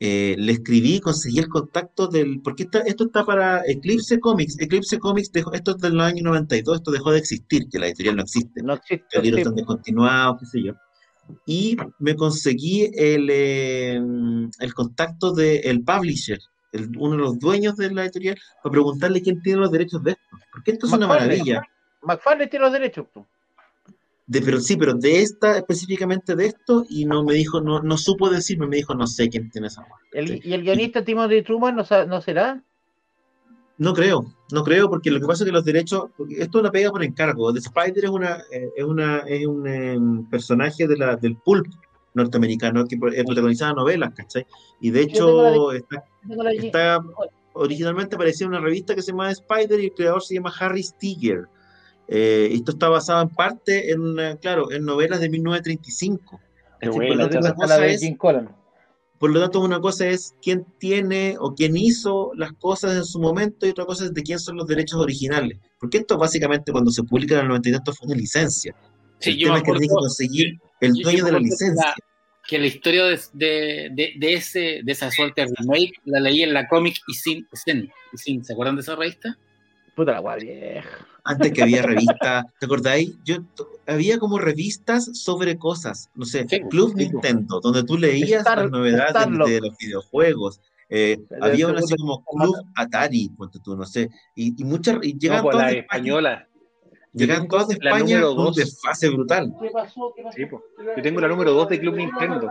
Eh, 0.00 0.36
le 0.38 0.52
escribí, 0.52 1.00
conseguí 1.00 1.38
el 1.40 1.48
contacto 1.48 2.06
del. 2.06 2.40
Porque 2.40 2.62
esta- 2.64 2.80
esto 2.80 3.06
está 3.06 3.24
para 3.24 3.62
Eclipse 3.66 4.20
Comics. 4.20 4.56
Eclipse 4.60 4.98
Comics, 4.98 5.32
dejó, 5.32 5.52
esto 5.52 5.72
es 5.72 5.78
del 5.78 6.00
año 6.00 6.22
92, 6.22 6.76
esto 6.76 6.92
dejó 6.92 7.10
de 7.10 7.18
existir, 7.18 7.68
que 7.68 7.80
la 7.80 7.86
editorial 7.88 8.14
no 8.16 8.22
existe. 8.22 8.62
No 8.62 8.74
existe. 8.74 9.06
Los 9.14 9.24
libros 9.24 9.38
están 9.40 9.54
descontinuados, 9.56 10.36
qué 10.40 10.46
sé 10.46 10.62
yo. 10.62 10.72
Y 11.46 11.76
me 11.98 12.14
conseguí 12.14 12.90
el, 12.94 13.28
eh, 13.30 14.00
el 14.60 14.74
contacto 14.74 15.32
del 15.32 15.82
publisher, 15.82 16.38
el- 16.72 16.90
uno 16.96 17.12
de 17.16 17.18
los 17.18 17.38
dueños 17.40 17.76
de 17.76 17.90
la 17.92 18.04
editorial, 18.04 18.36
para 18.62 18.70
preguntarle 18.72 19.20
quién 19.20 19.42
tiene 19.42 19.58
los 19.60 19.70
derechos 19.72 20.02
de 20.04 20.12
esto. 20.12 20.22
Porque 20.52 20.70
esto 20.72 20.86
es 20.86 20.92
una 20.92 21.06
McFarlane. 21.08 21.36
maravilla. 21.38 21.62
McFarlane 22.02 22.46
tiene 22.46 22.64
los 22.64 22.72
derechos. 22.72 23.06
pues. 23.12 23.26
De, 24.28 24.42
pero 24.42 24.60
sí, 24.60 24.76
pero 24.76 24.94
de 24.94 25.22
esta, 25.22 25.56
específicamente 25.56 26.36
de 26.36 26.46
esto, 26.46 26.84
y 26.88 27.06
no 27.06 27.24
me 27.24 27.34
dijo, 27.34 27.60
no, 27.60 27.80
no 27.80 27.96
supo 27.96 28.28
decirme, 28.28 28.66
me 28.66 28.76
dijo, 28.76 28.94
no 28.94 29.06
sé 29.06 29.28
quién 29.28 29.50
tiene 29.50 29.68
esa 29.68 29.80
marca. 29.80 29.96
El-. 30.12 30.40
¿Y 30.44 30.52
el 30.52 30.62
guionista 30.62 31.02
Timothy 31.02 31.42
Truman 31.42 31.74
no, 31.74 31.84
no 32.06 32.20
será? 32.20 32.62
No 33.78 33.94
creo, 33.94 34.34
no 34.52 34.64
creo, 34.64 34.90
porque 34.90 35.10
lo 35.10 35.20
que 35.20 35.26
pasa 35.26 35.44
es 35.44 35.46
que 35.46 35.52
los 35.52 35.64
derechos, 35.64 36.10
esto 36.30 36.58
es 36.58 36.62
una 36.62 36.70
pega 36.70 36.90
por 36.90 37.02
encargo. 37.02 37.52
The 37.52 37.60
Spider 37.60 38.04
es 38.04 38.10
una, 38.10 38.38
eh, 38.52 38.68
es 38.76 38.84
una, 38.84 39.18
es 39.20 39.46
un 39.46 39.66
em, 39.66 40.28
personaje 40.28 40.86
de 40.86 40.96
la, 40.96 41.16
del 41.16 41.36
pulp 41.36 41.66
norteamericano 42.12 42.84
que 42.86 42.96
eh, 42.96 43.24
protagonizaba 43.24 43.72
novelas, 43.74 44.12
¿cachai? 44.14 44.46
Y 44.80 44.90
de 44.90 45.02
hecho 45.02 45.72
está, 45.72 46.04
está 46.60 47.00
originalmente 47.52 48.16
aparecía 48.16 48.46
en 48.46 48.52
una 48.52 48.60
revista 48.60 48.94
que 48.94 49.02
se 49.02 49.12
llama 49.12 49.30
Spider 49.30 49.80
y 49.80 49.86
el 49.86 49.92
creador 49.92 50.22
se 50.22 50.34
llama 50.34 50.52
Harry 50.58 50.82
Stiger. 50.82 51.48
Eh, 52.08 52.48
esto 52.52 52.72
está 52.72 52.88
basado 52.88 53.22
en 53.22 53.28
parte 53.28 53.90
en, 53.92 54.00
una- 54.00 54.36
claro, 54.36 54.70
en 54.72 54.84
novelas 54.84 55.20
de 55.20 55.28
1935. 55.28 56.40
Qué 56.80 56.88
buena, 56.88 57.08
Por 57.08 57.16
lo 57.16 57.22
tanto, 57.28 57.38
una 57.38 57.48
la 57.48 57.54
cosa 57.54 57.86
es- 57.86 58.00
por 59.18 59.30
lo 59.30 59.40
tanto, 59.40 59.60
una 59.60 59.80
cosa 59.80 60.06
es 60.08 60.34
quién 60.40 60.64
tiene 60.78 61.36
o 61.40 61.52
quién 61.54 61.76
hizo 61.76 62.30
las 62.36 62.52
cosas 62.52 62.96
en 62.96 63.04
su 63.04 63.18
momento 63.18 63.66
y 63.66 63.70
otra 63.70 63.84
cosa 63.84 64.04
es 64.04 64.14
de 64.14 64.22
quién 64.22 64.38
son 64.38 64.56
los 64.56 64.66
derechos 64.68 65.00
originales. 65.00 65.58
Porque 65.80 65.98
esto 65.98 66.16
básicamente 66.16 66.70
cuando 66.70 66.90
se 66.92 67.02
publica 67.02 67.34
en 67.34 67.40
el 67.40 67.48
90 67.48 67.68
y 67.68 67.72
tanto 67.72 67.92
fue 67.92 68.06
una 68.06 68.16
licencia. 68.16 68.74
Sí, 69.18 69.30
el 69.30 69.36
yo 69.38 69.46
tema 69.48 69.54
me 69.54 69.58
es 69.58 69.64
que 69.64 69.72
tiene 69.72 69.86
que 69.88 69.94
conseguir 69.94 70.58
el 70.80 70.90
yo- 70.90 70.94
yo 70.98 71.02
dueño 71.02 71.24
me 71.24 71.30
de 71.30 71.32
la 71.32 71.38
licencia. 71.40 71.84
la- 71.86 71.94
que 72.46 72.58
la 72.58 72.66
historia 72.66 73.04
de, 73.04 73.20
de, 73.34 73.90
de, 73.92 74.12
de 74.18 74.32
ese, 74.34 74.80
de 74.82 74.92
esa 74.92 75.10
suerte 75.10 75.42
de 75.44 75.52
remake 75.58 75.92
la 76.06 76.20
leí 76.20 76.42
en 76.44 76.54
la 76.54 76.66
cómic 76.68 76.96
y 77.08 77.12
sin, 77.14 77.46
Zen, 77.52 77.90
Isin, 78.14 78.42
¿se 78.42 78.52
acuerdan 78.54 78.76
de 78.76 78.80
esa 78.82 78.94
revista? 78.96 79.36
Puta 79.94 80.12
la 80.12 80.20
guay 80.20 80.40
vieja. 80.46 81.06
Antes 81.28 81.52
que 81.52 81.62
había 81.62 81.82
revistas, 81.82 82.46
¿te 82.58 82.64
acordáis? 82.66 83.12
Yo, 83.24 83.36
había 83.86 84.18
como 84.18 84.38
revistas 84.38 85.10
sobre 85.12 85.58
cosas, 85.58 86.08
no 86.14 86.24
sé, 86.24 86.46
Sí, 86.48 86.60
Club 86.70 86.94
sí. 86.96 87.04
Nintendo, 87.04 87.60
donde 87.60 87.84
tú 87.84 87.98
leías 87.98 88.40
Star- 88.40 88.62
las 88.62 88.70
novedades 88.70 89.28
de 89.50 89.60
los 89.60 89.76
videojuegos. 89.76 90.60
Eh, 90.88 91.18
había 91.42 91.68
una 91.68 91.80
así 91.80 91.94
como 91.96 92.24
Club 92.24 92.56
Atari, 92.74 93.28
ponte 93.36 93.58
tú, 93.62 93.76
no 93.76 93.84
sé, 93.84 94.08
y, 94.34 94.58
y 94.60 94.64
muchas, 94.64 94.96
y 95.02 95.12
No, 95.12 95.18
llegan 95.18 95.42
pues 95.42 95.52
todas 95.52 95.66
la 95.66 95.72
de 95.72 95.78
España, 95.80 95.98
española. 95.98 96.48
Llegan 97.12 97.48
todas 97.48 97.68
de 97.68 97.74
España 97.74 98.22
con 98.22 98.38
un 98.46 98.52
desfase 98.54 99.08
brutal. 99.10 99.52
¿Qué 99.60 99.68
pasó? 99.70 100.12
¿Qué 100.16 100.22
pasó? 100.22 100.36
Sí, 100.36 100.46
po. 100.46 100.62
Yo 100.96 101.02
tengo 101.02 101.20
la 101.20 101.28
número 101.28 101.52
2 101.52 101.68
de 101.68 101.80
Club 101.80 101.96
Nintendo. 101.96 102.48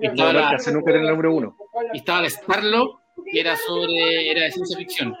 Y 0.00 0.06
No 0.06 0.12
estaba, 0.12 0.32
me 0.32 0.38
la, 0.40 0.50
nunca 0.50 0.80
a 0.80 0.84
tener 0.84 1.02
la 1.02 1.10
número 1.12 1.34
1. 1.34 1.56
y 1.94 1.96
estaba 1.98 2.22
la 2.22 2.30
Starlock, 2.30 3.00
que 3.30 3.40
era 3.40 3.56
sobre, 3.56 4.30
era 4.30 4.42
de 4.42 4.50
ciencia 4.52 4.76
ficción. 4.76 5.14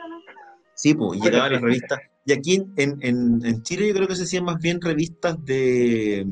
Sí, 0.74 0.94
pues, 0.94 1.18
y 1.18 1.22
llegaban 1.22 1.52
las 1.52 1.60
revistas. 1.62 2.00
Y 2.28 2.32
aquí 2.32 2.54
en, 2.76 2.98
en, 3.00 3.40
en- 3.42 3.62
Chile 3.62 3.88
yo 3.88 3.94
creo 3.94 4.06
que 4.06 4.14
se 4.14 4.24
hacían 4.24 4.44
más 4.44 4.58
bien 4.60 4.80
revistas 4.82 5.42
de, 5.46 6.26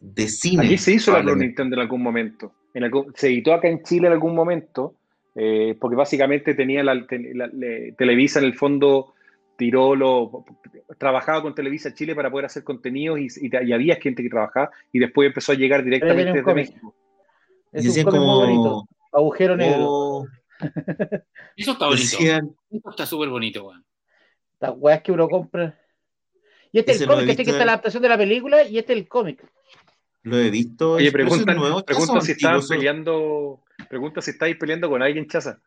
de 0.00 0.28
cine. 0.28 0.64
Aquí 0.66 0.76
se 0.76 0.94
hizo 0.94 1.12
la 1.12 1.22
Club. 1.22 1.36
Nintendo 1.36 1.76
en 1.76 1.82
algún 1.82 2.02
momento. 2.02 2.52
En 2.74 2.82
algún- 2.82 3.12
se 3.14 3.28
editó 3.28 3.54
acá 3.54 3.68
en 3.68 3.82
Chile 3.84 4.08
en 4.08 4.12
algún 4.14 4.34
momento, 4.34 4.96
eh, 5.36 5.76
porque 5.80 5.94
básicamente 5.94 6.54
tenía 6.54 6.82
la, 6.82 7.06
te- 7.06 7.32
la- 7.34 7.46
le- 7.46 7.92
Televisa 7.92 8.40
en 8.40 8.46
el 8.46 8.54
fondo 8.56 9.14
tiró 9.56 9.94
lo 9.94 10.44
trabajaba 10.98 11.42
con 11.42 11.54
Televisa 11.54 11.94
Chile 11.94 12.14
para 12.16 12.28
poder 12.30 12.46
hacer 12.46 12.64
contenidos 12.64 13.20
y, 13.20 13.26
y- 13.46 13.50
y 13.68 13.72
había 13.72 13.96
gente 13.96 14.24
que 14.24 14.30
trabajaba 14.30 14.70
y 14.92 14.98
después 14.98 15.28
empezó 15.28 15.52
a 15.52 15.54
llegar 15.54 15.84
directamente 15.84 16.32
desde 16.32 16.42
cómic. 16.42 16.68
México. 16.70 16.96
Y 17.72 17.76
Es 17.78 17.82
un 17.82 17.88
decían 17.88 18.06
muy 18.06 18.18
bonito. 18.18 18.62
como... 18.62 18.88
Agujero 19.12 19.56
negro. 19.56 19.76
oh, 19.88 20.26
Eso 21.56 21.72
está 21.72 21.86
bonito. 21.86 22.02
decían, 22.02 22.50
Eso 22.70 22.90
está 22.90 23.06
súper 23.06 23.28
bonito, 23.28 23.68
weón. 23.68 23.84
Las 24.60 24.72
weas 24.76 25.02
que 25.02 25.12
uno 25.12 25.28
compra. 25.28 25.78
Y 26.72 26.78
este 26.78 26.92
es 26.92 27.00
el 27.00 27.08
cómic, 27.08 27.30
este 27.30 27.44
que 27.44 27.50
está 27.50 27.62
en- 27.62 27.66
la 27.66 27.72
adaptación 27.72 28.02
de 28.02 28.08
la 28.08 28.18
película 28.18 28.62
y 28.62 28.78
este 28.78 28.92
es 28.92 28.98
el 29.00 29.08
cómic. 29.08 29.44
lo 30.22 30.36
he 30.38 30.50
visto. 30.50 30.92
Oye, 30.92 31.10
preguntan, 31.10 31.56
son 31.56 32.20
si 32.20 32.32
estaban 32.32 32.60
peleando, 32.68 33.62
pregunta 33.88 34.20
si 34.20 34.32
estáis 34.32 34.54
peleando 34.56 34.90
con 34.90 35.02
alguien, 35.02 35.26
Chaza. 35.26 35.60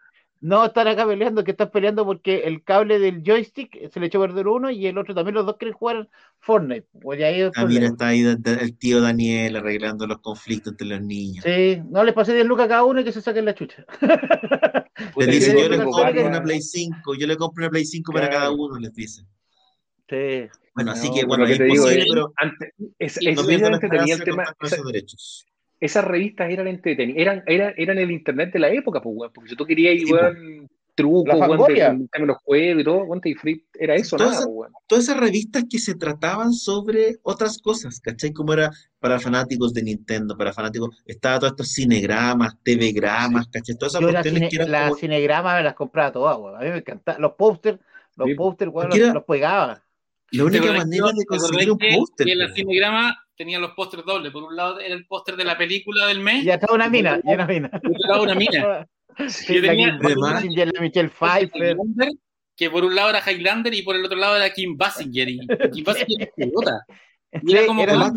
No, 0.44 0.66
están 0.66 0.90
acá 0.90 1.08
peleando, 1.08 1.46
que 1.46 1.52
están 1.52 1.72
peleando 1.72 2.04
porque 2.04 2.40
el 2.40 2.66
cable 2.66 3.00
del 3.00 3.24
joystick 3.24 3.90
se 3.90 4.00
le 4.02 4.08
echó 4.08 4.22
a 4.22 4.28
perder 4.28 4.50
uno 4.50 4.70
y 4.70 4.86
el 4.88 4.98
otro 4.98 5.16
también, 5.16 5.36
los 5.36 5.46
dos 5.46 5.56
quieren 5.56 5.74
jugar 5.74 6.10
Fortnite. 6.40 6.86
Pues 7.02 7.24
ahí 7.24 7.50
ah, 7.56 7.66
mira, 7.66 7.88
está 7.88 8.08
ahí 8.08 8.24
el 8.24 8.78
tío 8.78 9.00
Daniel 9.00 9.56
arreglando 9.56 10.06
los 10.06 10.20
conflictos 10.20 10.74
entre 10.74 10.88
los 10.88 11.02
niños. 11.02 11.46
Sí, 11.46 11.82
no 11.90 12.04
les 12.04 12.14
pasé 12.14 12.34
10 12.34 12.46
lucas 12.46 12.66
a 12.66 12.68
cada 12.68 12.84
uno 12.84 13.00
y 13.00 13.06
que 13.06 13.14
se 13.14 13.22
saquen 13.22 13.46
la 13.46 13.56
chucha. 13.56 13.86
les 15.16 15.28
dicen, 15.30 15.58
yo 15.58 15.70
les 15.70 15.82
compro 15.82 16.28
una 16.28 16.44
Play 16.44 16.62
5, 16.62 17.16
yo 17.16 17.26
le 17.26 17.38
compro 17.38 17.64
una 17.64 17.72
Play 17.72 17.86
5 17.86 18.12
para 18.12 18.30
cada 18.30 18.52
uno, 18.52 18.78
les 18.78 18.94
dicen. 18.94 19.26
Sí. 20.10 20.50
Bueno, 20.76 20.92
así 20.92 21.10
que 21.14 21.24
bueno, 21.24 21.46
es 21.46 21.58
imposible, 21.58 22.06
pero 22.10 22.34
antes, 22.36 22.74
es, 23.00 23.18
es, 23.22 23.38
no 23.38 23.80
tenía 23.80 24.16
el 24.16 24.24
tema, 24.26 24.44
derechos 24.86 25.46
esas 25.84 26.06
revistas 26.06 26.50
eran 26.50 26.68
entretenidas, 26.68 27.22
eran, 27.22 27.44
eran, 27.46 27.74
eran 27.76 27.98
el 27.98 28.10
internet 28.10 28.54
de 28.54 28.60
la 28.60 28.70
época, 28.70 29.02
pues, 29.02 29.32
porque 29.34 29.50
si 29.50 29.56
tú 29.58 29.66
querías 29.66 29.96
ir, 29.96 30.14
weón, 30.14 30.70
trucos, 30.96 31.36
weón, 31.38 32.08
los 32.26 32.38
juegos 32.38 32.82
y 32.82 32.84
todo, 32.86 33.22
y 33.26 33.34
free, 33.34 33.66
era 33.74 33.96
eso, 33.96 34.16
todas, 34.16 34.36
nada, 34.36 34.48
weón. 34.48 34.72
Todas 34.88 35.04
esas 35.04 35.20
revistas 35.20 35.66
que 35.70 35.80
se 35.80 35.96
trataban 35.96 36.54
sobre 36.54 37.18
otras 37.22 37.58
cosas, 37.58 38.00
¿cachai? 38.00 38.32
Como 38.32 38.54
era 38.54 38.72
para 39.00 39.20
fanáticos 39.20 39.74
de 39.74 39.84
Nintendo, 39.84 40.38
para 40.38 40.54
fanáticos, 40.54 41.04
estaba 41.06 41.40
todos 41.40 41.52
estos 41.52 41.74
cinegramas, 41.74 42.56
TV-gramas, 42.64 43.50
¿cachai? 43.50 43.76
Todas 43.76 43.96
esas 43.96 44.24
Yo 44.24 44.24
cine, 44.24 44.48
que 44.48 44.56
eran 44.56 44.72
Las 44.72 44.98
cinegramas 44.98 45.58
me 45.58 45.64
las 45.64 45.74
compraba 45.74 46.14
todas, 46.14 46.38
weón. 46.38 46.56
A 46.56 46.60
mí 46.60 46.70
me 46.70 46.78
encantaba. 46.78 47.20
Los 47.20 47.34
pósters, 47.34 47.78
los 48.16 48.30
pósters, 48.38 48.72
weón, 48.74 48.90
los, 48.90 49.14
los 49.16 49.24
pegaba. 49.26 49.84
La 50.32 50.46
única 50.46 50.72
manera 50.72 51.08
de 51.14 51.26
conseguir 51.26 51.72
un 51.72 51.78
póster. 51.78 52.26
Y 52.26 52.32
en 52.32 52.40
la 52.40 52.54
cinegrama 52.54 53.23
tenía 53.36 53.60
los 53.60 53.72
pósters 53.72 54.06
dobles. 54.06 54.32
Por 54.32 54.44
un 54.44 54.56
lado 54.56 54.80
era 54.80 54.94
el 54.94 55.06
póster 55.06 55.36
de 55.36 55.46
la 55.46 55.58
película 55.58 56.08
del 56.08 56.20
mes. 56.20 56.44
Y 56.44 56.50
estaba 56.50 56.76
una 56.76 56.90
mina, 56.90 57.20
y 57.24 57.34
una 57.34 57.48
mina. 57.48 57.72
Y 57.84 58.02
estaba 58.02 58.22
una 58.22 58.36
mina. 58.36 58.88
Sí, 59.28 59.62
tenía 59.62 59.98
la 60.00 60.82
Michelle 60.82 61.10
Pfeiffer. 61.10 61.78
Que 62.56 62.70
por 62.70 62.84
un 62.84 62.96
lado 62.96 63.10
era 63.10 63.32
Highlander 63.32 63.74
y 63.74 63.82
por 63.82 63.96
el 63.96 64.06
otro 64.06 64.18
lado 64.18 64.36
era 64.36 64.52
Kim 64.54 64.78
Basinger. 64.78 65.30
Y 65.30 65.40
Kim 65.72 65.84
Basinger 65.84 66.22
era 66.22 66.32
pelota. 66.36 66.86
Y 67.42 67.52
era 67.52 67.66
como. 67.66 67.82
Era, 67.82 68.14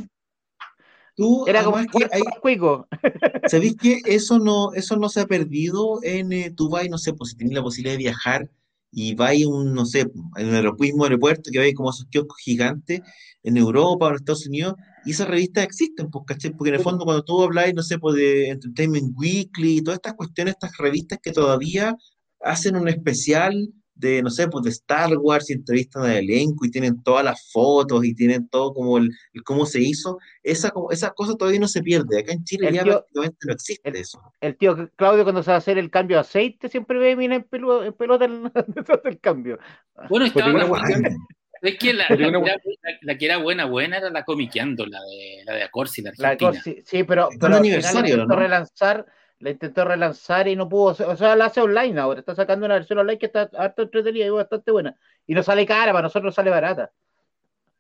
tú, 1.15 1.47
era 1.47 1.65
como 1.65 1.79
que 1.79 2.07
hay, 2.13 2.23
cuico. 2.41 2.87
¿Sabéis 3.47 3.77
que 3.77 4.01
eso 4.05 4.39
no, 4.39 4.73
eso 4.75 4.97
no 4.97 5.09
se 5.09 5.21
ha 5.21 5.27
perdido 5.27 6.01
en 6.03 6.33
eh, 6.33 6.55
vas, 6.71 6.89
no 6.89 6.99
sé, 6.99 7.15
pues 7.15 7.31
si 7.31 7.37
tienes 7.37 7.55
la 7.55 7.63
posibilidad 7.63 7.95
de 7.95 8.05
viajar 8.05 8.51
y 8.93 9.15
vais 9.15 9.45
un, 9.47 9.75
no 9.75 9.87
sé, 9.87 10.11
en 10.37 10.55
el 10.55 10.73
mismo 10.79 11.05
aeropuerto 11.05 11.51
que 11.51 11.59
vais 11.59 11.75
como 11.75 11.91
esos 11.91 12.07
kioscos 12.07 12.39
gigantes 12.39 13.01
en 13.43 13.57
Europa 13.57 14.07
o 14.07 14.09
en 14.11 14.15
Estados 14.17 14.47
Unidos, 14.47 14.75
y 15.07 15.13
esas 15.13 15.29
revistas 15.29 15.65
existen, 15.65 16.11
pues, 16.11 16.25
¿cachai? 16.27 16.51
Porque 16.51 16.71
en 16.71 16.75
el 16.75 16.83
fondo 16.83 17.05
cuando 17.05 17.25
tú 17.25 17.43
habláis, 17.43 17.75
no 17.75 17.83
sé, 17.83 17.99
pues 17.99 18.17
de 18.17 18.51
Entertainment 18.51 19.15
Weekly, 19.17 19.79
y 19.79 19.83
todas 19.83 19.99
estas 19.99 20.15
cuestiones, 20.15 20.55
estas 20.55 20.77
revistas 20.79 21.21
que 21.23 21.33
todavía 21.33 21.97
hacen 22.41 22.77
un 22.77 22.89
especial 22.89 23.73
de, 23.95 24.23
no 24.23 24.31
sé, 24.31 24.47
pues 24.49 24.65
de 24.65 24.71
Star 24.71 25.17
Wars 25.17 25.49
y 25.49 25.55
entrevistas 25.55 26.03
de 26.05 26.19
elenco 26.19 26.67
y 26.67 26.71
tienen 26.71 27.03
todas 27.03 27.25
las 27.25 27.51
fotos 27.51 28.05
y 28.05 28.15
tienen 28.15 28.49
todo 28.49 28.75
como 28.75 28.99
el, 28.99 29.11
cómo 29.45 29.65
se 29.65 29.81
hizo, 29.81 30.19
esa, 30.43 30.73
esa 30.91 31.11
cosa 31.13 31.35
todavía 31.35 31.61
no 31.61 31.69
se 31.69 31.83
pierde. 31.83 32.19
Acá 32.19 32.33
en 32.33 32.45
Chile 32.45 32.71
ya 32.73 32.85
prácticamente 32.85 33.39
no 33.47 33.53
existe 33.53 33.99
eso. 33.99 34.21
El 34.41 34.57
tío 34.57 34.91
Claudio 34.97 35.25
cuando 35.25 35.43
se 35.43 35.51
va 35.51 35.55
a 35.55 35.59
hacer 35.59 35.79
el 35.79 35.91
cambio 35.91 36.19
de 36.19 36.23
aceite 36.23 36.69
siempre 36.69 36.99
ve 36.99 37.17
mira 37.17 37.37
en, 37.37 37.45
pelota 37.45 38.25
el, 38.27 38.53
el, 39.05 39.21
cambio. 39.21 39.59
Bueno, 40.11 40.27
estaba 40.27 40.53
la 41.67 41.73
es 41.73 41.79
que 41.79 41.93
la, 41.93 42.07
la, 43.03 43.19
que 43.19 43.25
era 43.25 43.39
buena, 43.39 43.65
buena 43.65 43.99
era 43.99 44.11
la 44.11 44.25
comiqueando, 44.25 44.87
la 44.87 45.01
de, 45.03 45.43
la 45.45 45.55
de 45.55 45.63
Acorsi, 45.63 46.03
la 46.03 46.11
Argentina. 46.11 46.53
sí, 46.85 47.05
pero, 47.05 47.29
pero 47.41 47.57
aniversario, 47.57 48.15
intentó 48.15 48.37
relanzar, 48.37 49.07
la 49.39 49.51
intentó 49.51 49.85
relanzar 49.85 50.49
y 50.49 50.57
no 50.57 50.69
pudo, 50.69 50.97
o 51.07 51.17
sea, 51.17 51.37
la 51.37 51.47
hace 51.47 51.61
online 51.61 52.01
ahora, 52.01 52.21
está 52.21 52.35
sacando 52.35 52.67
una 52.67 52.75
versión 52.75 52.99
online 52.99 53.19
que 53.19 53.27
está 53.27 53.51
harto 53.57 53.83
entretenida 53.83 54.27
y 54.27 54.31
bastante 54.31 54.71
buena. 54.71 54.97
Y 55.27 55.35
no 55.35 55.43
sale 55.43 55.67
cara, 55.67 55.93
para 55.93 56.03
nosotros 56.03 56.35
sale 56.35 56.51
barata. 56.51 56.91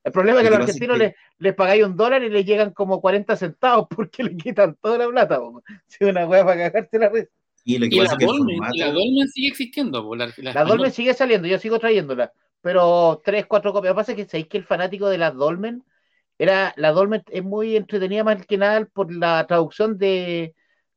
El 0.04 0.12
problema 0.12 0.38
es 0.38 0.42
que 0.42 0.54
a 0.54 0.58
los 0.58 0.68
argentinos 0.68 0.98
les, 0.98 1.14
les, 1.38 1.54
pagáis 1.54 1.84
un 1.84 1.96
dólar 1.96 2.22
y 2.22 2.30
les 2.30 2.46
llegan 2.46 2.70
como 2.70 3.00
40 3.00 3.36
centavos 3.36 3.88
porque 3.94 4.22
le 4.22 4.36
quitan 4.36 4.76
toda 4.80 4.98
la 4.98 5.08
plata. 5.08 5.40
Si 5.86 6.04
una 6.04 6.26
hueá 6.26 6.44
para 6.44 6.70
cagarte 6.70 6.98
la 6.98 7.08
red. 7.08 7.28
Y, 7.64 7.78
la, 7.78 8.14
Dolmen, 8.14 8.60
la 8.74 8.92
Dolmen 8.92 9.26
sigue 9.28 9.48
existiendo. 9.48 10.14
La, 10.14 10.32
la 10.36 10.64
Dolmen 10.64 10.92
sigue 10.92 11.14
saliendo, 11.14 11.48
yo 11.48 11.58
sigo 11.58 11.80
trayéndola 11.80 12.32
pero 12.66 13.22
tres, 13.24 13.46
cuatro 13.46 13.72
copias. 13.72 13.90
Lo 13.90 13.94
que 13.94 14.00
pasa 14.00 14.10
es 14.10 14.16
que 14.16 14.24
sabéis 14.28 14.48
que 14.48 14.56
el 14.56 14.64
fanático 14.64 15.08
de 15.08 15.18
la 15.18 15.30
Dolmen 15.30 15.84
era, 16.36 16.74
la 16.76 16.90
Dolmen 16.90 17.22
es 17.30 17.44
muy 17.44 17.76
entretenida 17.76 18.24
más 18.24 18.44
que 18.44 18.58
nada 18.58 18.84
por 18.92 19.14
la 19.14 19.46
traducción 19.46 19.96
de, 19.98 20.52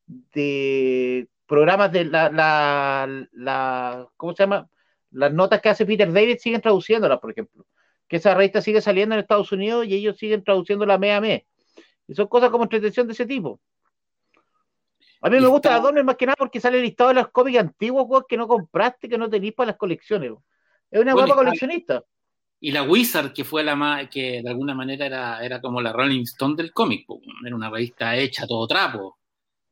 de 0.07 1.27
programas 1.45 1.91
de 1.91 2.05
la, 2.05 2.31
la, 2.31 3.27
la, 3.33 4.07
¿cómo 4.17 4.33
se 4.33 4.41
llama? 4.41 4.67
Las 5.11 5.31
notas 5.31 5.61
que 5.61 5.69
hace 5.69 5.85
Peter 5.85 6.11
David 6.11 6.39
siguen 6.39 6.59
traduciéndolas, 6.59 7.19
por 7.19 7.29
ejemplo. 7.29 7.67
Que 8.07 8.15
esa 8.15 8.33
revista 8.33 8.63
sigue 8.63 8.81
saliendo 8.81 9.13
en 9.13 9.21
Estados 9.21 9.51
Unidos 9.51 9.85
y 9.85 9.93
ellos 9.93 10.17
siguen 10.17 10.43
traduciendo 10.43 10.87
la 10.87 10.97
mes 10.97 11.13
a 11.13 11.21
mes. 11.21 11.43
Y 12.07 12.15
son 12.15 12.25
cosas 12.25 12.49
como 12.49 12.63
entretención 12.63 13.05
de 13.05 13.13
ese 13.13 13.27
tipo. 13.27 13.61
A 15.21 15.29
mí 15.29 15.39
me 15.39 15.45
gusta 15.45 15.69
la 15.69 15.79
Dolmen 15.81 16.03
más 16.03 16.15
que 16.15 16.25
nada 16.25 16.35
porque 16.35 16.59
sale 16.59 16.81
listado 16.81 17.09
de 17.09 17.13
los 17.13 17.27
cómics 17.27 17.59
antiguos 17.59 18.23
que 18.27 18.37
no 18.37 18.47
compraste, 18.47 19.07
que 19.07 19.19
no 19.19 19.29
tenéis 19.29 19.53
para 19.53 19.67
las 19.67 19.77
colecciones. 19.77 20.31
Es 20.91 21.01
una 21.01 21.13
guapa 21.13 21.35
coleccionista. 21.35 22.03
Y 22.61 22.71
la 22.71 22.83
Wizard, 22.83 23.31
que 23.31 23.45
fue 23.45 23.63
la 23.63 23.75
más, 23.75 24.09
que 24.09 24.41
de 24.41 24.49
alguna 24.49 24.73
manera 24.73 25.05
era, 25.05 25.45
era 25.45 25.61
como 25.61 25.81
la 25.81 25.93
Rolling 25.93 26.23
Stone 26.23 26.55
del 26.55 26.73
cómic, 26.73 27.05
era 27.45 27.55
una 27.55 27.69
revista 27.69 28.15
hecha 28.15 28.45
todo 28.45 28.67
trapo. 28.67 29.17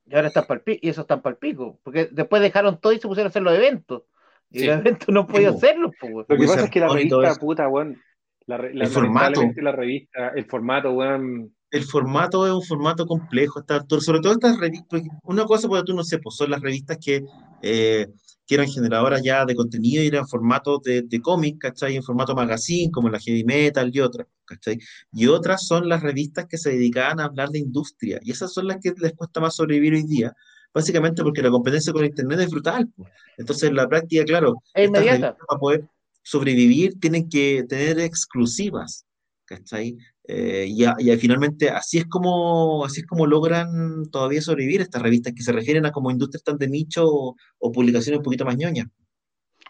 Y 0.06 0.15
ahora 0.15 0.30
están 0.30 0.45
pico, 0.64 0.80
y 0.81 0.89
eso 0.89 1.02
están 1.02 1.22
pico, 1.38 1.80
porque 1.84 2.07
después 2.10 2.41
dejaron 2.41 2.80
todo 2.80 2.94
y 2.94 2.99
se 2.99 3.07
pusieron 3.07 3.27
a 3.27 3.30
hacer 3.30 3.41
los 3.41 3.53
eventos. 3.53 4.03
Y 4.49 4.65
los 4.65 4.77
eventos 4.77 5.10
no 5.10 5.27
podían 5.27 5.56
hacerlos, 5.56 5.91
Lo 6.02 6.26
que 6.26 6.48
pasa 6.48 6.64
es 6.64 6.69
que 6.69 6.80
la 6.80 6.88
revista, 6.88 7.35
puta, 7.35 7.68
weón, 7.68 8.02
la, 8.45 8.56
el 8.56 8.88
formato. 8.88 9.41
La 9.57 9.73
revista, 9.73 10.30
el 10.30 10.45
formato, 10.45 10.91
weón. 10.94 11.53
El 11.69 11.84
formato 11.84 12.48
es 12.48 12.53
un 12.53 12.64
formato 12.64 13.06
complejo, 13.06 13.60
está, 13.60 13.85
sobre 13.99 14.22
todo 14.22 14.31
estas 14.31 14.57
revistas, 14.57 15.02
una 15.23 15.44
cosa, 15.44 15.68
porque 15.68 15.84
tú 15.84 15.94
no 15.94 16.03
sé, 16.06 16.19
pues 16.19 16.38
son 16.38 16.52
las 16.52 16.61
revistas 16.61 16.98
que 17.03 17.26
eh, 17.61 18.07
que 18.48 18.56
eran 18.56 18.68
generadoras 18.68 19.22
ya 19.22 19.45
de 19.45 19.56
contenido 19.56 20.02
y 20.02 20.07
eran 20.07 20.28
formatos 20.28 20.82
de, 20.82 21.02
de 21.02 21.22
cómic, 21.22 21.57
¿cachai? 21.60 21.98
En 21.98 22.03
formato 22.03 22.34
magazine, 22.34 22.91
como 22.91 23.10
la 23.10 23.19
Heavy 23.19 23.44
Metal 23.44 23.91
y 23.94 23.99
otras, 23.99 24.28
¿cachai? 24.45 24.80
Y 25.11 25.28
otras 25.28 25.68
son 25.68 25.90
las 25.90 26.02
revistas 26.02 26.45
que 26.48 26.57
se 26.57 26.72
dedicaban 26.72 27.19
a 27.19 27.26
hablar 27.26 27.49
de 27.49 27.60
industria, 27.60 28.19
y 28.24 28.32
esas 28.32 28.53
son 28.53 28.68
las 28.68 28.78
que 28.82 28.94
les 28.98 29.14
cuesta 29.14 29.41
más 29.41 29.56
sobrevivir 29.56 29.94
hoy 29.94 30.03
día, 30.03 30.34
básicamente 30.74 31.24
porque 31.24 31.41
la 31.41 31.52
competencia 31.52 31.91
con 31.91 32.06
Internet 32.06 32.40
es 32.40 32.49
brutal. 32.49 32.90
Entonces, 33.38 33.72
la 33.74 33.88
práctica, 33.88 34.24
claro, 34.24 34.56
para 34.74 35.60
poder 35.60 35.90
sobrevivir 36.24 36.99
tienen 36.99 37.30
que 37.30 37.65
tener 37.68 37.99
exclusivas, 37.99 39.06
¿cachai? 39.45 39.98
Eh, 40.30 40.68
y, 40.68 41.18
finalmente 41.18 41.70
así 41.70 41.99
es 41.99 42.06
como 42.06 42.84
así 42.84 42.99
es 42.99 43.08
como 43.08 43.26
logran 43.26 44.10
todavía 44.12 44.41
sobrevivir 44.41 44.82
estas 44.82 45.02
revistas 45.02 45.34
que 45.34 45.41
se 45.41 45.54
refieren 45.54 45.86
a 45.86 45.94
como 45.94 46.12
industrias 46.12 46.44
tan 46.44 46.58
de 46.58 46.68
nicho 46.68 47.08
o, 47.08 47.72
publicaciones 47.72 48.18
un 48.18 48.24
poquito 48.26 48.44
más 48.44 48.58
ñoñas. 48.58 48.88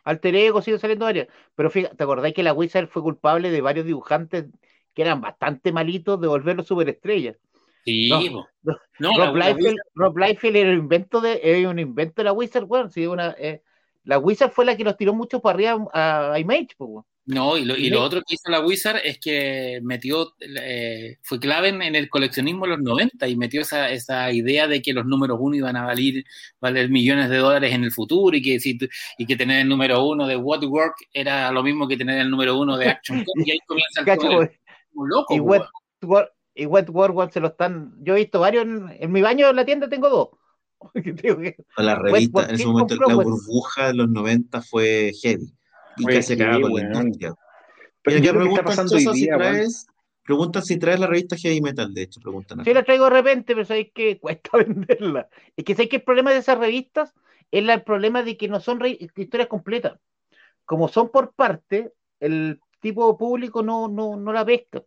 Alter 0.03 0.35
Ego 0.35 0.61
sigue 0.63 0.79
saliendo 0.79 1.05
varias, 1.05 1.27
pero 1.53 1.69
fíjate, 1.69 1.95
¿te 1.95 2.03
acordáis 2.03 2.33
que 2.33 2.41
la 2.41 2.53
Wizard 2.53 2.87
fue 2.87 3.03
culpable 3.03 3.51
de 3.51 3.61
varios 3.61 3.85
dibujantes 3.85 4.45
que 4.95 5.01
eran 5.03 5.21
bastante 5.21 5.71
malitos 5.71 6.19
de 6.19 6.27
volverlos 6.27 6.65
superestrellas? 6.65 7.35
Sí, 7.85 8.09
no, 8.09 8.47
Rob, 9.95 10.17
Liefeld, 10.17 10.55
era 10.55 10.71
un 10.71 10.77
invento 10.77 11.21
de, 11.21 11.67
un 11.67 11.77
invento 11.79 12.15
de 12.17 12.23
la 12.23 12.33
Wizard, 12.33 12.65
bueno, 12.65 12.89
sí, 12.89 13.05
una, 13.05 13.35
eh, 13.37 13.61
la 14.03 14.17
Wizard 14.17 14.51
fue 14.51 14.65
la 14.65 14.75
que 14.75 14.83
los 14.83 14.97
tiró 14.97 15.13
mucho 15.13 15.39
para 15.39 15.53
arriba 15.53 15.87
a, 15.93 16.39
Image, 16.39 16.69
pues, 16.77 17.05
no, 17.27 17.57
y 17.57 17.65
lo, 17.65 17.75
y 17.75 17.89
lo 17.89 18.01
otro 18.01 18.21
que 18.25 18.35
hizo 18.35 18.49
la 18.49 18.61
Wizard 18.61 19.01
es 19.03 19.19
que 19.19 19.81
metió, 19.83 20.33
eh, 20.39 21.17
fue 21.23 21.41
clave 21.41 21.67
en, 21.67 21.81
el 21.81 22.07
coleccionismo 22.07 22.63
de 22.63 22.69
los 22.69 22.79
90 22.79 23.27
y 23.27 23.35
metió 23.35 23.59
esa, 23.59 23.89
esa 23.89 24.31
idea 24.31 24.65
de 24.65 24.81
que 24.81 24.93
los 24.93 25.05
números 25.05 25.37
uno 25.41 25.53
iban 25.53 25.75
a 25.75 25.83
valer, 25.83 26.23
valer 26.61 26.89
millones 26.89 27.29
de 27.29 27.35
dólares 27.35 27.73
en 27.73 27.83
el 27.83 27.91
futuro 27.91 28.37
y 28.37 28.41
que, 28.41 28.61
si, 28.61 28.79
y 29.17 29.25
que 29.25 29.35
tener 29.35 29.59
el 29.59 29.67
número 29.67 30.05
uno 30.05 30.25
de 30.25 30.37
What 30.37 30.63
Work 30.63 30.95
era 31.11 31.51
lo 31.51 31.63
mismo 31.63 31.85
que 31.85 31.97
tener 31.97 32.17
el 32.21 32.31
número 32.31 32.57
uno 32.57 32.77
de 32.77 32.87
Action 32.87 33.25
y 33.45 33.51
ahí 33.51 33.59
comienza 33.67 34.01
el 34.03 34.51
un 34.93 35.09
loco. 35.09 35.35
Y 35.35 35.41
What, 35.41 35.65
Work, 36.03 36.31
y 36.55 36.65
What 36.65 37.31
se 37.31 37.41
lo 37.41 37.49
están, 37.49 37.93
yo 37.99 38.15
he 38.15 38.19
visto 38.19 38.39
varios, 38.39 38.65
en, 38.65 39.11
mi 39.11 39.21
baño 39.21 39.49
en 39.49 39.55
la 39.57 39.65
tienda 39.65 39.89
tengo 39.89 40.09
dos. 40.09 40.29
la 41.77 41.95
revista, 41.95 42.45
en 42.45 42.55
ese 42.55 42.65
momento 42.67 42.95
la 42.95 43.15
burbuja 43.15 43.87
de 43.87 43.95
los 43.95 44.09
90 44.09 44.61
fue 44.61 45.11
heavy 45.21 45.56
y 45.97 46.05
que 46.05 46.21
se 46.21 46.37
caga 46.37 46.61
con 46.61 46.73
la 46.73 46.81
industria. 46.81 47.33
Pero 48.01 48.19
yo 48.19 48.33
preguntan 48.33 48.87
si 48.87 49.27
traes, 49.27 49.87
preguntan 50.23 50.63
si 50.63 50.77
traes 50.77 50.99
la 50.99 51.07
revista 51.07 51.35
Heavy 51.35 51.61
Metal, 51.61 51.93
de 51.93 52.03
hecho, 52.03 52.21
preguntan. 52.21 52.63
Yo 52.63 52.73
la 52.73 52.83
traigo 52.83 53.05
de 53.05 53.09
repente, 53.09 53.53
pero 53.53 53.65
sabéis 53.65 53.91
que 53.93 54.19
cuesta 54.21 54.57
venderla. 54.57 55.29
Es 55.55 55.65
que 55.65 55.73
sabéis 55.73 55.89
que 55.89 55.95
el 55.97 56.03
problema 56.03 56.31
de 56.31 56.37
esas 56.37 56.57
revistas 56.57 57.13
es 57.51 57.67
el 57.67 57.83
problema 57.83 58.23
de 58.23 58.37
que 58.37 58.47
no 58.47 58.59
son 58.59 58.81
historias 58.85 59.47
completas. 59.47 59.99
Como 60.65 60.87
son 60.87 61.09
por 61.09 61.33
parte, 61.33 61.93
el 62.19 62.59
tipo 62.81 63.17
público 63.17 63.63
no, 63.63 63.87
no, 63.87 64.15
no 64.17 64.33
la 64.33 64.45
pesca. 64.45 64.83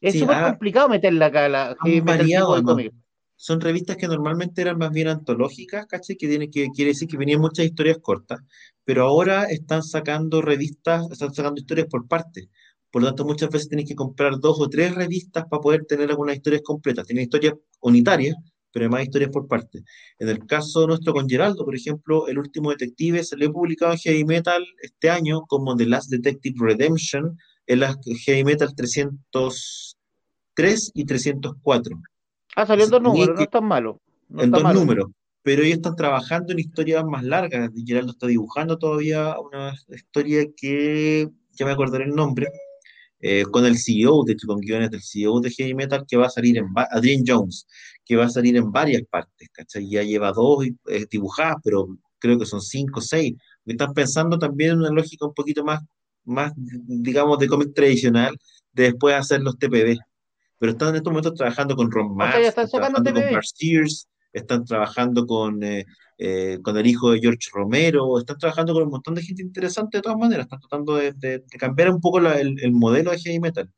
Es 0.00 0.18
súper 0.18 0.36
ah, 0.36 0.50
complicado 0.50 0.88
meterla 0.88 1.26
acá, 1.26 1.48
la 1.48 1.76
Heavy 1.84 2.02
Metal. 2.02 2.92
son 3.36 3.60
revistas 3.60 3.96
que 3.96 4.08
normalmente 4.08 4.60
eran 4.60 4.76
más 4.76 4.90
bien 4.90 5.08
antológicas, 5.08 5.86
¿cachai? 5.86 6.16
Que, 6.16 6.26
tiene, 6.26 6.50
que 6.50 6.68
quiere 6.74 6.90
decir 6.90 7.08
que 7.08 7.16
venían 7.16 7.40
muchas 7.40 7.66
historias 7.66 7.98
cortas, 7.98 8.40
pero 8.84 9.04
ahora 9.04 9.44
están 9.44 9.82
sacando 9.82 10.42
revistas, 10.42 11.10
están 11.10 11.34
sacando 11.34 11.60
historias 11.60 11.88
por 11.88 12.06
partes. 12.08 12.48
Por 12.90 13.02
lo 13.02 13.08
tanto, 13.08 13.24
muchas 13.24 13.50
veces 13.50 13.68
tienes 13.68 13.88
que 13.88 13.94
comprar 13.94 14.38
dos 14.38 14.60
o 14.60 14.68
tres 14.68 14.94
revistas 14.94 15.44
para 15.48 15.60
poder 15.60 15.84
tener 15.86 16.10
algunas 16.10 16.36
historias 16.36 16.62
completas. 16.62 17.06
Tiene 17.06 17.22
historias 17.22 17.54
unitarias, 17.80 18.36
pero 18.70 18.84
además 18.84 19.04
historias 19.04 19.30
por 19.30 19.48
partes. 19.48 19.82
En 20.18 20.28
el 20.28 20.46
caso 20.46 20.86
nuestro 20.86 21.14
con 21.14 21.28
Geraldo, 21.28 21.64
por 21.64 21.74
ejemplo, 21.74 22.28
El 22.28 22.38
último 22.38 22.70
detective 22.70 23.24
se 23.24 23.36
le 23.36 23.50
publicado 23.50 23.92
en 23.92 23.98
Heavy 23.98 24.24
Metal 24.24 24.64
este 24.82 25.10
año 25.10 25.42
como 25.42 25.76
The 25.76 25.86
Last 25.86 26.10
Detective 26.10 26.56
Redemption, 26.58 27.38
en 27.66 27.80
la 27.80 27.96
Heavy 28.04 28.44
Metal 28.44 28.74
303 28.74 30.92
y 30.94 31.04
304. 31.04 32.00
Ah, 32.56 32.66
salió 32.66 32.84
en 32.84 32.90
dos 32.90 33.02
números, 33.02 33.36
no 33.36 33.42
es 33.42 33.50
tan 33.50 33.64
malo. 33.64 34.00
en 34.36 34.50
dos 34.50 34.74
números. 34.74 35.06
Pero 35.42 35.62
ellos 35.62 35.76
están 35.76 35.96
trabajando 35.96 36.52
en 36.52 36.60
historias 36.60 37.04
más 37.04 37.24
largas. 37.24 37.70
Geraldo 37.84 38.12
está 38.12 38.26
dibujando 38.26 38.78
todavía 38.78 39.36
una 39.38 39.74
historia 39.88 40.46
que 40.56 41.28
ya 41.52 41.66
me 41.66 41.72
acordaré 41.72 42.04
el 42.04 42.14
nombre, 42.14 42.48
eh, 43.24 43.44
con 43.44 43.64
el 43.64 43.78
CEO, 43.78 44.24
de 44.24 44.32
hecho, 44.32 44.48
con 44.48 44.58
guiones 44.58 44.90
del 44.90 45.02
CEO 45.02 45.40
de 45.40 45.50
Heavy 45.50 45.74
Metal, 45.74 46.04
que 46.08 46.16
va 46.16 46.26
a 46.26 46.30
salir 46.30 46.58
en 46.58 46.66
Adrian 46.90 47.22
Jones, 47.24 47.66
que 48.04 48.16
va 48.16 48.24
a 48.24 48.28
salir 48.28 48.56
en 48.56 48.72
varias 48.72 49.02
partes, 49.08 49.48
¿cachai? 49.52 49.88
Ya 49.88 50.02
lleva 50.02 50.32
dos 50.32 50.66
eh, 50.66 51.06
dibujadas, 51.08 51.56
pero 51.62 51.86
creo 52.18 52.36
que 52.36 52.46
son 52.46 52.60
cinco 52.60 52.98
o 52.98 53.02
seis. 53.02 53.34
Están 53.64 53.94
pensando 53.94 54.38
también 54.38 54.72
en 54.72 54.78
una 54.78 54.90
lógica 54.90 55.24
un 55.24 55.34
poquito 55.34 55.64
más, 55.64 55.80
más 56.24 56.52
digamos, 56.56 57.38
de 57.38 57.46
cómic 57.46 57.72
tradicional, 57.74 58.36
de 58.72 58.84
después 58.84 59.14
hacer 59.14 59.40
los 59.40 59.56
TPB. 59.56 59.98
Pero 60.58 60.72
están 60.72 60.88
en 60.90 60.96
estos 60.96 61.12
momentos 61.12 61.34
trabajando 61.34 61.76
con 61.76 61.90
Ron 61.92 62.16
están 62.48 62.68
trabajando 62.68 63.12
con 63.12 63.32
Mark 63.32 63.46
Sears, 63.54 64.08
están 64.32 64.64
trabajando 64.64 65.26
con, 65.26 65.62
eh, 65.62 65.84
eh, 66.18 66.58
con 66.62 66.76
el 66.76 66.86
hijo 66.86 67.10
de 67.10 67.20
George 67.20 67.50
Romero, 67.52 68.18
están 68.18 68.38
trabajando 68.38 68.72
con 68.72 68.84
un 68.84 68.90
montón 68.90 69.14
de 69.14 69.22
gente 69.22 69.42
interesante 69.42 69.98
de 69.98 70.02
todas 70.02 70.18
maneras, 70.18 70.46
están 70.46 70.60
tratando 70.60 70.96
de, 70.96 71.42
cambiar 71.58 71.90
un 71.90 72.00
poco 72.00 72.18
el, 72.18 72.56
el, 72.60 72.72
modelo 72.72 73.10
de 73.10 73.18
heavy 73.18 73.40
metal. 73.40 73.70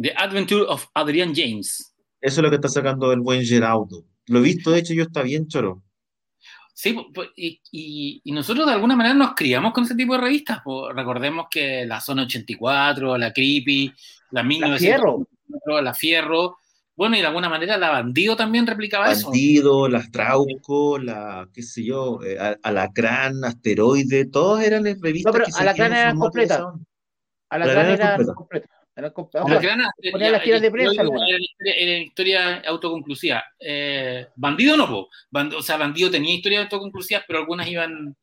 The 0.00 0.12
Adventure 0.16 0.64
of 0.68 0.86
Adrian 0.94 1.34
James. 1.34 1.94
Eso 2.20 2.40
es 2.40 2.42
lo 2.42 2.50
que 2.50 2.56
está 2.56 2.68
sacando 2.68 3.12
el 3.12 3.20
buen 3.20 3.44
Geraudo. 3.44 4.04
Lo 4.26 4.40
he 4.40 4.42
visto, 4.42 4.70
de 4.70 4.80
hecho, 4.80 4.94
yo 4.94 5.04
está 5.04 5.22
bien 5.22 5.46
choro. 5.46 5.82
Sí, 6.78 6.94
y, 7.36 8.20
y, 8.22 8.32
nosotros 8.32 8.66
de 8.66 8.72
alguna 8.74 8.96
manera 8.96 9.14
nos 9.14 9.34
criamos 9.34 9.72
con 9.72 9.84
ese 9.84 9.94
tipo 9.94 10.12
de 10.12 10.20
revistas. 10.20 10.60
recordemos 10.94 11.46
que 11.50 11.86
la 11.86 12.02
Zona 12.02 12.24
84, 12.24 13.16
la 13.16 13.32
Creepy, 13.32 13.94
la 14.32 14.42
1900, 14.42 15.26
la 15.82 15.94
Fierro, 15.94 16.58
bueno, 16.96 17.16
y 17.16 17.20
de 17.20 17.26
alguna 17.26 17.48
manera 17.48 17.76
la 17.76 17.90
Bandido 17.90 18.36
también 18.36 18.66
replicaba 18.66 19.12
eso. 19.12 19.26
Bandido, 19.28 19.88
las 19.88 20.10
Trauco, 20.10 20.98
la, 20.98 21.48
qué 21.52 21.62
sé 21.62 21.84
yo, 21.84 22.20
eh, 22.24 22.38
Alacrán, 22.62 23.44
Asteroide, 23.44 24.26
todos 24.26 24.62
eran 24.62 24.84
revistas. 24.84 25.32
No, 25.32 25.38
pero 25.38 25.56
Alacrán 25.58 25.92
eran 25.92 26.18
completas. 26.18 26.64
Alacrán 27.50 27.90
era 27.90 28.34
completa. 28.34 28.68
Era 28.96 29.12
ponía 29.12 30.30
las 30.30 30.42
tiras 30.42 30.62
de 30.62 30.70
prensa. 30.70 31.02
Era, 31.58 31.98
historia 31.98 32.62
autoconclusiva. 32.66 33.44
Eh, 33.60 34.28
bandido 34.34 34.74
no, 34.74 34.88
po. 34.88 35.08
o 35.54 35.62
sea, 35.62 35.76
Bandido 35.76 36.10
tenía 36.10 36.34
historias 36.34 36.62
autoconclusivas, 36.62 37.24
pero 37.26 37.40
algunas 37.40 37.68
iban 37.68 38.16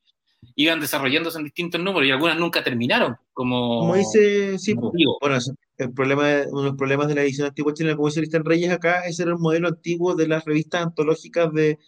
iban 0.55 0.79
desarrollándose 0.79 1.37
en 1.37 1.45
distintos 1.45 1.79
números 1.79 2.07
y 2.07 2.11
algunas 2.11 2.37
nunca 2.37 2.63
terminaron. 2.63 3.15
Como, 3.33 3.81
como 3.81 3.95
dice, 3.95 4.57
sí, 4.57 4.73
bueno, 4.73 5.37
el 5.77 5.93
problema, 5.93 6.23
uno 6.49 6.61
de 6.61 6.67
los 6.67 6.77
problemas 6.77 7.07
de 7.07 7.15
la 7.15 7.23
edición 7.23 7.47
antigua 7.47 7.73
chilena, 7.73 7.95
como 7.95 8.07
dice 8.07 8.21
Cristian 8.21 8.45
Reyes 8.45 8.71
acá, 8.71 9.05
ese 9.05 9.23
era 9.23 9.31
el 9.31 9.39
modelo 9.39 9.67
antiguo 9.67 10.15
de 10.15 10.27
las 10.27 10.45
revistas 10.45 10.83
antológicas 10.83 11.51
de 11.53 11.79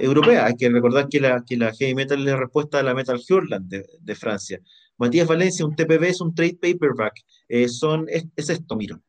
europeas. 0.00 0.44
Hay 0.44 0.56
que 0.56 0.70
recordar 0.70 1.08
que 1.08 1.20
la, 1.20 1.44
que 1.44 1.56
la 1.56 1.72
heavy 1.74 1.94
metal 1.94 2.20
es 2.20 2.24
la 2.24 2.36
respuesta 2.36 2.78
a 2.78 2.82
la 2.82 2.94
Metal 2.94 3.20
Hurland 3.28 3.68
de, 4.00 4.14
Francia. 4.14 4.60
Matías 4.96 5.26
Valencia, 5.26 5.64
un 5.64 5.74
TPB 5.74 6.04
es 6.04 6.20
un 6.20 6.34
trade 6.34 6.58
paperback. 6.60 7.14
Eh, 7.48 7.68
son, 7.68 8.06
es, 8.08 8.26
es, 8.36 8.48
esto, 8.48 8.76
miro. 8.76 9.00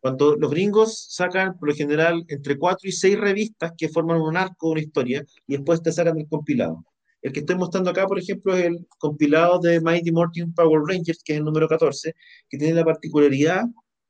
Cuando 0.00 0.36
los 0.36 0.50
gringos 0.50 1.06
sacan, 1.08 1.58
por 1.58 1.70
lo 1.70 1.74
general, 1.74 2.24
entre 2.28 2.58
cuatro 2.58 2.88
y 2.88 2.92
seis 2.92 3.18
revistas 3.18 3.72
que 3.76 3.88
forman 3.88 4.20
un 4.20 4.36
arco, 4.36 4.70
una 4.70 4.80
historia, 4.80 5.24
y 5.46 5.56
después 5.56 5.82
te 5.82 5.92
sacan 5.92 6.18
el 6.18 6.28
compilado. 6.28 6.84
El 7.24 7.32
que 7.32 7.40
estoy 7.40 7.56
mostrando 7.56 7.90
acá, 7.90 8.06
por 8.06 8.18
ejemplo, 8.18 8.54
es 8.54 8.66
el 8.66 8.86
compilado 8.98 9.58
de 9.58 9.80
Mighty 9.80 10.12
Morphin 10.12 10.52
Power 10.52 10.82
Rangers, 10.86 11.22
que 11.24 11.32
es 11.32 11.38
el 11.38 11.44
número 11.46 11.66
14, 11.66 12.14
que 12.50 12.58
tiene 12.58 12.74
la 12.74 12.84
particularidad 12.84 13.64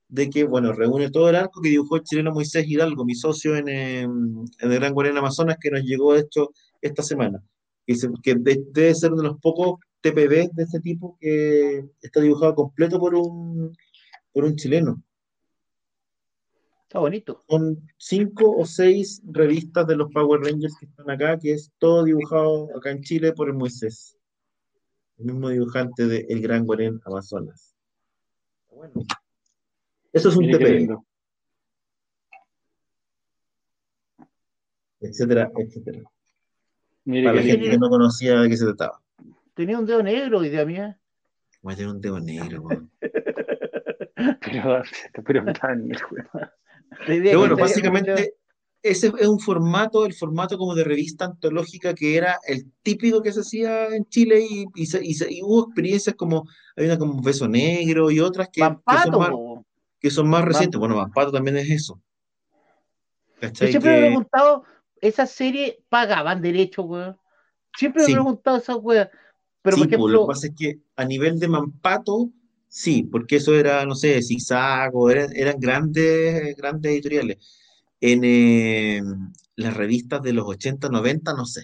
de 0.09 0.29
que, 0.31 0.43
bueno, 0.43 0.73
reúne 0.73 1.11
todo 1.11 1.31
el 1.31 1.37
arco 1.37 1.61
que 1.63 1.69
dibujó 1.71 1.97
el 1.97 2.03
chileno 2.03 2.33
Moisés 2.33 2.67
Hidalgo, 2.67 3.05
mi 3.05 3.15
socio 3.15 3.57
en, 3.57 3.69
em, 3.69 4.45
el 4.59 4.75
Gran 4.75 4.93
Guarén 4.95 5.17
Amazonas, 5.17 5.59
que 5.61 5.71
nos 5.71 5.83
llegó, 5.83 6.15
de 6.15 6.27
esta 6.83 7.03
semana. 7.05 7.41
Que, 7.87 7.95
que 8.23 8.35
debe 8.37 8.95
ser 8.97 9.13
uno 9.13 9.23
de 9.23 9.29
los 9.29 9.41
pocos 9.41 9.79
TPB 10.01 10.51
de 10.53 10.63
este 10.65 10.81
tipo 10.81 11.17
que 11.21 11.85
está 12.03 12.21
dibujado 12.21 12.55
completo 12.57 12.99
por 12.99 13.15
un, 13.15 13.73
por 14.33 14.45
un 14.45 14.57
chileno 14.57 15.01
bonito. 17.01 17.45
Son 17.49 17.77
cinco 17.97 18.57
o 18.57 18.65
seis 18.65 19.23
revistas 19.25 19.87
de 19.87 19.97
los 19.97 20.11
Power 20.13 20.41
Rangers 20.41 20.77
que 20.79 20.87
están 20.87 21.11
acá, 21.11 21.39
que 21.39 21.53
es 21.53 21.73
todo 21.79 22.05
dibujado 22.05 22.69
acá 22.77 22.91
en 22.91 23.03
Chile 23.03 23.33
por 23.33 23.49
el 23.49 23.55
Moisés, 23.55 24.17
el 25.19 25.27
mismo 25.27 25.49
dibujante 25.49 26.07
de 26.07 26.27
El 26.29 26.41
Gran 26.41 26.65
Guarén 26.65 27.01
Amazonas. 27.05 27.75
Bueno, 28.71 28.93
eso 30.13 30.29
es 30.29 30.37
un 30.37 30.51
TP. 30.51 30.89
Etcétera, 35.01 35.51
etcétera. 35.57 36.03
Para 37.05 37.35
la 37.35 37.43
gente 37.43 37.71
que 37.71 37.79
no 37.79 37.91
conocía 37.91 38.41
de 38.41 38.49
qué 38.49 38.57
se 38.57 38.65
trataba. 38.65 39.01
Tenía 39.55 39.79
un 39.79 39.87
dedo 39.87 40.03
negro, 40.03 40.45
idea 40.45 40.65
mía. 40.65 40.99
Voy 41.61 41.75
a 41.75 41.77
tener 41.77 41.93
un 41.93 42.01
dedo 42.01 42.21
negro, 42.21 42.63
pero, 44.41 44.83
pero 45.25 45.53
tan, 45.55 45.89
pero 47.07 47.39
bueno, 47.39 47.57
básicamente 47.57 48.35
ese 48.85 49.11
es 49.19 49.27
un 49.27 49.41
formato, 49.41 50.05
el 50.05 50.13
formato 50.13 50.59
como 50.59 50.75
de 50.75 50.85
revista 50.85 51.25
antológica 51.25 51.95
que 51.95 52.17
era 52.17 52.39
el 52.47 52.71
típico 52.83 53.23
que 53.23 53.33
se 53.33 53.41
hacía 53.41 53.87
en 53.89 54.07
Chile 54.11 54.47
y, 54.49 54.67
y, 54.75 55.43
hubo 55.43 55.65
experiencias 55.65 56.15
como, 56.17 56.47
hay 56.77 56.85
una 56.85 56.99
como 56.99 57.23
Beso 57.23 57.49
Negro 57.49 58.11
y 58.11 58.21
otras 58.21 58.51
que, 58.53 58.61
que, 58.61 60.11
son, 60.11 60.29
más, 60.29 60.45
recientes. 60.45 60.79
Bueno, 60.79 60.97
Mampato 60.97 61.33
también 61.33 61.57
es 61.57 61.71
eso. 61.71 61.99
Yo 63.41 63.49
siempre 63.55 63.91
me 63.91 63.99
he 63.99 64.01
preguntado, 64.09 64.65
¿esa 65.01 65.27
serie 65.27 65.83
pagaban 65.89 66.43
derechos, 66.43 66.85
weón? 66.87 67.17
Siempre 67.75 68.03
me 68.05 68.11
he 68.11 68.15
preguntado 68.15 68.59
esa 68.59 68.77
weón. 68.77 69.09
Pero 69.63 69.77
por 69.79 69.87
pues, 69.87 69.87
ejemplo, 69.87 70.09
lo 70.09 70.21
que 70.21 70.27
pasa 70.27 70.47
es 70.49 70.55
que 70.55 70.79
a 70.97 71.07
nivel 71.07 71.39
de 71.39 71.49
Mampato, 71.49 72.29
Sí, 72.77 73.05
porque 73.05 73.37
eso 73.37 73.55
era, 73.55 73.87
no 73.87 73.95
sé, 73.95 74.21
zigzag, 74.21 74.91
eran, 75.09 75.31
eran 75.37 75.61
grandes, 75.61 76.57
grandes 76.57 76.91
editoriales. 76.91 77.39
En 78.01 78.23
eh, 78.25 79.01
las 79.55 79.75
revistas 79.75 80.21
de 80.23 80.33
los 80.33 80.45
80, 80.45 80.89
90, 80.89 81.35
no 81.35 81.47
sé. 81.47 81.63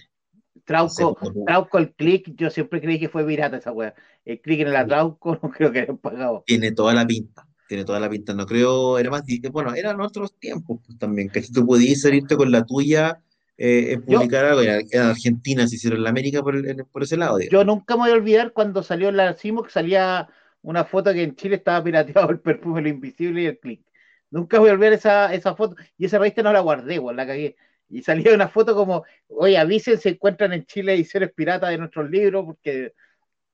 Trauco, 0.63 1.17
Trauco 1.45 1.79
el 1.79 1.93
click, 1.95 2.33
yo 2.37 2.49
siempre 2.49 2.79
creí 2.79 2.97
que 2.97 3.09
fue 3.09 3.25
pirata 3.25 3.57
esa 3.57 3.73
weá. 3.73 3.93
El 4.23 4.39
click 4.39 4.61
en 4.61 4.71
la 4.71 4.87
Trauco 4.87 5.37
no 5.43 5.51
creo 5.51 5.73
que 5.73 5.81
hayan 5.81 5.97
pagado. 5.97 6.45
Tiene 6.47 6.71
toda 6.71 6.93
la 6.93 7.05
pinta, 7.05 7.45
tiene 7.67 7.83
toda 7.83 7.99
la 7.99 8.09
pinta. 8.09 8.33
No 8.33 8.45
creo, 8.45 8.97
era 8.97 9.09
más, 9.09 9.23
bueno, 9.51 9.75
eran 9.75 9.99
otros 9.99 10.39
tiempos 10.39 10.79
pues, 10.85 10.97
también, 10.97 11.27
que 11.27 11.43
si 11.43 11.51
tú 11.51 11.67
podías 11.67 11.99
salirte 11.99 12.37
con 12.37 12.53
la 12.53 12.63
tuya 12.63 13.21
eh, 13.57 13.99
publicar 14.05 14.45
algo. 14.45 14.61
En 14.61 15.01
Argentina 15.01 15.67
se 15.67 15.75
hicieron 15.75 16.03
la 16.03 16.09
América 16.09 16.41
por, 16.41 16.55
por 16.87 17.03
ese 17.03 17.17
lado. 17.17 17.37
Yo 17.51 17.65
nunca 17.65 17.95
me 17.95 18.03
voy 18.03 18.11
a 18.11 18.13
olvidar 18.13 18.53
cuando 18.53 18.81
salió 18.81 19.11
la 19.11 19.33
CIMO 19.33 19.63
que 19.63 19.71
salía 19.71 20.29
una 20.63 20.85
foto 20.85 21.13
que 21.13 21.23
en 21.23 21.35
Chile 21.35 21.55
estaba 21.55 21.83
pirateado 21.83 22.29
el 22.29 22.39
perfume 22.39 22.81
Lo 22.81 22.89
Invisible 22.89 23.41
y 23.41 23.45
el 23.47 23.59
click. 23.59 23.81
Nunca 24.29 24.59
voy 24.59 24.69
a 24.69 24.73
olvidar 24.73 24.93
esa, 24.93 25.33
esa 25.33 25.55
foto. 25.55 25.75
Y 25.97 26.05
esa 26.05 26.19
revista 26.19 26.41
no 26.41 26.53
la 26.53 26.61
guardé, 26.61 26.95
igual 26.95 27.17
la 27.17 27.27
cagué. 27.27 27.55
Y 27.89 28.01
salía 28.01 28.33
una 28.33 28.47
foto 28.47 28.73
como, 28.73 29.03
oye, 29.27 29.57
avisen 29.57 29.99
si 29.99 30.09
encuentran 30.09 30.53
en 30.53 30.65
Chile 30.65 30.93
ediciones 30.93 31.33
piratas 31.33 31.69
de 31.69 31.77
nuestros 31.77 32.09
libros, 32.09 32.45
porque 32.45 32.93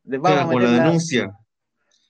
les 0.03 0.21
vamos 0.21 0.39
a 0.39 0.47
meter 0.47 0.69
la 0.69 0.83
denuncia. 0.83 1.31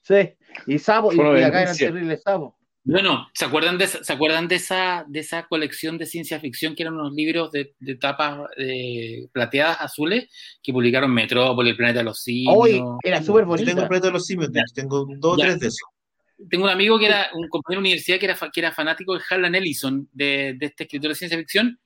Sí, 0.02 0.36
y 0.66 0.80
Sabo, 0.80 1.14
y, 1.14 1.20
acá 1.20 1.62
eran 1.62 1.78
terribles 1.78 2.22
Sabo. 2.22 2.57
Bueno, 2.90 3.28
¿se 3.34 3.44
acuerdan 3.44 3.78
de 3.78 3.84
esa, 3.84 4.02
¿se 4.02 4.14
acuerdan 4.14 4.48
de 4.48 4.56
esa, 4.56 5.04
de 5.10 5.20
esa 5.20 5.46
colección 5.46 5.98
de 5.98 6.06
ciencia 6.06 6.40
ficción 6.40 6.74
que 6.74 6.84
eran 6.84 6.94
unos 6.94 7.12
libros 7.14 7.52
de, 7.52 7.76
de 7.80 7.96
tapas 7.96 8.48
eh, 8.56 9.28
plateadas 9.34 9.82
azules 9.82 10.30
que 10.64 10.72
publicaron 10.72 11.14
Metrópolis, 11.14 11.72
El 11.72 11.76
Planeta 11.76 12.00
de 12.00 12.06
los 12.06 12.24
Simios? 12.24 12.56
Hoy 12.58 12.82
era 13.04 13.22
súper 13.22 13.44
bonito. 13.44 13.68
tengo 13.68 13.82
el 13.82 13.88
Planeta 13.90 14.08
de 14.08 14.14
los 14.14 14.26
Simios, 14.26 14.52
tengo 14.74 15.06
dos 15.18 15.34
o 15.34 15.36
tres 15.38 15.60
de 15.60 15.68
esos. 15.68 15.90
Tengo 16.50 16.64
un 16.64 16.70
amigo 16.70 16.98
que 16.98 17.08
era 17.08 17.28
un 17.34 17.50
compañero 17.50 17.82
de 17.82 17.88
universidad 17.88 18.20
que 18.20 18.26
era, 18.26 18.38
que 18.54 18.60
era 18.62 18.72
fanático 18.72 19.16
de 19.16 19.22
Harlan 19.30 19.56
Ellison, 19.56 20.08
de, 20.14 20.56
de 20.58 20.66
este 20.68 20.86
escritor 20.86 21.10
de 21.10 21.16
ciencia 21.16 21.38
ficción, 21.38 21.78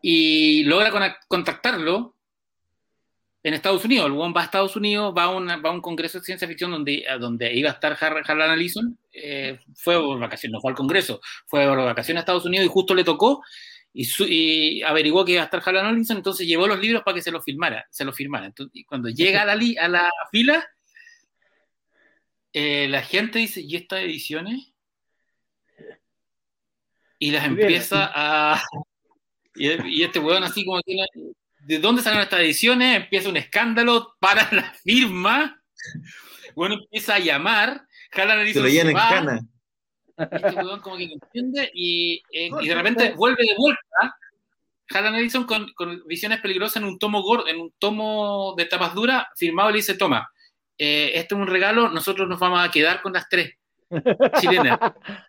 y 0.00 0.64
logra 0.64 1.18
contactarlo 1.28 2.15
en 3.46 3.54
Estados 3.54 3.84
Unidos. 3.84 4.06
El 4.06 4.18
va 4.18 4.40
a 4.40 4.44
Estados 4.44 4.74
Unidos, 4.74 5.14
va 5.16 5.24
a, 5.24 5.56
va 5.58 5.70
a 5.70 5.72
un 5.72 5.80
congreso 5.80 6.18
de 6.18 6.24
ciencia 6.24 6.48
ficción 6.48 6.72
donde, 6.72 7.06
donde 7.20 7.54
iba 7.54 7.70
a 7.70 7.74
estar 7.74 7.96
Harlan 8.00 8.58
Ellison. 8.58 8.98
Eh, 9.12 9.60
fue 9.76 10.02
por 10.02 10.18
vacaciones, 10.18 10.54
no 10.54 10.60
fue 10.60 10.72
al 10.72 10.76
congreso, 10.76 11.20
fue 11.46 11.64
por 11.64 11.76
vacaciones 11.76 12.18
a 12.18 12.22
Estados 12.22 12.44
Unidos 12.44 12.66
y 12.66 12.68
justo 12.68 12.92
le 12.92 13.04
tocó. 13.04 13.44
y, 13.92 14.82
averiguó 14.82 15.24
que 15.24 15.32
iba 15.32 15.42
a 15.42 15.44
estar 15.44 15.62
Harlan 15.64 15.94
Ellison, 15.94 16.16
entonces 16.16 16.44
llevó 16.44 16.66
los 16.66 16.80
libros 16.80 17.04
para 17.04 17.14
que 17.14 17.22
se 17.22 17.30
los 17.30 17.44
firmara, 17.44 17.86
se 17.88 18.04
los 18.04 18.16
firmara. 18.16 18.46
Entonces, 18.46 18.74
y 18.74 18.84
cuando 18.84 19.10
llega 19.10 19.42
a 19.42 19.44
la, 19.44 19.52
a 19.80 19.88
la 19.88 20.10
fila, 20.32 20.66
eh, 22.52 22.88
la 22.88 23.02
gente 23.02 23.38
dice, 23.38 23.60
¿y 23.60 23.76
estas 23.76 24.00
ediciones? 24.00 24.72
Y 27.20 27.30
las 27.30 27.46
empieza 27.46 28.10
a... 28.12 28.60
Y, 29.58 30.02
este 30.02 30.18
weón 30.18 30.42
así 30.44 30.66
como 30.66 30.82
que... 30.82 30.96
¿De 31.66 31.80
dónde 31.80 32.00
salen 32.00 32.20
estas 32.20 32.40
ediciones? 32.40 32.96
Empieza 32.96 33.28
un 33.28 33.36
escándalo 33.36 34.14
para 34.20 34.48
la 34.52 34.72
firma. 34.84 35.60
Bueno, 36.54 36.76
empieza 36.76 37.16
a 37.16 37.18
llamar. 37.18 37.84
Se 38.12 38.60
lo 38.60 38.68
llena 38.68 38.90
en 38.90 38.96
cana. 38.96 39.40
Este 40.16 40.54
weón 40.54 40.80
como 40.80 40.96
que 40.96 41.04
entiende 41.04 41.70
y, 41.74 42.22
eh, 42.32 42.50
y 42.62 42.68
de 42.68 42.74
repente 42.74 43.12
vuelve 43.14 43.42
de 43.42 43.54
vuelta 43.58 44.16
Harlan 44.90 45.16
Ellison 45.16 45.44
con, 45.44 45.70
con, 45.74 46.06
visiones 46.06 46.40
peligrosas 46.40 46.76
en 46.76 46.84
un 46.84 46.98
tomo 47.00 47.20
gordo, 47.22 47.48
en 47.48 47.60
un 47.60 47.74
tomo 47.78 48.54
de 48.56 48.66
tapas 48.66 48.94
duras, 48.94 49.26
firmado 49.36 49.70
y 49.70 49.72
le 49.72 49.78
dice, 49.78 49.94
toma, 49.94 50.30
eh, 50.78 51.10
este 51.14 51.34
es 51.34 51.40
un 51.40 51.48
regalo, 51.48 51.90
nosotros 51.90 52.28
nos 52.28 52.38
vamos 52.38 52.66
a 52.66 52.70
quedar 52.70 53.02
con 53.02 53.12
las 53.12 53.28
tres 53.28 53.54
chilenas. 54.40 54.78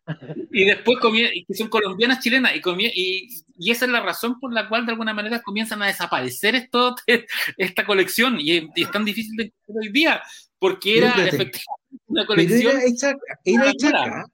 y 0.52 0.66
después 0.66 0.98
que 1.48 1.54
son 1.54 1.70
colombianas 1.70 2.20
chilenas, 2.20 2.54
y, 2.56 2.62
y, 2.94 3.28
y, 3.58 3.72
esa 3.72 3.86
es 3.86 3.92
la 3.92 4.02
razón 4.02 4.40
por 4.40 4.54
la 4.54 4.68
cual 4.68 4.86
de 4.86 4.92
alguna 4.94 5.14
manera 5.14 5.42
comienzan 5.42 5.82
a 5.82 5.88
desaparecer 5.88 6.56
esto, 6.56 6.96
esta 7.58 7.86
colección, 7.86 8.38
y, 8.40 8.70
es 8.76 8.92
tan 8.92 9.06
difícil 9.06 9.36
de 9.38 9.44
encontrar 9.46 9.82
hoy 9.82 9.92
día, 9.92 10.22
porque 10.60 10.98
era 10.98 11.10
efectivamente 11.10 11.62
una 12.08 12.26
colección. 12.26 12.76
Era 13.44 13.70
hecha, 13.70 14.26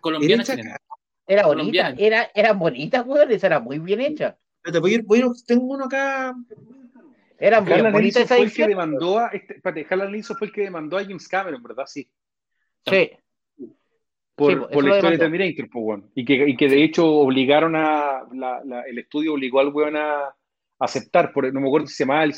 colombiana 0.00 0.44
chilena. 0.44 0.76
Era 1.26 1.46
bonita, 1.46 1.94
era, 1.96 2.30
eran 2.34 2.58
bonitas, 2.58 3.04
weón, 3.06 3.30
esa 3.30 3.46
era 3.46 3.60
muy 3.60 3.78
bien 3.78 4.00
hecha. 4.00 4.36
tengo 5.46 5.64
uno 5.64 5.84
acá 5.84 6.34
era 7.40 7.62
muy 7.62 7.80
bonita 7.90 8.20
esa 8.20 8.36
fue 8.36 8.44
el 8.44 8.52
que 8.52 8.68
demandó 8.68 9.18
a, 9.18 9.28
este, 9.28 9.54
espérate, 9.54 9.86
fue 10.22 10.46
el 10.48 10.52
que 10.52 10.60
demandó 10.60 10.98
a 10.98 11.02
James 11.02 11.26
Cameron, 11.26 11.62
¿verdad? 11.62 11.86
Sí. 11.86 12.06
Sí. 12.86 13.10
Por, 14.34 14.70
por 14.70 14.84
la 14.84 14.96
historia 14.96 15.10
de 15.10 15.18
Terminator, 15.18 15.68
pues, 15.70 15.84
bueno. 15.84 16.04
y, 16.14 16.24
que, 16.24 16.48
y 16.48 16.56
que 16.56 16.68
de 16.68 16.82
hecho 16.82 17.06
obligaron 17.06 17.76
a, 17.76 18.24
la, 18.32 18.62
la, 18.64 18.82
el 18.82 18.98
estudio 18.98 19.34
obligó 19.34 19.60
al 19.60 19.68
weón 19.68 19.96
a 19.96 20.34
aceptar, 20.78 21.30
por, 21.32 21.52
no 21.52 21.60
me 21.60 21.66
acuerdo 21.66 21.86
si 21.86 21.94
se 21.94 22.04
llamaba 22.04 22.24
el, 22.24 22.32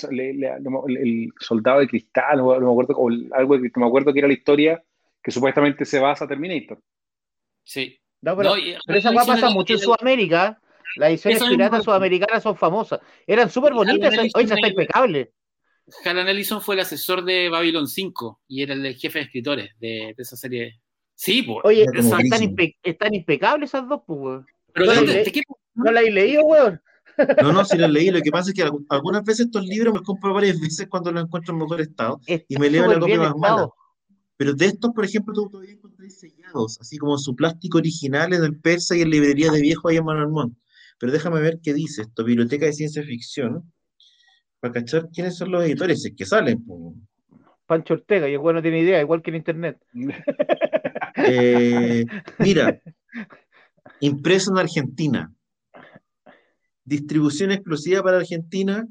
el, 0.44 1.32
soldado 1.38 1.78
de 1.78 1.86
cristal, 1.86 2.38
no, 2.38 2.58
me 2.58 2.70
acuerdo, 2.70 2.94
o 2.96 3.08
algo, 3.08 3.56
no 3.56 3.70
me 3.76 3.86
acuerdo 3.86 4.12
que 4.12 4.18
era 4.18 4.26
la 4.26 4.34
historia 4.34 4.82
que 5.22 5.30
supuestamente 5.30 5.84
se 5.84 6.00
basa 6.00 6.24
a 6.24 6.28
Terminator. 6.28 6.80
Sí. 7.64 7.96
No, 8.20 8.36
pero, 8.36 8.54
pero 8.84 8.98
esa 8.98 9.12
pasa 9.12 9.50
mucho 9.50 9.74
en 9.74 9.78
Sudamérica. 9.78 10.58
Las 10.96 11.10
ediciones 11.10 11.42
piratas 11.44 11.84
sudamericanas 11.84 12.42
son 12.42 12.56
famosas. 12.56 13.00
Eran 13.26 13.48
súper 13.48 13.72
bonitas, 13.72 14.12
hoy 14.34 14.46
ya 14.46 14.54
está 14.54 14.68
impecable. 14.68 15.32
Alan 16.04 16.28
Ellison 16.28 16.60
fue 16.60 16.74
el 16.76 16.80
asesor 16.80 17.24
de 17.24 17.48
Babylon 17.48 17.88
5 17.88 18.40
y 18.48 18.62
era 18.62 18.74
el 18.74 18.94
jefe 18.94 19.18
de 19.18 19.24
escritores 19.24 19.70
de, 19.80 20.14
esa 20.16 20.36
serie. 20.36 20.80
Sí, 21.14 21.42
pues. 21.42 21.58
Oye, 21.64 21.86
están, 22.82 23.14
impecables 23.14 23.70
esas 23.70 23.88
dos, 23.88 24.02
pues, 24.06 24.44
Pero 24.72 24.86
¿No, 24.86 25.02
¿No 25.74 25.92
la 25.92 26.00
he 26.02 26.10
leído, 26.10 26.44
weón? 26.44 26.80
No, 27.42 27.52
no, 27.52 27.64
sí 27.64 27.76
las 27.76 27.90
leí. 27.90 28.10
Lo 28.10 28.20
que 28.20 28.30
pasa 28.30 28.50
es 28.50 28.54
que 28.54 28.68
algunas 28.88 29.24
veces 29.24 29.46
estos 29.46 29.66
libros 29.66 29.92
me 29.92 29.98
los 29.98 30.06
compro 30.06 30.32
varias 30.32 30.60
veces 30.60 30.88
cuando 30.88 31.12
los 31.12 31.24
encuentro 31.24 31.54
en 31.54 31.60
mejor 31.60 31.80
estado 31.80 32.20
y 32.26 32.56
me 32.56 32.70
leo 32.70 32.86
la 32.86 32.98
copia 32.98 33.18
más 33.18 33.36
mala. 33.36 33.68
Pero 34.36 34.54
de 34.54 34.66
estos, 34.66 34.90
por 34.92 35.04
ejemplo, 35.04 35.34
tú 35.34 35.48
todavía 35.48 35.74
encontrás 35.74 36.18
sellados, 36.18 36.78
así 36.80 36.98
como 36.98 37.16
su 37.18 37.36
plástico 37.36 37.78
original 37.78 38.32
en 38.32 38.42
el 38.42 38.58
persa 38.58 38.96
y 38.96 39.02
en 39.02 39.10
librería 39.10 39.52
de 39.52 39.60
viejo 39.60 39.88
ahí 39.88 39.98
en 39.98 40.04
Manalmón. 40.04 40.58
Pero 40.98 41.12
déjame 41.12 41.40
ver 41.40 41.60
qué 41.62 41.74
dice 41.74 42.02
esto, 42.02 42.24
Biblioteca 42.24 42.66
de 42.66 42.72
Ciencia 42.72 43.02
Ficción, 43.02 43.71
para 44.62 44.74
cachar 44.74 45.08
quiénes 45.12 45.36
son 45.36 45.50
los 45.50 45.64
editores, 45.64 46.04
es 46.04 46.14
que 46.16 46.24
salen. 46.24 46.64
Pancho 47.66 47.94
Ortega, 47.94 48.28
y 48.28 48.36
bueno 48.36 48.60
no 48.60 48.62
tiene 48.62 48.78
idea, 48.78 49.00
igual 49.00 49.20
que 49.20 49.30
en 49.30 49.36
Internet. 49.36 49.78
Eh, 51.14 52.06
mira, 52.38 52.80
impreso 54.00 54.50
en 54.50 54.58
Argentina, 54.58 55.30
distribución 56.84 57.52
exclusiva 57.52 58.02
para 58.02 58.16
Argentina, 58.16 58.88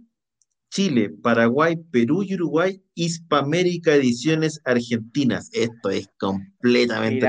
Chile, 0.69 1.09
Paraguay, 1.09 1.77
Perú 1.77 2.21
y 2.21 2.35
Uruguay, 2.35 2.81
Hispamérica 2.93 3.95
Ediciones 3.95 4.61
Argentinas. 4.65 5.49
Esto 5.51 5.89
es 5.89 6.09
completamente. 6.19 7.27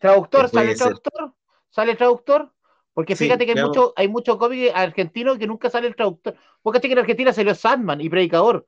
¿Traductor? 0.00 0.48
¿Sale 0.48 0.74
traductor? 0.74 1.34
¿Sale 1.68 1.94
traductor? 1.94 2.55
Porque 2.96 3.14
fíjate 3.14 3.44
que 3.44 3.52
hay 3.52 3.62
mucho, 3.62 3.92
hay 3.94 4.08
mucho 4.08 4.38
cómic 4.38 4.72
argentino 4.74 5.36
que 5.36 5.46
nunca 5.46 5.68
sale 5.68 5.86
el 5.86 5.94
traductor. 5.94 6.34
Porque 6.62 6.80
que 6.80 6.92
en 6.92 6.98
Argentina 6.98 7.30
salió 7.30 7.54
Sandman 7.54 8.00
y 8.00 8.08
Predicador. 8.08 8.66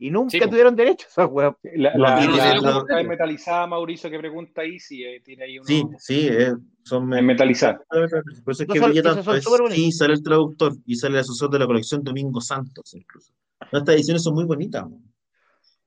Y 0.00 0.10
nunca 0.10 0.50
tuvieron 0.50 0.74
derecho 0.74 1.06
a 1.06 1.22
esa 1.22 1.56
La, 1.76 1.92
la, 1.94 2.84
la, 2.88 3.02
metalizada, 3.04 3.68
Mauricio, 3.68 4.10
que 4.10 4.18
pregunta 4.18 4.62
ahí 4.62 4.80
si 4.80 5.04
eh, 5.04 5.22
tiene 5.24 5.44
ahí 5.44 5.58
uno. 5.60 5.64
Sí, 5.64 5.84
sí, 5.98 6.28
eh, 6.28 6.54
son 6.82 7.06
metalizadas. 7.06 7.82
Por 7.88 8.52
eso 8.52 8.64
es 8.64 8.68
que 8.68 8.80
no, 8.80 9.70
sí, 9.70 9.92
sale 9.92 10.14
el 10.14 10.24
traductor 10.24 10.72
y 10.84 10.96
sale 10.96 11.14
el 11.14 11.20
asesor 11.20 11.48
de 11.48 11.60
la 11.60 11.66
colección 11.66 12.02
Domingo 12.02 12.40
Santos, 12.40 12.92
incluso. 12.94 13.32
Estas 13.60 13.94
ediciones 13.94 14.24
son 14.24 14.34
muy 14.34 14.44
bonitas. 14.44 14.86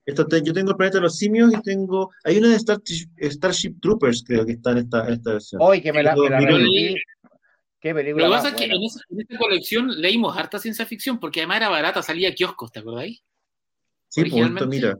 Esto 0.05 0.25
yo 0.29 0.53
tengo 0.53 0.71
el 0.71 0.77
planeta 0.77 0.99
de 0.99 1.03
los 1.03 1.17
simios 1.17 1.53
y 1.53 1.61
tengo. 1.61 2.09
Hay 2.23 2.37
una 2.37 2.47
de 2.47 2.57
Starship, 2.57 3.81
Troopers, 3.81 4.23
creo 4.25 4.45
que 4.45 4.53
está 4.53 4.71
en 4.71 4.77
esta, 4.77 5.09
esta 5.09 5.33
versión. 5.33 5.61
Hoy 5.61 5.81
que 5.81 5.91
me 5.91 6.03
la, 6.03 6.15
me 6.15 6.29
la 6.29 6.39
Qué 7.81 7.95
película. 7.95 8.25
Lo 8.25 8.31
que 8.31 8.37
pasa 8.37 8.49
es 8.49 8.55
que 8.55 8.65
en, 8.65 9.19
esta 9.19 9.37
colección 9.39 9.99
leímos 9.99 10.37
harta 10.37 10.59
ciencia 10.59 10.85
ficción 10.85 11.19
porque 11.19 11.39
además 11.39 11.57
era 11.57 11.69
barata, 11.69 12.03
salía 12.03 12.29
a 12.29 12.33
kioscos, 12.33 12.71
¿te 12.71 12.79
acordáis? 12.79 13.23
Sí, 14.07 14.25
pues, 14.25 14.67
mira. 14.67 14.95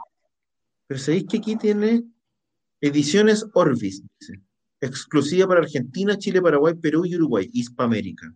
Pero 0.87 0.99
sabéis 0.99 1.25
que 1.29 1.37
aquí 1.37 1.55
tiene 1.55 2.03
ediciones 2.81 3.45
Orbis, 3.53 4.03
dice. 4.19 4.41
Exclusiva 4.81 5.47
para 5.47 5.59
Argentina, 5.59 6.17
Chile, 6.17 6.41
Paraguay, 6.41 6.73
Perú 6.73 7.05
y 7.05 7.15
Uruguay, 7.15 7.47
Hispamérica. 7.53 8.33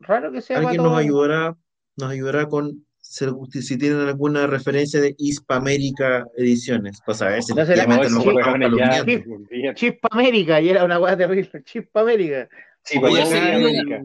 Raro 0.00 0.30
que 0.30 0.42
sea. 0.42 0.58
Alguien 0.58 0.82
nos 0.82 0.98
ayudará, 0.98 1.56
nos 1.96 2.10
ayudará 2.10 2.46
con 2.46 2.84
si 3.00 3.78
tienen 3.78 4.00
alguna 4.00 4.46
referencia 4.46 5.00
de 5.00 5.14
Hispamérica 5.18 6.26
Ediciones, 6.36 7.00
para 7.04 7.18
saber 7.18 7.42
si 7.42 7.54
no 7.54 7.66
se 7.66 7.74
Chispamérica, 9.74 10.60
y 10.60 10.68
era 10.68 10.84
una 10.84 11.00
hueá 11.00 11.16
terrible, 11.16 11.50
Chispamérica. 11.64 12.48
Sí, 12.84 12.98
o, 12.98 13.00
puede 13.00 13.26
ser, 13.26 14.02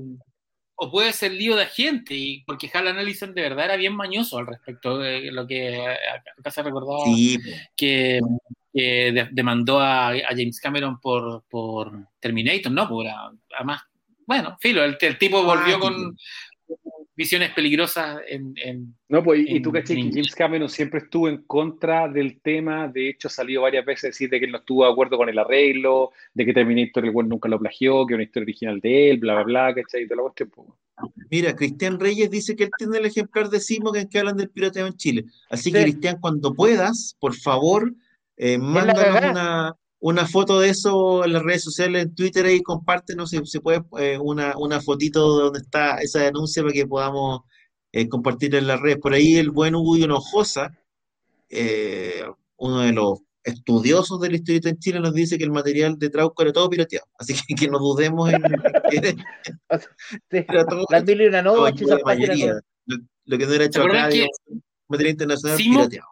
o 0.75 0.91
puede 0.91 1.13
ser 1.13 1.31
lío 1.31 1.55
de 1.55 1.65
gente, 1.65 2.13
y 2.13 2.43
porque 2.43 2.69
Hal 2.73 2.87
Ellison 2.87 3.33
de 3.33 3.41
verdad 3.41 3.65
era 3.65 3.75
bien 3.77 3.95
mañoso 3.95 4.37
al 4.37 4.47
respecto 4.47 4.97
de 4.97 5.31
lo 5.31 5.47
que 5.47 5.81
acá 6.37 6.51
se 6.51 6.63
recordaba 6.63 7.03
que, 7.75 8.21
demandó 9.31 9.79
a, 9.79 10.13
James 10.29 10.59
Cameron 10.59 10.99
por, 10.99 11.45
por 11.49 12.07
Terminator, 12.19 12.71
¿no? 12.71 12.89
Por, 12.89 13.05
además, 13.57 13.81
bueno, 14.27 14.57
filo, 14.59 14.83
el, 14.83 15.17
tipo 15.17 15.43
volvió 15.43 15.79
con, 15.79 16.17
visiones 17.15 17.51
peligrosas 17.53 18.21
en... 18.27 18.95
no, 19.07 19.23
pues, 19.23 19.45
y 19.47 19.61
tú 19.61 19.71
caché 19.71 19.95
que 19.95 20.09
James 20.11 20.35
Cameron 20.35 20.69
siempre 20.69 20.99
estuvo 20.99 21.29
en 21.29 21.43
contra 21.43 22.07
del 22.07 22.41
tema, 22.41 22.87
de 22.87 23.09
hecho 23.09 23.29
salió 23.29 23.61
varias 23.61 23.85
veces 23.85 24.03
a 24.03 24.07
decir 24.07 24.29
de 24.29 24.39
que 24.39 24.45
él 24.45 24.51
no 24.51 24.57
estuvo 24.57 24.85
de 24.85 24.91
acuerdo 24.91 25.17
con 25.17 25.29
el 25.29 25.39
arreglo, 25.39 26.11
de 26.33 26.45
que 26.45 26.53
Terminator 26.53 27.05
el 27.05 27.13
nunca 27.13 27.47
lo 27.47 27.59
plagió, 27.59 28.05
que 28.05 28.13
era 28.13 28.17
una 28.17 28.23
historia 28.23 28.45
original 28.45 28.79
de 28.81 29.11
él, 29.11 29.17
bla, 29.19 29.35
bla, 29.35 29.43
bla, 29.43 29.75
¿cachai? 29.75 30.03
Y 30.03 30.07
todo 30.07 30.17
lo 30.17 30.33
Mira, 31.29 31.55
Cristian 31.55 31.99
Reyes 31.99 32.29
dice 32.29 32.55
que 32.55 32.65
él 32.65 32.71
tiene 32.77 32.97
el 32.97 33.05
ejemplar 33.05 33.49
de 33.49 33.59
Simo 33.59 33.95
en 33.95 34.07
que 34.07 34.19
hablan 34.19 34.37
del 34.37 34.49
pirateo 34.49 34.87
en 34.87 34.95
Chile. 34.95 35.25
Así 35.49 35.71
que, 35.71 35.81
Cristian, 35.81 36.19
cuando 36.19 36.53
puedas, 36.53 37.15
por 37.19 37.33
favor, 37.35 37.93
eh, 38.37 38.57
mándanos 38.57 39.31
una, 39.31 39.75
una 40.05 40.27
foto 40.27 40.59
de 40.59 40.69
eso 40.69 41.25
en 41.25 41.33
las 41.33 41.41
redes 41.41 41.63
sociales, 41.63 42.03
en 42.03 42.13
Twitter 42.13 42.45
y 42.45 42.61
compártenos 42.61 43.31
si 43.31 43.43
se 43.45 43.59
puede 43.59 43.81
eh, 43.97 44.19
una, 44.21 44.55
una 44.55 44.79
fotito 44.79 45.35
de 45.35 45.43
donde 45.45 45.59
está 45.61 45.97
esa 45.97 46.19
denuncia 46.19 46.61
para 46.61 46.73
que 46.73 46.85
podamos 46.85 47.41
eh, 47.91 48.07
compartir 48.07 48.53
en 48.53 48.67
las 48.67 48.79
redes. 48.79 48.99
Por 48.99 49.15
ahí 49.15 49.37
el 49.37 49.49
buen 49.49 49.73
Hugo 49.73 49.97
Hinojosa, 49.97 50.77
eh, 51.49 52.23
uno 52.57 52.81
de 52.81 52.91
los 52.91 53.21
estudiosos 53.43 54.21
de 54.21 54.29
la 54.29 54.35
historia 54.35 54.61
en 54.65 54.77
Chile, 54.77 54.99
nos 54.99 55.15
dice 55.15 55.39
que 55.39 55.43
el 55.43 55.51
material 55.51 55.97
de 55.97 56.11
Trauco 56.11 56.43
era 56.43 56.53
todo 56.53 56.69
pirateado. 56.69 57.07
Así 57.17 57.33
que, 57.33 57.55
que 57.55 57.67
no 57.67 57.79
dudemos 57.79 58.31
en, 58.31 58.43
que 58.91 59.15
La 60.91 61.01
mil 61.01 61.21
y 61.21 61.25
una 61.25 61.41
noche, 61.41 61.83
la 61.83 61.97
mayoría. 62.05 62.59
Lo, 63.25 63.37
que 63.39 63.45
no 63.47 63.53
era 63.53 63.65
hecho 63.65 63.81
acá, 63.81 64.07
material 64.87 65.11
internacional 65.13 65.57
pirateado. 65.57 66.09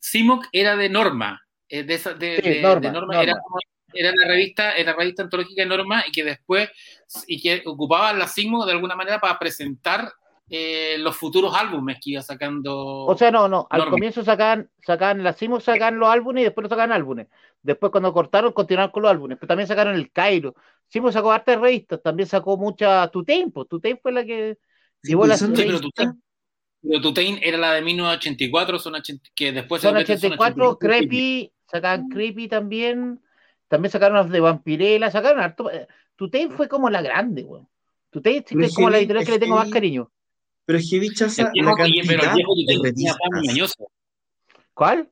Simoc 0.00 0.46
era 0.52 0.76
de 0.76 0.88
norma, 0.88 1.45
eh, 1.68 1.84
de, 1.84 2.60
Norma, 2.62 3.22
Era, 3.22 4.12
la 4.14 4.28
revista, 4.28 4.76
era 4.76 4.92
la 4.92 4.98
revista 4.98 5.22
antológica 5.22 5.62
de 5.62 5.68
Norma 5.68 6.04
y 6.06 6.12
que 6.12 6.24
después 6.24 6.70
y 7.26 7.40
que 7.40 7.62
ocupaba 7.66 8.12
la 8.12 8.28
Sigmo 8.28 8.64
de 8.66 8.72
alguna 8.72 8.96
manera 8.96 9.20
para 9.20 9.38
presentar 9.38 10.12
eh, 10.48 10.96
los 10.98 11.16
futuros 11.16 11.54
álbumes 11.56 11.98
que 12.02 12.10
iba 12.10 12.22
sacando. 12.22 12.76
O 13.06 13.16
sea, 13.16 13.30
no, 13.30 13.48
no, 13.48 13.66
al 13.70 13.90
comienzo 13.90 14.22
sacaban, 14.24 14.70
sacaban 14.84 15.22
la 15.22 15.32
Sigmo 15.32 15.60
sacaban 15.60 15.98
los 15.98 16.08
álbumes 16.08 16.42
y 16.42 16.44
después 16.44 16.62
los 16.62 16.70
sacaban 16.70 16.92
álbumes. 16.92 17.26
Después 17.62 17.90
cuando 17.90 18.12
cortaron 18.12 18.52
continuaron 18.52 18.92
con 18.92 19.02
los 19.02 19.10
álbumes, 19.10 19.38
pero 19.40 19.48
también 19.48 19.66
sacaron 19.66 19.96
el 19.96 20.12
Cairo, 20.12 20.54
Sí, 20.88 21.00
pues 21.00 21.14
sacó 21.14 21.32
hartas 21.32 21.60
revistas, 21.60 22.00
también 22.02 22.28
sacó 22.28 22.56
muchas 22.56 23.10
Tutain, 23.10 23.50
pues 23.50 23.68
Tutain 23.68 23.98
fue 24.00 24.12
la 24.12 24.24
que 24.24 24.56
llevó 25.02 25.22
pues, 25.22 25.38
son 25.38 25.56
Sí, 25.56 25.64
pero. 25.66 25.80
Tutain, 25.80 26.22
pero 26.80 27.00
Tutain 27.00 27.40
era 27.42 27.58
la 27.58 27.72
de 27.72 27.82
1984, 27.82 28.78
son 28.78 28.94
80 28.94 29.30
que 29.34 29.52
después 29.52 29.82
Son 29.82 29.92
se 29.92 29.98
mete 29.98 30.12
84, 30.12 30.78
Creepy, 30.78 31.52
sacaban 31.66 32.08
Creepy 32.08 32.48
también, 32.48 33.20
también 33.68 33.92
sacaron 33.92 34.16
las 34.16 34.30
de 34.30 34.40
Vampirella, 34.40 35.10
sacaron 35.10 35.40
harto. 35.40 35.70
eh, 35.70 35.86
Tutain 36.16 36.50
fue 36.50 36.68
como 36.68 36.88
la 36.90 37.02
grande, 37.02 37.44
weón. 37.44 37.68
Que 38.22 38.44
es 38.48 38.74
como 38.74 38.90
la 38.90 38.98
editorial 38.98 39.24
que 39.24 39.32
le 39.32 39.38
tengo 39.38 39.56
más 39.56 39.70
cariño. 39.70 40.10
Pero 40.64 40.78
es 40.78 40.90
que 40.90 40.98
bichaza 40.98 41.50
la 41.54 41.72
oye, 41.72 42.02
pero 42.06 42.22
el 42.22 42.28
cantidad 42.28 42.34
viejo 42.34 42.54
de. 42.54 43.68
¿Cuál? 44.72 45.10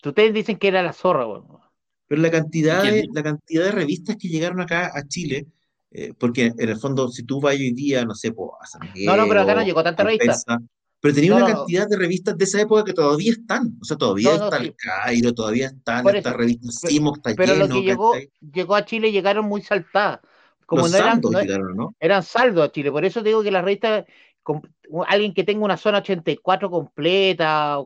Tutain 0.00 0.32
dicen 0.32 0.56
que 0.56 0.68
era 0.68 0.82
la 0.82 0.92
zorra, 0.92 1.26
weón. 1.26 1.60
Pero 2.06 2.22
la 2.22 2.30
cantidad 2.30 2.82
¿Quién 2.82 2.94
de, 2.94 3.08
la 3.12 3.22
cantidad 3.22 3.64
de 3.64 3.72
revistas 3.72 4.16
que 4.16 4.28
llegaron 4.28 4.60
acá 4.60 4.90
a 4.92 5.06
Chile, 5.06 5.46
eh, 5.92 6.12
porque 6.18 6.46
en 6.46 6.68
el 6.68 6.76
fondo, 6.76 7.08
si 7.08 7.22
tú 7.22 7.40
vas 7.40 7.54
hoy 7.54 7.72
día, 7.72 8.04
no 8.04 8.14
sé, 8.14 8.32
po, 8.32 8.56
a 8.60 8.66
San 8.66 8.80
Miguel 8.82 9.06
No, 9.06 9.16
no, 9.16 9.28
pero 9.28 9.42
acá 9.42 9.54
no 9.54 9.62
llegó 9.62 9.84
tanta 9.84 10.02
revista. 10.02 10.58
Pero 11.00 11.14
tenía 11.14 11.30
No, 11.30 11.36
una 11.38 11.48
no, 11.48 11.54
cantidad 11.56 11.88
de 11.88 11.96
revistas 11.96 12.36
de 12.36 12.44
esa 12.44 12.60
época 12.60 12.84
que 12.84 12.92
todavía 12.92 13.32
están. 13.32 13.76
O 13.80 13.84
sea, 13.84 13.96
todavía 13.96 14.36
No, 14.36 14.44
está 14.44 14.58
sí. 14.58 14.64
el 14.66 14.74
Cairo, 14.76 15.32
todavía 15.34 15.66
están 15.68 16.02
Por 16.02 16.16
estas 16.16 16.32
eso. 16.32 16.38
revistas 16.38 16.74
Simo, 16.76 17.14
está 17.14 17.34
Pero 17.34 17.54
lo 17.54 17.62
lleno, 17.64 17.74
que 17.74 17.82
llegó, 17.82 18.12
llegó 18.52 18.74
a 18.74 18.84
Chile 18.84 19.10
llegaron 19.12 19.46
muy 19.46 19.62
saltadas. 19.62 20.20
Como 20.66 20.82
Los 20.82 20.92
no 20.92 20.98
eran, 20.98 21.20
no- 21.20 21.40
llegaron, 21.40 21.76
¿no? 21.76 21.94
eran 21.98 22.22
saldos 22.22 22.64
a 22.64 22.70
Chile. 22.72 22.92
Por 22.92 23.04
eso 23.04 23.22
digo 23.22 23.42
que 23.42 23.50
la 23.50 23.62
revista, 23.62 24.04
com- 24.42 24.62
alguien 25.08 25.34
que 25.34 25.42
tenga 25.44 25.64
una 25.64 25.76
zona 25.76 25.98
84 25.98 26.70
completa, 26.70 27.78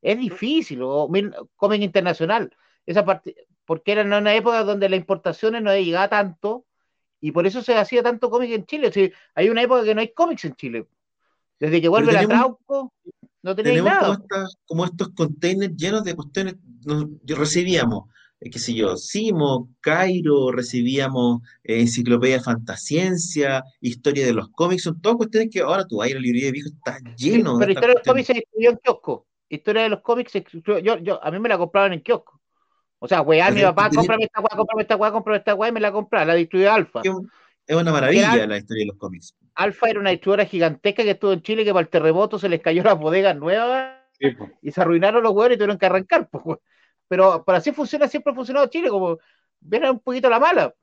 es 0.00 0.18
difícil, 0.18 0.80
o 0.82 1.10
Comic 1.56 1.82
Internacional. 1.82 2.50
Esa 2.86 3.04
parte, 3.04 3.34
porque 3.64 3.92
era 3.92 4.02
una 4.02 4.34
época 4.34 4.62
donde 4.64 4.88
las 4.88 4.98
importaciones 5.00 5.62
no 5.62 5.74
llegaba 5.74 6.08
tanto, 6.08 6.64
y 7.20 7.32
por 7.32 7.46
eso 7.46 7.62
se 7.62 7.74
hacía 7.74 8.02
tanto 8.02 8.30
cómic 8.30 8.50
en 8.52 8.64
Chile. 8.66 8.88
O 8.88 8.92
sea, 8.92 9.08
hay 9.34 9.48
una 9.48 9.62
época 9.62 9.82
que 9.84 9.94
no 9.94 10.00
hay 10.00 10.12
cómics 10.12 10.44
en 10.44 10.54
Chile. 10.54 10.86
Desde 11.60 11.80
que 11.80 11.88
vuelve 11.88 12.12
la 12.12 12.20
tenemos- 12.20 12.38
Trauco, 12.66 12.92
no 13.42 13.54
tenéis 13.54 13.76
Tenemos 13.76 13.98
como, 13.98 14.12
nada. 14.12 14.14
estas- 14.22 14.56
como 14.66 14.84
estos 14.84 15.08
containers 15.10 15.76
llenos 15.76 16.04
de 16.04 16.14
cuestiones. 16.14 16.56
nos- 16.86 17.06
recibíamos, 17.26 18.10
eh, 18.40 18.50
qué 18.50 18.58
sé 18.58 18.74
yo, 18.74 18.96
Simo, 18.98 19.70
Cairo, 19.80 20.52
recibíamos 20.52 21.40
eh, 21.62 21.80
Enciclopedia 21.80 22.42
Fantasciencia, 22.42 23.64
Historia 23.80 24.26
de 24.26 24.34
los 24.34 24.50
cómics, 24.50 24.82
son 24.82 25.00
todas 25.00 25.16
cuestiones 25.16 25.48
que 25.50 25.60
ahora 25.60 25.86
tú 25.86 25.96
vas 25.98 26.06
a 26.06 26.10
ir 26.10 26.16
a 26.16 26.18
la 26.20 26.22
librería 26.22 26.46
de 26.48 26.52
viejo, 26.52 26.68
está 26.68 26.98
lleno 27.16 27.56
de 27.56 27.66
pero 27.66 27.70
estas 27.70 27.70
Historia 27.70 27.88
de 27.88 27.94
los 27.94 28.02
cómics 28.04 28.26
se 28.26 28.32
distribuyó 28.34 28.70
en 28.70 28.76
kiosco. 28.76 29.26
Historia 29.48 29.82
de 29.84 29.88
los 29.88 30.00
cómics 30.02 30.32
se 30.32 30.40
distribuyó- 30.40 30.78
yo, 30.80 30.98
yo, 30.98 31.24
a 31.24 31.30
mí 31.30 31.38
me 31.38 31.48
la 31.48 31.56
compraban 31.58 31.92
en 31.94 32.00
kiosco. 32.02 32.40
O 32.98 33.08
sea, 33.08 33.20
weá, 33.22 33.50
mi 33.50 33.62
papá, 33.62 33.88
tenés- 33.88 33.96
cómprame 33.96 34.24
esta 34.24 34.40
weá, 34.40 34.56
cómprame 34.56 34.82
esta 34.82 34.96
weá, 34.96 35.12
cómprame 35.12 35.38
esta 35.38 35.54
weá, 35.54 35.68
y 35.68 35.72
me 35.72 35.80
la 35.80 35.92
compraba, 35.92 36.24
la 36.26 36.34
distribuyó 36.34 36.72
Alfa. 36.72 37.00
Es 37.02 37.10
un- 37.10 37.30
es 37.66 37.76
una 37.76 37.92
maravilla 37.92 38.46
la 38.46 38.58
historia 38.58 38.82
de 38.82 38.86
los 38.88 38.96
cómics. 38.98 39.34
Alfa 39.54 39.88
era 39.88 40.00
una 40.00 40.10
distribuidora 40.10 40.46
gigantesca 40.46 41.02
que 41.02 41.10
estuvo 41.12 41.32
en 41.32 41.42
Chile 41.42 41.64
que 41.64 41.72
para 41.72 41.82
el 41.82 41.88
terremoto 41.88 42.38
se 42.38 42.48
les 42.48 42.60
cayó 42.60 42.82
las 42.82 42.98
bodegas 42.98 43.36
nuevas 43.36 44.00
Sí, 44.18 44.28
y 44.62 44.70
se 44.70 44.80
arruinaron 44.80 45.22
los 45.22 45.32
huevos 45.32 45.52
y 45.52 45.56
tuvieron 45.56 45.78
que 45.78 45.86
arrancar. 45.86 46.28
pues. 46.30 46.58
Pero, 47.08 47.42
pero 47.44 47.58
así 47.58 47.72
funciona, 47.72 48.08
siempre 48.08 48.32
ha 48.32 48.34
funcionado 48.36 48.66
Chile, 48.68 48.88
como 48.88 49.18
viene 49.60 49.90
un 49.90 50.00
poquito 50.00 50.28
la 50.30 50.38
mala. 50.40 50.74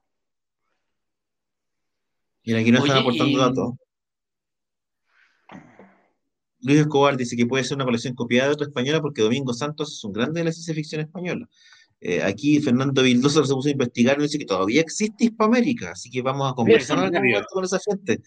Mira, 2.46 2.60
aquí 2.60 2.72
nos 2.72 2.84
están 2.86 3.00
aportando 3.00 3.26
y- 3.32 3.38
datos. 3.38 3.74
Luis 6.64 6.80
Escobar 6.80 7.18
dice 7.18 7.36
que 7.36 7.46
puede 7.48 7.64
ser 7.64 7.76
una 7.76 7.86
colección 7.86 8.14
copiada 8.14 8.50
de 8.50 8.54
otra 8.54 8.68
española 8.68 9.02
porque 9.02 9.22
Domingo 9.24 9.52
Santos 9.54 9.94
es 9.94 10.04
un 10.04 10.14
grande 10.14 10.42
de 10.42 10.46
la 10.46 10.52
ciencia 10.52 10.76
ficción 10.76 11.02
española. 11.02 11.50
Eh, 12.04 12.22
aquí 12.24 12.60
Fernando 12.60 13.04
Vildoso 13.04 13.46
se 13.46 13.54
puso 13.54 13.70
a 13.70 13.74
investigar 13.74 14.18
y 14.20 14.24
dice 14.24 14.40
que 14.40 14.46
todavía 14.46 14.82
existe 14.82 15.26
Hispamérica, 15.26 15.92
así 15.92 16.10
que 16.10 16.24
vamos 16.24 16.52
a 16.52 16.56
conversar 16.56 17.12
con 17.52 17.64
esa 17.64 17.78
gente. 17.80 18.22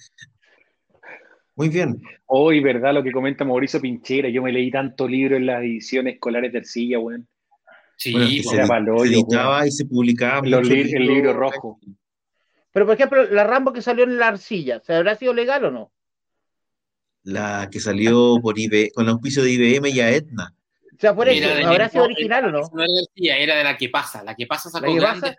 Muy 1.57 1.69
bien. 1.69 2.01
Hoy, 2.27 2.61
¿verdad? 2.61 2.95
Lo 2.95 3.03
que 3.03 3.11
comenta 3.13 3.45
Mauricio 3.45 3.81
Pinchera. 3.81 4.29
Yo 4.29 4.43
me 4.43 4.53
leí 4.53 4.71
tanto 4.71 5.07
libro 5.09 5.37
en 5.37 5.47
las 5.47 5.63
ediciones 5.63 6.15
escolares 6.15 6.53
de 6.53 6.59
Ercilla, 6.59 6.99
weón. 7.01 7.29
Sí, 7.97 8.13
Bueno, 8.13 8.27
que 8.29 8.43
se, 8.43 8.55
era 8.55 8.65
edi- 8.65 8.69
pa'l 8.69 8.85
se 8.99 9.09
editaba 9.15 9.67
y 9.67 9.71
se 9.71 9.85
publicaba 9.87 10.47
Los 10.49 10.69
li- 10.69 10.81
el 10.81 10.89
libro 10.91 11.15
libro 11.15 11.31
acá 11.31 11.37
en 11.37 11.41
rojo. 11.55 11.81
Pero, 12.73 12.87
por 12.87 12.95
ejemplo, 12.97 13.25
la 13.31 13.45
Rambo 13.45 13.73
que 13.73 13.83
salió 13.83 14.03
en 14.05 14.19
la 14.19 14.29
arcilla, 14.29 14.81
¿se 14.81 14.95
habrá 14.95 15.15
sido 15.15 15.33
legal 15.33 15.65
o 15.65 15.71
no? 15.71 15.93
La 17.23 17.69
que 17.71 17.81
salió 17.81 18.39
por 18.43 18.59
IB, 18.59 18.91
con 18.93 19.05
el 19.05 19.11
auspicio 19.11 19.43
de 19.43 19.53
IBM 19.53 19.89
y 19.91 20.01
a 20.01 20.11
Etna. 20.11 20.55
O 20.97 21.01
sea, 21.01 21.15
por 21.15 21.29
eso, 21.29 21.49
¿habrá 21.67 21.89
sido 21.89 22.05
no, 22.05 22.13
original 22.13 22.45
o 22.47 22.51
no? 22.53 22.61
No 22.73 22.83
era 23.17 23.37
era 23.39 23.57
de 23.57 23.65
la 23.65 23.77
que 23.77 23.89
pasa. 23.89 24.23
La 24.23 24.35
que 24.35 24.47
pasa 24.47 24.71
sacó 24.71 24.87
¿La 24.87 24.93
que 24.93 24.99
grandes. 24.99 25.37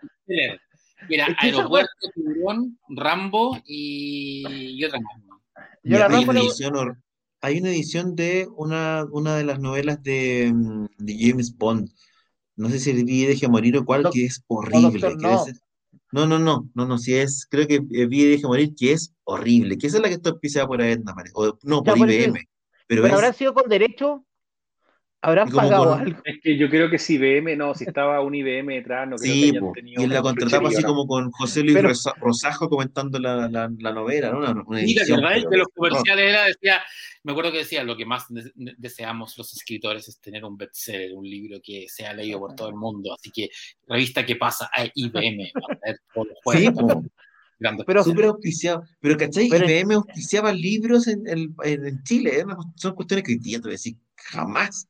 Era 1.08 1.26
Aeropuerto, 1.38 1.90
Tiburón, 2.14 2.78
Rambo 2.88 3.58
y, 3.66 4.42
y 4.78 4.84
otra 4.84 4.98
más. 5.00 5.12
Yo 5.82 5.98
la 5.98 6.06
hay, 6.06 6.12
Rambo 6.12 6.30
una 6.30 6.40
edición, 6.40 6.74
hor- 6.74 6.96
hay 7.42 7.58
una 7.58 7.68
edición 7.68 8.16
de 8.16 8.48
una, 8.56 9.04
una 9.10 9.36
de 9.36 9.44
las 9.44 9.60
novelas 9.60 10.02
de, 10.02 10.50
mm, 10.54 10.86
de 10.98 11.16
James 11.18 11.56
Bond. 11.56 11.90
No 12.56 12.70
sé 12.70 12.78
si 12.78 12.90
el 12.90 13.04
Vi 13.04 13.24
deje 13.26 13.48
morir 13.48 13.76
o 13.76 13.84
cuál, 13.84 14.08
que 14.10 14.24
es 14.24 14.42
horrible. 14.48 14.90
Doctor 15.00 15.18
que 15.18 15.26
No. 15.26 15.46
es- 15.46 15.60
no, 16.12 16.26
no, 16.26 16.38
no, 16.38 16.70
no, 16.74 16.86
no, 16.86 16.98
si 16.98 17.14
es, 17.14 17.46
creo 17.50 17.66
que 17.66 17.74
eh, 17.76 18.06
Vi 18.06 18.24
deje 18.24 18.46
morir, 18.46 18.74
que 18.74 18.92
es 18.92 19.12
horrible. 19.24 19.76
Que 19.76 19.86
esa 19.88 19.98
es 19.98 20.02
la 20.02 20.08
que 20.08 20.14
está 20.14 20.30
auspiciada 20.30 20.66
por 20.66 20.80
Edna, 20.80 21.14
parece, 21.14 21.32
o 21.36 21.58
no, 21.62 21.82
Ya, 21.84 21.94
por 21.94 22.08
eso 22.10 22.20
IBM. 22.28 22.40
Pero 22.86 23.02
¿Pero 23.02 23.06
es, 23.06 23.12
habrán 23.12 23.34
sido 23.34 23.52
con 23.52 23.68
derecho? 23.68 24.24
¿Habrán 25.26 25.50
pagado 25.50 25.84
con- 25.90 26.00
algo? 26.00 26.20
Es 26.24 26.36
que 26.42 26.56
yo 26.56 26.68
creo 26.70 26.88
que 26.88 26.98
si 26.98 27.14
IBM, 27.14 27.56
no, 27.56 27.74
si 27.74 27.84
estaba 27.84 28.20
un 28.20 28.34
IBM 28.34 28.74
detrás, 28.74 29.08
no 29.08 29.16
creo 29.16 29.32
que 29.34 29.40
sí, 29.40 29.48
hayan 29.50 29.60
po, 29.62 29.72
tenido 29.72 30.00
y 30.00 30.04
él 30.04 30.10
la 30.10 30.20
una 30.20 30.22
contrataba 30.30 30.68
así 30.68 30.82
como 30.82 31.06
con 31.06 31.30
José 31.32 31.62
Luis 31.62 31.74
Pero- 31.74 31.90
Rosajo 32.20 32.68
comentando 32.68 33.18
la, 33.18 33.48
la, 33.48 33.70
la 33.78 33.92
novela, 33.92 34.30
¿no? 34.30 34.38
Una, 34.38 34.52
una 34.66 34.80
Sí, 34.80 34.94
¿te 34.94 35.00
edición, 35.02 35.18
acordás? 35.24 35.38
pero 35.38 35.50
De 35.50 35.56
los 35.58 35.66
de 35.66 35.72
horror. 35.76 35.90
comerciales 35.90 36.24
era, 36.30 36.44
decía, 36.44 36.80
me 37.24 37.32
acuerdo 37.32 37.52
que 37.52 37.58
decía, 37.58 37.82
lo 37.84 37.96
que 37.96 38.06
más 38.06 38.24
de- 38.28 38.52
de- 38.54 38.74
deseamos 38.78 39.36
los 39.36 39.52
escritores 39.54 40.06
es 40.08 40.20
tener 40.20 40.44
un 40.44 40.56
bestseller, 40.56 41.12
un 41.14 41.28
libro 41.28 41.58
que 41.62 41.86
sea 41.88 42.12
leído 42.14 42.38
por 42.38 42.54
todo 42.54 42.68
el 42.68 42.76
mundo. 42.76 43.12
Así 43.12 43.30
que, 43.30 43.48
revista 43.88 44.24
que 44.24 44.36
pasa 44.36 44.70
a 44.72 44.84
IBM, 44.94 45.50
va 45.56 45.74
a 45.74 45.78
traer 45.78 45.98
todos 46.14 46.28
los 46.28 46.36
Sí, 46.56 46.66
juegos, 46.66 47.04
Pero- 47.86 48.04
Súper 48.04 48.26
auspiciado. 48.26 48.84
Pero, 49.00 49.16
¿cachai? 49.16 49.48
Pero- 49.48 49.64
IBM 49.64 49.94
auspiciaba 49.94 50.52
libros 50.52 51.08
en, 51.08 51.26
el- 51.26 51.48
en, 51.64 51.86
en 51.86 52.02
Chile. 52.02 52.40
¿eh? 52.40 52.44
Son 52.76 52.94
cuestiones 52.94 53.24
que 53.24 53.32
hoy 53.32 53.38
día 53.38 53.56
te 53.58 53.62
voy 53.62 53.70
a 53.70 53.72
decir 53.72 53.96
jamás. 54.30 54.88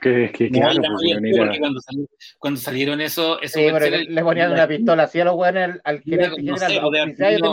Que, 0.00 0.30
que 0.32 0.50
No, 0.50 0.60
claro, 0.60 0.82
pues, 0.82 1.14
porque 1.36 1.58
cuando, 1.58 1.80
salió- 1.80 2.06
cuando 2.38 2.60
salieron 2.60 3.00
eso, 3.00 3.40
esos 3.40 3.60
Sí, 3.60 3.68
pero 3.72 3.90
le, 3.90 4.04
le 4.04 4.22
ponían 4.22 4.52
una 4.52 4.68
pistola 4.68 5.02
así 5.04 5.18
a 5.20 5.24
los 5.24 5.34
weones 5.34 5.80
al, 5.82 5.96
no 5.96 6.02
general, 6.04 6.30
sé, 6.58 6.72
de 6.74 6.78
haber 6.78 7.16
tenido- 7.16 7.52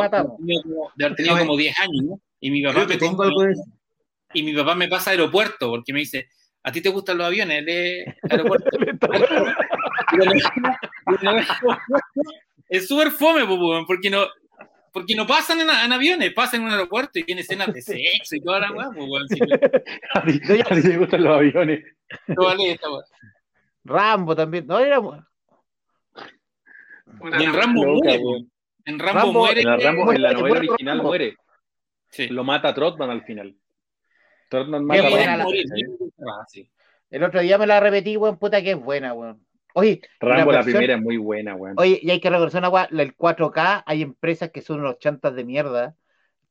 de 0.95 1.05
haber 1.05 1.39
como 1.39 1.57
10 1.57 1.79
años, 1.79 2.03
¿no? 2.03 2.19
Y 2.39 2.51
mi 2.51 2.61
papá, 2.61 2.73
Creo 2.75 2.87
que 2.87 2.93
me 2.93 2.99
tengo 2.99 3.23
algo 3.23 3.41
de 3.43 3.51
eso. 3.53 3.63
y 4.33 4.43
mi 4.43 4.53
papá 4.53 4.75
me 4.75 4.87
pasa 4.87 5.09
a 5.09 5.13
aeropuerto, 5.13 5.69
porque 5.69 5.93
me 5.93 5.99
dice, 5.99 6.27
¿a 6.63 6.71
ti 6.71 6.81
te 6.81 6.89
gustan 6.89 7.17
los 7.17 7.27
aviones? 7.27 7.63
Aeropuerto. 8.29 8.69
es 12.69 12.87
súper 12.87 13.11
fome, 13.11 13.45
porque 13.87 14.09
no, 14.09 14.25
porque 14.95 15.13
no 15.13 15.27
pasan 15.27 15.59
en, 15.59 15.69
en 15.69 15.91
aviones, 15.91 16.33
pasan 16.33 16.61
en 16.61 16.67
un 16.67 16.71
aeropuerto 16.71 17.19
y 17.19 17.23
tiene 17.23 17.41
escenas 17.41 17.73
de 17.73 17.81
sexo 17.81 18.37
y 18.37 18.39
toda 18.41 18.61
la 18.61 18.71
weá. 18.71 18.89
Si 19.27 19.39
A 20.13 20.23
ti, 20.23 20.39
te 20.39 20.97
gustan 20.97 21.21
los 21.21 21.35
aviones. 21.35 21.83
no 22.27 22.45
vale 22.45 22.71
esta 22.71 22.89
weá. 22.89 23.03
Rambo 23.83 24.33
también. 24.37 24.65
No, 24.65 24.79
era. 24.79 25.01
Y 27.37 27.43
en 27.43 27.53
Rambo 27.53 27.83
Loca, 27.85 28.07
muere. 28.07 28.45
En 28.85 28.99
Rambo, 28.99 29.19
Rambo- 29.19 29.33
muere. 29.33 29.61
En 29.61 29.67
la, 29.67 29.77
Rambo- 29.77 30.13
en 30.15 30.21
la 30.21 30.31
novela 30.31 30.59
original 30.59 30.97
Rambo. 30.97 31.09
muere. 31.09 31.35
Sí. 32.09 32.27
Lo 32.29 32.45
mata 32.45 32.73
Trotman 32.73 33.09
al 33.09 33.23
final. 33.25 33.53
Trotman 34.49 34.85
mata 34.85 35.01
a 35.07 35.09
Rambo. 35.09 35.17
la- 35.37 35.43
Morir, 35.43 35.65
¿sí? 35.75 35.81
ah, 36.25 36.45
sí. 36.47 36.71
El 37.09 37.23
otro 37.23 37.41
día 37.41 37.57
me 37.57 37.67
la 37.67 37.81
repetí, 37.81 38.15
weón, 38.15 38.39
puta 38.39 38.61
que 38.61 38.71
es 38.71 38.79
buena, 38.79 39.13
weón. 39.13 39.44
Oye, 39.77 39.99
Rambo 40.21 40.51
la 40.53 40.59
versión- 40.59 40.77
primera 40.77 40.95
es 40.95 41.01
muy 41.01 41.17
buena, 41.17 41.53
weón. 41.55 41.75
Oye, 41.77 41.99
y 42.01 42.09
hay 42.09 42.21
que 42.21 42.29
reconocer 42.29 42.59
una 42.59 42.69
weá, 42.69 42.87
el 42.91 43.13
4K, 43.15 43.83
hay 43.85 44.01
empresas 44.01 44.49
que 44.51 44.61
son 44.61 44.79
unos 44.79 44.99
chantas 44.99 45.35
de 45.35 45.43
mierda. 45.43 45.95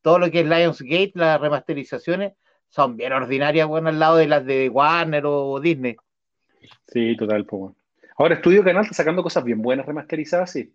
Todo 0.02 0.18
lo 0.18 0.30
que 0.30 0.40
es 0.40 0.46
Lionsgate, 0.46 1.12
las 1.14 1.40
remasterizaciones, 1.40 2.34
son 2.68 2.96
bien 2.98 3.14
ordinarias, 3.14 3.66
weón, 3.66 3.86
al 3.86 3.98
lado 3.98 4.16
de 4.16 4.26
las 4.26 4.44
de 4.44 4.68
Warner 4.68 5.24
o 5.26 5.58
Disney. 5.58 5.96
Sí, 6.88 7.16
total, 7.16 7.46
pues. 7.46 7.72
Ahora 8.18 8.34
Estudio 8.34 8.62
Canal 8.62 8.82
está 8.82 8.94
sacando 8.94 9.22
cosas 9.22 9.42
bien 9.42 9.62
buenas 9.62 9.86
remasterizadas, 9.86 10.52
sí. 10.52 10.74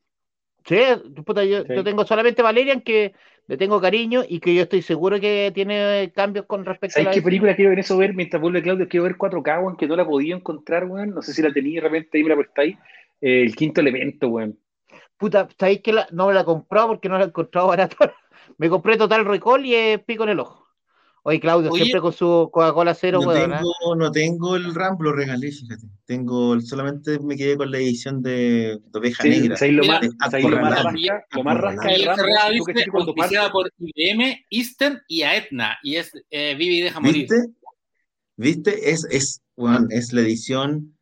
Sí, 0.66 0.78
puta, 1.26 1.44
yo, 1.44 1.62
Sí. 1.64 1.74
yo 1.76 1.84
tengo 1.84 2.06
solamente 2.06 2.42
Valerian 2.42 2.82
que 2.82 3.14
le 3.48 3.58
tengo 3.58 3.82
cariño 3.82 4.24
y 4.28 4.40
que 4.40 4.54
yo 4.54 4.64
estoy 4.64 4.82
seguro 4.84 5.20
que 5.20 5.52
tiene 5.56 6.12
cambios 6.14 6.46
con 6.46 6.66
respecto 6.66 7.00
a 7.00 7.04
¿Sabes 7.04 7.16
qué 7.18 7.22
película 7.24 7.56
quiero 7.56 7.70
ver 7.72 7.80
eso 7.80 7.98
ver 7.98 8.14
mientras 8.14 8.42
vuelve 8.42 8.62
Claudio? 8.62 8.88
Quiero 8.88 9.06
ver 9.06 9.18
4K, 9.18 9.60
weón, 9.60 9.78
que 9.78 9.88
no 9.88 9.96
la 9.96 10.06
podía 10.06 10.36
encontrar, 10.36 10.86
weón. 10.86 11.12
No 11.16 11.22
sé 11.22 11.34
si 11.34 11.42
la 11.42 11.52
tenía 11.52 11.82
de 11.82 11.88
repente 11.88 12.18
ahí 12.18 12.24
me 12.24 12.30
la 12.30 12.36
prestáis. 12.36 12.78
Eh, 13.22 13.42
el 13.42 13.56
quinto 13.56 13.82
elemento, 13.82 14.28
weón. 14.28 14.60
Puta, 15.18 15.48
¿sabéis 15.58 15.82
que 15.82 15.92
la- 15.94 16.08
no 16.12 16.28
me 16.28 16.34
la 16.34 16.42
he 16.42 16.46
comprado 16.46 16.90
porque 16.90 17.10
no 17.10 17.18
la 17.18 17.26
he 17.26 17.28
encontrado 17.28 17.68
barata? 17.68 17.98
Me 18.58 18.70
compré 18.70 18.98
Total 18.98 19.26
Recall 19.26 19.66
y 19.66 19.76
es 19.76 20.00
pico 20.04 20.24
en 20.24 20.30
el 20.30 20.40
ojo. 20.40 20.69
Oye, 21.24 21.40
Claudio, 21.40 21.70
Oye, 21.72 21.84
siempre 21.84 22.02
con 22.02 22.14
su 22.14 22.50
Coca-Cola 22.52 22.94
cero, 22.94 23.20
No 23.22 23.28
weón. 23.28 23.54
¿ah? 23.54 23.58
tengo, 23.58 23.96
no 23.96 24.12
tengo 24.12 24.56
el 24.56 24.74
RAM, 24.74 24.98
lo 25.00 25.12
regalé, 25.12 25.52
fíjate. 25.52 25.86
Tengo, 26.06 26.60
solamente 26.62 27.20
me 27.20 27.36
quedé 27.36 27.58
con 27.58 27.72
la 27.72 27.78
edición 27.78 28.22
de, 28.22 28.80
de 28.86 29.00
Oveja 29.00 29.24
Sí, 29.24 29.30
Negra. 29.30 29.58
¿sabes 29.58 29.74
lo 29.74 29.82
Mira, 29.84 30.00
más, 30.00 30.32
¿sabes 30.32 30.46
lo 30.50 30.60
más 30.62 30.84
rasca? 30.84 31.26
Lo 31.34 31.44
más 31.44 31.58
rasca 31.58 31.88
de 31.90 31.98
Ferrada 32.00 32.50
tú 32.58 32.64
que 32.66 32.86
cuando 32.92 33.14
por 33.52 33.72
IBM, 33.80 34.46
Eastern 34.50 35.02
y 35.08 35.24
Aetna. 35.24 35.78
Y 35.84 35.96
es 35.98 36.12
eh, 36.30 36.56
Vive 36.56 36.76
y 36.76 36.82
deja 36.82 37.00
morir. 37.00 37.28
¿Viste? 37.30 37.48
¿Viste? 38.38 38.92
Es, 38.92 39.06
es, 39.12 39.42
weón, 39.58 39.88
es 39.92 40.14
la 40.14 40.22
edición. 40.22 40.98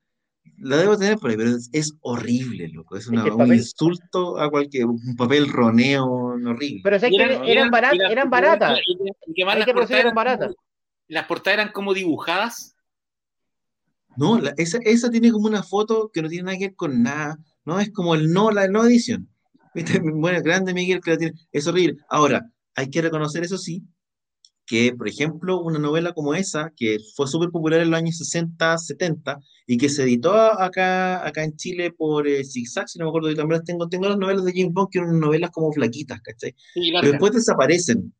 La 0.59 0.77
debo 0.77 0.97
tener 0.97 1.17
por 1.17 1.29
ahí, 1.29 1.37
pero 1.37 1.51
es, 1.51 1.69
es 1.71 1.93
horrible, 2.01 2.67
loco. 2.69 2.97
Es 2.97 3.07
una- 3.07 3.23
un 3.25 3.37
papel- 3.37 3.57
insulto 3.57 4.39
a 4.39 4.49
cualquier, 4.49 4.85
un 4.87 5.15
papel 5.15 5.47
roneo 5.49 6.05
horrible. 6.05 6.81
Pero 6.83 6.99
sé 6.99 7.09
que 7.09 7.15
eran- 7.15 7.43
eran, 7.45 7.69
barat- 7.69 7.93
las- 7.95 8.11
eran 8.11 8.29
baratas. 8.29 8.79
y 8.87 9.33
que- 9.35 9.45
más 9.45 9.57
las 9.57 9.67
portadas 9.67 9.91
eran 9.91 10.01
eran 10.01 10.15
baratas. 10.15 10.47
como- 10.47 10.67
Las 11.09 11.25
portadas 11.27 11.59
eran 11.59 11.71
como 11.73 11.93
dibujadas. 11.93 12.75
No, 14.15 14.39
la- 14.39 14.53
esa, 14.57 14.79
esa 14.83 15.09
tiene 15.11 15.31
como 15.31 15.45
una 15.47 15.61
foto 15.63 16.09
que 16.11 16.21
no 16.23 16.27
tiene 16.29 16.45
nada 16.45 16.57
que 16.57 16.67
ver 16.69 16.75
con 16.75 17.03
nada. 17.03 17.37
No 17.63 17.79
es 17.79 17.91
como 17.91 18.15
el 18.15 18.31
no, 18.33 18.49
la 18.51 18.67
no 18.67 18.83
edición. 18.83 19.29
¿Viste? 19.75 19.99
Bueno, 20.03 20.41
grande 20.41 20.73
Miguel 20.73 21.01
que 21.01 21.11
la 21.11 21.17
tiene. 21.17 21.33
Es 21.51 21.67
horrible. 21.67 21.97
Ahora, 22.09 22.49
hay 22.75 22.89
que 22.89 23.01
reconocer, 23.01 23.43
eso 23.43 23.57
sí, 23.59 23.83
que, 24.67 24.93
por 24.95 25.07
ejemplo, 25.07 25.61
una 25.61 25.79
novela 25.79 26.13
como 26.13 26.35
esa, 26.35 26.71
que 26.75 26.97
fue 27.15 27.27
súper 27.27 27.49
popular 27.49 27.81
en 27.81 27.89
los 27.91 27.97
años 27.99 28.17
60, 28.17 28.77
70, 28.77 29.39
y 29.65 29.77
que 29.77 29.89
se 29.89 30.03
editó 30.03 30.33
acá, 30.35 31.25
acá 31.25 31.43
en 31.43 31.55
Chile 31.55 31.91
por 31.91 32.27
eh, 32.27 32.43
Zigzag, 32.45 32.87
si 32.89 32.99
no 32.99 33.05
me 33.05 33.09
acuerdo, 33.09 33.29
también 33.35 33.59
las 33.59 33.63
tengo, 33.65 33.89
tengo 33.89 34.09
las 34.09 34.17
novelas 34.19 34.45
de 34.45 34.51
James 34.53 34.73
Bond, 34.73 34.89
que 34.91 34.99
eran 34.99 35.19
novelas 35.19 35.51
como 35.51 35.71
flaquitas, 35.71 36.21
¿cachai? 36.21 36.53
Sí, 36.73 36.91
Pero 36.99 37.11
después 37.13 37.33
desaparecen. 37.33 38.13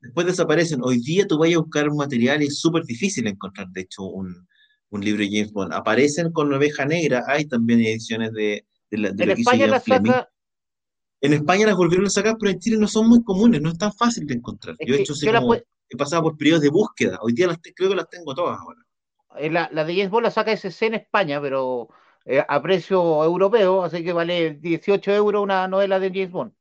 Después 0.00 0.26
desaparecen. 0.26 0.80
Hoy 0.82 1.00
día 1.00 1.26
tú 1.26 1.38
vayas 1.38 1.56
a 1.58 1.62
buscar 1.62 1.88
un 1.88 1.96
material 1.96 2.42
y 2.42 2.46
es 2.46 2.58
súper 2.60 2.84
difícil 2.84 3.26
encontrar, 3.26 3.68
de 3.70 3.82
hecho, 3.82 4.04
un, 4.04 4.46
un 4.90 5.00
libro 5.04 5.22
de 5.22 5.30
James 5.30 5.52
Bond. 5.52 5.72
Aparecen 5.72 6.32
con 6.32 6.52
oveja 6.52 6.86
negra, 6.86 7.24
hay 7.26 7.46
también 7.46 7.80
ediciones 7.80 8.32
de, 8.32 8.64
de, 8.90 8.98
la- 8.98 9.10
de 9.10 9.22
En 9.24 9.28
lo 9.30 9.34
que 9.34 9.40
España 9.42 9.66
saca. 9.78 10.28
En 11.20 11.32
España 11.32 11.66
las 11.66 11.76
volvieron 11.76 12.06
a 12.06 12.10
sacar, 12.10 12.36
pero 12.38 12.50
en 12.52 12.58
Chile 12.60 12.76
no 12.78 12.86
son 12.86 13.08
muy 13.08 13.22
comunes, 13.24 13.60
no 13.60 13.70
es 13.70 13.78
tan 13.78 13.92
fácil 13.92 14.26
de 14.26 14.34
encontrar. 14.34 14.76
Es 14.78 14.88
Yo 14.88 14.94
hecho 14.94 15.14
yo 15.14 15.32
como, 15.40 15.54
he 15.54 15.96
pasado 15.96 16.22
por 16.22 16.36
periodos 16.36 16.62
de 16.62 16.68
búsqueda. 16.68 17.18
Hoy 17.22 17.32
día 17.32 17.46
las 17.48 17.60
te- 17.60 17.74
creo 17.74 17.88
que 17.90 17.96
las 17.96 18.08
tengo 18.08 18.34
todas 18.34 18.58
ahora. 18.58 18.80
eh, 19.38 19.50
La, 19.50 19.68
la 19.72 19.84
de 19.84 19.94
James 19.94 20.10
Bond 20.10 20.24
la 20.24 20.30
saca 20.30 20.52
SC 20.52 20.82
en 20.86 20.94
España, 20.94 21.40
pero 21.40 21.88
eh, 22.24 22.44
a 22.46 22.62
precio 22.62 23.24
europeo, 23.24 23.82
así 23.82 24.04
que 24.04 24.12
vale 24.12 24.54
18 24.60 25.10
euros 25.12 25.42
una 25.42 25.66
novela 25.66 25.98
de 25.98 26.08
James 26.10 26.30
Bond. 26.30 26.52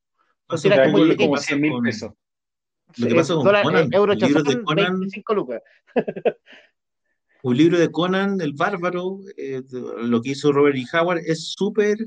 Un 0.49 0.57
que 0.61 0.69
lo 0.69 0.75
que 0.75 0.91
como 0.91 1.07
pequeña. 1.09 1.31
pasa 1.31 1.47
100 1.47 1.61
mil 1.61 1.71
con- 1.73 1.83
pesos. 1.83 2.11
Lo 2.97 3.07
que 3.07 3.15
pasa 3.15 3.33
con 3.35 3.43
dólar- 3.43 3.63
Conan, 3.63 3.83
eh, 3.85 3.89
euro 3.91 4.13
los 4.13 4.23
libros 4.23 4.43
de 4.45 4.63
Conan, 4.63 4.99
25 4.99 5.33
lucas. 5.35 5.61
un 7.43 7.57
libro 7.57 7.77
de 7.77 7.91
Conan, 7.91 8.41
el 8.41 8.53
bárbaro, 8.53 9.19
eh, 9.37 9.61
lo 10.03 10.21
que 10.21 10.31
hizo 10.31 10.51
Robert 10.51 10.77
E. 10.77 10.85
Howard, 10.97 11.19
es 11.25 11.51
súper 11.51 11.97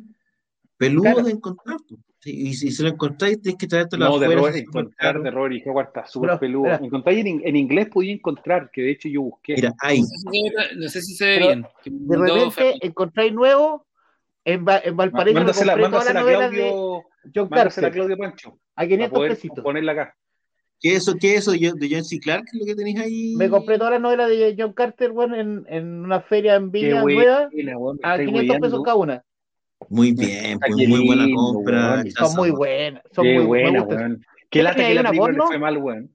peludo 0.76 1.02
Claro. 1.02 1.22
de 1.22 1.32
encontrar. 1.32 1.76
Sí, 2.22 2.48
Y 2.48 2.52
si, 2.54 2.82
lo 2.82 2.90
encontráis, 2.90 3.40
tienes 3.40 3.58
que 3.58 3.66
traértelo 3.66 4.04
No, 4.04 4.18
de 4.18 4.26
afuera, 4.26 4.40
Robert, 4.42 4.56
es 4.56 4.64
súper 4.64 4.80
encontrar 4.82 5.22
de 5.22 5.30
Robert 5.30 5.54
y 5.54 5.68
Howard 5.68 5.86
está 5.86 6.06
súper 6.06 6.38
peludo. 6.38 6.66
espera. 6.66 6.86
Encontrar 6.86 7.14
en, 7.14 7.40
en 7.44 7.56
inglés 7.56 7.88
podía 7.88 8.12
encontrar, 8.12 8.70
que 8.70 8.82
de 8.82 8.90
hecho 8.90 9.08
yo 9.08 9.22
busqué. 9.22 9.54
Mira, 9.54 9.72
hay. 9.80 10.02
No 10.76 10.88
sé 10.88 11.00
si 11.00 11.14
se 11.14 11.24
ve- 11.24 11.40
no 11.40 11.46
bien. 11.46 11.66
De 11.84 12.16
repente 12.18 12.86
encontráis 12.86 13.32
nuevo. 13.32 13.86
En, 14.44 14.64
en 14.84 14.96
Valparaíso 14.96 15.34
Mándasela, 15.38 15.72
compré 15.74 15.90
todas 15.90 16.04
las 16.06 16.14
mándasela 16.14 16.20
a 16.20 16.22
novelas 16.22 16.50
de 16.50 16.56
Claudio, 16.56 17.02
John 17.34 17.48
mándasela 17.50 17.86
a 17.86 17.90
Carter 17.90 17.92
Claudio 17.92 18.16
Pancho, 18.16 18.48
a 18.48 18.74
para 18.76 18.88
500 18.88 19.18
poder 19.18 19.30
pesitos. 19.32 19.64
ponerla 19.64 19.92
acá. 19.92 20.16
¿Qué 20.80 20.88
es 20.92 20.96
eso? 20.96 21.14
¿Qué 21.20 21.34
es 21.34 21.40
eso 21.40 21.50
de 21.52 21.58
de 21.58 21.88
John 21.90 22.04
C. 22.04 22.16
Es 22.16 22.54
lo 22.54 22.64
que 22.66 22.74
tenéis 22.74 23.00
ahí? 23.00 23.34
Me 23.36 23.50
compré 23.50 23.76
todas 23.76 23.92
las 23.92 24.00
novelas 24.00 24.28
de 24.30 24.54
John 24.58 24.72
Carter, 24.72 25.12
bueno, 25.12 25.36
en, 25.36 25.66
en 25.68 25.86
una 26.04 26.20
feria 26.22 26.54
en 26.56 26.70
Viña 26.70 27.02
Nueva 27.02 27.50
a 28.02 28.14
estáis 28.16 28.28
500 28.28 28.58
pesos 28.60 28.82
cada 28.82 28.96
una. 28.96 29.24
Muy 29.88 30.12
bien, 30.12 30.58
pues, 30.58 30.88
muy 30.88 31.06
buena 31.06 31.26
compra. 31.34 32.04
Son 32.16 32.36
muy 32.36 32.50
buenas. 32.50 33.02
Son 33.12 33.24
Qué 33.24 33.34
muy 33.34 33.46
buena, 33.46 33.72
me 33.72 33.78
gustan. 33.80 33.98
weón. 33.98 34.20
Qué 34.20 34.46
¿Qué 34.50 34.62
lata 34.62 34.76
que 34.76 34.94
la 34.94 35.02
película 35.10 35.32
le 35.32 35.36
porno? 35.38 35.46
fue 35.46 35.58
mal, 35.58 35.76
weón. 35.78 36.10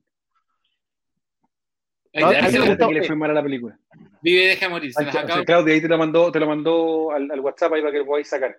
No, 2.14 2.32
la- 2.32 2.50
gustó- 2.50 2.88
que 2.88 2.94
le 2.94 3.04
fue 3.04 3.16
mal 3.16 3.32
a 3.32 3.34
la 3.34 3.44
película. 3.44 3.78
Vive 4.22 4.44
y 4.44 4.48
deja 4.48 4.70
morir. 4.70 4.94
Se 4.94 5.04
acabo. 5.04 5.28
sea, 5.28 5.44
Claudia 5.46 5.74
ahí 5.74 5.82
te 5.82 5.90
la 5.90 5.98
mandó, 5.98 6.32
te 6.32 6.40
la 6.40 6.46
mandó 6.46 7.12
al, 7.12 7.30
al 7.30 7.40
WhatsApp 7.42 7.74
ahí 7.74 7.82
para 7.82 7.92
que 7.92 8.00
lo 8.00 8.06
podáis 8.06 8.28
sacar. 8.30 8.58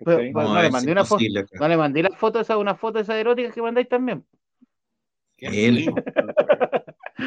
No, 0.00 0.16
no, 0.54 0.62
le 0.62 0.70
mandé 0.70 0.92
una 0.92 1.04
foto. 1.04 1.22
acá. 1.38 1.58
No 1.60 1.68
le 1.68 1.76
mandé 1.76 2.02
las 2.02 2.16
fotos, 2.16 2.42
esas, 2.42 2.56
una 2.56 2.74
foto 2.74 2.98
esas 2.98 3.16
eróticas 3.16 3.54
que 3.54 3.62
mandáis 3.62 3.88
también. 3.88 4.24
Qué 5.36 5.68
Él. 5.68 5.92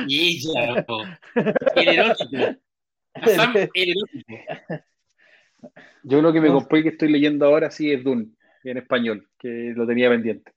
Y 0.08 0.20
ella, 0.48 0.86
el 1.76 1.88
erótico. 1.88 2.34
El 3.74 3.90
erótico. 3.90 4.34
Yo 6.04 6.22
lo 6.22 6.32
que 6.34 6.42
me 6.42 6.48
No. 6.50 6.56
compré 6.56 6.80
y 6.80 6.84
que 6.84 6.90
estoy 6.90 7.12
leyendo 7.12 7.46
ahora 7.46 7.70
sí 7.72 7.92
es 7.92 8.04
Dune, 8.04 8.30
en 8.64 8.78
español, 8.78 9.28
que 9.38 9.74
lo 9.76 9.86
tenía 9.88 10.10
pendiente. 10.10 10.52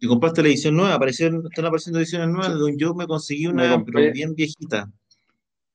¿Y 0.00 0.08
compraste 0.08 0.42
la 0.42 0.48
edición 0.48 0.76
nueva? 0.76 0.94
Aparecieron, 0.94 1.44
están 1.46 1.64
apareciendo 1.66 2.00
ediciones 2.00 2.28
nuevas. 2.28 2.58
Don 2.58 2.76
yo 2.76 2.94
me 2.94 3.06
conseguí 3.06 3.46
Me 3.46 3.52
una, 3.52 3.76
compré- 3.76 3.92
pero 4.00 4.12
bien 4.12 4.34
viejita. 4.34 4.88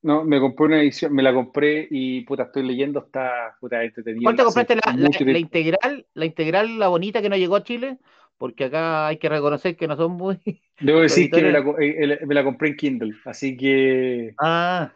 No, 0.02 0.24
me 0.24 0.38
compré 0.38 0.66
una 0.66 0.80
edición, 0.80 1.12
me 1.12 1.22
la 1.22 1.34
compré 1.34 1.88
y 1.90 2.20
puta, 2.22 2.44
estoy 2.44 2.62
leyendo, 2.62 3.00
está 3.00 3.56
puta 3.60 3.82
entretenido. 3.82 4.24
¿Cuál 4.24 4.36
te 4.36 4.42
Hace 4.42 4.46
compraste 4.46 4.76
la, 4.76 4.82
la- 4.96 5.32
la 5.32 5.38
integral? 5.38 6.06
La 6.14 6.24
integral, 6.24 6.78
la 6.78 6.88
bonita 6.88 7.20
que 7.20 7.28
no 7.28 7.36
llegó 7.36 7.56
a 7.56 7.64
Chile, 7.64 7.98
porque 8.36 8.64
acá 8.64 9.08
hay 9.08 9.18
que 9.18 9.28
reconocer 9.28 9.76
que 9.76 9.88
no 9.88 9.96
son 9.96 10.12
muy. 10.12 10.38
Debo 10.80 11.00
decir 11.00 11.30
que 11.30 11.42
me 11.42 11.50
la, 11.52 11.58
eh, 11.80 12.18
eh, 12.20 12.26
me 12.26 12.34
la 12.34 12.44
compré 12.44 12.68
en 12.68 12.76
Kindle, 12.76 13.14
así 13.24 13.56
que 13.56 14.34
Ah, 14.40 14.92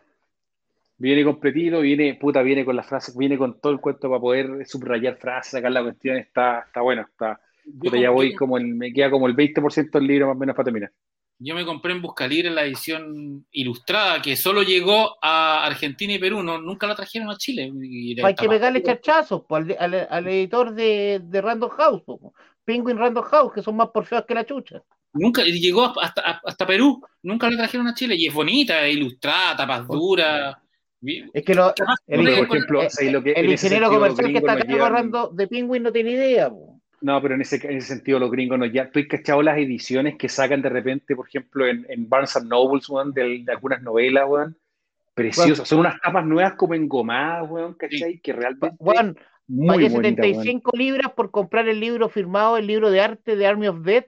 viene 1.03 1.25
completito, 1.25 1.81
viene, 1.81 2.15
puta, 2.15 2.43
viene 2.43 2.65
con 2.65 2.77
las 2.77 2.87
frases, 2.87 3.17
viene 3.17 3.37
con 3.37 3.61
todo 3.61 3.73
el 3.73 3.81
cuento 3.81 4.09
para 4.09 4.21
poder 4.21 4.67
subrayar 4.67 5.17
frases, 5.17 5.53
sacar 5.53 5.73
la 5.73 5.83
cuestión, 5.83 6.17
está, 6.17 6.61
está 6.61 6.81
bueno, 6.81 7.03
está, 7.03 7.41
puta, 7.79 7.97
ya 7.99 8.11
voy 8.11 8.35
como 8.35 8.57
el, 8.57 8.67
me 8.67 8.93
queda 8.93 9.11
como 9.11 9.27
el 9.27 9.35
20% 9.35 9.99
del 9.99 10.07
libro 10.07 10.27
más 10.29 10.37
o 10.37 10.39
menos 10.39 10.55
para 10.57 10.65
terminar. 10.65 10.91
Yo 11.45 11.57
me 11.57 11.65
compré 11.65 11.93
en 11.93 12.03
Buscalibre 12.03 12.51
la 12.51 12.65
edición 12.65 13.45
ilustrada 13.51 14.23
que 14.23 14.37
solo 14.37 14.63
llegó 14.63 15.17
a 15.21 15.67
Argentina 15.67 16.13
y 16.13 16.19
Perú, 16.21 16.41
no, 16.43 16.61
nunca 16.61 16.87
la 16.87 16.95
trajeron 16.95 17.31
a 17.31 17.37
Chile. 17.37 17.73
Hay 18.23 18.35
que 18.37 18.49
pegarle 18.49 18.81
charchazos 18.83 19.43
po, 19.49 19.57
al, 19.57 19.77
al- 19.79 20.07
al 20.09 20.29
editor 20.29 20.73
de, 20.73 21.21
de 21.25 21.41
Random 21.41 21.71
House, 21.71 22.03
po. 22.03 22.33
Penguin 22.65 22.97
Random 22.97 23.25
House, 23.25 23.53
que 23.53 23.63
son 23.63 23.75
más 23.77 23.89
porfeos 23.89 24.25
que 24.25 24.35
la 24.35 24.47
chucha. 24.47 24.81
Nunca, 25.15 25.45
y 25.45 25.61
llegó 25.61 25.99
hasta, 26.01 26.41
hasta 26.45 26.65
Perú, 26.65 27.03
nunca 27.23 27.51
la 27.51 27.57
trajeron 27.57 27.89
a 27.89 27.95
Chile. 27.95 28.15
Y 28.15 28.29
es 28.29 28.35
bonita, 28.35 28.87
es 28.87 28.95
ilustrada, 28.95 29.57
tapas 29.57 29.89
duras. 29.89 30.57
Es 31.35 31.45
que 31.45 31.55
lo, 31.55 31.73
el, 32.07 32.21
ingen- 32.21 32.47
por 32.47 32.57
ejemplo, 32.57 32.91
¿sabes 32.91 33.13
lo 33.13 33.23
que- 33.23 33.33
el 33.33 33.51
ingeniero 33.51 33.91
comercial 33.91 34.31
que 34.31 34.39
está 34.39 34.57
llevan- 34.57 34.81
agarrando 34.81 35.29
de 35.29 35.49
Penguin 35.49 35.83
no 35.83 35.93
tiene 35.93 36.13
idea. 36.13 36.49
po. 36.51 36.81
No, 37.01 37.21
pero 37.21 37.35
en 37.35 37.41
ese, 37.41 37.57
en 37.69 37.79
ese 37.79 37.89
sentido 37.89 38.21
los 38.21 38.31
gringos 38.31 38.57
no 38.59 38.67
ya. 38.67 38.83
Estoy 38.83 39.09
cachado 39.09 39.43
las 39.43 39.59
ediciones 39.59 40.17
que 40.17 40.29
sacan 40.29 40.63
de 40.63 40.69
repente, 40.69 41.17
por 41.17 41.27
ejemplo, 41.27 41.67
en, 41.67 41.85
en 41.89 42.09
Barnes 42.09 42.37
and 42.37 42.49
Nobles, 42.49 42.89
weón, 42.89 43.13
de, 43.13 43.43
de 43.45 43.53
algunas 43.53 43.83
novelas, 43.83 44.25
weón. 44.29 44.57
Preciosas. 45.15 45.67
Son 45.69 45.81
unas 45.81 46.01
tapas 46.01 46.25
nuevas 46.25 46.55
como 46.55 46.75
engomadas, 46.75 47.51
weón, 47.51 47.75
¿cachai? 47.75 48.19
Que 48.21 48.33
realmente 48.33 48.77
Juan, 48.79 49.17
muy 49.49 49.67
pagué 49.67 49.89
bonita, 49.89 50.23
weón. 50.23 50.35
75 50.37 50.71
libras 50.77 51.13
por 51.13 51.31
comprar 51.33 51.69
el 51.69 51.81
libro 51.81 52.09
firmado, 52.09 52.57
el 52.57 52.69
libro 52.69 52.91
de 52.91 53.01
arte 53.01 53.35
de 53.35 53.47
Army 53.47 53.67
of 53.67 53.81
Death, 53.83 54.07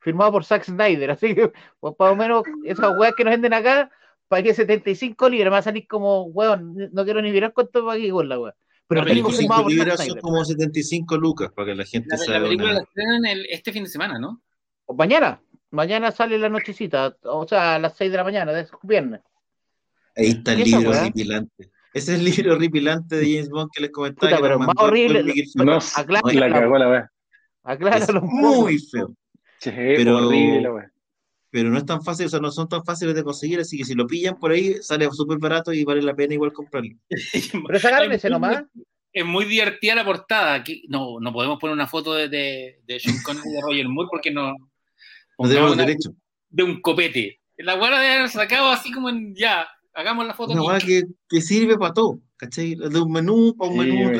firmado 0.00 0.32
por 0.32 0.44
Zack 0.44 0.64
Snyder. 0.64 1.10
Así 1.10 1.34
que, 1.34 1.52
pues, 1.78 1.94
más 1.98 2.10
o 2.12 2.16
menos, 2.16 2.42
esas 2.64 2.96
weas 2.98 3.12
que 3.14 3.24
nos 3.24 3.32
venden 3.32 3.52
acá, 3.52 3.90
pagué 4.30 4.54
75 4.54 5.28
libras. 5.28 5.46
Me 5.46 5.50
va 5.50 5.58
a 5.58 5.62
salir 5.62 5.86
como, 5.88 6.22
weón, 6.26 6.74
no 6.92 7.04
quiero 7.04 7.20
ni 7.20 7.32
mirar 7.32 7.52
cuánto 7.52 7.84
pagué 7.84 8.10
con 8.10 8.28
la 8.28 8.38
wea. 8.38 8.54
Pero 8.86 9.02
La 9.02 9.10
el 9.10 9.16
libro 9.16 9.30
película 9.30 9.56
firmado 9.58 9.64
25 9.64 9.64
por 9.64 9.72
Zack 9.72 9.78
libras 9.78 9.96
son 9.98 10.06
Snyder. 10.06 10.22
como 10.22 10.44
75 10.44 11.16
lucas 11.18 11.52
para 11.54 11.66
que 11.66 11.74
la 11.74 11.84
gente 11.84 12.08
La, 12.10 12.16
se 12.16 12.30
la 12.30 12.40
película 12.42 12.72
la 12.74 12.80
estrenan 12.80 13.22
este 13.50 13.72
fin 13.72 13.84
de 13.84 13.90
semana, 13.90 14.18
¿no? 14.18 14.40
Mañana, 14.96 15.42
mañana 15.70 16.10
sale 16.12 16.38
la 16.38 16.48
nochecita, 16.48 17.16
o 17.24 17.46
sea, 17.46 17.74
a 17.74 17.78
las 17.78 17.96
6 17.96 18.10
de 18.10 18.16
la 18.16 18.24
mañana, 18.24 18.52
de 18.52 18.66
viernes. 18.82 19.20
Ahí 20.16 20.30
está 20.30 20.52
el 20.52 20.58
¿Qué 20.58 20.62
esa 20.70 20.78
libro 20.78 20.98
horripilante. 20.98 21.70
Ese 21.92 22.14
es 22.14 22.18
el 22.20 22.24
libro 22.24 22.54
horripilante 22.54 23.16
de 23.16 23.24
James 23.32 23.48
Bond 23.50 23.70
que 23.74 23.82
les 23.82 23.90
comentaba. 23.90 24.28
Puta, 24.30 24.36
que 24.36 24.42
pero 24.42 24.58
más 24.58 24.74
horrible- 24.76 25.24
No, 25.56 25.78
Aclara- 25.78 26.32
la 26.34 26.50
cagó 26.52 26.78
la 26.78 26.88
weá. 26.88 27.00
Es 27.00 27.08
Acláralo 27.64 28.22
muy 28.22 28.78
feo. 28.78 29.14
Che, 29.60 29.70
Pero- 29.72 30.16
horrible 30.26 30.60
la 30.62 30.72
weá. 30.72 30.89
Pero 31.52 31.68
no 31.70 31.78
es 31.78 31.84
tan 31.84 32.02
fácil, 32.02 32.26
o 32.26 32.28
sea, 32.28 32.38
no 32.40 32.50
son 32.52 32.68
tan 32.68 32.84
fáciles 32.84 33.14
de 33.14 33.24
conseguir, 33.24 33.58
así 33.58 33.76
que 33.76 33.84
si 33.84 33.94
lo 33.94 34.06
pillan 34.06 34.38
por 34.38 34.52
ahí, 34.52 34.74
sale 34.82 35.08
súper 35.10 35.38
barato 35.38 35.72
y 35.72 35.84
vale 35.84 36.00
la 36.02 36.14
pena 36.14 36.34
igual 36.34 36.52
comprarlo. 36.52 36.94
Pero 37.66 37.78
sacaron 37.80 38.12
Es 38.12 38.18
ese 38.18 38.28
muy- 38.28 38.32
nomás. 38.34 38.64
Es 39.12 39.24
muy 39.26 39.44
divertida 39.44 39.96
la 39.96 40.04
portada. 40.04 40.62
que- 40.62 40.82
no, 40.88 41.18
no 41.20 41.32
podemos 41.32 41.58
poner 41.58 41.74
una 41.74 41.88
foto 41.88 42.14
de, 42.14 42.28
de, 42.28 42.80
de 42.86 43.00
Sean 43.00 43.16
Connery 43.24 43.48
y 43.48 43.52
de 43.54 43.60
Roger 43.60 43.88
Moore 43.88 44.08
porque 44.10 44.30
no. 44.30 44.52
No 45.38 45.48
tenemos 45.48 45.72
una- 45.72 45.84
derecho. 45.84 46.10
de 46.50 46.62
un 46.62 46.80
copete. 46.80 47.40
La 47.56 47.74
weá 47.74 47.98
de 48.00 48.08
haber 48.08 48.28
sacado 48.28 48.68
así 48.70 48.92
como 48.92 49.08
en 49.08 49.34
ya, 49.34 49.66
hagamos 49.94 50.26
la 50.26 50.34
foto. 50.34 50.52
Una 50.52 50.76
aquí. 50.76 50.86
weá 50.92 51.02
que, 51.02 51.08
que 51.28 51.40
sirve 51.40 51.76
para 51.76 51.92
todo, 51.92 52.20
¿cachai? 52.36 52.76
De 52.76 53.00
un 53.00 53.10
menú, 53.10 53.56
para 53.58 53.70
un 53.72 53.80
Sí, 53.82 53.90
menú, 53.90 54.08
un 54.08 54.14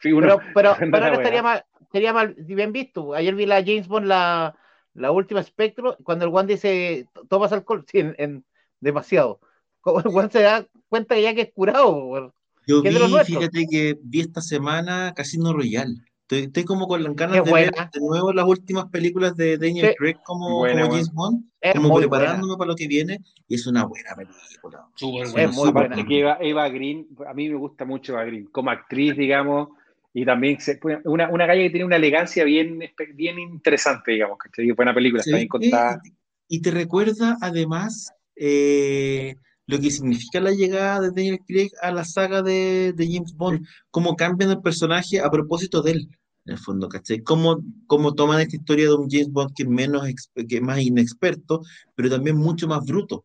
sí, 0.00 0.10
Pero, 0.12 0.38
pero, 0.54 0.76
pero 0.78 1.04
ahora 1.04 1.14
estaría 1.14 1.42
mal, 1.42 1.64
estaría 1.80 2.12
mal 2.12 2.34
bien 2.38 2.72
visto. 2.72 3.14
Ayer 3.14 3.34
vi 3.34 3.46
la 3.46 3.62
James 3.64 3.86
Bond, 3.88 4.06
la, 4.06 4.54
la 4.94 5.10
última 5.10 5.40
espectro, 5.40 5.96
cuando 6.02 6.24
el 6.24 6.30
Juan 6.30 6.46
dice, 6.46 7.06
tomas 7.28 7.52
alcohol, 7.52 7.84
sí, 7.90 7.98
en, 8.00 8.44
demasiado. 8.80 9.40
Como 9.80 10.00
el 10.00 10.10
Juan 10.10 10.30
se 10.30 10.42
da 10.42 10.66
cuenta 10.88 11.18
ya 11.18 11.34
que 11.34 11.42
es 11.42 11.52
curado. 11.52 12.32
Yo 12.66 12.82
vi, 12.82 12.90
fíjate 13.24 13.66
que 13.70 13.98
vi 14.02 14.20
esta 14.20 14.40
semana 14.40 15.12
Casino 15.14 15.52
Royale. 15.52 15.94
Estoy, 16.28 16.64
como 16.64 16.86
con 16.86 17.02
las 17.02 17.16
ganas 17.16 17.44
de 17.44 17.52
ver 17.52 17.72
de 17.72 18.00
nuevo 18.00 18.32
las 18.32 18.46
últimas 18.46 18.86
películas 18.86 19.36
de 19.36 19.58
Daniel 19.58 19.96
Craig 19.98 20.18
como, 20.24 20.64
James 20.64 21.12
Bond, 21.12 21.44
como 21.74 21.96
preparándome 21.96 22.56
para 22.56 22.68
lo 22.68 22.76
que 22.76 22.86
viene, 22.86 23.18
y 23.48 23.56
es 23.56 23.66
una 23.66 23.84
buena 23.84 24.14
película. 24.14 24.86
Es 25.34 25.52
muy 25.52 25.72
buena. 25.72 25.96
Eva, 26.40 26.68
Green, 26.68 27.08
a 27.26 27.34
mí 27.34 27.48
me 27.48 27.56
gusta 27.56 27.84
mucho 27.84 28.12
Eva 28.12 28.24
Green, 28.24 28.46
como 28.46 28.70
actriz, 28.70 29.16
digamos, 29.16 29.70
y 30.12 30.24
también 30.24 30.58
una, 31.04 31.30
una 31.30 31.46
calle 31.46 31.64
que 31.64 31.70
tiene 31.70 31.84
una 31.84 31.96
elegancia 31.96 32.44
bien, 32.44 32.80
bien 33.14 33.38
interesante, 33.38 34.12
digamos, 34.12 34.38
que 34.52 34.72
buena 34.72 34.94
película, 34.94 35.22
está 35.22 35.36
bien 35.36 35.48
contada. 35.48 36.00
Y 36.48 36.60
te 36.62 36.70
recuerda 36.72 37.36
además 37.40 38.12
eh, 38.34 39.36
lo 39.66 39.78
que 39.78 39.90
significa 39.90 40.40
la 40.40 40.50
llegada 40.50 41.00
de 41.00 41.08
Daniel 41.10 41.38
Craig 41.46 41.70
a 41.80 41.92
la 41.92 42.04
saga 42.04 42.42
de, 42.42 42.92
de 42.92 43.06
James 43.06 43.34
Bond, 43.36 43.64
cómo 43.90 44.16
cambian 44.16 44.50
el 44.50 44.60
personaje 44.60 45.20
a 45.20 45.30
propósito 45.30 45.80
de 45.80 45.92
él 45.92 46.08
en 46.46 46.54
el 46.54 46.58
fondo, 46.58 46.88
¿cachai? 46.88 47.22
¿Cómo, 47.22 47.62
cómo 47.86 48.14
toman 48.14 48.40
esta 48.40 48.56
historia 48.56 48.86
de 48.86 48.94
un 48.94 49.08
James 49.08 49.30
Bond 49.30 49.52
que 49.54 49.62
es, 49.62 49.68
menos, 49.68 50.02
que 50.34 50.56
es 50.56 50.62
más 50.62 50.80
inexperto, 50.80 51.60
pero 51.94 52.10
también 52.10 52.36
mucho 52.36 52.66
más 52.66 52.84
bruto? 52.84 53.24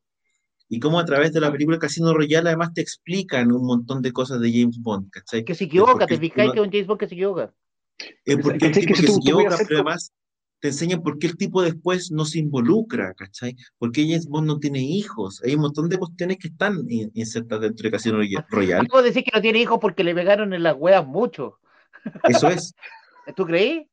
Y 0.67 0.79
cómo 0.79 0.99
a 0.99 1.05
través 1.05 1.31
de 1.31 1.39
la 1.39 1.51
película 1.51 1.77
Casino 1.77 2.13
Royale 2.13 2.49
además 2.49 2.73
te 2.73 2.81
explican 2.81 3.51
un 3.51 3.65
montón 3.65 4.01
de 4.01 4.11
cosas 4.11 4.41
de 4.41 4.51
James 4.51 4.79
Bond, 4.79 5.09
¿cachai? 5.11 5.43
Que 5.45 5.53
se 5.53 5.65
equivoca, 5.65 6.07
te 6.07 6.17
fijas 6.17 6.51
que 6.51 6.59
es 6.59 6.65
un 6.65 6.71
James 6.71 6.87
Bond 6.87 6.99
que 6.99 7.07
se 7.07 7.15
equivoca. 7.15 7.53
Es 8.25 8.37
porque 8.37 8.65
el 8.65 8.71
tipo 8.71 8.93
que, 8.93 9.07
se 9.07 9.15
equivoca, 9.15 9.57
pero 9.67 9.75
además 9.75 10.11
te 10.59 10.69
enseñan 10.69 11.03
por 11.03 11.19
qué 11.19 11.27
el 11.27 11.37
tipo 11.37 11.61
después 11.61 12.11
no 12.11 12.25
se 12.25 12.39
involucra, 12.39 13.13
¿cachai? 13.13 13.55
Porque 13.77 14.01
James 14.01 14.27
Bond 14.27 14.47
no 14.47 14.59
tiene 14.59 14.81
hijos. 14.81 15.41
Hay 15.43 15.55
un 15.55 15.61
montón 15.61 15.89
de 15.89 15.97
cuestiones 15.97 16.37
que 16.37 16.47
están 16.47 16.79
insertas 17.13 17.61
dentro 17.61 17.83
de 17.83 17.91
Casino 17.91 18.17
Royale. 18.49 18.87
Puedo 18.89 19.03
decir 19.03 19.23
que 19.23 19.31
no 19.33 19.41
tiene 19.41 19.59
hijos 19.59 19.77
porque 19.79 20.03
le 20.03 20.15
pegaron 20.15 20.53
en 20.53 20.63
las 20.63 20.75
huevas 20.75 21.05
mucho. 21.05 21.59
Eso 22.23 22.49
es. 22.49 22.73
¿Tú 23.35 23.45
creí? 23.45 23.87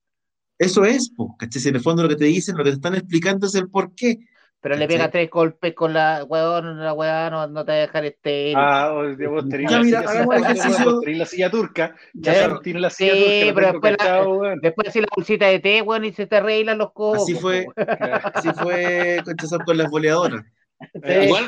Eso 0.59 0.85
es, 0.85 1.13
¿cachai? 1.39 1.63
En 1.69 1.77
el 1.77 1.83
fondo 1.83 2.05
lo 2.05 2.09
que 2.09 2.17
te 2.17 2.25
dicen, 2.25 2.57
lo 2.57 2.65
que 2.65 2.71
te 2.71 2.77
están 2.77 2.95
explicando 2.95 3.47
es 3.47 3.55
el 3.55 3.69
por 3.69 3.95
qué. 3.95 4.19
Pero 4.63 4.77
le 4.77 4.87
pega 4.87 5.11
tres 5.11 5.29
golpes 5.29 5.75
con 5.75 5.93
la 5.93 6.23
weón, 6.23 6.79
la 6.79 6.93
weá 6.93 7.29
no, 7.31 7.49
no 7.49 7.65
te 7.65 7.73
va 7.73 7.79
a 7.79 7.81
dejar 7.81 8.05
este. 8.05 8.53
Ah, 8.57 8.93
vos 8.93 9.49
tenés 9.49 9.73
la, 9.73 9.83
silla, 9.83 10.85
la 11.05 11.27
silla 11.27 11.51
turca. 11.51 11.97
Ya 12.15 12.61
tiene 12.61 12.79
la 12.79 12.91
silla 12.91 13.13
sí, 13.13 13.41
turca. 13.49 13.55
pero 13.55 13.73
después, 13.73 13.97
la, 13.99 14.57
después 14.63 14.89
así 14.89 15.01
la 15.01 15.09
bolsita 15.17 15.47
de 15.49 15.59
té, 15.59 15.83
weón, 15.83 16.05
y 16.05 16.13
se 16.13 16.29
te 16.29 16.37
arreglan 16.37 16.79
los 16.79 16.93
cojos. 16.93 17.25
Así 17.25 17.35
fue, 17.35 17.67
así 18.35 18.51
fue 18.53 19.21
con 19.67 19.77
las 19.77 19.91
boleadoras. 19.91 20.45
Igual, 20.95 21.45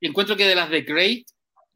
encuentro 0.00 0.36
que 0.36 0.48
de 0.48 0.54
las 0.54 0.70
de 0.70 0.82
Great 0.82 1.26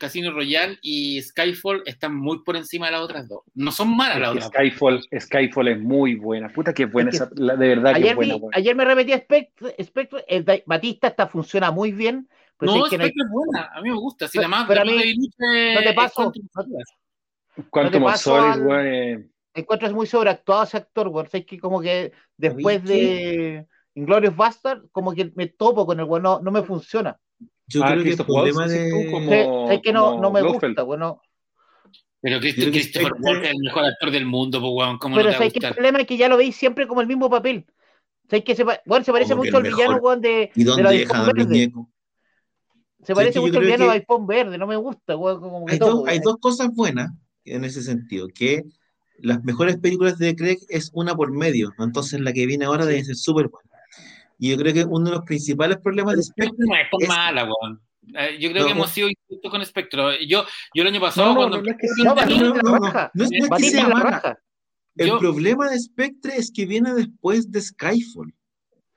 Casino 0.00 0.32
Royale 0.32 0.78
y 0.82 1.22
Skyfall 1.22 1.82
están 1.86 2.16
muy 2.16 2.42
por 2.42 2.56
encima 2.56 2.86
de 2.86 2.92
las 2.92 3.02
otras 3.02 3.28
dos. 3.28 3.42
No 3.54 3.70
son 3.70 3.96
malas 3.96 4.18
las 4.18 4.30
otras 4.30 4.46
Skyfall, 4.46 5.00
Skyfall 5.16 5.68
es 5.68 5.80
muy 5.80 6.16
buena. 6.16 6.48
Puta 6.48 6.74
que 6.74 6.84
es 6.84 6.92
buena, 6.92 7.10
esa, 7.10 7.26
de 7.26 7.54
verdad 7.54 7.94
ayer 7.94 8.16
que 8.16 8.24
es 8.24 8.40
buena, 8.40 8.56
Ayer 8.56 8.74
me 8.74 8.84
repetí 8.84 9.12
Spectre, 9.12 9.76
Spectre 9.80 10.64
Batista 10.66 11.08
esta 11.08 11.28
funciona 11.28 11.70
muy 11.70 11.92
bien. 11.92 12.28
no, 12.60 12.86
es 12.86 12.92
Spectre 12.92 13.22
es 13.24 13.30
buena, 13.30 13.70
a 13.72 13.80
mí 13.80 13.90
me 13.90 13.96
gusta. 13.96 14.26
Si 14.26 14.38
la 14.38 14.48
más, 14.48 14.66
pero 14.66 14.80
a 14.80 14.84
mí, 14.84 15.14
no 15.74 15.80
te 15.82 15.94
paso. 15.94 16.32
Cuánto 17.68 18.00
más 18.00 18.26
güey. 18.26 19.30
Encuentro 19.52 19.88
es 19.88 19.94
muy 19.94 20.06
sobreactuado 20.06 20.62
ese 20.62 20.78
actor, 20.78 21.08
güey. 21.08 21.26
O 21.26 21.30
que 21.30 21.58
como 21.58 21.80
que 21.80 22.12
después 22.36 22.82
de 22.84 23.66
Inglorious 23.94 24.34
Bastard, 24.34 24.82
como 24.90 25.12
que 25.12 25.30
me 25.34 25.48
topo 25.48 25.86
con 25.86 26.00
el 26.00 26.06
güey, 26.06 26.22
no, 26.22 26.40
no 26.40 26.50
me 26.50 26.62
funciona. 26.62 27.18
Yo 27.70 27.84
ah, 27.84 27.92
creo 27.92 28.02
que 28.02 28.10
el 28.10 28.16
problema 28.16 28.66
de... 28.66 28.90
Como, 29.10 29.70
es 29.70 29.80
que 29.80 29.92
no, 29.92 30.20
no 30.20 30.30
me 30.30 30.42
gusta, 30.42 30.82
bueno. 30.82 31.22
Pero 32.20 32.40
Christopher 32.40 33.12
Walken 33.20 33.44
es 33.44 33.50
el 33.52 33.60
mejor 33.60 33.84
actor 33.84 34.10
del 34.10 34.26
mundo, 34.26 34.60
pues, 34.60 34.72
weón. 34.74 34.98
¿Cómo 34.98 35.16
Pero 35.16 35.30
no 35.30 35.38
te 35.38 35.50
que 35.50 35.66
el 35.66 35.74
problema 35.74 36.00
es 36.00 36.06
que 36.06 36.16
ya 36.16 36.28
lo 36.28 36.36
veis 36.36 36.56
siempre 36.56 36.86
como 36.86 37.00
el 37.00 37.06
mismo 37.06 37.30
papel. 37.30 37.64
¿Sabes 38.28 38.44
que 38.44 38.54
se, 38.54 38.64
bueno, 38.64 39.04
se 39.04 39.12
parece 39.12 39.34
mucho 39.34 39.56
al 39.56 39.62
villano, 39.62 39.96
weón, 39.96 40.20
de, 40.20 40.50
¿Y 40.54 40.64
dónde 40.64 40.82
de 40.82 40.88
la 40.88 40.90
deja 40.90 41.24
Verde. 41.24 41.72
Se 43.02 43.14
parece 43.14 43.40
mucho 43.40 43.58
al 43.58 43.64
villano 43.64 43.84
de 43.84 43.92
iPhone 43.92 44.26
Verde, 44.26 44.58
no 44.58 44.66
me 44.66 44.76
gusta, 44.76 45.16
weón. 45.16 45.40
Como 45.40 45.68
hay, 45.68 45.78
dos, 45.78 46.04
hay 46.06 46.18
dos 46.18 46.36
cosas 46.40 46.68
buenas 46.74 47.10
en 47.44 47.64
ese 47.64 47.82
sentido, 47.82 48.28
que 48.28 48.64
las 49.18 49.42
mejores 49.44 49.78
películas 49.78 50.18
de 50.18 50.36
Craig 50.36 50.58
es 50.68 50.90
una 50.92 51.14
por 51.14 51.32
medio, 51.32 51.72
entonces 51.78 52.20
la 52.20 52.32
que 52.32 52.46
viene 52.46 52.64
ahora 52.64 52.86
debe 52.86 53.04
ser 53.04 53.16
súper 53.16 53.48
buena. 53.48 53.69
Y 54.40 54.50
yo 54.50 54.56
creo 54.56 54.72
que 54.72 54.84
uno 54.84 55.10
de 55.10 55.16
los 55.16 55.24
principales 55.24 55.76
problemas 55.78 56.16
de 56.16 56.22
Spectre 56.22 56.66
es, 56.98 57.08
mala, 57.08 57.44
weón. 57.44 57.78
Eh, 58.14 58.38
yo 58.40 58.50
creo 58.50 58.64
que 58.64 58.72
hemos 58.72 58.90
sido 58.90 59.08
injustos 59.08 59.50
con 59.50 59.64
Spectro. 59.64 60.18
Yo, 60.26 60.44
yo 60.74 60.82
el 60.82 60.88
año 60.88 61.00
pasado, 61.00 61.36
cuando. 61.36 61.60
No, 61.62 61.70
es 61.70 61.76
que 61.76 61.86
no, 62.02 62.14
no, 62.14 63.24
es 63.24 63.30
que 63.30 63.70
sea 63.70 63.88
mala. 63.88 64.38
El 64.96 65.18
problema 65.18 65.70
de 65.70 65.78
Spectre 65.78 66.32
es 66.36 66.50
que 66.50 66.64
viene 66.64 66.94
después 66.94 67.52
de 67.52 67.60
Skyfall. 67.60 68.34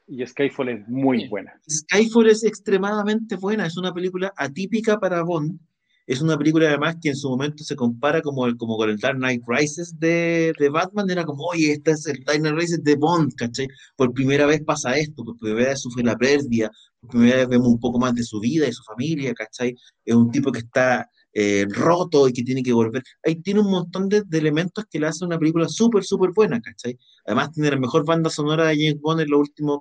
Y 0.07 0.25
Skyfall 0.25 0.69
es 0.69 0.87
muy 0.87 1.27
buena. 1.27 1.53
Skyfall 1.69 2.29
es 2.29 2.45
extremadamente 2.45 3.35
buena. 3.35 3.65
Es 3.65 3.77
una 3.77 3.93
película 3.93 4.33
atípica 4.37 4.97
para 4.97 5.23
Bond 5.23 5.59
es 6.05 6.21
una 6.21 6.37
película 6.37 6.67
además 6.67 6.97
que 7.01 7.09
en 7.09 7.15
su 7.15 7.29
momento 7.29 7.63
se 7.63 7.75
compara 7.75 8.21
como, 8.21 8.45
como 8.57 8.77
con 8.77 8.89
el 8.89 8.97
Dark 8.97 9.17
Knight 9.17 9.43
Rises 9.47 9.97
de, 9.99 10.53
de, 10.59 10.69
Batman, 10.69 11.09
era 11.09 11.23
como, 11.23 11.45
oye, 11.45 11.73
este 11.73 11.91
es 11.91 12.05
el 12.07 12.23
Dark 12.23 12.39
Knight 12.39 12.55
Rises 12.55 12.83
de 12.83 12.95
Bond, 12.95 13.33
¿cachai? 13.35 13.67
Por 13.95 14.13
primera 14.13 14.45
vez 14.45 14.61
pasa 14.63 14.97
esto, 14.97 15.23
por 15.23 15.37
primera 15.37 15.69
vez 15.69 15.81
sufre 15.81 16.03
la 16.03 16.17
pérdida, 16.17 16.69
por 16.99 17.11
primera 17.11 17.37
vez 17.37 17.47
vemos 17.47 17.67
un 17.67 17.79
poco 17.79 17.99
más 17.99 18.13
de 18.15 18.23
su 18.23 18.39
vida 18.39 18.67
y 18.67 18.73
su 18.73 18.83
familia, 18.83 19.33
¿cachai? 19.33 19.75
Es 20.05 20.15
un 20.15 20.31
tipo 20.31 20.51
que 20.51 20.59
está 20.59 21.09
eh, 21.35 21.65
roto 21.69 22.27
y 22.27 22.33
que 22.33 22.43
tiene 22.43 22.61
que 22.61 22.73
volver. 22.73 23.01
Ahí 23.25 23.35
tiene 23.41 23.61
un 23.61 23.71
montón 23.71 24.07
de, 24.09 24.23
elementos 24.31 24.85
que 24.89 24.99
le 24.99 25.07
hacen 25.07 25.27
una 25.27 25.39
película 25.39 25.67
súper, 25.67 26.03
súper 26.03 26.31
buena, 26.31 26.61
¿cachai? 26.61 26.97
Además 27.25 27.51
tiene 27.51 27.71
la 27.71 27.77
mejor 27.77 28.05
banda 28.05 28.29
sonora 28.29 28.67
de 28.67 28.75
James 28.75 29.01
Bond 29.01 29.21
en 29.21 29.29
los 29.29 29.39
últimos 29.39 29.79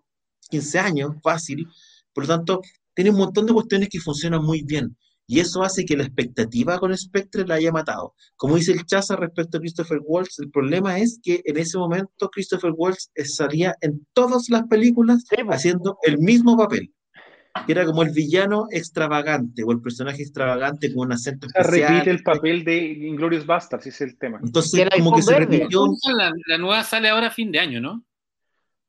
15 0.50 0.78
años, 0.78 1.12
fácil. 1.22 1.66
Por 2.12 2.24
lo 2.24 2.28
tanto, 2.28 2.60
tiene 2.94 3.10
un 3.10 3.16
montón 3.18 3.46
de 3.46 3.52
cuestiones 3.52 3.88
que 3.90 4.00
funcionan 4.00 4.42
muy 4.44 4.62
bien. 4.62 4.96
Y 5.32 5.40
eso 5.40 5.62
hace 5.62 5.86
que 5.86 5.96
la 5.96 6.02
expectativa 6.02 6.78
con 6.78 6.94
Spectre 6.94 7.46
la 7.46 7.54
haya 7.54 7.72
matado. 7.72 8.14
Como 8.36 8.56
dice 8.56 8.72
el 8.72 8.84
Chaza 8.84 9.16
respecto 9.16 9.56
a 9.56 9.60
Christopher 9.60 9.98
Waltz, 10.04 10.38
el 10.40 10.50
problema 10.50 10.98
es 10.98 11.20
que 11.22 11.40
en 11.46 11.56
ese 11.56 11.78
momento 11.78 12.28
Christopher 12.28 12.72
Waltz 12.76 13.10
salía 13.24 13.74
en 13.80 14.06
todas 14.12 14.50
las 14.50 14.64
películas 14.64 15.24
haciendo 15.48 15.96
el 16.02 16.18
mismo 16.18 16.54
papel. 16.58 16.92
Que 17.66 17.72
era 17.72 17.86
como 17.86 18.02
el 18.02 18.10
villano 18.10 18.66
extravagante 18.70 19.62
o 19.64 19.72
el 19.72 19.80
personaje 19.80 20.20
extravagante 20.20 20.92
con 20.92 21.06
un 21.06 21.12
acento 21.14 21.46
especial. 21.46 21.94
repite 21.94 22.10
el 22.10 22.22
papel 22.22 22.62
de 22.62 22.76
Inglorious 22.76 23.46
Bastards, 23.46 23.86
ese 23.86 24.04
es 24.04 24.10
el 24.10 24.18
tema. 24.18 24.38
Entonces, 24.42 24.86
como 24.98 25.16
que 25.16 25.22
se 25.22 25.38
repitió. 25.38 25.86
La, 26.46 26.58
nueva 26.58 26.84
sale 26.84 27.08
ahora 27.08 27.28
a 27.28 27.30
fin 27.30 27.50
de 27.50 27.58
año, 27.58 27.80
¿no? 27.80 28.04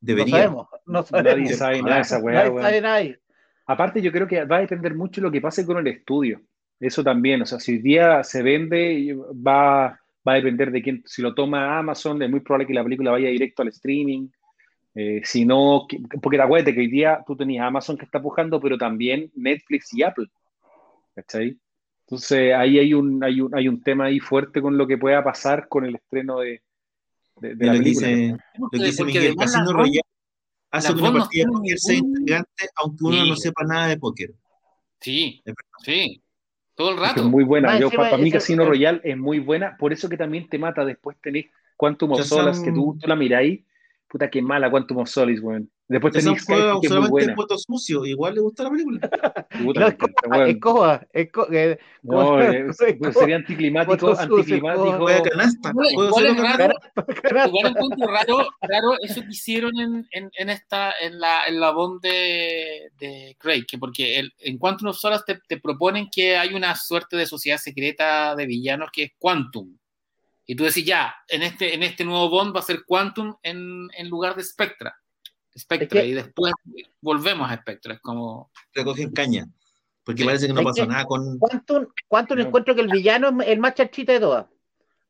Debería. 0.02 0.50
No 0.50 0.68
sabemos. 0.68 0.68
No 0.88 1.04
sabemos. 1.04 1.38
Nadie 1.38 1.54
sabe 1.54 1.82
nada 1.82 2.02
esa 2.02 2.18
weá. 2.20 3.18
Aparte, 3.66 4.02
yo 4.02 4.12
creo 4.12 4.28
que 4.28 4.44
va 4.46 4.58
a 4.58 4.62
depender 4.62 4.94
mucho 4.96 5.22
de 5.22 5.28
lo 5.28 5.32
que 5.32 5.42
pase 5.42 5.66
con 5.66 5.78
el 5.78 5.88
estudio. 5.88 6.42
Eso 6.80 7.04
también, 7.04 7.42
o 7.42 7.46
sea, 7.46 7.60
si 7.60 7.74
hoy 7.74 7.78
día 7.78 8.24
se 8.24 8.44
vende, 8.44 9.16
va, 9.16 10.00
va 10.28 10.32
a 10.34 10.36
depender 10.36 10.72
de 10.72 10.82
quién. 10.82 11.04
Si 11.06 11.22
lo 11.22 11.34
toma 11.34 11.78
Amazon, 11.78 12.22
es 12.22 12.30
muy 12.30 12.42
probable 12.42 12.68
que 12.68 12.74
la 12.74 12.84
película 12.84 13.12
vaya 13.12 13.30
directo 13.30 13.62
al 13.62 13.70
streaming. 13.70 14.28
Eh, 14.96 15.22
si 15.24 15.46
no, 15.46 15.88
porque 16.22 16.40
acuérdate 16.40 16.74
que 16.74 16.82
hoy 16.82 16.88
día 16.88 17.24
tú 17.26 17.36
tenías 17.36 17.66
Amazon 17.66 17.98
que 17.98 18.06
está 18.06 18.22
pujando, 18.22 18.60
pero 18.60 18.78
también 18.78 19.32
Netflix 19.36 19.94
y 19.94 20.04
Apple. 20.04 20.28
¿Cachai? 21.16 21.58
Entonces 22.06 22.54
ahí 22.54 22.80
hay 22.80 22.94
un, 22.94 23.24
hay 23.24 23.40
un, 23.40 23.56
hay 23.56 23.68
un 23.68 23.82
tema 23.82 24.06
ahí 24.06 24.20
fuerte 24.20 24.62
con 24.62 24.78
lo 24.78 24.86
que 24.86 24.98
pueda 24.98 25.24
pasar 25.24 25.68
con 25.70 25.86
el 25.86 25.96
estreno 25.96 26.40
de, 26.40 26.62
de, 27.40 27.66
la 27.66 27.74
película. 27.74 28.38
lo 28.58 28.70
que 28.70 28.78
dice 28.78 29.06
Miguel, 29.06 29.36
Casino 29.36 29.72
Royale 29.72 30.13
hace 30.74 30.94
que 30.94 31.02
una 31.02 31.14
partida 31.14 31.46
de 31.46 31.52
póker 31.52 31.80
sea 31.80 31.96
intrigante, 31.96 32.70
aunque 32.76 33.06
uno 33.06 33.26
no 33.26 33.36
sepa 33.36 33.64
nada 33.64 33.88
de 33.88 33.98
póker. 33.98 34.34
Sí, 35.00 35.42
sí, 35.84 36.22
todo 36.76 36.92
el 36.92 36.98
rato. 36.98 37.22
Es 37.22 37.26
muy 37.26 37.44
buena. 37.44 37.80
Yo, 37.80 37.92
para, 37.92 38.18
mí 38.18 38.32
Casino 38.32 38.66
Royale 38.66 39.00
es 39.04 39.18
muy 39.18 39.40
buena, 39.40 39.78
por 39.78 39.94
eso 39.94 40.10
que 40.10 40.18
también 40.18 40.50
te 40.50 40.58
mata. 40.58 40.84
Después 40.84 41.18
tenés 41.22 41.46
Quantum 41.78 42.14
of 42.14 42.24
Solace, 42.24 42.64
que 42.64 42.72
tú, 42.72 42.98
tú 43.00 43.08
la 43.08 43.16
miráis, 43.16 43.62
puta 44.14 44.30
que 44.30 44.44
mala 44.44 44.70
Quantum 44.70 45.00
of 45.00 45.10
Solace, 45.10 45.40
weón. 45.40 45.68
Después 45.88 46.14
tenés 46.14 46.40
Sky, 46.44 46.54
que 46.82 46.88
es 46.88 46.94
muy 46.94 47.10
buena. 47.10 47.36
foto 47.36 47.58
sucio, 47.58 48.06
igual 48.06 48.36
le 48.36 48.42
gusta 48.42 48.62
la 48.64 48.70
película. 48.70 49.00
no, 49.60 49.88
es, 49.88 49.96
coba, 49.98 50.48
es 50.48 50.60
coba, 50.60 51.08
es 51.12 51.32
coba, 51.32 51.78
no, 52.04 52.42
eh, 52.42 52.68
sería 53.12 53.38
anticlimático, 53.38 54.16
anticlimático. 54.16 54.98
Juega 55.00 55.24
canasta. 55.24 55.74
Igual, 55.92 56.26
es 56.28 56.38
raro, 56.38 56.76
igual 57.48 57.66
encuentro 57.72 58.08
raro, 58.08 58.48
raro 58.62 58.94
eso 59.02 59.22
que 59.22 59.32
hicieron 59.32 59.80
en, 59.80 60.08
en, 60.12 60.30
en 60.38 60.50
esta, 60.52 60.94
en 61.02 61.20
la, 61.20 61.48
en 61.48 61.60
la 61.60 61.72
bond 61.72 62.00
de, 62.00 62.92
de 63.00 63.36
Craig, 63.40 63.66
que 63.68 63.80
porque 63.80 64.20
el, 64.20 64.32
en 64.42 64.60
Quantum 64.60 64.90
of 64.90 65.00
te, 65.26 65.40
te 65.48 65.60
proponen 65.60 66.08
que 66.12 66.38
hay 66.38 66.54
una 66.54 66.76
suerte 66.76 67.18
de 67.18 67.26
sociedad 67.26 67.58
secreta 67.58 68.36
de 68.36 68.46
villanos 68.46 68.90
que 68.94 69.04
es 69.06 69.12
Quantum 69.18 69.76
Y 70.46 70.56
tú 70.56 70.64
decís, 70.66 70.86
ya, 70.86 71.16
en 71.28 71.44
este, 71.44 71.74
en 71.74 71.84
este 71.84 72.04
nuevo 72.04 72.30
Bond 72.30 72.56
va 72.56 72.60
a 72.60 72.64
ser 72.64 72.84
Quantum 72.86 73.36
en, 73.42 73.88
en 73.96 74.10
lugar 74.10 74.36
de 74.36 74.44
Spectra. 74.44 74.96
Spectra, 75.58 76.04
y 76.04 76.14
después 76.14 76.52
volvemos 77.00 77.50
a 77.50 77.58
Spectra. 77.58 77.94
Es 77.94 78.00
como. 78.02 78.52
Recogen 78.74 79.12
caña. 79.12 79.46
Porque 80.04 80.26
parece 80.26 80.48
que 80.48 80.54
no 80.54 80.64
pasó 80.64 80.86
nada 80.86 81.06
con. 81.06 81.38
Quantum, 81.40 81.88
Quantum 82.08 82.40
encuentro 82.40 82.76
que 82.76 82.82
el 82.82 82.90
villano 82.90 83.42
es 83.42 83.48
el 83.48 83.60
más 83.60 83.76
charchita 83.76 84.14
de 84.14 84.20
todas. 84.20 84.48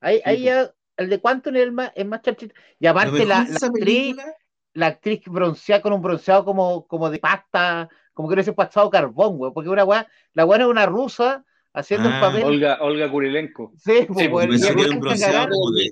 Ahí, 0.01 0.21
ahí 0.25 0.43
ya, 0.43 0.71
el 0.97 1.09
de 1.09 1.19
Quantum 1.19 1.55
es 1.55 1.63
el 1.63 1.71
más, 1.71 1.91
es 1.95 2.05
más 2.05 2.21
charchita. 2.21 2.53
Y 2.79 2.85
aparte, 2.85 3.25
la, 3.25 3.47
la 3.47 3.67
actriz, 3.67 4.17
la 4.73 4.87
actriz 4.87 5.21
bronceada 5.25 5.81
con 5.81 5.93
un 5.93 6.01
bronceado 6.01 6.45
como, 6.45 6.85
como 6.87 7.09
de 7.09 7.19
pasta, 7.19 7.89
como 8.13 8.29
que 8.29 8.35
no 8.35 8.43
se 8.43 8.53
pasado 8.53 8.89
carbón, 8.89 9.37
güey. 9.37 9.51
Porque 9.53 9.69
una 9.69 9.85
weá, 9.85 10.07
la 10.33 10.45
weá 10.45 10.59
es 10.59 10.67
una 10.67 10.85
rusa 10.85 11.43
haciendo 11.73 12.07
un 12.09 12.15
Ah, 12.15 12.21
papel. 12.21 12.43
Olga, 12.43 12.77
Olga 12.81 13.09
Kurilenko. 13.11 13.73
Sí, 13.77 14.07
Sí, 14.17 14.27
pues, 14.29 14.47
Pensé 14.47 14.75
que 14.75 14.81
era 14.81 14.91
un 14.91 14.99
bronceado 14.99 15.49
como 15.49 15.71
de. 15.71 15.91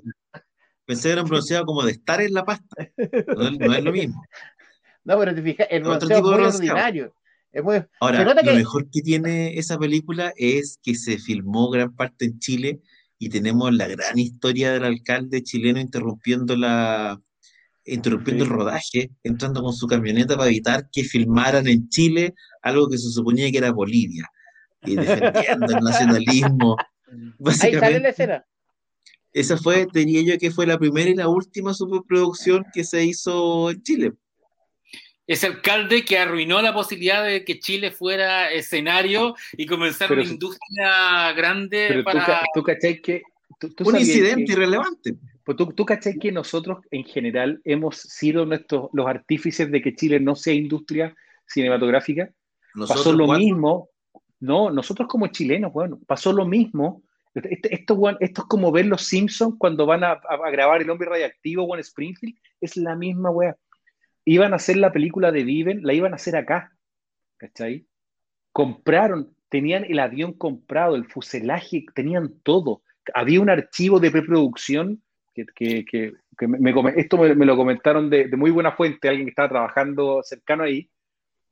Pensé 0.84 1.08
que 1.08 1.12
era 1.12 1.22
un 1.22 1.28
bronceado 1.28 1.64
como 1.64 1.82
de 1.84 1.92
estar 1.92 2.20
en 2.20 2.32
la 2.32 2.44
pasta. 2.44 2.88
No, 3.36 3.48
es- 3.48 3.58
no 3.58 3.74
es 3.74 3.84
lo 3.84 3.92
mismo. 3.92 4.22
No, 5.04 5.18
pero 5.18 5.34
te 5.34 5.42
fijas, 5.42 5.66
el 5.68 5.78
es 5.82 5.88
muy 5.88 5.96
bronceado. 5.96 6.28
ordinario. 6.28 7.12
Es 7.50 7.60
muy... 7.64 7.82
Ahora, 8.00 8.18
Se 8.18 8.24
nota 8.24 8.42
lo 8.42 8.52
que- 8.52 8.56
mejor 8.58 8.88
que 8.88 9.00
tiene 9.02 9.58
esa 9.58 9.76
película 9.76 10.32
es 10.36 10.78
que 10.80 10.94
se 10.94 11.18
filmó 11.18 11.70
gran 11.70 11.92
parte 11.96 12.24
en 12.26 12.38
Chile 12.38 12.80
y 13.18 13.28
tenemos 13.28 13.74
la 13.74 13.88
gran 13.88 14.16
historia 14.16 14.72
del 14.72 14.84
alcalde 14.84 15.42
chileno 15.42 15.80
interrumpiendo 15.80 16.54
la 16.56 17.20
interrumpiendo 17.84 18.44
Sí. 18.44 18.50
el 18.50 18.56
rodaje, 18.56 19.10
entrando 19.24 19.60
con 19.60 19.72
su 19.72 19.88
camioneta 19.88 20.36
para 20.36 20.50
evitar 20.50 20.88
que 20.92 21.02
filmaran 21.02 21.66
en 21.66 21.88
Chile 21.88 22.34
algo 22.62 22.88
que 22.88 22.96
se 22.96 23.08
suponía 23.10 23.50
que 23.50 23.58
era 23.58 23.72
Bolivia 23.72 24.30
y 24.84 24.96
defendiendo 24.96 25.66
el 25.66 25.84
nacionalismo. 25.84 26.76
Ahí 27.62 27.74
sale 27.74 28.00
la 28.00 28.08
escena. 28.08 28.44
esa 29.32 29.56
fue, 29.58 29.86
diría 29.92 30.22
yo 30.22 30.38
que 30.38 30.50
fue 30.50 30.66
la 30.66 30.78
primera 30.78 31.10
y 31.10 31.14
la 31.14 31.28
última 31.28 31.74
superproducción 31.74 32.64
que 32.72 32.84
se 32.84 33.04
hizo 33.04 33.70
en 33.70 33.82
Chile. 33.82 34.12
Ese 35.26 35.46
alcalde 35.46 36.04
que 36.04 36.18
arruinó 36.18 36.60
la 36.62 36.74
posibilidad 36.74 37.24
de 37.24 37.44
que 37.44 37.58
Chile 37.60 37.90
fuera 37.92 38.50
escenario 38.50 39.34
y 39.56 39.66
comenzar 39.66 40.08
Pero 40.08 40.22
una 40.22 40.30
industria 40.30 41.32
grande 41.32 41.86
Pero 41.88 42.00
tú, 42.00 42.04
para. 42.04 42.42
tú 42.54 42.62
cachai 42.62 43.00
que. 43.00 43.22
tú- 43.60 43.70
tú 43.72 43.88
Un 43.88 43.98
incidente 43.98 44.44
que- 44.46 44.52
irrelevante. 44.52 45.14
Pues 45.44 45.56
tú, 45.56 45.66
tú 45.72 45.84
cachai 45.84 46.18
que 46.18 46.30
nosotros 46.32 46.78
en 46.90 47.04
general 47.04 47.60
hemos 47.64 47.96
sido 47.98 48.44
nuestros, 48.46 48.90
los 48.92 49.06
artífices 49.06 49.70
de 49.70 49.80
que 49.82 49.94
Chile 49.94 50.18
no 50.20 50.34
sea 50.36 50.54
industria 50.54 51.14
cinematográfica. 51.46 52.30
Nosotros 52.74 53.04
pasó 53.04 53.12
lo 53.16 53.26
mismo. 53.38 53.88
No, 54.42 54.70
nosotros 54.72 55.06
como 55.06 55.28
chilenos, 55.28 55.72
bueno, 55.72 56.00
pasó 56.04 56.32
lo 56.32 56.44
mismo. 56.44 57.04
Esto, 57.32 57.68
esto, 57.70 57.94
weón, 57.94 58.16
esto 58.18 58.42
es 58.42 58.48
como 58.48 58.72
ver 58.72 58.86
los 58.86 59.06
Simpsons 59.06 59.54
cuando 59.56 59.86
van 59.86 60.02
a, 60.02 60.20
grabar 60.50 60.82
El 60.82 60.90
Hombre 60.90 61.08
Radiactivo 61.08 61.72
en 61.72 61.80
Springfield. 61.80 62.36
Es 62.60 62.76
la 62.76 62.96
misma 62.96 63.30
weá. 63.30 63.56
Iban 64.24 64.52
a 64.52 64.56
hacer 64.56 64.78
la 64.78 64.92
película 64.92 65.30
de 65.30 65.44
Viven, 65.44 65.84
la 65.84 65.94
iban 65.94 66.12
a 66.12 66.16
hacer 66.16 66.34
acá. 66.34 66.72
¿Cachai? 67.36 67.86
Compraron, 68.50 69.32
tenían 69.48 69.84
el 69.84 70.00
avión 70.00 70.32
comprado, 70.32 70.96
el 70.96 71.04
fuselaje, 71.04 71.86
tenían 71.94 72.34
todo. 72.42 72.82
Había 73.14 73.40
un 73.40 73.48
archivo 73.48 74.00
de 74.00 74.10
preproducción 74.10 75.04
que, 75.34 75.46
que, 75.54 75.84
que, 75.84 76.48
me, 76.48 76.74
esto 76.96 77.16
me, 77.16 77.36
me 77.36 77.46
lo 77.46 77.56
comentaron 77.56 78.10
de, 78.10 78.26
de 78.26 78.36
muy 78.36 78.50
buena 78.50 78.72
fuente, 78.72 79.08
alguien 79.08 79.26
que 79.26 79.30
estaba 79.30 79.48
trabajando 79.48 80.20
cercano 80.24 80.64
ahí. 80.64 80.90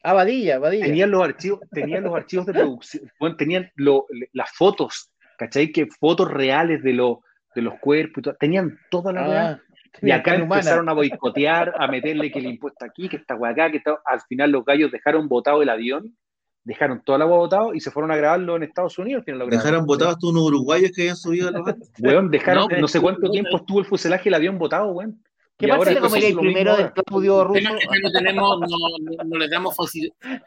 Ah, 0.02 0.12
Badilla, 0.14 0.58
Badilla. 0.58 0.86
Tenían 0.86 1.10
los 1.10 1.22
archivos, 1.22 1.60
tenían 1.72 2.04
los 2.04 2.14
archivos 2.14 2.46
de 2.46 2.52
producción, 2.54 3.10
bueno, 3.18 3.36
tenían 3.36 3.70
lo- 3.76 4.06
las 4.32 4.50
fotos, 4.52 5.10
¿cachai? 5.36 5.72
Que 5.72 5.86
fotos 5.86 6.30
reales 6.30 6.82
de, 6.82 6.92
lo, 6.94 7.22
de 7.54 7.62
los 7.62 7.74
cuerpos 7.80 8.18
y 8.18 8.22
todo, 8.22 8.34
tenían 8.38 8.78
toda 8.90 9.12
la. 9.12 9.50
Ah, 9.50 9.60
Y 10.00 10.10
acá 10.10 10.32
humana. 10.36 10.54
empezaron 10.56 10.88
a 10.88 10.92
boicotear, 10.94 11.74
a 11.78 11.86
meterle 11.88 12.30
que 12.30 12.38
el 12.38 12.46
impuesto 12.46 12.84
aquí, 12.84 13.08
que 13.08 13.16
esta 13.16 13.34
weá 13.34 13.52
acá, 13.52 13.70
que 13.70 13.78
está... 13.78 13.98
al 14.06 14.20
final 14.22 14.50
los 14.52 14.64
gallos 14.64 14.90
dejaron 14.90 15.28
botado 15.28 15.60
el 15.62 15.68
avión, 15.68 16.16
dejaron 16.64 17.02
todo 17.04 17.16
el 17.16 17.22
agua 17.22 17.36
botado 17.38 17.74
y 17.74 17.80
se 17.80 17.90
fueron 17.90 18.10
a 18.12 18.16
grabarlo 18.16 18.56
en 18.56 18.62
Estados 18.62 18.98
Unidos. 18.98 19.20
al 19.20 19.24
final 19.24 19.38
lo. 19.40 19.46
Dejaron 19.48 19.84
botados 19.86 20.18
todos 20.18 20.32
unos 20.32 20.44
uruguayos 20.44 20.92
que 20.94 21.02
habían 21.02 21.16
subido 21.16 21.48
a 21.48 21.50
los. 21.50 21.74
Weón, 21.98 22.30
dejaron, 22.30 22.68
No, 22.70 22.78
no, 22.78 22.88
sé 22.88 23.00
cuánto 23.00 23.30
tiempo 23.30 23.56
estuvo 23.56 23.80
el 23.80 23.84
fuselaje 23.86 24.24
del 24.24 24.34
avión 24.34 24.58
botado, 24.58 24.92
weón. 24.92 25.22
¿Qué 25.60 25.68
comería 25.68 25.98
es 26.18 26.24
el 26.24 26.36
primero 26.38 26.76
del. 26.76 26.92
Claudio 26.92 27.54
es 27.54 27.62
que 27.62 28.00
no, 28.02 28.12
tenemos, 28.12 28.60
no, 28.60 28.66
no- 28.68 29.24
no 29.24 29.38
les 29.38 29.50
damos 29.50 29.76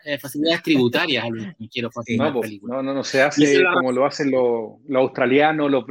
eh, 0.06 0.18
facilidades 0.18 0.64
tributarias 0.64 1.24
a 1.24 1.30
los 1.30 1.46
extranjeros 1.46 1.94
para 1.94 2.32
No, 2.32 2.40
películas. 2.42 2.76
no, 2.78 2.84
no, 2.84 2.94
no 2.96 3.04
se 3.04 3.22
hace 3.22 3.62
la 3.62 3.74
como 3.74 3.92
lo 3.92 4.06
hacen 4.06 4.32
los, 4.32 4.74
australianos, 4.96 5.72
los, 5.72 5.86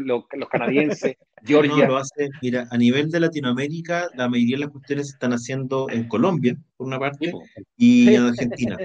canadienses, 0.50 1.16
No, 1.42 1.46
Georgia. 1.48 1.86
lo 1.88 1.96
hace, 1.96 2.30
mira, 2.40 2.68
a 2.70 2.76
nivel 2.78 3.10
de 3.10 3.18
Latinoamérica, 3.18 4.08
la 4.14 4.28
mayoría 4.28 4.56
de 4.56 4.60
las 4.64 4.70
cuestiones 4.70 5.08
se 5.08 5.14
están 5.14 5.32
haciendo 5.32 5.88
en 5.90 6.06
Colombia, 6.08 6.56
por 6.82 6.88
una 6.88 6.98
parte, 6.98 7.32
y 7.76 8.14
en 8.14 8.22
Argentina. 8.26 8.76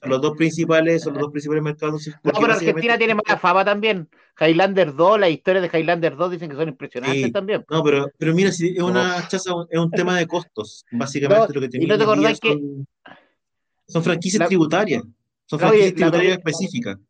Son 0.00 0.10
los 0.10 0.20
dos 0.20 0.36
principales, 0.36 1.02
son 1.02 1.14
los 1.14 1.22
dos 1.22 1.30
principales 1.32 1.62
mercados. 1.62 2.08
No, 2.22 2.32
pero 2.40 2.52
Argentina 2.54 2.98
tiene 2.98 3.14
mala 3.14 3.38
fama 3.38 3.64
también. 3.64 4.08
Highlander 4.40 4.94
2, 4.94 5.20
las 5.20 5.30
historias 5.30 5.70
de 5.70 5.78
Highlander 5.78 6.16
2 6.16 6.30
dicen 6.32 6.48
que 6.50 6.56
son 6.56 6.68
impresionantes 6.68 7.22
Sí. 7.24 7.30
también. 7.32 7.64
No, 7.70 7.82
pero, 7.82 8.10
pero 8.18 8.34
mira, 8.34 8.50
si 8.50 8.68
es 8.76 8.82
una 8.82 9.28
chaza, 9.28 9.52
es 9.70 9.78
un 9.78 9.90
tema 9.90 10.18
de 10.18 10.26
costos. 10.26 10.84
Básicamente 10.92 11.48
No, 11.48 11.54
lo 11.54 11.60
que 11.60 11.66
y 11.66 11.68
tenemos 11.70 11.88
no 11.90 11.98
te 11.98 12.04
acordás 12.04 12.40
que- 12.40 12.58
son, 13.86 14.02
franquicias 14.02 14.40
La- 14.40 14.46
tributarias. 14.46 15.02
Son 15.46 15.58
oye, 15.60 15.68
franquicias 15.68 15.90
la 15.92 15.94
tributarias 15.96 16.38
específicas. 16.38 16.96
La 16.96 17.02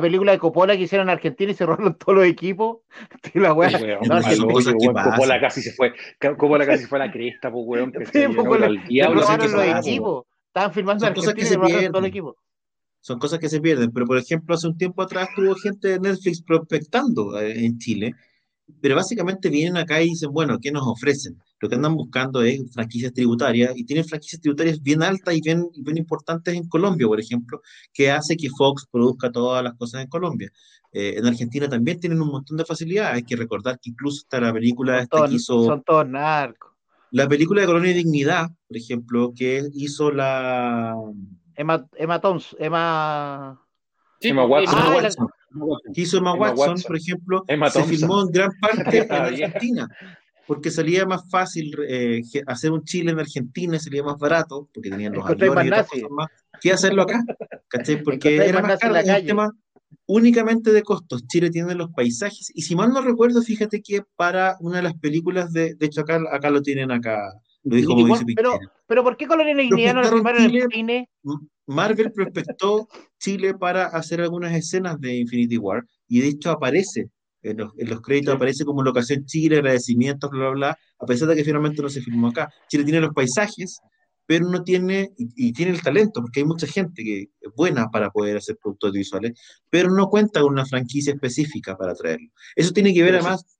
película 0.00 0.32
de 0.32 0.38
Coppola 0.38 0.76
que 0.76 0.82
hicieron 0.82 1.08
en 1.08 1.14
Argentina 1.14 1.52
y 1.52 1.54
se 1.54 1.66
robaron 1.66 1.96
todos 1.98 2.14
los 2.16 2.26
equipos. 2.26 2.78
La. 3.34 3.52
Weón, 3.52 3.72
No, 4.06 4.22
son 4.22 4.48
cosas 4.48 4.74
hoyo, 4.74 4.78
que 4.78 4.86
weón, 4.86 4.94
pasan. 4.94 5.12
Coppola 5.12 5.40
casi 5.40 5.62
se 5.62 5.72
fue, 5.72 5.92
Coppola 6.20 6.66
casi 6.66 6.84
fue 6.86 7.02
a 7.02 7.06
la 7.06 7.12
cresta, 7.12 7.50
pues, 7.50 7.64
weón. 7.66 7.92
que 7.92 8.06
Sí, 8.06 8.12
se 8.12 8.28
pues, 8.28 8.62
al 8.62 8.84
diablo, 8.84 9.20
los 9.20 9.26
pasan, 9.26 9.78
equipos. 9.78 10.24
Estaban 10.48 10.72
filmando 10.72 11.06
en 11.06 11.14
Son 11.14 11.14
cosas 11.14 11.34
que 11.34 11.42
Argentina 11.42 11.42
y 11.42 11.46
se 11.46 11.48
se 11.48 11.56
robaron 11.56 11.72
pierden. 11.78 11.92
todo 11.92 12.00
el 12.00 12.08
equipo. 12.08 12.36
Son 13.00 13.18
cosas 13.18 13.38
que 13.38 13.48
se 13.48 13.60
pierden. 13.60 13.90
Pero, 13.92 14.06
por 14.06 14.18
ejemplo, 14.18 14.54
hace 14.54 14.66
un 14.68 14.76
tiempo 14.76 15.02
atrás 15.02 15.28
tuvo 15.34 15.54
gente 15.54 15.88
de 15.88 16.00
Netflix 16.00 16.42
prospectando 16.42 17.40
eh, 17.40 17.64
en 17.64 17.78
Chile. 17.78 18.14
Pero 18.80 18.94
básicamente 18.96 19.48
vienen 19.48 19.76
acá 19.76 20.00
y 20.02 20.10
dicen, 20.10 20.30
bueno, 20.32 20.58
¿qué 20.60 20.70
nos 20.70 20.86
ofrecen? 20.86 21.38
Lo 21.60 21.68
que 21.68 21.74
andan 21.74 21.94
buscando 21.94 22.40
es 22.42 22.60
franquicias 22.72 23.12
tributarias 23.12 23.72
y 23.76 23.84
tienen 23.84 24.04
franquicias 24.06 24.40
tributarias 24.40 24.82
bien 24.82 25.02
altas 25.02 25.34
y 25.34 25.40
bien, 25.42 25.68
bien 25.76 25.98
importantes 25.98 26.54
en 26.54 26.66
Colombia, 26.68 27.06
por 27.06 27.20
ejemplo, 27.20 27.60
que 27.92 28.10
hace 28.10 28.36
que 28.36 28.48
Fox 28.48 28.86
produzca 28.90 29.30
todas 29.30 29.62
las 29.62 29.74
cosas 29.74 30.02
en 30.02 30.08
Colombia. 30.08 30.50
Eh, 30.92 31.14
en 31.18 31.26
Argentina 31.26 31.68
también 31.68 32.00
tienen 32.00 32.20
un 32.20 32.28
montón 32.28 32.56
de 32.56 32.64
facilidades. 32.64 33.14
Hay 33.16 33.22
que 33.24 33.36
recordar 33.36 33.78
que 33.78 33.90
incluso 33.90 34.22
está 34.22 34.40
la 34.40 34.52
película 34.52 34.94
Son 34.94 35.02
esta 35.02 35.28
que 35.28 35.34
hizo, 35.34 35.64
son 35.66 35.82
todos 35.82 36.08
narcos. 36.08 36.72
la 37.10 37.28
película 37.28 37.60
de 37.60 37.66
Colonia 37.66 37.90
y 37.90 37.94
Dignidad, 37.94 38.48
por 38.66 38.76
ejemplo, 38.76 39.32
que 39.36 39.68
hizo 39.74 40.10
la 40.10 40.94
Emma, 41.54 41.86
Emma 41.94 42.20
Thompson, 42.20 42.58
Emma. 42.60 43.60
Sí, 44.20 44.28
Emma 44.28 44.42
po, 44.42 44.48
Watson. 44.48 44.74
Ah, 44.78 44.80
Emma 44.86 44.94
la- 44.96 45.02
Watson, 45.04 45.28
que 45.94 46.00
hizo 46.00 46.16
Emma, 46.18 46.30
Emma 46.34 46.40
Watson, 46.50 46.68
Watson. 46.70 46.86
por 46.88 46.96
ejemplo, 46.96 47.44
Emma 47.48 47.70
se 47.70 47.84
filmó 47.84 48.22
en 48.22 48.28
gran 48.28 48.50
parte 48.60 48.98
en. 48.98 49.12
Argentina, 49.12 49.88
porque 50.50 50.72
salía 50.72 51.06
más 51.06 51.30
fácil 51.30 51.72
eh, 51.86 52.22
hacer 52.48 52.72
un 52.72 52.82
Chile 52.82 53.12
en 53.12 53.20
Argentina, 53.20 53.78
salía 53.78 54.02
más 54.02 54.18
barato, 54.18 54.68
porque 54.74 54.90
tenían 54.90 55.12
los 55.12 55.24
aviones 55.24 55.86
y 55.94 56.02
más 56.10 56.26
que 56.60 56.72
hacerlo 56.72 57.02
acá, 57.02 57.22
¿cachai? 57.68 58.02
Porque 58.04 58.34
era 58.34 58.60
más 58.60 58.80
caro, 58.80 58.96
un 58.96 59.26
tema 59.26 59.52
únicamente 60.06 60.72
de 60.72 60.82
costos. 60.82 61.24
Chile 61.28 61.50
tiene 61.50 61.76
los 61.76 61.92
paisajes, 61.92 62.50
y 62.52 62.62
si 62.62 62.74
mal 62.74 62.90
no 62.90 63.00
recuerdo, 63.00 63.40
fíjate 63.42 63.80
que 63.80 64.02
para 64.16 64.56
una 64.58 64.78
de 64.78 64.82
las 64.82 64.94
películas, 64.94 65.52
de, 65.52 65.76
de 65.76 65.86
hecho 65.86 66.00
acá, 66.00 66.20
acá 66.32 66.50
lo 66.50 66.62
tienen 66.62 66.90
acá, 66.90 67.32
lo 67.62 67.76
dijo 67.76 67.92
Igual, 67.92 68.08
Mauricio 68.08 68.34
pero, 68.34 68.58
pero 68.88 69.04
¿por 69.04 69.16
qué 69.16 69.28
Colonia 69.28 69.54
Dignidad 69.54 69.94
no 69.94 70.00
Prospectaron 70.00 70.40
filmaron 70.40 70.42
en 70.42 70.50
Chile. 70.50 70.66
cine? 70.72 71.08
Marvel 71.68 72.10
prospectó 72.10 72.88
Chile 73.20 73.54
para 73.54 73.86
hacer 73.86 74.20
algunas 74.20 74.52
escenas 74.52 75.00
de 75.00 75.14
Infinity 75.14 75.58
War 75.58 75.84
y 76.08 76.22
de 76.22 76.26
hecho 76.26 76.50
aparece 76.50 77.08
en 77.42 77.56
los, 77.58 77.72
en 77.78 77.88
los 77.90 78.00
créditos, 78.02 78.32
Sí. 78.32 78.36
aparece 78.36 78.64
como 78.64 78.82
locación 78.82 79.24
Chile, 79.26 79.56
agradecimientos, 79.58 80.30
bla, 80.30 80.40
bla, 80.40 80.50
bla, 80.50 80.78
a 80.98 81.06
pesar 81.06 81.28
de 81.28 81.36
que 81.36 81.44
finalmente 81.44 81.80
no 81.82 81.88
se 81.88 82.00
filmó 82.02 82.28
acá. 82.28 82.52
Chile 82.68 82.84
tiene 82.84 83.00
los 83.00 83.12
paisajes, 83.14 83.80
pero 84.26 84.48
no 84.48 84.62
tiene, 84.62 85.12
y, 85.16 85.48
y 85.48 85.52
tiene 85.52 85.72
el 85.72 85.82
talento, 85.82 86.20
porque 86.20 86.40
hay 86.40 86.46
mucha 86.46 86.66
gente 86.66 87.02
que 87.02 87.22
es 87.40 87.52
buena 87.56 87.88
para 87.90 88.10
poder 88.10 88.36
hacer 88.36 88.56
productos 88.62 88.88
audiovisuales, 88.88 89.32
pero 89.68 89.90
no 89.90 90.08
cuenta 90.08 90.40
con 90.40 90.52
una 90.52 90.64
franquicia 90.66 91.12
específica 91.14 91.76
para 91.76 91.94
traerlo. 91.94 92.28
Eso 92.54 92.72
tiene 92.72 92.94
que 92.94 93.02
ver 93.02 93.12
Pero 93.12 93.22
sí. 93.22 93.26
además, 93.26 93.58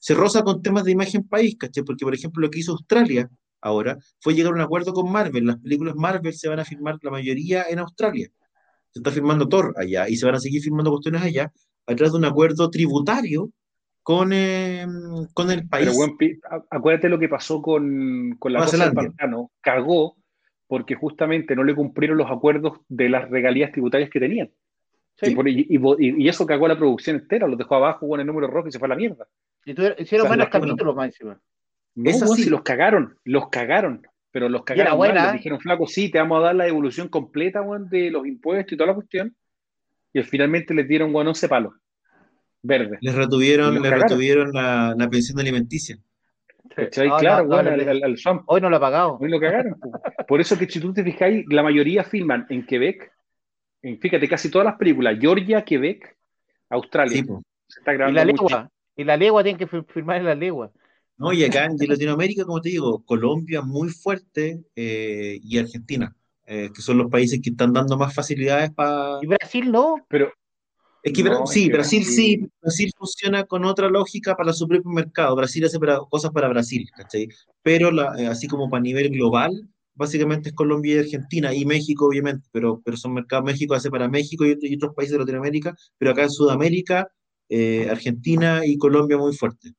se 0.00 0.14
roza 0.14 0.42
con 0.42 0.62
temas 0.62 0.84
de 0.84 0.92
imagen 0.92 1.22
país, 1.28 1.56
¿cachai? 1.58 1.84
Porque, 1.84 2.04
por 2.04 2.14
ejemplo, 2.14 2.40
lo 2.40 2.50
que 2.50 2.60
hizo 2.60 2.72
Australia 2.72 3.28
ahora 3.60 3.98
fue 4.20 4.34
llegar 4.34 4.52
a 4.52 4.54
un 4.56 4.60
acuerdo 4.60 4.92
con 4.92 5.10
Marvel. 5.10 5.44
Las 5.46 5.58
películas 5.58 5.94
Marvel 5.96 6.32
se 6.34 6.48
van 6.48 6.60
a 6.60 6.64
filmar 6.64 6.98
la 7.02 7.10
mayoría 7.10 7.64
en 7.68 7.80
Australia. 7.80 8.28
Se 8.90 9.00
está 9.00 9.10
filmando 9.10 9.48
Thor 9.48 9.74
allá 9.76 10.08
y 10.08 10.16
se 10.16 10.24
van 10.26 10.36
a 10.36 10.40
seguir 10.40 10.62
filmando 10.62 10.90
cuestiones 10.90 11.22
allá 11.22 11.52
a 11.92 11.96
través 11.96 12.12
de 12.12 12.18
un 12.18 12.24
acuerdo 12.24 12.70
tributario 12.70 13.50
con, 14.02 14.32
eh, 14.32 14.86
con 15.34 15.50
el 15.50 15.68
país. 15.68 15.90
Pero, 16.18 16.36
acuérdate 16.70 17.08
lo 17.08 17.18
que 17.18 17.28
pasó 17.28 17.60
con, 17.62 18.36
con 18.38 18.52
la 18.52 18.60
Nueva 18.60 18.70
cosa 18.70 18.84
del 18.84 18.94
pantano. 18.94 19.50
Cagó 19.60 20.16
porque 20.66 20.94
justamente 20.94 21.56
no 21.56 21.64
le 21.64 21.74
cumplieron 21.74 22.18
los 22.18 22.30
acuerdos 22.30 22.78
de 22.88 23.08
las 23.08 23.28
regalías 23.30 23.72
tributarias 23.72 24.10
que 24.10 24.20
tenían. 24.20 24.50
Sí. 25.16 25.32
Y, 25.32 25.34
por- 25.34 25.48
y- 25.48 25.66
y- 25.68 26.24
y 26.24 26.28
eso 26.28 26.46
cagó 26.46 26.66
a 26.66 26.68
la 26.68 26.78
producción 26.78 27.16
entera, 27.16 27.48
los 27.48 27.58
dejó 27.58 27.74
abajo 27.76 28.08
con 28.08 28.20
el 28.20 28.26
número 28.26 28.46
rojo 28.46 28.68
y 28.68 28.72
se 28.72 28.78
fue 28.78 28.86
a 28.86 28.90
la 28.90 28.96
mierda. 28.96 29.26
Y 29.64 29.74
tú, 29.74 29.82
hicieron 29.98 30.28
buenos 30.28 30.48
capítulos 30.48 30.94
más 30.94 31.06
encima. 31.06 31.40
No, 31.94 32.10
si 32.12 32.48
los 32.50 32.62
cagaron, 32.62 33.16
los 33.24 33.48
cagaron. 33.48 34.06
Pero 34.30 34.48
los 34.48 34.62
cagaron. 34.62 34.96
buena, 34.96 35.14
mal, 35.14 35.22
les 35.24 35.34
¿eh? 35.34 35.36
dijeron, 35.38 35.58
flaco, 35.58 35.86
sí, 35.86 36.10
te 36.10 36.18
vamos 36.18 36.38
a 36.38 36.42
dar 36.42 36.54
la 36.54 36.64
devolución 36.64 37.08
completa, 37.08 37.64
de 37.90 38.10
los 38.10 38.26
impuestos 38.26 38.72
y 38.72 38.76
toda 38.76 38.88
la 38.88 38.94
cuestión. 38.94 39.34
Y 40.12 40.22
finalmente 40.22 40.74
les 40.74 40.88
dieron, 40.88 41.14
weón, 41.14 41.28
11 41.28 41.48
palos. 41.48 41.74
Verde. 42.62 42.98
Les 43.00 43.14
retuvieron, 43.14 43.76
Y 43.76 43.80
les 43.80 43.92
retuvieron 43.92 44.52
la, 44.52 44.94
la 44.96 45.08
pensión 45.10 45.38
alimenticia. 45.38 45.98
Claro, 46.92 47.44
no, 47.46 47.48
no, 47.48 47.48
weón, 47.56 47.64
no, 47.64 47.70
al, 47.70 47.84
no. 47.84 47.90
al, 47.90 48.02
al 48.04 48.16
Trump. 48.16 48.42
Hoy 48.46 48.60
no 48.60 48.70
lo 48.70 48.76
ha 48.76 48.80
pagado. 48.80 49.18
Hoy 49.20 49.28
lo 49.30 49.40
cagaron. 49.40 49.74
po. 49.80 49.92
Por 50.26 50.40
eso 50.40 50.58
que 50.58 50.66
si 50.68 50.80
tú 50.80 50.92
te 50.92 51.02
fijáis, 51.04 51.44
la 51.48 51.62
mayoría 51.62 52.04
filman 52.04 52.46
en 52.48 52.66
Quebec, 52.66 53.12
en, 53.82 53.98
fíjate, 54.00 54.28
casi 54.28 54.50
todas 54.50 54.66
las 54.66 54.76
películas, 54.76 55.18
Georgia, 55.20 55.64
Quebec, 55.64 56.16
Australia. 56.70 57.22
Sí. 57.22 57.24
Se 57.68 57.80
está 57.80 57.94
Y 57.94 57.96
grabando 57.96 58.24
la 58.24 58.24
mucho. 58.24 58.42
legua. 58.48 58.70
Y 58.96 59.04
la 59.04 59.16
legua 59.16 59.42
tienen 59.42 59.58
que 59.58 59.82
firmar 59.84 60.16
en 60.18 60.24
la 60.24 60.34
legua. 60.34 60.72
No, 61.16 61.32
y 61.32 61.44
acá 61.44 61.64
en 61.64 61.76
Latinoamérica, 61.88 62.44
como 62.44 62.60
te 62.60 62.68
digo, 62.70 63.04
Colombia 63.04 63.62
muy 63.62 63.88
fuerte 63.88 64.62
eh, 64.76 65.38
y 65.42 65.58
Argentina, 65.58 66.14
eh, 66.48 66.70
que 66.74 66.82
son 66.82 66.98
los 66.98 67.10
países 67.10 67.40
que 67.42 67.50
están 67.50 67.72
dando 67.72 67.96
más 67.96 68.14
facilidades 68.14 68.70
para... 68.72 69.18
Y 69.22 69.26
Brasil 69.26 69.70
no. 69.70 70.04
Pero 70.08 70.32
Es 71.02 71.12
que 71.12 71.22
No, 71.22 71.46
sí, 71.46 71.60
es 71.64 71.66
que 71.68 71.72
Brasil 71.74 72.04
sí, 72.04 72.36
Brasil- 72.36 72.52
Brasil 72.60 72.92
funciona 72.96 73.44
con 73.44 73.64
otra 73.64 73.88
lógica 73.88 74.34
para 74.36 74.52
su 74.52 74.66
propio 74.66 74.90
mercado. 74.90 75.36
Brasil 75.36 75.64
hace 75.64 75.78
para- 75.78 76.00
cosas 76.10 76.32
para 76.32 76.48
Brasil, 76.48 76.88
¿cachai? 76.96 77.28
Pero 77.62 77.90
la- 77.90 78.14
eh, 78.18 78.26
así 78.26 78.48
como 78.48 78.68
para 78.68 78.82
nivel 78.82 79.10
global, 79.10 79.68
básicamente 79.94 80.48
es 80.50 80.54
Colombia 80.54 80.96
y 80.96 80.98
Argentina 81.00 81.54
y 81.54 81.64
México, 81.64 82.06
obviamente, 82.06 82.48
pero, 82.52 82.80
pero 82.84 82.96
son 82.96 83.14
mercados, 83.14 83.44
México 83.44 83.74
hace 83.74 83.90
para 83.90 84.08
México 84.08 84.44
y, 84.46 84.56
y 84.60 84.74
otros 84.76 84.94
países 84.94 85.12
de 85.14 85.18
Latinoamérica, 85.20 85.76
pero 85.98 86.10
acá 86.12 86.22
en 86.22 86.30
Sudamérica, 86.30 87.08
eh, 87.48 87.88
Argentina 87.90 88.62
y 88.64 88.76
Colombia 88.78 89.16
muy 89.18 89.34
fuerte. 89.34 89.72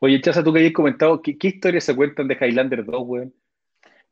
Oye, 0.00 0.20
Chaza, 0.20 0.42
tú 0.44 0.52
que 0.52 0.58
habías 0.60 0.72
comentado, 0.72 1.20
¿qué, 1.22 1.36
qué 1.36 1.48
historias 1.48 1.84
se 1.84 1.94
cuentan 1.96 2.28
de 2.28 2.36
Highlander 2.40 2.84
2, 2.84 3.02
weón? 3.06 3.34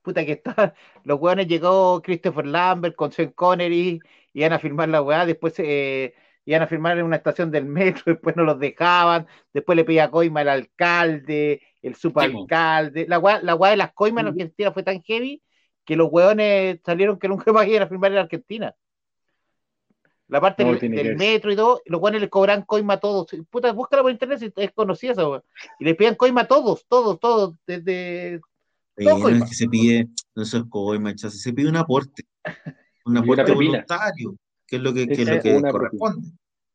Puta 0.07 0.25
que 0.25 0.33
está. 0.33 0.55
Los 1.05 1.21
weones 1.21 1.49
llegó 1.49 2.01
Christopher 2.01 2.47
Lambert 2.47 2.95
con 2.95 3.11
Sean 3.11 3.33
Connery, 3.33 3.99
iban 4.35 4.53
a 4.53 4.61
filmar 4.61 4.89
la 4.89 5.03
weá, 5.03 5.27
después 5.27 5.55
eh, 5.59 6.15
iban 6.45 6.63
a 6.63 6.69
filmar 6.69 6.97
en 6.97 7.07
una 7.07 7.17
estación 7.17 7.51
del 7.51 7.65
metro, 7.65 8.05
después 8.15 8.37
no 8.37 8.45
los 8.45 8.61
dejaban, 8.61 9.27
después 9.53 9.75
le 9.75 9.85
pedía 9.85 10.09
coima 10.09 10.43
al 10.43 10.49
alcalde, 10.51 11.61
el 11.83 11.97
subalcalde. 11.97 13.07
La 13.09 13.19
weá, 13.19 13.43
la 13.43 13.57
weá 13.57 13.73
de 13.73 13.79
las 13.79 13.95
coimas 13.95 14.23
en 14.23 14.29
Argentina 14.29 14.71
fue 14.71 14.85
tan 14.85 15.03
heavy 15.03 15.43
que 15.85 15.97
los 15.97 16.09
weones 16.09 16.79
salieron 16.85 17.19
que 17.19 17.27
nunca 17.27 17.53
más 17.53 17.67
iban 17.67 17.83
a 17.83 17.89
filmar 17.89 18.13
en 18.13 18.19
Argentina. 18.19 18.77
La 20.29 20.41
parte 20.41 20.65
No, 20.65 20.77
del, 20.77 21.17
metro 21.17 21.51
y 21.51 21.57
todo, 21.57 21.83
los 21.85 22.01
weones 22.01 22.21
les 22.21 22.31
cobran 22.31 22.63
coima 22.63 22.95
a 22.95 23.01
todos. 23.01 23.27
Puta, 23.51 23.73
búscala 23.73 24.03
por 24.03 24.13
internet 24.13 24.39
si 24.39 24.53
es 24.55 24.71
conocida 24.71 25.13
esa. 25.13 25.43
Y 25.81 25.85
le 25.85 25.97
pedían 25.97 26.15
coima 26.15 26.43
a 26.43 26.47
todos, 26.47 26.87
todos, 26.87 27.19
todos, 27.19 27.57
desde 27.67 28.41
Bueno, 28.97 29.45
es 29.45 29.51
que 29.51 29.55
se 29.57 29.69
pide, 29.69 30.07
no 30.35 30.43
eso 30.43 30.59
es 30.59 30.65
coima, 30.69 31.15
chasis, 31.15 31.43
se 31.43 31.53
pide 31.53 31.69
un 31.69 31.77
aporte, 31.77 32.25
un 33.05 33.17
aporte 33.19 33.53
voluntario, 33.53 34.37
que 34.67 34.77
es 34.77 34.83
lo 34.83 34.93
que, 34.95 35.07
que 35.07 35.23
es 35.23 35.29
lo 35.29 35.41
que 35.43 35.61
corresponde. 35.71 36.29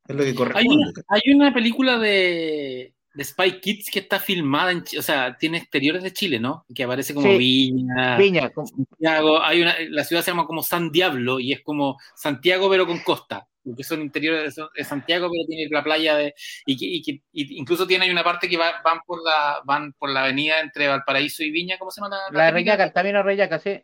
Es 0.07 0.15
lo 0.15 0.23
que 0.23 0.29
Hay 0.29 0.35
corresponde. 0.35 0.75
una, 0.75 0.91
hay 1.09 1.33
una 1.33 1.53
película 1.53 1.97
de, 1.99 2.93
de 3.13 3.23
Spy 3.23 3.59
Kids 3.59 3.89
que 3.91 3.99
está 3.99 4.19
filmada 4.19 4.71
en 4.71 4.83
o 4.97 5.01
sea, 5.01 5.37
tiene 5.37 5.57
exteriores 5.57 6.03
de 6.03 6.11
Chile, 6.13 6.39
¿no? 6.39 6.65
Que 6.73 6.83
aparece 6.83 7.13
como 7.13 7.27
Sí. 7.27 7.37
Viña, 7.37 8.17
Viña. 8.17 8.49
con- 8.49 8.67
Santiago. 8.67 9.41
Hay 9.41 9.61
una, 9.61 9.75
la 9.89 10.03
ciudad 10.03 10.21
se 10.23 10.31
llama 10.31 10.45
como 10.45 10.63
San 10.63 10.91
Diablo 10.91 11.39
y 11.39 11.53
es 11.53 11.61
como 11.61 11.97
Santiago 12.15 12.69
pero 12.69 12.85
con 12.87 12.99
costa. 12.99 13.47
Porque 13.63 13.83
son 13.83 14.01
interiores 14.01 14.55
de, 14.55 14.63
de 14.75 14.83
Santiago, 14.83 15.29
pero 15.31 15.45
tiene 15.47 15.69
la 15.69 15.83
playa 15.83 16.15
de. 16.15 16.33
Y, 16.65 16.77
que, 16.77 16.85
y 16.85 17.01
que- 17.03 17.23
y 17.31 17.57
incluso 17.59 17.85
tiene 17.85 18.05
hay 18.05 18.11
una 18.11 18.23
parte 18.23 18.49
que 18.49 18.57
va- 18.57 18.81
van, 18.83 18.99
por 19.05 19.19
la, 19.23 19.61
van 19.65 19.93
por 19.93 20.09
la 20.09 20.23
avenida 20.23 20.59
entre 20.61 20.87
Valparaíso 20.87 21.43
y 21.43 21.51
Viña, 21.51 21.77
¿cómo 21.77 21.91
se 21.91 22.01
llama? 22.01 22.15
La 22.31 22.45
de 22.45 22.51
típica? 22.51 22.51
Reñaca, 22.53 22.83
el 22.85 22.93
camino 22.93 23.19
a 23.19 23.23
Reñaca, 23.23 23.59
sí. 23.59 23.79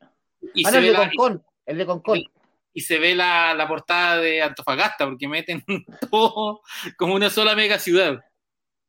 Y 0.56 0.66
Ah, 0.66 0.72
se 0.72 0.76
no, 0.76 0.78
el 0.80 0.86
de 0.86 0.92
la- 0.94 1.10
Concón, 1.10 1.44
el 1.66 1.78
de 1.78 1.86
Concón. 1.86 2.20
y 2.74 2.82
se 2.82 2.98
ve 3.00 3.14
la, 3.16 3.54
la 3.54 3.68
portada 3.68 4.18
de 4.18 4.42
Antofagasta, 4.42 5.06
porque 5.06 5.28
meten 5.28 5.64
todo 6.12 6.62
como 6.98 7.14
una 7.16 7.30
sola 7.30 7.56
mega 7.56 7.78
ciudad. 7.78 8.20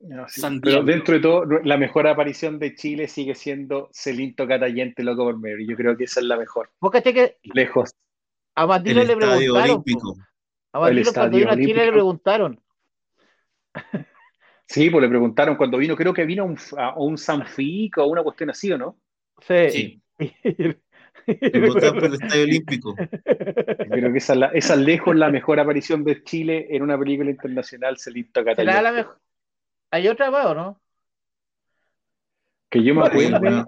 No, 0.00 0.28
sí. 0.28 0.40
San 0.40 0.60
Pero 0.60 0.84
dentro 0.84 1.14
de 1.14 1.20
todo, 1.20 1.44
la 1.64 1.76
mejor 1.76 2.06
aparición 2.06 2.58
de 2.60 2.74
Chile 2.76 3.08
sigue 3.08 3.34
siendo 3.34 3.90
Celinto 3.92 4.46
Catayente, 4.46 5.02
loco 5.02 5.24
por 5.24 5.38
medio. 5.40 5.66
Yo 5.68 5.76
creo 5.76 5.96
que 5.96 6.04
esa 6.04 6.20
es 6.20 6.26
la 6.26 6.36
mejor. 6.36 6.70
Vos 6.80 6.92
caché 6.92 7.12
que 7.12 7.36
Lejos. 7.42 7.90
a 8.54 8.66
Mandilo 8.66 9.02
le 9.02 9.16
preguntaron. 9.16 9.60
olímpico. 9.70 10.14
Po. 10.78 10.84
A 10.84 10.88
Mandilo 10.88 11.08
El 11.10 11.14
cuando 11.14 11.38
vino 11.38 11.50
a 11.50 11.56
Chile 11.56 11.84
le 11.86 11.92
preguntaron. 11.92 12.60
Sí, 14.70 14.90
pues 14.90 15.02
le 15.02 15.08
preguntaron 15.08 15.56
cuando 15.56 15.78
vino, 15.78 15.96
creo 15.96 16.12
que 16.12 16.26
vino 16.26 16.42
a 16.42 16.46
un, 16.46 16.58
a 16.76 16.98
un 16.98 17.16
Sanfic 17.16 17.96
o 17.96 18.06
una 18.06 18.22
cuestión 18.22 18.50
así, 18.50 18.70
¿o 18.70 18.76
no? 18.76 18.98
Sí. 19.40 19.70
Sí. 19.70 20.02
Por 21.26 22.04
el 22.04 22.14
estadio 22.14 22.42
olímpico. 22.44 22.94
Creo 22.94 24.12
que 24.12 24.18
esa 24.18 24.32
es, 24.34 24.38
la- 24.38 24.46
esa 24.48 24.74
es 24.74 24.80
lejos 24.80 25.16
la 25.16 25.30
mejor 25.30 25.58
aparición 25.58 26.04
de 26.04 26.22
Chile 26.22 26.66
en 26.70 26.82
una 26.82 26.98
película 26.98 27.30
internacional, 27.30 27.96
Celinto 27.98 28.40
¿Será 28.40 28.56
Catayente. 28.56 28.82
la 28.82 28.92
mejor? 28.92 29.20
¿Hay 29.90 30.08
otra 30.08 30.30
más 30.30 30.46
o 30.46 30.54
no? 30.54 30.80
Que 32.70 32.82
yo 32.82 32.94
me 32.94 33.06
acuerdo. 33.06 33.36
alguna, 33.36 33.64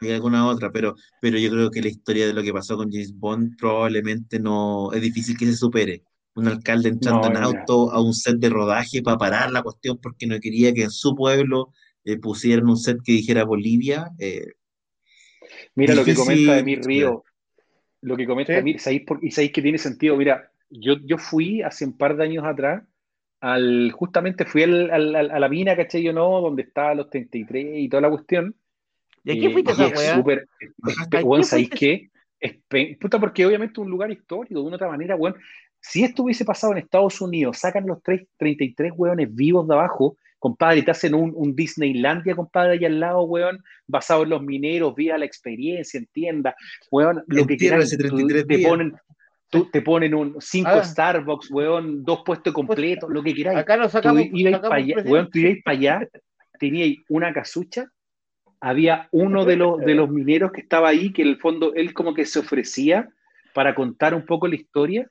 hay 0.00 0.12
alguna 0.12 0.46
otra, 0.48 0.70
pero, 0.72 0.94
pero 1.20 1.38
yo 1.38 1.50
creo 1.50 1.70
que 1.70 1.82
la 1.82 1.88
historia 1.88 2.26
de 2.26 2.32
lo 2.32 2.42
que 2.42 2.52
pasó 2.52 2.76
con 2.78 2.90
James 2.90 3.12
Bond 3.14 3.58
probablemente 3.58 4.40
no 4.40 4.90
es 4.92 5.02
difícil 5.02 5.36
que 5.36 5.44
se 5.46 5.56
supere. 5.56 6.02
Un 6.36 6.46
alcalde 6.48 6.88
entrando 6.88 7.28
No, 7.28 7.36
en 7.36 7.42
auto 7.42 7.90
a 7.90 8.00
un 8.00 8.14
set 8.14 8.36
de 8.36 8.48
rodaje 8.48 9.02
para 9.02 9.18
parar 9.18 9.50
la 9.50 9.62
cuestión 9.62 9.98
porque 9.98 10.26
no 10.26 10.38
quería 10.38 10.72
que 10.72 10.84
en 10.84 10.90
su 10.90 11.14
pueblo 11.14 11.72
eh, 12.04 12.18
pusieran 12.18 12.68
un 12.68 12.76
set 12.76 12.98
que 13.04 13.12
dijera 13.12 13.44
Bolivia. 13.44 14.10
eh, 14.18 14.46
Mira 15.74 15.94
lo 15.94 16.04
que 16.04 16.14
comenta 16.14 16.54
de 16.56 16.62
mi. 16.62 16.76
Río, 16.76 17.24
lo 18.02 18.16
que 18.16 18.26
comenta 18.26 18.56
Sí. 18.56 18.62
Mir, 18.62 18.80
¿sabéis 18.80 19.02
por- 19.06 19.24
y 19.24 19.30
sabéis 19.30 19.52
que 19.52 19.62
tiene 19.62 19.78
sentido. 19.78 20.16
Mira, 20.16 20.50
yo, 20.70 20.94
yo 21.04 21.18
fui 21.18 21.62
hace 21.62 21.84
un 21.84 21.96
par 21.96 22.16
de 22.16 22.24
años 22.24 22.44
atrás, 22.44 22.82
al, 23.40 23.90
justamente 23.92 24.44
fui 24.44 24.62
al, 24.62 24.90
al- 24.90 25.16
al- 25.16 25.30
a 25.30 25.38
la 25.40 25.48
mina, 25.48 25.76
¿cachai? 25.76 26.02
Yo 26.02 26.12
no, 26.12 26.40
donde 26.40 26.62
estaba 26.62 26.94
los 26.94 27.10
33 27.10 27.66
y 27.78 27.88
toda 27.88 28.02
la 28.02 28.10
cuestión. 28.10 28.54
¿Y 29.24 29.32
aquí 29.32 29.46
Eh, 29.46 29.52
fuiste 29.52 29.72
esa 29.72 29.86
es 29.86 29.98
weá? 29.98 30.16
súper, 30.16 30.48
Bajaste. 30.78 31.16
¿A 31.18 31.20
weón, 31.22 31.42
qué 31.42 31.46
¿sabéis 31.48 31.70
qué? 31.70 32.10
Puta, 33.00 33.18
porque 33.18 33.44
obviamente 33.44 33.72
es 33.72 33.78
un 33.78 33.90
lugar 33.90 34.10
histórico, 34.10 34.60
de 34.60 34.66
una 34.66 34.76
otra 34.76 34.88
manera, 34.88 35.16
weón. 35.16 35.34
Si 35.80 36.04
esto 36.04 36.22
hubiese 36.24 36.44
pasado 36.44 36.72
en 36.72 36.78
Estados 36.78 37.20
Unidos, 37.20 37.58
sacan 37.58 37.86
los 37.86 38.02
tres- 38.02 38.26
33 38.36 38.92
weones 38.96 39.34
vivos 39.34 39.66
de 39.66 39.74
abajo, 39.74 40.16
compadre, 40.38 40.78
y 40.78 40.82
te 40.84 40.90
hacen 40.90 41.14
un, 41.14 41.32
un 41.34 41.54
Disneylandia, 41.54 42.34
compadre, 42.34 42.74
allá 42.74 42.86
al 42.88 43.00
lado, 43.00 43.22
weón, 43.22 43.62
basado 43.86 44.22
en 44.22 44.30
los 44.30 44.42
mineros, 44.42 44.94
vía 44.94 45.18
la 45.18 45.24
experiencia, 45.26 45.98
entienda, 45.98 46.54
weón, 46.90 47.22
lo 47.26 47.46
que 47.46 47.56
quieran, 47.56 47.80
ese 47.82 47.96
tú- 47.96 48.08
33 48.08 48.46
te 48.46 48.56
días. 48.56 48.70
ponen, 48.70 48.94
tú- 49.50 49.68
te 49.70 49.82
ponen 49.82 50.14
un 50.14 50.36
cinco 50.40 50.70
Ah. 50.72 50.84
Starbucks, 50.84 51.50
weón, 51.50 52.04
dos 52.04 52.20
puestos 52.24 52.52
completos, 52.54 53.10
lo 53.10 53.22
que 53.22 53.34
queráis. 53.34 53.58
Acá 53.58 53.76
nos 53.76 53.92
sacamos. 53.92 54.22
para 54.62 54.76
allá, 54.76 54.94
weón, 55.04 55.30
tú 55.30 55.38
ibas 55.40 55.58
para 55.64 55.76
allá, 55.78 56.08
teníais 56.58 56.98
una 57.08 57.32
casucha, 57.32 57.86
había 58.60 59.08
uno 59.12 59.44
de 59.46 59.56
los, 59.56 59.78
de 59.78 59.94
los 59.94 60.10
mineros 60.10 60.52
que 60.52 60.60
estaba 60.60 60.88
ahí, 60.90 61.12
que 61.12 61.22
en 61.22 61.28
el 61.28 61.38
fondo 61.38 61.72
él 61.74 61.92
como 61.94 62.12
que 62.14 62.26
se 62.26 62.38
ofrecía 62.38 63.08
para 63.54 63.74
contar 63.74 64.14
un 64.14 64.24
poco 64.26 64.46
la 64.48 64.54
historia, 64.54 65.08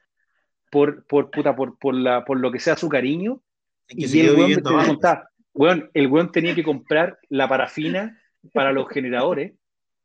por, 0.70 1.06
por, 1.06 1.32
puta, 1.32 1.56
por, 1.56 1.78
por, 1.78 1.96
la, 1.96 2.26
por 2.26 2.40
lo 2.40 2.52
que 2.52 2.60
sea 2.60 2.76
su 2.76 2.90
cariño, 2.90 3.42
y 3.88 4.08
se 4.08 4.22
el 4.22 4.36
weón 4.36 4.68
abajo. 4.68 4.88
contaba, 4.88 5.30
weón, 5.54 5.90
el 5.94 6.08
weón 6.08 6.32
tenía 6.32 6.56
que 6.56 6.64
comprar 6.64 7.18
la 7.30 7.48
parafina 7.48 8.20
para 8.54 8.72
los 8.72 8.88
generadores, 8.90 9.54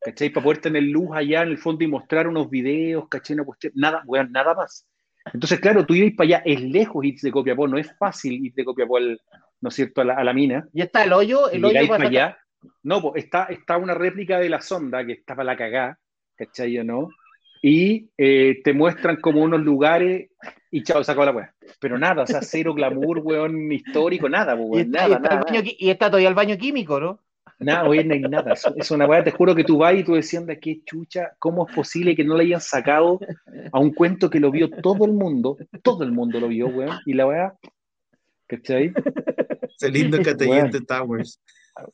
¿cachai? 0.01 0.31
Para 0.31 0.45
poder 0.45 0.59
tener 0.59 0.83
luz 0.85 1.11
allá 1.13 1.43
en 1.43 1.49
el 1.49 1.59
fondo 1.59 1.85
y 1.85 1.89
mostrar 1.89 2.29
unos 2.29 2.49
videos, 2.51 3.09
¿cachai? 3.09 3.35
Una 3.35 3.45
cuestión, 3.45 3.73
nada, 3.77 4.03
weón, 4.07 4.33
nada 4.33 4.55
más. 4.55 4.87
Entonces, 5.33 5.59
claro, 5.61 5.87
tú 5.87 5.95
ibas 5.95 6.13
para 6.17 6.27
allá, 6.27 6.43
es 6.45 6.61
lejos 6.61 7.05
ir 7.05 7.19
de 7.21 7.31
Copiapó, 7.31 7.67
no 7.67 7.79
es 7.79 7.91
fácil 7.99 8.45
ir 8.45 8.53
de 8.55 8.65
Copiapó, 8.65 8.99
al, 8.99 9.21
¿no 9.61 9.69
es 9.69 9.75
cierto?, 9.75 10.01
a 10.03 10.05
la, 10.05 10.15
a 10.15 10.25
la 10.25 10.33
mina. 10.33 10.69
Y 10.73 10.83
está 10.83 11.05
el 11.05 11.13
hoyo, 11.13 11.51
Y 11.53 11.57
el 11.57 11.65
hoyo 11.65 11.89
para 11.89 12.09
allá. 12.09 12.39
No, 12.83 13.01
pues 13.03 13.25
está, 13.25 13.45
está 13.45 13.77
una 13.77 13.95
réplica 13.95 14.39
de 14.39 14.49
la 14.49 14.61
sonda 14.61 15.05
que 15.05 15.13
está 15.13 15.35
para 15.35 15.45
la 15.47 15.57
cagá, 15.57 15.99
¿cachai 16.37 16.79
o 16.79 16.85
no? 16.85 17.09
Y 17.67 18.11
eh, 18.19 18.61
te 18.63 18.75
muestran 18.75 19.17
como 19.23 19.41
unos 19.41 19.63
lugares 19.63 20.29
y 20.71 20.83
chao, 20.83 21.03
sacó 21.03 21.25
la 21.25 21.31
weá. 21.31 21.55
Pero 21.81 21.99
nada, 21.99 22.25
o 22.25 22.27
sea, 22.27 22.43
cero 22.43 22.75
glamour, 22.75 23.21
weón, 23.21 23.73
histórico, 23.73 24.29
nada, 24.29 24.55
pues, 24.55 24.67
Y 24.67 24.71
weón, 24.71 24.81
está, 24.95 25.09
y 25.09 25.11
nada, 25.13 25.17
está 25.17 25.29
el 25.29 25.41
nada. 25.41 25.45
baño 25.51 25.63
y 25.79 25.89
está 25.89 26.07
todavía 26.09 26.29
el 26.29 26.35
baño 26.35 26.59
químico, 26.59 27.01
¿no? 27.01 27.21
Nada, 27.59 27.89
weón, 27.89 28.09
no 28.09 28.15
hay 28.15 28.21
nada. 28.21 28.53
Es, 28.53 28.67
es 28.77 28.91
una 28.91 29.07
weá, 29.07 29.25
te 29.25 29.31
juro 29.31 29.55
que 29.55 29.65
tú 29.65 29.79
vas 29.79 29.95
y 29.95 30.05
tú 30.05 30.13
decías, 30.13 30.45
de 30.45 30.61
qué 30.61 30.83
chucha, 30.85 31.37
¿cómo 31.39 31.67
es 31.67 31.75
posible 31.75 32.15
que 32.15 32.23
no 32.23 32.37
le 32.37 32.45
hayan 32.45 32.61
sacado 32.61 33.19
a 33.73 33.79
un 33.79 33.95
cuento 33.95 34.29
que 34.29 34.41
lo 34.41 34.51
vio 34.51 34.69
todo 34.69 35.07
el 35.07 35.13
mundo? 35.13 35.57
Todo 35.83 36.05
el 36.05 36.13
mundo 36.13 36.41
lo 36.41 36.49
vio, 36.49 36.67
weón. 36.67 36.99
Y 37.07 37.15
la 37.15 37.27
weá, 37.27 37.55
¿cachai? 38.47 38.93
Ese 39.63 39.91
lindo 39.91 40.19
Catayente 40.23 40.83
Towers. 40.83 41.41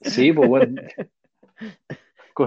Sí, 0.00 0.32
pues, 0.32 0.48
weón. 0.50 0.80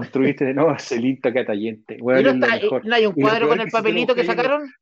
Construiste 0.00 0.44
de 0.44 0.54
nuevo 0.54 0.70
a 0.70 0.78
Celita 0.78 1.32
Catayente. 1.32 1.96
Y 1.98 2.02
Weón, 2.02 2.38
no, 2.40 2.46
está, 2.46 2.56
mejor. 2.62 2.82
hay 2.92 3.06
un 3.06 3.12
cuadro 3.14 3.48
con 3.48 3.60
el 3.60 3.66
que 3.66 3.70
papelito 3.70 4.14
que 4.14 4.22
buscas- 4.22 4.36
sacaron. 4.36 4.72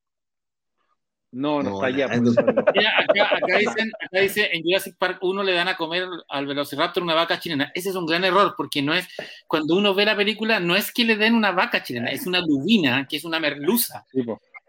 No, 1.34 1.62
no, 1.62 1.70
No, 1.70 1.74
está 1.76 1.86
allá. 1.86 2.08
nada, 2.08 2.20
pues, 2.22 2.36
no. 2.36 2.64
Mira, 2.74 2.92
acá, 2.98 3.36
acá 3.36 3.58
dicen, 3.58 3.90
acá 4.00 4.20
dice, 4.20 4.50
en 4.52 4.62
Jurassic 4.62 4.96
Park 4.98 5.18
1 5.22 5.42
le 5.42 5.52
dan 5.54 5.68
a 5.68 5.76
comer 5.78 6.04
al 6.28 6.46
Velociraptor 6.46 7.02
una 7.02 7.14
vaca 7.14 7.38
chilena. 7.40 7.72
Ese 7.74 7.88
es 7.88 7.94
un 7.94 8.04
gran 8.04 8.22
error, 8.24 8.52
porque 8.56 8.82
no 8.82 8.92
es, 8.92 9.08
cuando 9.46 9.74
uno 9.76 9.94
ve 9.94 10.04
la 10.04 10.14
película, 10.16 10.60
no 10.60 10.76
es 10.76 10.92
que 10.92 11.04
le 11.04 11.16
den 11.16 11.34
una 11.34 11.52
vaca 11.52 11.82
chilena, 11.82 12.10
es 12.10 12.26
una 12.26 12.40
lubina, 12.40 13.06
que 13.08 13.16
es 13.16 13.24
una 13.24 13.40
merluza. 13.40 14.04
Sí. 14.12 14.22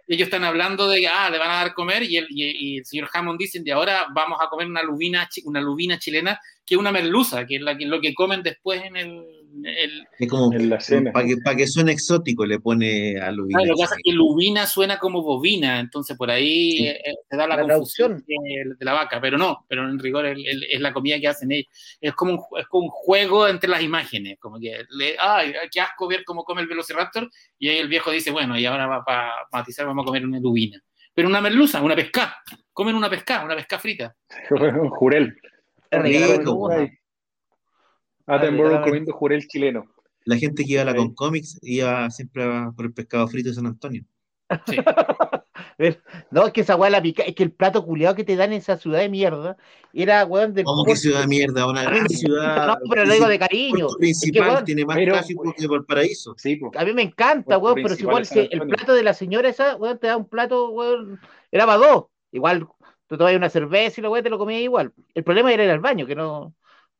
Ellos 0.07 0.27
están 0.27 0.43
hablando 0.45 0.87
de, 0.89 1.05
ah, 1.07 1.29
le 1.29 1.37
van 1.37 1.49
a 1.51 1.55
dar 1.55 1.73
comer, 1.73 2.03
y 2.03 2.15
el, 2.17 2.27
y, 2.29 2.43
y 2.75 2.77
el 2.79 2.85
señor 2.85 3.09
Hammond 3.13 3.39
dice, 3.39 3.59
de 3.61 3.71
ahora 3.73 4.07
vamos 4.13 4.37
a 4.41 4.47
comer 4.49 4.67
una 4.67 4.83
lubina, 4.83 5.27
una 5.45 5.59
lubina 5.61 5.97
chilena, 5.99 6.39
que 6.65 6.75
es 6.75 6.79
una 6.79 6.91
merluza, 6.93 7.45
que 7.45 7.55
es 7.57 7.61
la, 7.61 7.77
que, 7.77 7.85
lo 7.85 7.99
que 7.99 8.13
comen 8.13 8.41
después 8.41 8.81
en 8.83 8.95
el... 8.95 9.25
el- 9.63 10.07
Es 10.19 10.30
como 10.30 10.51
En 10.53 10.69
la 10.69 10.80
cena. 10.80 11.11
para 11.11 11.25
que, 11.27 11.38
pa' 11.38 11.55
que 11.55 11.67
suene 11.67 11.91
exótico 11.91 12.45
le 12.45 12.59
pone 12.59 13.19
a 13.19 13.31
Lubina. 13.31 13.59
Ah, 13.61 13.65
lo 13.65 13.75
que 13.75 13.81
pasa 13.81 13.95
es 13.95 14.01
que 14.03 14.11
lubina 14.13 14.65
suena 14.65 14.97
como 14.97 15.21
bobina, 15.21 15.80
entonces 15.80 16.17
por 16.17 16.31
ahí 16.31 16.71
Sí. 16.77 16.88
eh, 16.88 17.01
eh, 17.05 17.13
se 17.30 17.38
da 17.38 17.47
la, 17.47 17.57
La 17.57 17.61
confusión 17.63 18.23
de, 18.27 18.35
de 18.77 18.85
la 18.85 18.93
vaca, 18.93 19.19
pero 19.21 19.38
no, 19.38 19.65
pero 19.69 19.88
en 19.89 19.99
rigor 19.99 20.25
el- 20.25 20.45
el- 20.47 20.63
es 20.63 20.81
la 20.81 20.91
comida 20.93 21.19
que 21.19 21.27
hacen 21.27 21.51
ellos. 21.51 21.67
Es 22.01 22.13
como 22.13 22.34
un, 22.34 22.59
es 22.59 22.67
como 22.67 22.85
un 22.85 22.89
juego 22.89 23.47
entre 23.47 23.69
las 23.69 23.81
imágenes, 23.84 24.38
como 24.39 24.59
que, 24.59 24.84
le, 24.89 25.15
ay, 25.19 25.53
qué 25.71 25.81
asco 25.81 26.07
ver 26.07 26.23
cómo 26.23 26.43
come 26.43 26.61
el 26.61 26.67
velociraptor, 26.67 27.30
y 27.59 27.69
ahí 27.69 27.77
el 27.77 27.88
viejo 27.88 28.11
dice, 28.11 28.31
bueno, 28.31 28.57
y 28.57 28.65
ahora 28.65 28.88
va 28.88 29.03
para 29.03 29.31
matizar, 29.51 29.85
vamos 29.85 30.03
a 30.03 30.05
comer 30.07 30.25
una 30.25 30.39
lubina. 30.39 30.81
Pero 31.15 31.27
una 31.27 31.41
merluza, 31.41 31.80
una 31.81 31.95
pesca, 31.95 32.38
comen 32.71 32.95
una 32.95 33.07
pesca, 33.09 33.43
una 33.45 33.55
pesca 33.55 33.77
frita. 33.77 34.15
Un 34.81 34.89
jurel. 34.89 35.35
Rico. 35.91 36.71
Attenborough 38.25 38.71
la 38.73 38.81
comiendo 38.81 39.13
jurel 39.13 39.47
chileno. 39.47 39.85
La 40.25 40.37
gente 40.37 40.63
que 40.63 40.73
iba 40.73 40.81
a 40.83 40.85
la 40.85 40.95
con 40.95 41.13
cómics 41.13 41.59
iba 41.61 42.09
siempre 42.09 42.43
a 42.43 42.71
por 42.75 42.85
el 42.85 42.93
pescado 42.93 43.27
frito 43.27 43.49
de 43.49 43.55
San 43.55 43.65
Antonio. 43.65 44.03
Sí. 44.67 44.77
No, 46.31 46.45
es 46.45 46.53
que 46.53 46.61
esa 46.61 46.75
weá 46.75 46.89
la 46.89 47.01
pica, 47.01 47.23
es 47.23 47.35
que 47.35 47.43
el 47.43 47.51
plato 47.51 47.83
culiado 47.83 48.15
que 48.15 48.23
te 48.23 48.35
dan 48.35 48.53
en 48.53 48.59
esa 48.59 48.77
ciudad 48.77 48.99
de 48.99 49.09
mierda 49.09 49.57
era 49.91 50.23
weón 50.25 50.53
del 50.53 50.65
Como 50.65 50.83
que 50.85 50.95
ciudad 50.95 51.21
de 51.21 51.27
mierda, 51.27 51.67
una 51.67 51.83
gran 51.83 52.07
ciudad. 52.07 52.67
No, 52.67 52.89
pero 52.89 53.05
lo 53.05 53.13
digo 53.13 53.27
de 53.27 53.39
cariño. 53.39 53.87
Puerto 53.87 53.97
principal 53.97 54.49
weón, 54.49 54.65
tiene 54.65 54.85
más 54.85 54.95
pero- 54.95 55.13
tráfico 55.13 55.53
que 55.55 55.67
Valparaíso. 55.67 56.35
Sí, 56.37 56.55
po. 56.57 56.71
A 56.75 56.85
mí 56.85 56.93
me 56.93 57.01
encanta, 57.01 57.57
weón, 57.57 57.75
pero 57.75 57.89
si 57.89 57.95
principal 57.95 58.23
igual 58.23 58.23
de 58.23 58.49
que 58.49 58.55
el 58.55 58.67
plato 58.67 58.93
de 58.93 59.03
la 59.03 59.13
señora 59.13 59.49
esa, 59.49 59.75
weón, 59.75 59.99
te 59.99 60.07
da 60.07 60.17
un 60.17 60.27
plato, 60.27 60.69
weón, 60.69 61.19
era 61.51 61.65
para 61.65 61.77
dos. 61.79 62.05
Igual, 62.31 62.67
tú 63.07 63.17
te 63.17 63.23
vas 63.23 63.35
una 63.35 63.49
cerveza 63.49 63.99
y 63.99 64.03
la 64.03 64.09
weón 64.09 64.23
te 64.23 64.29
lo 64.29 64.37
comías 64.37 64.61
igual. 64.61 64.93
El 65.13 65.23
problema 65.23 65.51
era 65.51 65.63
ir 65.63 65.69
al 65.71 65.79
baño, 65.79 66.05
que 66.05 66.15
no 66.15 66.53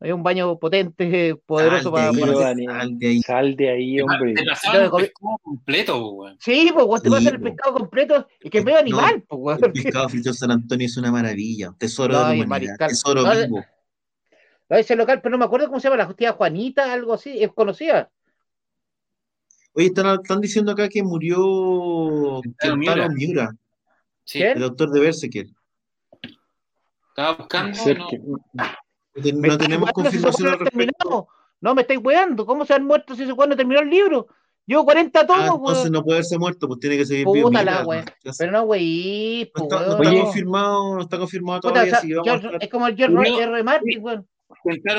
había 0.04 0.16
un 0.16 0.22
baño 0.24 0.60
potente, 0.60 1.36
poderoso 1.46 1.84
Sal 1.84 1.84
de 1.84 1.92
para, 1.92 2.10
ahí, 2.10 2.16
Pero, 2.22 2.34
para- 2.34 2.46
Dani, 2.50 2.66
sal 2.66 3.00
de 3.00 3.08
ahí. 3.08 3.22
Sal 3.22 3.56
de 3.56 3.70
ahí, 3.70 4.02
hombre. 4.02 4.34
Te 4.34 4.44
pasaban 4.46 4.90
comí- 4.90 5.02
pescado 5.04 5.38
completo, 5.42 6.10
weón. 6.12 6.38
Sí, 6.40 6.70
pues, 6.74 6.86
weón, 6.86 7.02
te 7.02 7.10
vas 7.10 7.18
a 7.18 7.22
Sí, 7.22 7.28
hacer 7.28 7.40
el 7.40 7.42
pescado 7.42 7.74
completo 7.76 8.28
y 8.42 8.50
que 8.50 8.58
es 8.60 8.66
medio 8.66 8.78
No, 8.78 8.82
animal, 8.82 9.24
pues, 9.28 9.40
weón. 9.42 9.64
El 9.64 9.72
pescado 9.72 10.10
frito 10.10 10.34
San 10.34 10.52
Antonio 10.52 10.86
es 10.86 10.98
una 10.98 11.12
maravilla, 11.12 11.70
un 11.70 11.78
tesoro 11.78 12.14
No, 12.14 12.20
de 12.20 12.26
la 12.26 12.34
el 12.34 12.46
humanidad, 12.46 12.76
mariscal. 12.78 12.90
tesoro 12.90 13.22
No, 13.24 13.32
vivo. 13.42 13.66
No, 14.70 14.78
ese 14.78 14.96
local, 14.96 15.22
pero 15.22 15.32
no 15.32 15.38
me 15.38 15.46
acuerdo 15.46 15.68
cómo 15.68 15.80
se 15.80 15.90
llama, 15.90 16.04
la 16.04 16.14
tía 16.14 16.34
Juanita, 16.34 16.92
algo 16.92 17.14
así, 17.14 17.42
es 17.42 17.52
conocida. 17.54 18.10
Oye, 19.74 19.88
están, 19.88 20.20
están 20.22 20.40
diciendo 20.42 20.72
acá 20.74 20.88
que 20.90 21.02
murió 21.02 22.42
Kentaro 22.44 22.78
Miura. 22.78 23.10
Miura, 23.10 23.56
Sí, 24.26 24.42
el 24.42 24.64
autor 24.64 24.90
de 24.92 25.00
Berserker. 25.00 25.48
estaba 27.10 27.34
buscando, 27.38 27.78
no, 27.96 28.08
No 29.16 29.58
tenemos 29.58 29.92
confirmación 29.92 30.48
al 30.50 30.60
no 30.60 30.66
respecto. 30.66 31.28
me 31.76 31.82
estáis 31.82 32.00
weando. 32.04 32.46
¿Cómo 32.46 32.66
se 32.66 32.74
han 32.74 32.86
muerto 32.86 33.16
si 33.16 33.24
ese 33.24 33.34
no 33.34 33.56
terminó 33.56 33.80
el 33.80 33.90
libro? 33.90 34.28
Llevo 34.66 34.86
40 34.86 35.20
Ah, 35.20 35.28
tomos, 35.28 35.56
entonces 35.56 35.84
weón. 35.84 35.92
no 35.94 36.04
puede 36.04 36.18
haberse 36.18 36.38
muerto, 36.38 36.68
pues 36.68 36.80
tiene 36.80 36.98
que 36.98 37.06
seguir 37.06 37.28
vivo. 37.34 37.50
Mira. 37.50 37.86
Pero 38.38 38.52
no, 38.52 38.62
wey, 38.64 39.44
No 39.44 39.52
pues, 39.54 39.64
está, 39.64 39.76
no 39.88 40.04
está 40.04 40.22
confirmado, 40.24 40.96
no 40.96 41.02
está 41.02 41.18
confirmado 41.18 41.60
Puta, 41.62 41.68
o 41.68 41.74
todavía, 41.74 41.94
estar- 42.00 42.58
es 42.62 42.70
como 42.70 42.88
el 42.88 42.96
George 42.96 43.44
R. 43.44 43.64
Martin, 43.64 44.02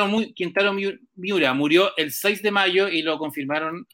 Mu- 0.08 0.34
Kentaro 0.34 0.72
Miu- 0.74 1.00
Miura 1.16 1.54
murió 1.54 1.96
el 1.96 2.12
6 2.12 2.42
de 2.42 2.50
mayo 2.50 2.88
y 2.88 3.00
lo 3.02 3.18
confirmaron. 3.18 3.86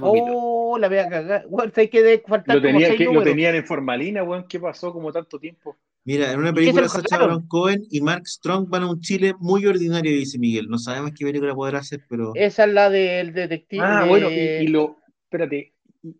Oh, 0.00 0.76
la 0.78 0.88
voy 0.88 0.98
a 0.98 1.08
cagar. 1.08 1.46
Que 1.90 2.22
faltar 2.26 2.56
Lo, 2.56 2.62
tenía, 2.62 2.94
que, 2.94 3.04
lo 3.06 3.22
tenían 3.22 3.54
en 3.56 3.64
formalina, 3.66 4.22
weón. 4.22 4.44
¿Qué 4.46 4.60
pasó 4.60 4.92
como 4.92 5.12
tanto 5.12 5.38
tiempo? 5.38 5.76
Mira, 6.08 6.32
en 6.32 6.38
una 6.40 6.54
película 6.54 6.88
se 6.88 6.96
lo 6.96 7.02
Sacha? 7.02 7.18
Baron 7.18 7.46
Cohen 7.48 7.82
y 7.90 8.00
Mark 8.00 8.26
Strong 8.26 8.70
van 8.70 8.82
a 8.84 8.90
un 8.90 9.00
Chile 9.02 9.34
muy 9.40 9.66
ordinario, 9.66 10.10
dice 10.10 10.38
Miguel. 10.38 10.66
No 10.68 10.78
sabemos 10.78 11.10
qué 11.14 11.26
película 11.26 11.54
podrá 11.54 11.80
hacer, 11.80 12.00
pero 12.08 12.32
Esa 12.34 12.64
es 12.64 12.72
la 12.72 12.88
del 12.88 13.34
detective. 13.34 13.82
Ah, 13.84 14.04
de- 14.04 14.08
bueno, 14.08 14.30
y, 14.30 14.34
y 14.64 14.66
lo. 14.68 14.96
Espérate. 15.24 15.74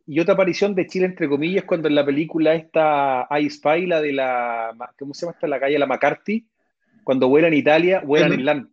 y- 0.06 0.20
otra 0.20 0.34
aparición 0.34 0.74
de 0.74 0.86
Chile, 0.86 1.06
entre 1.06 1.26
comillas, 1.26 1.64
cuando 1.64 1.88
en 1.88 1.94
la 1.94 2.04
película 2.04 2.54
esta 2.54 3.26
I 3.30 3.48
Spy, 3.48 3.86
la 3.86 4.02
de 4.02 4.12
la. 4.12 4.76
¿Cómo 4.98 5.14
se 5.14 5.22
llama 5.24 5.32
esta? 5.36 5.48
La 5.48 5.58
calle 5.58 5.78
La 5.78 5.86
McCarthy. 5.86 6.46
Cuando 7.02 7.28
vuelan 7.30 7.54
en 7.54 7.58
Italia, 7.60 8.02
vuelan 8.04 8.34
en 8.34 8.44
LAN. 8.44 8.70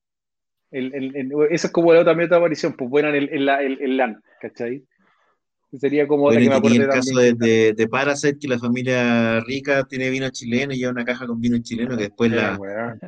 El, 0.72 0.94
el- 0.94 1.16
el- 1.16 1.32
esa 1.52 1.68
es 1.68 1.72
como 1.74 1.94
la 1.94 2.02
otra, 2.02 2.12
también 2.12 2.26
otra 2.28 2.40
aparición, 2.40 2.74
pues 2.74 2.90
vuelan 2.90 3.16
en, 3.16 3.30
en 3.34 3.46
la, 3.46 3.64
en- 3.64 3.78
en 3.82 3.96
LAN, 3.96 4.22
¿cachai? 4.42 4.84
Sería 5.80 6.08
como 6.08 6.26
otra 6.26 6.40
bueno, 6.40 6.62
que 6.62 6.70
me 6.70 6.76
el 6.76 6.88
caso 6.90 7.18
de, 7.18 7.34
de, 7.34 7.74
de 7.74 7.88
Parasite, 7.88 8.38
que 8.40 8.48
la 8.48 8.60
familia 8.60 9.40
rica 9.42 9.84
tiene 9.84 10.10
vino 10.10 10.30
chileno 10.30 10.74
y 10.74 10.78
lleva 10.78 10.92
una 10.92 11.06
caja 11.06 11.28
con 11.28 11.40
vino 11.40 11.58
chileno, 11.60 11.98
que 11.98 12.04
después 12.04 12.32
Eh, 12.32 12.36
la, 12.36 12.58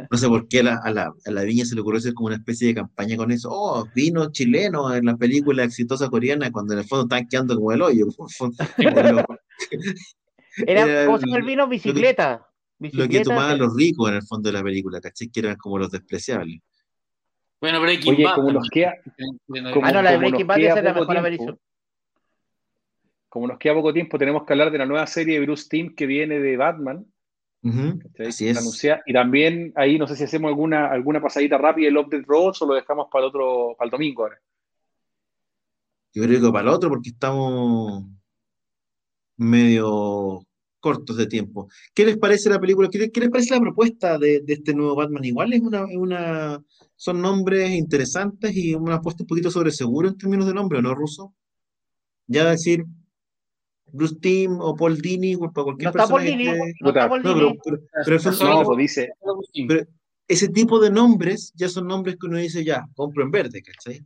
no 0.09 0.17
sé 0.17 0.27
por 0.27 0.47
qué 0.47 0.59
a 0.59 0.63
la, 0.63 0.79
a 0.83 0.91
la, 0.91 1.13
a 1.25 1.31
la 1.31 1.43
viña 1.43 1.65
se 1.65 1.75
le 1.75 1.81
ocurrió 1.81 1.99
hacer 1.99 2.13
como 2.13 2.27
una 2.27 2.35
especie 2.37 2.67
de 2.67 2.75
campaña 2.75 3.15
con 3.17 3.31
eso. 3.31 3.49
Oh, 3.51 3.87
vino 3.95 4.31
chileno 4.31 4.93
en 4.93 5.05
la 5.05 5.15
película 5.17 5.63
exitosa 5.63 6.09
coreana, 6.09 6.51
cuando 6.51 6.73
en 6.73 6.79
el 6.79 6.85
fondo 6.85 7.03
están 7.03 7.27
quedando 7.27 7.55
como 7.55 7.71
el 7.71 7.81
hoyo. 7.81 8.07
Era, 10.65 10.87
era 10.87 11.05
¿Cómo 11.05 11.19
se 11.19 11.25
el 11.29 11.43
vino? 11.43 11.67
Bicicleta. 11.67 12.47
lo 12.79 13.07
que 13.07 13.21
tomaban 13.21 13.59
los 13.59 13.75
ricos 13.75 14.09
en 14.09 14.15
el 14.15 14.23
fondo 14.23 14.49
de 14.49 14.53
la 14.53 14.63
película, 14.63 14.99
¿cachai? 14.99 15.29
Que 15.29 15.41
eran 15.41 15.55
como 15.55 15.77
los 15.77 15.91
despreciables. 15.91 16.61
Bueno, 17.59 17.81
Breaking 17.81 18.13
Oye, 18.13 18.23
Bad 18.23 18.35
como 18.35 18.51
nos 18.51 18.69
queda, 18.69 18.93
como- 19.73 19.87
Ah, 19.87 19.91
no, 19.91 20.01
la 20.01 20.11
de 20.11 20.17
Breaking 20.17 20.47
Bad 20.47 20.59
es 20.59 20.75
la 20.75 20.81
mejor 20.81 20.93
tiempo, 20.93 21.11
aparición. 21.19 21.59
Como 23.29 23.47
nos 23.47 23.57
queda 23.57 23.73
poco 23.73 23.93
tiempo, 23.93 24.17
tenemos 24.17 24.45
que 24.45 24.53
hablar 24.53 24.71
de 24.71 24.77
la 24.77 24.85
nueva 24.85 25.07
serie 25.07 25.39
de 25.39 25.45
Bruce 25.45 25.67
Timm 25.69 25.95
que 25.95 26.05
viene 26.05 26.39
de 26.39 26.57
Batman. 26.57 27.05
Es. 28.15 28.41
anuncia- 28.57 29.01
y 29.05 29.13
también 29.13 29.73
ahí 29.75 29.97
no 29.97 30.07
sé 30.07 30.15
si 30.15 30.23
hacemos 30.23 30.49
alguna, 30.49 30.87
alguna 30.87 31.21
pasadita 31.21 31.57
rápida 31.57 31.89
el 31.89 31.97
Update 31.97 32.25
Roads 32.25 32.61
o 32.61 32.67
lo 32.67 32.73
dejamos 32.75 33.07
para 33.11 33.25
el 33.25 33.29
otro, 33.29 33.75
para 33.77 33.87
el 33.87 33.91
domingo 33.91 34.23
ahora. 34.23 34.39
Yo 36.13 36.23
creo 36.23 36.41
que 36.41 36.51
para 36.51 36.69
el 36.69 36.75
otro, 36.75 36.89
porque 36.89 37.09
estamos 37.09 38.05
medio 39.37 40.43
cortos 40.79 41.17
de 41.17 41.27
tiempo. 41.27 41.67
¿Qué 41.93 42.05
les 42.05 42.17
parece 42.17 42.49
la 42.49 42.59
película? 42.59 42.87
¿Qué, 42.89 43.11
qué 43.11 43.19
les 43.19 43.29
parece 43.29 43.53
la 43.55 43.61
propuesta 43.61 44.17
de, 44.17 44.41
de 44.41 44.53
este 44.53 44.73
nuevo 44.73 44.95
Batman? 44.95 45.25
Igual 45.25 45.53
es 45.53 45.61
una, 45.61 45.85
una, 45.85 46.63
son 46.95 47.21
nombres 47.21 47.71
interesantes 47.71 48.55
y 48.55 48.73
una 48.73 48.95
apuesta 48.95 49.23
un 49.23 49.27
poquito 49.27 49.51
sobre 49.51 49.71
seguro 49.71 50.07
en 50.07 50.17
términos 50.17 50.47
de 50.47 50.53
nombre, 50.53 50.79
¿o 50.79 50.81
no, 50.81 50.95
Ruso? 50.95 51.35
Ya 52.27 52.49
decir 52.49 52.85
Bruce 53.91 54.15
Timm 54.21 54.59
o 54.59 54.75
Paul 54.75 54.97
Dini, 54.99 55.35
para 55.37 55.51
cualquier 55.63 55.83
No 55.85 55.89
está 55.89 55.91
persona 55.91 56.09
Paul 56.09 56.23
que 56.23 56.29
Dini, 56.29 56.45
no 56.81 56.89
está 56.89 57.09
Paul 57.09 57.23
No, 57.23 57.33
Dini. 57.33 57.59
pero, 57.63 57.79
pero, 58.05 58.19
pero 58.19 58.31
No, 58.49 58.59
no, 58.59 58.63
pues 58.65 58.77
dice, 58.77 59.09
pero 59.67 59.85
ese 60.27 60.49
tipo 60.49 60.79
de 60.79 60.89
nombres 60.91 61.53
ya 61.55 61.69
son 61.69 61.87
nombres 61.87 62.17
que 62.19 62.27
uno 62.27 62.37
dice 62.37 62.63
ya, 62.63 62.85
compro 62.95 63.23
en 63.23 63.31
verde, 63.31 63.61
¿cachai? 63.63 64.01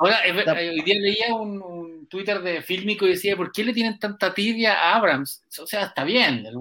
Ahora, 0.00 0.18
ver- 0.32 0.48
eh, 0.56 0.70
hoy 0.70 0.80
día 0.82 0.94
leía 1.00 1.34
un, 1.34 1.60
un 1.60 2.06
Twitter 2.06 2.40
de 2.40 2.62
Fílmico 2.62 3.04
y 3.06 3.10
decía, 3.10 3.34
¿por 3.36 3.50
qué 3.50 3.64
le 3.64 3.72
tienen 3.72 3.98
tanta 3.98 4.32
tibia 4.32 4.74
a 4.74 4.96
Abrams? 4.96 5.42
O 5.60 5.66
sea, 5.66 5.86
está 5.86 6.04
bien, 6.04 6.46
el 6.46 6.54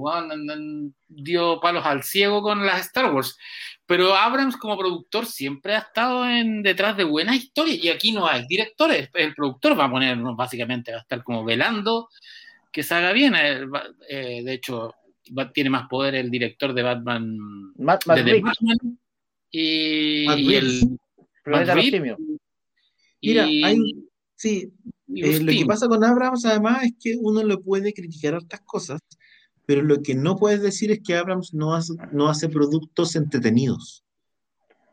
n- 0.51 0.91
dio 1.07 1.59
palos 1.59 1.85
al 1.85 2.01
ciego 2.01 2.41
con 2.41 2.65
las 2.65 2.81
Star 2.87 3.13
Wars, 3.13 3.37
pero 3.87 4.13
Abrams 4.15 4.57
como 4.57 4.77
productor 4.77 5.25
siempre 5.25 5.73
ha 5.75 5.79
estado 5.79 6.27
en, 6.29 6.61
detrás 6.61 6.95
de 6.97 7.05
buenas 7.05 7.37
historias 7.37 7.77
y 7.83 7.89
aquí 7.89 8.11
no 8.11 8.27
hay 8.27 8.45
directores, 8.47 9.09
el 9.13 9.33
productor 9.33 9.79
va 9.79 9.85
a 9.85 9.91
poner, 9.91 10.17
¿no? 10.17 10.35
básicamente, 10.35 10.91
va 10.91 10.97
a 10.97 11.01
estar 11.01 11.23
como 11.23 11.43
velando 11.43 12.09
que 12.71 12.83
se 12.83 12.93
haga 12.93 13.11
bien. 13.13 13.33
eh, 13.35 13.65
eh, 14.09 14.41
de 14.43 14.53
hecho, 14.53 14.93
va- 15.37 15.51
tiene 15.51 15.69
más 15.69 15.87
poder 15.87 16.15
el 16.15 16.29
director 16.29 16.73
de 16.73 16.83
Batman, 16.83 17.37
Matt, 17.77 18.05
Matt 18.05 18.17
de 18.19 18.41
Batman 18.41 18.99
y, 19.49 20.25
Matt 20.27 20.39
y 20.39 20.55
el... 20.55 20.81
Mira, 23.21 23.47
y- 23.49 23.63
hay, 23.63 23.77
sí, 24.35 24.69
y 25.07 25.23
Eh, 25.23 25.39
lo 25.39 25.51
que 25.51 25.65
pasa 25.65 25.87
con 25.87 26.03
Abrams 26.03 26.45
además 26.45 26.83
es 26.83 26.93
que 27.01 27.15
uno 27.17 27.41
le 27.41 27.57
puede 27.57 27.93
criticar 27.93 28.35
hartas 28.35 28.61
cosas, 28.65 28.99
pero 29.67 29.83
lo 29.83 30.01
que 30.01 30.15
no 30.15 30.35
puedes 30.37 30.61
decir 30.63 30.89
es 30.91 31.01
que 31.05 31.15
Abrams 31.15 31.53
no 31.53 31.75
hace, 31.75 31.93
no 32.11 32.29
hace 32.29 32.49
productos 32.49 33.15
entretenidos. 33.15 34.03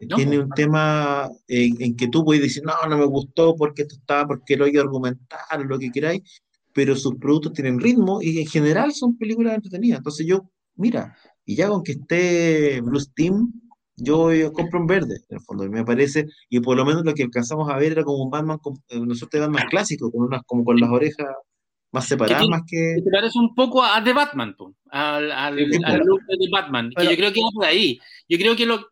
No, 0.00 0.16
Tiene 0.16 0.36
pues. 0.36 0.44
un 0.46 0.50
tema 0.50 1.30
en, 1.48 1.80
en 1.80 1.96
que 1.96 2.08
tú 2.08 2.24
puedes 2.24 2.42
decir, 2.42 2.62
no, 2.64 2.72
no 2.88 2.98
me 2.98 3.06
gustó 3.06 3.54
porque 3.56 3.82
esto 3.82 3.94
estaba, 3.94 4.26
porque 4.26 4.56
lo 4.56 4.64
hay 4.66 4.72
que 4.72 4.80
argumentar, 4.80 5.38
o 5.58 5.64
lo 5.64 5.78
que 5.78 5.90
queráis, 5.92 6.22
pero 6.74 6.96
sus 6.96 7.14
productos 7.14 7.52
tienen 7.52 7.78
ritmo 7.80 8.20
y 8.20 8.40
en 8.40 8.46
general 8.46 8.92
son 8.92 9.16
películas 9.16 9.54
entretenidas. 9.54 9.98
Entonces 9.98 10.26
yo, 10.26 10.50
mira, 10.74 11.16
y 11.46 11.54
ya 11.54 11.68
con 11.68 11.82
que 11.84 11.92
esté 11.92 12.80
Bruce 12.82 13.10
Timm, 13.14 13.52
yo, 13.96 14.34
yo 14.34 14.52
compro 14.52 14.80
en 14.80 14.86
verde, 14.88 15.20
en 15.28 15.36
el 15.38 15.40
fondo, 15.44 15.64
y 15.64 15.68
me 15.70 15.84
parece, 15.84 16.26
y 16.50 16.58
por 16.58 16.76
lo 16.76 16.84
menos 16.84 17.04
lo 17.04 17.14
que 17.14 17.22
alcanzamos 17.22 17.70
a 17.70 17.76
ver 17.78 17.92
era 17.92 18.02
como 18.02 18.24
un 18.24 18.30
Batman, 18.30 18.58
con- 18.58 18.82
eh, 18.88 18.98
una 18.98 19.14
suerte 19.14 19.36
de 19.38 19.42
Batman 19.46 19.68
clásico, 19.70 20.10
con 20.10 20.24
unas, 20.24 20.42
como 20.44 20.64
con 20.64 20.78
las 20.80 20.90
orejas 20.90 21.28
más 21.94 22.06
separada, 22.08 22.46
más 22.48 22.62
que. 22.68 22.96
Se 23.02 23.10
parece 23.10 23.38
un 23.38 23.54
poco 23.54 23.82
a 23.82 24.02
The 24.02 24.12
Batman, 24.12 24.54
po, 24.56 24.74
al, 24.90 25.30
al, 25.32 25.58
al 25.84 25.98
look 26.00 26.22
de 26.26 26.36
The 26.38 26.48
Batman, 26.50 26.90
que 26.96 27.04
yo 27.04 27.16
creo 27.16 27.32
que 27.32 27.40
va 27.40 27.50
por 27.54 27.64
ahí. 27.64 27.98
Yo 28.28 28.38
creo 28.38 28.54
que 28.56 28.66
lo. 28.66 28.90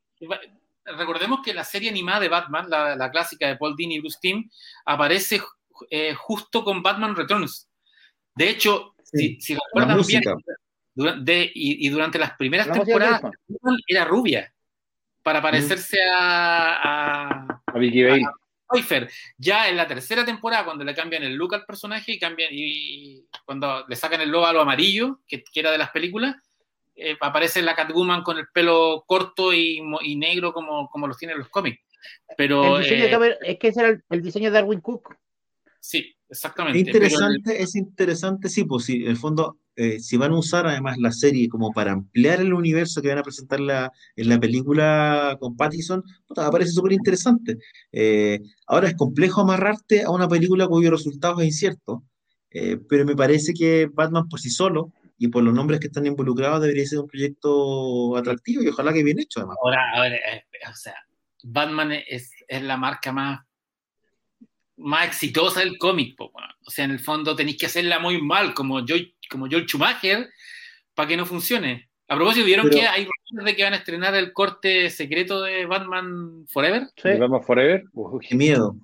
Recordemos 0.85 1.41
que 1.45 1.55
la 1.55 1.62
serie 1.65 1.91
animada 1.91 2.20
de 2.20 2.29
Batman, 2.29 2.66
la, 2.69 2.97
la 2.97 3.11
clásica 3.11 3.47
de 3.49 3.57
Paul 3.57 3.77
Dini 3.77 3.97
y 3.97 4.01
Bruce 4.01 4.19
Timm, 4.20 4.49
aparece 4.85 5.41
eh, 5.91 6.15
justo 6.15 6.65
con 6.65 6.83
Batman 6.83 7.15
Returns. 7.15 7.69
De 8.35 8.49
hecho, 8.51 8.95
Sí, 9.05 9.37
si, 9.39 9.41
si 9.43 9.55
La 9.55 9.61
recuerdan 9.66 9.89
bien, 10.07 10.23
música. 10.24 10.35
dura- 10.95 11.16
de- 11.20 11.51
y, 11.55 11.87
y 11.87 11.89
durante 11.91 12.19
las 12.19 12.33
primeras 12.37 12.66
La 12.66 12.73
temporadas, 12.73 13.20
era 13.87 14.05
rubia 14.07 14.53
para 15.23 15.43
parecerse 15.43 15.99
a, 16.03 16.79
a, 16.83 17.62
A 17.66 17.79
Vicky 17.79 18.03
Bale. 18.05 18.24
Pfeiffer. 18.73 19.11
Ya 19.39 19.69
en 19.69 19.77
la 19.77 19.86
tercera 19.86 20.24
temporada, 20.24 20.65
cuando 20.65 20.85
le 20.85 20.94
cambian 20.94 21.23
el 21.23 21.35
look 21.35 21.55
al 21.55 21.65
personaje 21.65 22.12
y 22.12 22.19
cambian 22.19 22.51
y 22.53 23.24
cuando 23.44 23.85
le 23.89 23.97
sacan 23.97 24.20
el 24.20 24.35
óvalo 24.35 24.61
amarillo, 24.61 25.20
que, 25.27 25.43
que 25.44 25.61
era 25.61 25.70
de 25.70 25.78
las 25.78 25.90
películas, 25.90 26.36
eh, 26.94 27.16
aparece 27.20 27.62
la 27.62 27.74
Catwoman 27.74 28.23
con 28.23 28.39
el 28.39 28.47
pelo 28.53 29.05
corto 29.07 29.53
y, 29.53 29.81
y 30.03 30.16
negro 30.16 30.53
como, 30.53 30.89
como 30.90 31.07
los 31.07 31.16
tienen 31.19 31.39
los 31.39 31.49
cómics. 31.49 31.81
Pero 32.36 32.78
El 32.78 32.82
diseño 32.82 33.05
eh, 33.05 33.07
de 33.07 33.11
Cameron- 33.12 33.39
es 33.43 33.59
que 33.59 33.69
ese 33.69 33.81
era 33.81 33.89
el, 33.90 34.03
el 34.11 34.23
diseño 34.23 34.51
de 34.51 34.55
Darwin 34.55 34.81
Cook. 34.81 35.15
Sí, 35.83 35.99
Es 35.99 36.39
exactamente. 36.39 36.79
interesante, 36.79 37.63
es 37.63 37.75
interesante, 37.75 38.49
sí, 38.49 38.65
pues 38.65 38.85
sí, 38.85 39.03
en 39.03 39.09
el 39.11 39.17
fondo, 39.17 39.59
eh, 39.77 39.99
si 40.01 40.17
van 40.17 40.33
a 40.33 40.39
usar 40.39 40.67
además 40.67 40.97
la 40.99 41.11
serie 41.13 41.49
como 41.49 41.73
para 41.73 41.93
ampliar 41.93 42.41
el 42.41 42.55
universo 42.55 43.03
que 43.03 43.09
van 43.09 43.19
a 43.19 43.23
presentar 43.23 43.59
la- 43.61 43.91
en 44.17 44.29
la 44.29 44.39
película 44.39 45.37
con 45.41 45.57
Pattinson, 45.57 46.03
puta, 46.27 46.45
me 46.47 46.51
parece 46.53 46.71
súper 46.73 46.93
interesante. 46.93 47.59
Eh, 47.91 48.41
ahora 48.67 48.89
es 48.89 48.95
complejo 48.95 49.41
amarrarte 49.41 50.03
a 50.05 50.11
una 50.11 50.29
película 50.29 50.67
cuyo 50.69 50.91
resultado 50.91 51.41
es 51.41 51.47
incierto, 51.49 52.05
eh, 52.51 52.79
pero 52.89 53.05
me 53.05 53.17
parece 53.17 53.53
que 53.55 53.89
Batman 53.93 54.29
por 54.29 54.41
sí 54.41 54.51
solo 54.51 54.93
y 55.19 55.29
por 55.29 55.43
los 55.43 55.55
nombres 55.55 55.81
que 55.81 55.87
están 55.89 56.07
involucrados 56.07 56.61
debería 56.61 56.87
ser 56.87 57.01
un 57.01 57.07
proyecto 57.09 58.17
atractivo 58.17 58.63
y 58.63 58.69
ojalá 58.69 58.93
que 58.93 59.03
bien 59.03 59.19
hecho 59.19 59.41
además. 59.41 59.57
Ahora, 59.63 59.81
ahora, 59.95 60.17
o 60.71 60.75
sea, 60.75 60.95
Batman 61.45 61.93
es, 61.93 62.31
es 62.49 62.63
la 62.63 62.77
marca 62.77 63.13
más, 63.13 63.41
más 64.77 65.07
exitosa 65.07 65.61
del 65.61 65.78
cómic. 65.78 66.16
po. 66.16 66.32
O 66.66 66.70
sea, 66.70 66.85
en 66.85 66.93
el 66.93 67.01
fondo 67.01 67.35
tenéis 67.36 67.59
que 67.59 67.66
hacerla 67.66 67.99
muy 67.99 68.20
mal, 68.23 68.55
como 68.55 68.81
Joel, 68.86 69.15
como 69.31 69.47
Joel 69.51 69.66
Schumacher, 69.66 70.28
para 70.94 71.09
que 71.09 71.16
no 71.16 71.27
funcione. 71.27 71.89
A 72.09 72.16
propósito, 72.16 72.44
¿vieron 72.47 72.69
Pero- 72.69 72.81
que 72.81 72.86
hay 72.86 73.07
rumores 73.31 73.53
de 73.53 73.57
que 73.57 73.65
van 73.65 73.73
a 73.73 73.77
estrenar 73.77 74.15
el 74.15 74.32
corte 74.32 74.90
secreto 74.90 75.43
de 75.43 75.65
Batman 75.66 76.47
Forever? 76.49 76.89
Sí. 76.97 77.09
¿De 77.09 77.19
Batman 77.19 77.43
Forever? 77.43 77.85
Qué 78.28 78.35
miedo. 78.35 78.77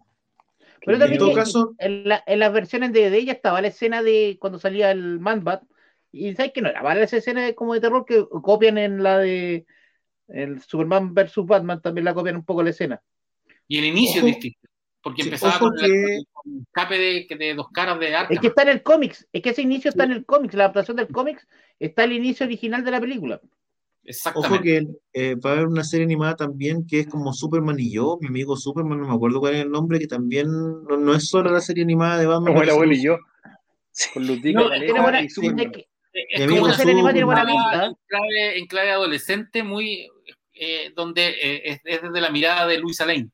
Pero 0.81 0.95
En 0.95 1.01
también 1.01 1.19
todo 1.19 1.31
que- 1.31 1.35
caso, 1.35 1.75
en, 1.79 2.09
la- 2.09 2.23
en 2.27 2.39
las 2.39 2.53
versiones 2.53 2.93
de, 2.93 3.11
de 3.11 3.19
ella 3.19 3.33
estaba 3.33 3.61
la 3.61 3.69
escena 3.69 4.03
de 4.03 4.39
cuando 4.41 4.59
salía 4.59 4.91
el 4.91 5.21
Man-Bat. 5.21 5.63
Y 6.11 6.35
sabes 6.35 6.53
que 6.53 6.63
no 6.63 6.71
era 6.71 6.83
mala 6.83 7.03
esa 7.03 7.19
escena 7.19 7.45
de- 7.45 7.55
como 7.55 7.75
de 7.75 7.81
terror 7.81 8.07
que 8.07 8.25
copian 8.43 8.79
en 8.79 9.03
la 9.03 9.19
de 9.19 9.67
el 10.29 10.63
Superman 10.63 11.13
vs 11.15 11.35
Batman, 11.45 11.83
también 11.83 12.05
la 12.07 12.15
copian 12.15 12.37
un 12.37 12.45
poco 12.45 12.63
la 12.63 12.71
escena. 12.71 13.03
Y 13.67 13.79
el 13.79 13.85
inicio 13.87 14.21
Ojo. 14.23 14.29
es 14.29 14.35
distinto. 14.37 14.58
Porque 15.09 15.23
Sí, 15.23 15.29
empezaba 15.29 15.59
con, 15.59 15.75
que- 15.77 15.87
el, 15.87 16.27
escape 16.67 16.99
de, 16.99 17.37
de 17.39 17.55
dos 17.55 17.69
caras 17.73 17.99
de 17.99 18.15
Arkham. 18.15 18.35
Es 18.35 18.41
que 18.41 18.49
está 18.49 18.63
en 18.63 18.69
el 18.69 18.83
cómics, 18.83 19.27
es 19.33 19.41
que 19.43 19.51
ese 19.51 19.63
inicio 19.63 19.89
está 19.91 20.05
en 20.05 20.13
el 20.13 20.27
cómics, 20.27 20.55
la 20.55 20.65
adaptación 20.65 20.97
del 20.99 21.09
cómics 21.09 21.47
está 21.79 22.05
el 22.05 22.13
inicio 22.13 22.45
original 22.45 22.85
de 22.85 22.91
la 22.91 23.01
película. 23.01 23.41
Exactamente. 24.05 24.55
Ojo 24.55 24.63
que 24.63 24.87
eh, 25.15 25.35
va 25.37 25.51
a 25.51 25.53
haber 25.55 25.67
una 25.67 25.83
serie 25.85 26.05
animada 26.05 26.37
también 26.37 26.87
que 26.87 27.01
es 27.01 27.07
como 27.09 27.33
Superman 27.33 27.77
y 27.79 27.91
yo, 27.93 28.19
mi 28.21 28.29
amigo 28.29 28.57
Superman, 28.57 29.01
no 29.01 29.09
me 29.09 29.15
acuerdo 29.15 29.41
cuál 29.41 29.55
es 29.55 29.63
el 29.63 29.71
nombre, 29.71 29.99
que 29.99 30.07
también 30.07 30.47
no, 30.51 30.97
no 30.99 31.15
es 31.15 31.27
solo 31.29 31.51
la 31.51 31.61
serie 31.61 31.85
animada 31.85 32.19
de 32.19 32.27
Batman. 32.27 32.53
Como 32.53 32.63
el 32.63 32.71
abuelo 32.71 32.93
y 32.95 33.03
yo. 33.03 33.17
Con 34.15 34.27
Lutica, 34.27 34.61
No, 34.61 34.71
Tiene 34.71 35.01
buena- 35.01 35.23
y 35.23 35.29
Superman. 35.31 35.61
es 35.67 35.73
que- 35.73 35.89
Es 36.13 36.47
Mi 36.47 36.55
como 36.55 36.65
una 36.65 36.75
serie 36.75 36.93
animada 36.93 37.13
tiene 37.13 37.25
buena 37.27 37.47
pinta. 37.47 37.85
en 37.87 37.95
clave, 38.07 38.59
en 38.59 38.67
clave 38.67 38.91
adolescente, 38.91 39.63
muy 39.63 40.09
eh, 40.55 40.91
donde 40.97 41.29
eh, 41.29 41.63
es, 41.65 41.81
es 41.85 42.03
desde 42.03 42.21
la 42.21 42.31
mirada 42.31 42.67
de 42.67 42.79
Luisa 42.79 43.07
Lane. 43.07 43.29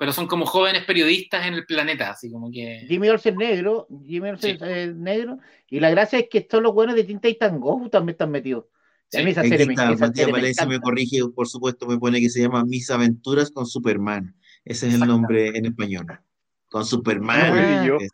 Pero 0.00 0.14
son 0.14 0.26
como 0.26 0.46
jóvenes 0.46 0.84
periodistas 0.86 1.46
en 1.46 1.52
el 1.52 1.66
planeta, 1.66 2.08
así 2.12 2.32
como 2.32 2.50
que. 2.50 2.86
Jimmy 2.88 3.10
Olsen 3.10 3.36
negro, 3.36 3.86
Jimmy 4.06 4.30
Olsen 4.30 4.56
Sí. 4.58 4.64
eh, 4.66 4.94
negro, 4.96 5.36
y 5.68 5.78
la 5.78 5.90
gracia 5.90 6.20
es 6.20 6.28
que 6.30 6.40
todos 6.40 6.64
los 6.64 6.72
buenos 6.72 6.96
de 6.96 7.04
Teen 7.04 7.20
Titans 7.20 7.60
Go 7.60 7.86
también 7.90 8.14
están 8.14 8.30
metidos. 8.30 8.64
Y 9.12 9.18
a 9.18 9.20
Sí. 9.20 9.24
mí 9.26 9.32
esa 9.32 9.42
serie 9.42 9.66
me, 9.66 9.74
esa 9.74 10.10
serie 10.10 10.32
Valencia 10.32 10.64
me 10.64 10.80
corrige, 10.80 11.18
por 11.34 11.46
supuesto, 11.48 11.86
me 11.86 11.98
pone 11.98 12.18
que 12.18 12.30
se 12.30 12.40
llama 12.40 12.64
Mis 12.64 12.88
aventuras 12.90 13.50
con 13.50 13.66
Superman. 13.66 14.34
Ese 14.64 14.88
es 14.88 14.94
el 14.94 15.00
nombre 15.00 15.48
en 15.48 15.66
español. 15.66 16.06
Con 16.70 16.86
Superman. 16.86 17.48
Superman 17.48 17.84
y 17.84 17.86
yo. 17.88 17.96
Es- 18.00 18.10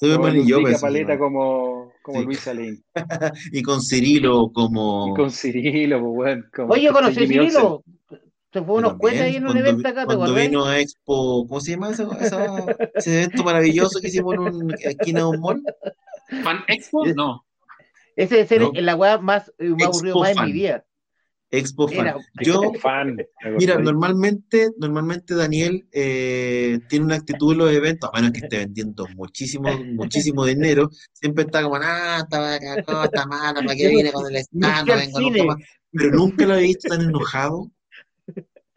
Superman 0.00 0.36
y 0.38 0.46
yo. 0.48 0.60
Pues, 0.62 0.80
Paleta 0.80 1.08
llama. 1.12 1.18
como, 1.24 1.92
como 2.00 2.20
Sí. 2.20 2.24
Luisa 2.24 2.54
Lane. 2.54 2.78
Y 3.52 3.62
con 3.62 3.82
Cirilo 3.82 4.50
como... 4.54 5.08
Y 5.12 5.14
con 5.14 5.30
Cirilo, 5.30 6.00
pues, 6.00 6.14
bueno. 6.14 6.44
como- 6.56 6.72
Oye, 6.72 6.84
yo 6.84 6.92
conocí 6.94 7.36
a 7.36 7.42
Olsen. 7.42 7.62
Se 8.58 8.64
fue 8.64 8.74
unos 8.76 8.94
cuentos 8.98 9.22
ahí 9.22 9.36
en 9.36 9.42
un 9.44 9.52
cuando, 9.52 9.68
evento 9.68 9.88
acá, 9.88 10.06
¿te 10.06 10.16
cuando 10.16 10.34
vino 10.34 10.64
a 10.64 10.78
Expo, 10.80 11.46
¿cómo 11.46 11.60
se 11.60 11.70
llama 11.72 11.90
esa- 11.90 12.08
esa- 12.20 12.66
ese 12.94 13.16
evento 13.22 13.44
maravilloso 13.44 14.00
que 14.00 14.08
hicimos 14.08 14.34
en 14.34 14.40
un, 14.40 14.74
esquina 14.80 15.20
de 15.20 15.26
un 15.26 15.40
mall? 15.40 15.62
¿Fan 16.42 16.58
Expo? 16.68 17.06
No. 17.06 17.44
Ese 18.16 18.34
debe 18.36 18.46
ser 18.48 18.60
No. 18.62 18.72
la 18.74 18.96
weá 18.96 19.18
más, 19.18 19.52
eh, 19.58 19.68
más 19.70 19.80
Expo 19.80 19.86
aburrido 19.86 20.18
más 20.20 20.36
en 20.36 20.44
mi 20.44 20.52
vida. 20.52 20.84
Expo 21.50 21.88
Fan. 21.88 22.06
Era- 22.08 22.16
Yo, 22.42 22.60
fan. 22.78 23.16
Mira, 23.56 23.78
normalmente, 23.78 24.68
normalmente 24.78 25.34
Daniel 25.34 25.88
eh, 25.92 26.78
tiene 26.90 27.06
una 27.06 27.14
actitud 27.14 27.52
en 27.52 27.58
los 27.58 27.72
eventos, 27.72 28.10
a 28.12 28.16
menos 28.20 28.32
que 28.32 28.40
esté 28.40 28.58
vendiendo 28.58 29.06
muchísimo, 29.16 29.68
muchísimo 29.94 30.44
dinero, 30.44 30.90
siempre 31.14 31.44
está 31.44 31.62
como, 31.62 31.76
ah, 31.76 32.18
está, 32.22 32.56
está 33.04 33.24
mala, 33.26 33.62
¿para 33.62 33.74
qué 33.76 33.84
no 33.84 33.90
viene 33.90 34.12
con 34.12 34.26
el 34.26 34.32
no 34.52 34.68
stand? 34.68 34.90
al 34.90 34.98
Vengo 34.98 35.46
más. 35.46 35.56
Pero 35.90 36.10
nunca 36.10 36.44
lo 36.44 36.54
he 36.56 36.60
visto 36.64 36.88
tan 36.88 37.00
enojado, 37.00 37.70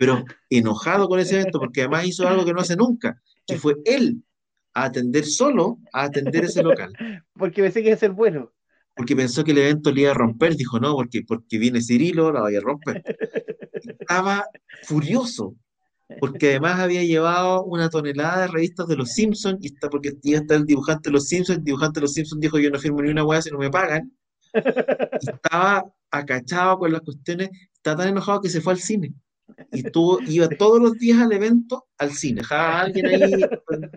pero 0.01 0.25
enojado 0.49 1.07
con 1.07 1.19
ese 1.19 1.39
evento, 1.39 1.59
porque 1.59 1.81
además 1.81 2.07
hizo 2.07 2.27
algo 2.27 2.43
que 2.43 2.53
no 2.53 2.61
hace 2.61 2.75
nunca, 2.75 3.21
que 3.45 3.59
fue 3.59 3.75
él 3.85 4.23
a 4.73 4.85
atender 4.85 5.23
solo, 5.25 5.77
a 5.93 6.05
atender 6.05 6.45
ese 6.45 6.63
local, 6.63 6.91
Porque 7.37 7.61
pensé 7.61 7.81
que 7.81 7.89
iba 7.89 7.95
a 7.95 7.99
ser 7.99 8.09
bueno. 8.09 8.51
porque 8.95 9.15
pensó 9.15 9.43
que 9.43 9.51
el 9.51 9.59
evento 9.59 9.91
le 9.91 10.01
iba 10.01 10.09
a 10.09 10.15
romper, 10.15 10.55
dijo, 10.55 10.79
no, 10.79 10.95
porque, 10.95 11.21
porque 11.21 11.59
viene 11.59 11.83
Cirilo, 11.83 12.31
la 12.31 12.41
vaya 12.41 12.57
a 12.57 12.61
romper. 12.61 13.03
Estaba 13.99 14.47
furioso, 14.85 15.55
porque 16.19 16.49
además 16.49 16.79
había 16.79 17.03
llevado 17.03 17.63
una 17.65 17.87
tonelada 17.91 18.41
de 18.41 18.47
revistas 18.47 18.87
de 18.87 18.95
los 18.95 19.11
Simpsons, 19.11 19.59
y 19.61 19.67
está 19.67 19.87
porque 19.87 20.13
iba 20.23 20.39
a 20.39 20.41
estar 20.41 20.57
el 20.57 20.65
dibujante 20.65 21.09
de 21.09 21.13
los 21.13 21.27
Simpsons, 21.27 21.59
el 21.59 21.63
dibujante 21.63 21.99
de 21.99 22.05
los 22.05 22.13
Simpsons 22.13 22.41
dijo, 22.41 22.57
yo 22.57 22.71
no 22.71 22.79
firmo 22.79 23.03
ni 23.03 23.11
una 23.11 23.23
hueá 23.23 23.39
si 23.43 23.51
no 23.51 23.59
me 23.59 23.69
pagan, 23.69 24.11
y 24.51 24.53
estaba 25.29 25.85
acachado 26.09 26.79
con 26.79 26.91
las 26.91 27.01
cuestiones, 27.01 27.51
está 27.75 27.95
tan 27.95 28.07
enojado 28.07 28.41
que 28.41 28.49
se 28.49 28.61
fue 28.61 28.73
al 28.73 28.79
cine. 28.79 29.13
Y 29.71 29.85
estuvo, 29.85 30.19
iba 30.21 30.47
todos 30.49 30.81
los 30.81 30.93
días 30.93 31.19
al 31.19 31.31
evento, 31.31 31.87
al 31.97 32.11
cine. 32.11 32.41
Dejaba 32.41 32.79
a 32.79 32.81
alguien 32.81 33.05
ahí 33.07 33.41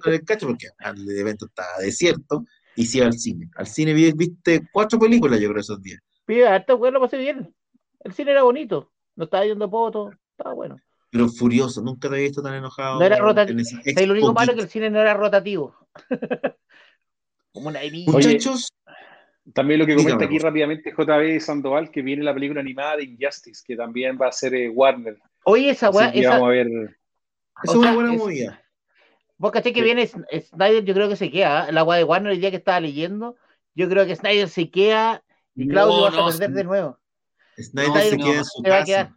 con 0.00 0.12
el 0.12 0.24
cacho, 0.24 0.46
porque 0.48 0.68
el 0.84 1.18
evento 1.18 1.46
estaba 1.46 1.78
desierto, 1.80 2.44
y 2.76 2.86
se 2.86 2.98
iba 2.98 3.06
al 3.06 3.12
cine. 3.14 3.50
Al 3.56 3.66
cine 3.66 3.92
vi- 3.92 4.12
viste 4.12 4.68
cuatro 4.72 4.98
películas, 4.98 5.40
yo 5.40 5.48
creo, 5.48 5.60
esos 5.60 5.82
días. 5.82 6.00
Pero 6.24 6.48
harto 6.48 6.76
weón 6.76 6.94
lo 6.94 7.00
pasé 7.00 7.18
bien. 7.18 7.54
El 8.00 8.12
cine 8.12 8.30
era 8.32 8.42
bonito. 8.42 8.92
No 9.16 9.24
estaba 9.24 9.44
yendo 9.46 9.70
poto. 9.70 10.10
Estaba 10.36 10.54
bueno. 10.54 10.76
Pero 11.10 11.28
furioso, 11.28 11.80
nunca 11.80 12.08
te 12.08 12.14
había 12.16 12.26
visto 12.26 12.42
tan 12.42 12.54
enojado. 12.54 12.98
No 12.98 13.04
era 13.06 13.18
rotativo. 13.18 13.60
en 13.84 14.08
lo 14.08 14.12
único 14.14 14.32
malo 14.32 14.50
es 14.52 14.56
que 14.56 14.62
el 14.64 14.68
cine 14.68 14.90
no 14.90 15.00
era 15.00 15.14
rotativo. 15.14 15.74
Como 17.52 17.68
una 17.68 17.80
herida. 17.82 18.10
Muchachos, 18.10 18.68
También 19.52 19.78
lo 19.78 19.86
que 19.86 19.94
comenta 19.94 20.16
Dígame, 20.18 20.24
aquí 20.24 20.38
rápidamente 20.38 20.92
JB 20.96 21.40
Sandoval, 21.40 21.90
que 21.90 22.02
viene 22.02 22.24
la 22.24 22.34
película 22.34 22.60
animada 22.60 22.96
de 22.96 23.04
Injustice, 23.04 23.62
que 23.64 23.76
también 23.76 24.18
va 24.20 24.28
a 24.28 24.32
ser 24.32 24.54
eh, 24.54 24.68
Warner. 24.68 25.18
Oye, 25.44 25.70
esa 25.70 25.90
weá, 25.90 26.08
esa, 26.10 26.30
vamos 26.30 26.46
a 26.48 26.50
ver. 26.50 26.66
esa 26.68 26.92
o 27.66 27.70
es 27.72 27.74
una 27.74 27.86
sea, 27.88 27.94
buena 27.94 28.12
es- 28.14 28.18
movida. 28.18 28.62
vos 29.36 29.50
caché 29.52 29.72
que 29.72 29.80
Sí. 29.80 29.84
viene 29.84 30.06
Snyder, 30.06 30.84
yo 30.84 30.94
creo 30.94 31.08
que 31.08 31.16
se 31.16 31.30
queda. 31.30 31.68
¿eh? 31.68 31.72
La 31.72 31.84
weá 31.84 31.98
de 31.98 32.04
Warner 32.04 32.32
el 32.32 32.40
día 32.40 32.50
que 32.50 32.56
estaba 32.56 32.80
leyendo, 32.80 33.36
yo 33.74 33.88
creo 33.88 34.06
que 34.06 34.16
Snyder 34.16 34.48
se 34.48 34.70
queda 34.70 35.22
y 35.54 35.68
Claudio 35.68 36.10
No, 36.10 36.24
vas 36.24 36.36
a 36.36 36.38
perder 36.38 36.50
de 36.56 36.64
nuevo. 36.64 36.98
Snyder 37.58 37.88
No, 37.90 37.96
se 38.00 38.16
no, 38.16 38.24
queda 38.24 38.38
en 38.38 38.44
su 38.44 38.62
casa. 38.62 39.16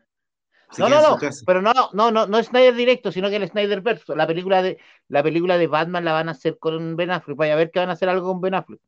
Se 0.70 0.82
No, 0.82 0.90
no, 0.90 1.02
no, 1.02 1.18
pero 1.46 1.62
no, 1.62 1.72
no, 1.94 2.12
no, 2.12 2.28
no 2.28 2.38
es 2.40 2.48
Snyder 2.48 2.76
directo, 2.76 3.12
sino 3.14 3.30
que 3.30 3.38
el 3.38 3.48
Snyder 3.48 3.80
verso. 3.82 4.16
La 4.16 4.28
película 4.28 4.62
de, 4.62 4.78
la 5.08 5.24
película 5.24 5.58
de 5.58 5.68
Batman 5.68 6.04
la 6.04 6.12
van 6.12 6.28
a 6.28 6.34
hacer 6.34 6.58
con 6.60 6.98
Ben 6.98 7.10
Affleck. 7.12 7.38
Vaya 7.38 7.54
a 7.54 7.56
ver 7.58 7.72
que 7.72 7.80
van 7.80 7.90
a 7.90 7.94
hacer 7.94 8.10
algo 8.10 8.28
con 8.28 8.42
Ben 8.42 8.54
Affleck. 8.54 8.82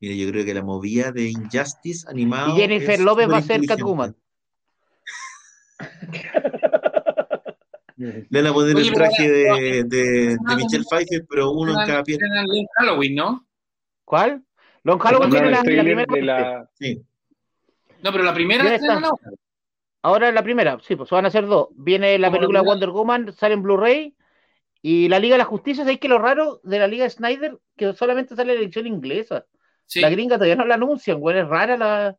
Mira, 0.00 0.14
yo 0.16 0.28
creo 0.30 0.44
que 0.44 0.54
la 0.54 0.62
movida 0.62 1.12
de 1.12 1.30
Injustice 1.30 2.06
animado. 2.08 2.56
Y 2.56 2.60
Jennifer 2.60 2.98
López 3.00 3.30
va 3.30 3.36
a 3.38 3.42
ser. 3.42 3.64
Catwoman. 3.66 4.16
Le 7.98 8.42
van 8.42 8.46
a 8.46 8.52
poner 8.54 8.76
Oye, 8.76 8.88
el 8.88 8.94
traje 8.94 9.28
de, 9.28 9.84
de, 9.84 10.36
de 10.36 10.56
Michelle 10.56 10.84
Pfeiffer, 10.88 11.26
pero 11.28 11.50
uno 11.50 11.72
en 11.72 11.86
cada 11.86 12.04
en 12.06 12.66
Halloween, 12.76 13.14
¿no? 13.16 13.46
¿Cuál? 14.04 14.44
Long 14.84 15.00
Halloween 15.00 15.30
viene 15.30 15.50
la, 15.50 15.62
primera 15.62 16.00
de 16.00 16.06
parte. 16.06 16.22
la. 16.22 16.70
Sí. 16.74 17.02
No, 18.02 18.12
pero 18.12 18.22
la 18.22 18.34
primera 18.34 18.74
estrenan 18.74 19.04
está. 19.04 19.10
ahora. 20.02 20.30
La 20.30 20.42
primera, 20.42 20.78
sí, 20.80 20.94
pues 20.94 21.10
van 21.10 21.26
a 21.26 21.30
ser 21.30 21.46
dos. 21.46 21.68
Viene 21.74 22.18
la 22.18 22.30
película. 22.30 22.62
Wonder 22.62 22.90
Woman, 22.90 23.32
sale 23.32 23.54
en 23.54 23.62
Blu-ray 23.62 24.14
Y 24.80 25.08
la 25.08 25.18
Liga 25.18 25.34
de 25.34 25.38
la 25.38 25.44
Justicia, 25.44 25.82
¿sabéis 25.82 25.98
que 25.98 26.08
lo 26.08 26.18
raro 26.18 26.60
de 26.62 26.78
la 26.78 26.86
Liga 26.86 27.04
de 27.04 27.10
Snyder? 27.10 27.58
Que 27.76 27.92
solamente 27.94 28.36
sale 28.36 28.54
la 28.54 28.60
edición 28.60 28.86
inglesa. 28.86 29.44
La 29.96 30.10
gringa 30.10 30.36
todavía 30.36 30.56
no 30.56 30.66
la 30.66 30.74
anuncian, 30.74 31.18
güey, 31.18 31.38
es 31.38 31.48
rara 31.48 31.76
la... 31.76 32.16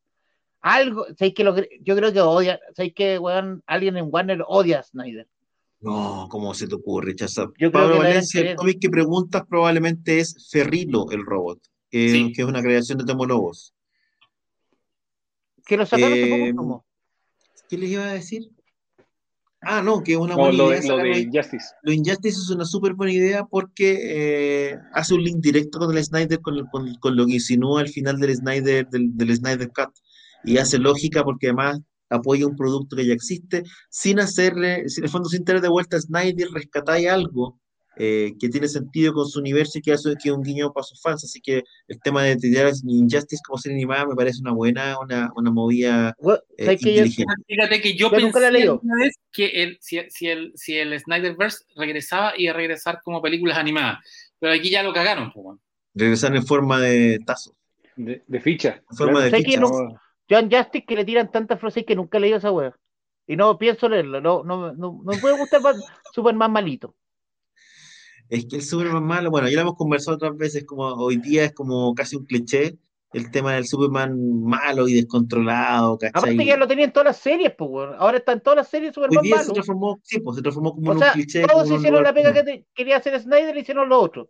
Algo, 0.62 1.06
¿sabéis 1.18 1.34
que 1.34 1.44
lo... 1.44 1.56
yo 1.82 1.96
creo 1.96 2.12
que 2.12 2.22
odia, 2.22 2.60
¿sabéis 2.76 2.94
que, 2.94 3.18
weón, 3.18 3.64
alguien 3.66 3.98
en 3.98 4.08
Warner 4.10 4.44
odia 4.48 4.80
a 4.80 4.84
Snyder? 4.84 5.28
No, 5.82 6.28
¿cómo 6.30 6.54
se 6.54 6.68
te 6.68 6.76
ocurre, 6.76 7.12
rechazar? 7.12 7.48
Yo 7.58 7.72
Pablo 7.72 7.90
creo 7.90 8.02
que 8.02 8.08
Valencia, 8.08 8.42
el 8.42 8.56
cómic 8.58 8.80
que 8.82 8.90
preguntas 8.90 9.44
probablemente 9.48 10.20
es 10.20 10.50
Ferrilo, 10.52 11.10
el 11.12 11.26
robot, 11.26 11.60
que 11.90 12.32
es 12.36 12.46
una 12.46 12.62
creación 12.62 12.98
de 12.98 13.14
Lobos. 13.14 13.74
Que 15.66 15.78
lo 15.78 15.86
sacaron 15.86 16.18
eh, 16.18 16.54
¿Qué 17.70 17.78
les 17.78 17.92
iba 17.92 18.04
a 18.04 18.14
decir? 18.14 18.50
Ah, 19.62 19.82
no, 19.82 20.02
que 20.02 20.14
es 20.14 20.18
una 20.18 20.36
buena 20.36 20.58
lo, 20.58 20.74
idea. 20.74 20.82
Lo 20.90 20.98
de 20.98 21.20
Injustice. 21.20 21.66
Lo 21.84 21.92
Injustice 21.92 22.38
es 22.38 22.50
una 22.50 22.66
súper 22.66 22.94
buena 22.94 23.14
idea 23.14 23.46
porque 23.46 23.98
eh, 24.72 24.78
hace 24.94 25.14
un 25.14 25.24
link 25.24 25.38
directo 25.38 25.80
con 25.80 25.96
el 25.96 26.04
Snyder, 26.04 26.40
con, 26.42 26.66
con, 27.00 27.16
lo 27.16 27.26
que 27.26 27.34
insinúa 27.34 27.82
al 27.82 27.90
final 27.90 28.20
del 28.20 28.36
Snyder, 28.36 28.88
del, 28.90 29.16
del 29.16 29.36
Snyder 29.36 29.70
Cut. 29.70 29.94
Y 30.44 30.58
hace 30.58 30.78
lógica 30.78 31.24
porque 31.24 31.48
además 31.48 31.80
apoya 32.10 32.48
un 32.48 32.56
producto 32.56 32.96
que 32.96 33.06
ya 33.06 33.14
existe, 33.14 33.64
sin 33.90 34.20
hacerle, 34.20 34.80
en 34.80 35.04
el 35.04 35.10
fondo 35.10 35.30
sin 35.30 35.46
tener 35.46 35.62
de 35.62 35.70
vuelta 35.70 35.98
a 35.98 36.02
Snyder, 36.02 36.50
rescatáis 36.52 37.08
algo 37.08 37.60
eh, 38.02 38.32
que 38.40 38.48
tiene 38.48 38.70
sentido 38.70 39.14
con 39.14 39.28
su 39.28 39.40
universo 39.40 39.78
y 39.78 39.82
que 39.82 39.92
hace 39.92 40.14
que 40.24 40.32
un 40.32 40.42
guiño 40.42 40.72
para 40.72 40.86
sus 40.86 41.02
fans. 41.02 41.24
Así 41.26 41.42
que 41.42 41.64
el 41.88 42.00
tema 42.00 42.24
de 42.24 42.38
tirar 42.38 42.72
Injustice 42.88 43.42
como 43.46 43.58
serie 43.58 43.78
animada 43.78 44.08
me 44.08 44.16
parece 44.16 44.40
una 44.40 44.54
buena, 44.54 44.98
una, 45.00 45.30
una 45.36 45.52
movida 45.52 46.16
eh, 46.58 46.72
inteligente. 46.72 47.34
Fíjate 47.46 47.82
que 47.82 47.96
yo, 47.96 48.10
pensé 48.10 48.70
una 48.82 48.96
vez 49.04 49.16
que 49.34 49.48
el, 49.48 49.78
si, 49.82 50.00
si, 50.10 50.28
el, 50.28 50.54
si 50.56 50.78
el 50.78 50.98
Snyderverse 50.98 51.66
regresaba, 51.76 52.34
iba 52.38 52.54
a 52.54 52.56
regresar 52.56 53.02
como 53.04 53.22
películas 53.22 53.58
animadas. 53.58 54.00
Pero 54.40 54.54
aquí 54.54 54.70
ya 54.70 54.82
lo 54.82 54.94
cagaron. 54.94 55.34
Pues, 55.34 55.60
Regresan 55.94 56.38
en 56.38 56.46
forma 56.46 56.80
de 56.80 57.20
tazo. 57.26 57.54
De, 57.98 58.22
ficha. 58.40 58.82
En 58.90 58.98
forma 58.98 59.26
de 59.26 59.32
ficha. 59.32 59.60
John 60.30 60.50
Justice 60.52 60.86
que 60.86 60.96
le 60.96 61.06
tiran 61.06 61.32
tantas 61.32 61.60
frases 61.60 61.86
que 61.86 61.96
nunca 61.96 62.18
he 62.18 62.22
leído 62.22 62.38
esa 62.38 62.52
wea. 62.52 62.76
Y 63.28 63.36
no 63.36 63.58
pienso 63.58 63.90
leerlo. 63.90 64.22
No, 64.22 64.44
no, 64.44 64.74
no, 64.74 64.74
no 64.74 65.04
me 65.04 65.18
puede 65.18 65.38
gustar 65.38 65.62
Superman 66.14 66.52
malito. 66.52 66.96
Es 68.30 68.46
que 68.46 68.58
el 68.58 68.62
Superman 68.62 69.04
malo, 69.04 69.32
bueno, 69.32 69.50
ya 69.50 69.56
lo 69.56 69.62
hemos 69.62 69.76
conversado 69.76 70.16
otras 70.16 70.38
veces, 70.38 70.64
como 70.66 70.86
hoy 70.86 71.18
día 71.18 71.46
es 71.46 71.54
como 71.54 71.96
casi 71.96 72.16
un 72.16 72.26
cliché, 72.26 72.78
el 73.12 73.32
tema 73.32 73.54
del 73.54 73.66
Superman 73.66 74.44
malo 74.44 74.88
y 74.88 74.94
descontrolado, 74.94 75.98
¿cachai? 75.98 76.20
Aparte 76.20 76.38
que 76.38 76.46
ya 76.46 76.58
lo 76.58 76.68
tenía 76.68 76.86
en 76.86 76.94
todas 76.94 77.08
las 77.08 77.18
series, 77.18 77.54
pues, 77.58 77.90
ahora 77.98 78.18
está 78.18 78.34
en 78.34 78.42
todas 78.42 78.58
las 78.58 78.70
series 78.70 78.94
Superman 78.94 79.18
hoy 79.18 79.28
día 79.28 79.40
se 79.40 79.52
transformó, 79.52 80.00
sí, 80.04 80.20
pues, 80.20 80.36
se 80.36 80.44
transformó 80.44 80.76
como 80.76 80.92
un 80.92 81.00
cliché. 81.14 81.48
Todos 81.48 81.72
hicieron 81.72 82.04
la 82.04 82.14
pega 82.14 82.32
que 82.32 82.66
quería 82.76 82.98
hacer 82.98 83.20
Snyder 83.20 83.58
y 83.58 83.62
hicieron 83.62 83.90
lo 83.90 84.00
otro. 84.00 84.30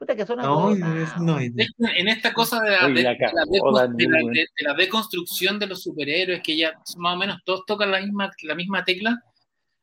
Puta 0.00 0.16
que 0.16 0.24
son 0.24 0.38
no, 0.38 0.74
no, 0.74 1.38
en 1.38 2.08
esta 2.08 2.32
cosa 2.32 2.58
de 2.62 2.70
la, 2.70 2.88
de, 2.88 4.46
la, 4.62 4.74
deconstrucción 4.74 5.58
de 5.58 5.66
los 5.66 5.82
superhéroes, 5.82 6.40
que 6.42 6.56
ya 6.56 6.72
más 6.96 7.16
o 7.16 7.18
menos 7.18 7.36
todos 7.44 7.66
tocan 7.66 7.90
la 7.90 8.00
misma, 8.00 8.30
la 8.44 8.54
misma 8.54 8.82
tecla, 8.82 9.22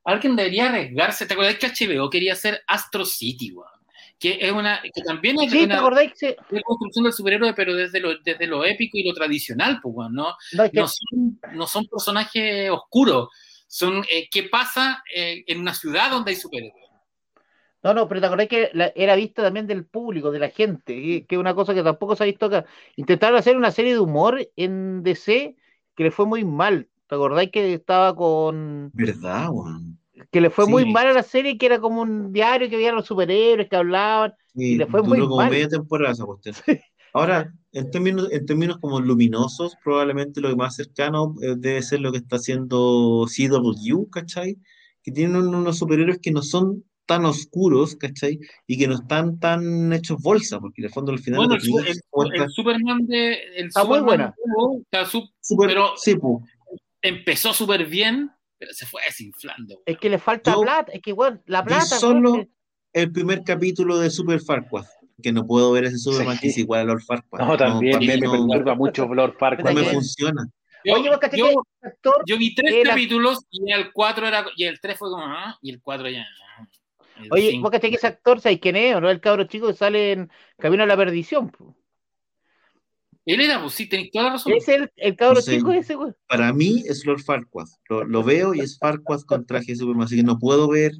alguien 0.03 0.35
debería 0.35 0.69
arriesgarse. 0.69 1.27
¿Te 1.27 1.35
acuerdas 1.35 1.57
que 1.57 1.68
HBO 1.68 2.10
quería 2.10 2.34
hacer 2.34 2.64
Astro 2.65 3.06
City, 3.06 3.53
Que 4.18 4.39
es 4.41 4.52
una, 4.52 4.81
que 4.81 5.03
también 5.03 5.35
es 5.39 5.53
una 5.53 5.84
construcción 5.84 7.03
del 7.03 7.14
superhéroe, 7.14 7.53
pero 7.53 7.76
desde 7.76 7.99
lo, 7.99 8.18
desde 8.18 8.48
lo 8.48 8.65
épico 8.65 8.98
y 8.98 9.07
lo 9.07 9.14
tradicional, 9.14 9.80
pues, 9.84 10.10
¿no? 10.10 10.35
No, 10.73 10.88
son, 10.88 11.39
no 11.53 11.68
son 11.68 11.85
personajes 11.85 12.72
oscuros, 12.72 13.30
son 13.68 14.03
eh, 14.10 14.27
qué 14.31 14.45
pasa 14.45 15.03
eh, 15.15 15.44
en 15.45 15.60
una 15.60 15.76
ciudad 15.76 16.10
donde 16.10 16.31
hay 16.31 16.38
superhéroes. 16.38 16.86
No, 17.88 17.93
no, 17.93 18.07
pero 18.09 18.19
te 18.19 18.27
acordás 18.27 18.49
que 18.49 18.69
era 18.95 19.15
vista 19.15 19.41
también 19.41 19.65
del 19.65 19.85
público, 19.85 20.30
de 20.30 20.39
la 20.39 20.49
gente, 20.49 21.26
que 21.26 21.35
es 21.35 21.38
una 21.38 21.55
cosa 21.55 21.73
que 21.73 21.84
tampoco 21.84 22.18
se 22.18 22.23
ha 22.23 22.26
visto 22.26 22.47
acá. 22.47 22.65
Intentaron 22.97 23.39
hacer 23.39 23.55
una 23.55 23.72
serie 23.72 23.93
de 23.93 23.99
humor 23.99 24.45
en 24.57 25.03
DC 25.03 25.55
que 25.95 26.03
le 26.03 26.11
fue 26.11 26.26
muy 26.26 26.43
mal. 26.43 26.89
¿Te 27.07 27.15
acordáis 27.15 27.49
que 27.49 27.73
estaba 27.73 28.14
con. 28.14 28.91
¿Verdad, 28.93 29.47
Juan? 29.47 29.97
Que 30.31 30.41
le 30.41 30.49
fue 30.49 30.68
muy 30.68 30.91
mal 30.91 31.07
a 31.07 31.14
la 31.14 31.23
serie, 31.23 31.57
que 31.57 31.65
era 31.65 31.80
como 31.80 32.01
un 32.01 32.34
diario 32.34 32.68
que 32.69 32.76
había 32.76 32.91
los 32.91 33.05
superhéroes 33.05 33.69
que 33.69 33.77
hablaban. 33.77 34.34
y 34.53 34.76
le 34.76 34.85
fue 34.88 35.01
muy 35.01 35.19
como 35.19 35.38
media 35.38 35.69
temporada 35.69 36.11
esa 36.11 36.26
cuestión. 36.26 36.55
Ahora, 37.14 37.53
en 37.72 37.89
términos, 37.89 38.27
en 38.34 38.45
términos 38.45 38.80
como 38.80 38.99
luminosos, 38.99 39.77
probablemente 39.81 40.41
lo 40.41 40.53
más 40.57 40.76
cercano 40.76 41.35
eh, 41.41 41.55
debe 41.57 41.81
ser 41.81 42.01
lo 42.01 42.11
que 42.11 42.18
está 42.18 42.35
haciendo 42.35 43.26
CW, 43.27 44.09
¿cachai? 44.09 44.57
Que 45.01 45.14
tienen 45.14 45.38
unos 45.38 45.77
superhéroes 45.77 46.19
que 46.19 46.31
no 46.31 46.41
son 46.41 46.84
tan 47.07 47.25
oscuros, 47.25 47.95
¿cachai? 47.95 48.39
Y 48.67 48.77
que 48.77 48.88
no 48.88 48.95
están 48.95 49.39
tan 49.39 49.91
hechos 49.93 50.21
bolsa, 50.21 50.59
porque 50.59 50.81
en 50.81 50.85
el 50.85 50.91
fondo 50.91 51.11
al 51.11 51.19
final... 51.19 51.47
Bueno, 52.11 52.34
el, 52.34 52.49
Superman 52.51 53.07
de... 53.07 53.34
El 53.55 53.67
está 53.67 53.84
muy 53.84 54.01
buena. 54.01 54.35
Está 54.84 55.05
super, 55.05 55.67
pero 55.67 55.95
empezó 57.01 57.53
súper 57.53 57.85
bien, 57.85 58.31
pero 58.59 58.73
se 58.73 58.85
fue 58.85 59.01
desinflando. 59.07 59.81
Es 59.85 59.97
que 59.97 60.09
le 60.09 60.19
falta 60.19 60.55
plata, 60.55 60.91
es 60.91 61.01
que 61.01 61.11
igual, 61.11 61.41
la 61.47 61.63
plata... 61.63 61.85
solo 61.97 62.45
el 62.93 63.11
primer 63.11 63.43
capítulo 63.43 63.97
de 63.99 64.09
Super 64.09 64.41
Farquaad, 64.41 64.85
que 65.21 65.31
no 65.31 65.45
puedo 65.45 65.71
ver 65.71 65.85
ese 65.85 65.97
Superman 65.97 66.38
que 66.39 66.49
es 66.49 66.57
igual 66.57 66.81
a 66.81 66.84
Lord 66.84 67.03
Farquaad. 67.03 67.47
No, 67.47 67.57
también, 67.57 67.99
me 67.99 68.15
recuerda 68.15 68.75
mucho 68.75 69.07
Lord 69.07 69.38
Farquaad. 69.38 69.73
No 69.73 69.81
me 69.81 69.88
funciona. 69.88 70.47
Yo, 70.84 71.63
yo, 72.25 72.38
vi 72.38 72.55
tres 72.55 72.88
capítulos 72.88 73.39
y 73.49 73.71
el 73.71 73.91
4 73.91 74.27
era, 74.27 74.45
y 74.55 74.63
el 74.63 74.79
3 74.79 74.97
fue 74.97 75.09
como, 75.09 75.23
ah, 75.25 75.57
y 75.61 75.71
el 75.71 75.81
4 75.81 76.09
ya. 76.09 76.25
Oye, 77.31 77.60
vos 77.60 77.72
que 77.72 77.88
ese 77.88 78.07
actor, 78.07 78.41
¿sabes 78.41 78.60
quién 78.60 78.76
es? 78.76 78.95
¿O 78.95 79.02
no? 79.02 79.10
El 79.10 79.19
cabro 79.19 79.45
chico 79.45 79.68
que 79.68 79.73
sale 79.73 80.11
en 80.11 80.31
Camino 80.57 80.84
a 80.84 80.85
la 80.85 80.98
Perdición. 80.98 81.52
Él 83.26 83.41
era, 83.41 83.61
pues 83.61 83.73
sí, 83.73 83.89
tenés 83.89 84.10
toda 84.11 84.26
la 84.26 84.31
razón. 84.31 84.53
Es 84.53 84.68
el, 84.69 84.89
el 84.95 85.15
cabro 85.15 85.41
chico 85.41 85.72
ese, 85.73 85.95
güey. 85.95 86.14
Para 86.27 86.53
mí 86.53 86.84
es 86.88 87.06
Lord 87.06 87.22
Farquaad. 87.22 87.68
Lo, 87.89 88.23
veo 88.23 88.53
y 88.53 88.61
es 88.61 88.80
Farquaad 88.80 89.22
con 89.22 89.45
traje 89.45 89.73
de 89.73 89.76
Superman, 89.76 90.06
así 90.06 90.15
que 90.15 90.23
no 90.23 90.39
puedo 90.39 90.69
ver, 90.69 90.94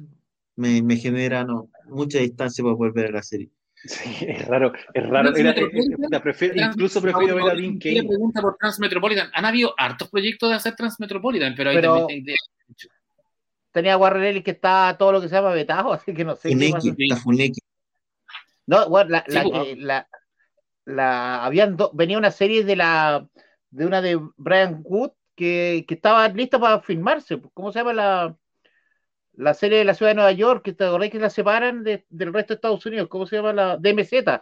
me, 0.54 0.82
me 0.82 0.96
genera 0.96 1.44
no, 1.44 1.70
mucha 1.86 2.18
distancia 2.18 2.62
para 2.62 2.76
poder 2.76 2.92
ver 2.92 3.12
la 3.12 3.22
serie. 3.22 3.50
Sí, 3.84 4.26
es 4.26 4.46
raro, 4.46 4.72
es 4.92 5.08
raro. 5.08 5.34
Era, 5.34 5.54
incluso 6.68 7.00
prefiero 7.00 7.36
ver 7.36 7.44
a 7.44 7.54
Dean 7.54 7.78
Kane. 7.78 8.04
pregunta 8.04 8.42
por 8.42 8.56
Transmetropolitan. 8.56 9.30
Han 9.32 9.44
habido 9.44 9.72
hartos 9.78 10.10
proyectos 10.10 10.50
de 10.50 10.56
hacer 10.56 10.74
Transmetropolitan, 10.74 11.54
pero, 11.56 11.70
pero... 11.72 11.94
hay 11.94 12.00
también 12.00 12.36
tenía 13.72 13.96
Warren 13.96 14.24
Ellis 14.24 14.44
que 14.44 14.52
está 14.52 14.96
todo 14.98 15.12
lo 15.12 15.20
que 15.20 15.28
se 15.28 15.34
llama 15.34 15.50
vetajo, 15.50 15.92
así 15.94 16.14
que 16.14 16.24
no 16.24 16.36
sé. 16.36 16.50
Funeki, 16.50 16.94
qué 16.96 17.16
Funeki. 17.16 17.60
No, 18.66 18.88
bueno, 18.88 19.10
la, 19.10 19.24
la, 19.28 19.42
que, 19.44 19.76
la, 19.76 20.08
la, 20.84 21.44
habían 21.44 21.76
venía 21.94 22.18
una 22.18 22.30
serie 22.30 22.64
de 22.64 22.76
la 22.76 23.26
de 23.70 23.86
una 23.86 24.02
de 24.02 24.20
Brian 24.36 24.80
Wood 24.84 25.12
que, 25.34 25.84
que 25.86 25.94
estaba 25.94 26.28
lista 26.28 26.58
para 26.58 26.80
filmarse. 26.80 27.40
¿Cómo 27.54 27.72
se 27.72 27.78
llama 27.78 27.92
la, 27.92 28.36
la 29.32 29.54
serie 29.54 29.78
de 29.78 29.84
la 29.84 29.94
ciudad 29.94 30.10
de 30.10 30.16
Nueva 30.16 30.32
York? 30.32 30.64
Que 30.64 30.72
te 30.72 30.84
acordáis 30.84 31.12
que 31.12 31.18
la 31.18 31.30
separan 31.30 31.84
de, 31.84 32.04
del 32.10 32.32
resto 32.32 32.52
de 32.52 32.56
Estados 32.56 32.84
Unidos. 32.84 33.08
¿Cómo 33.08 33.26
se 33.26 33.36
llama 33.36 33.52
la 33.52 33.76
DMZ? 33.76 34.40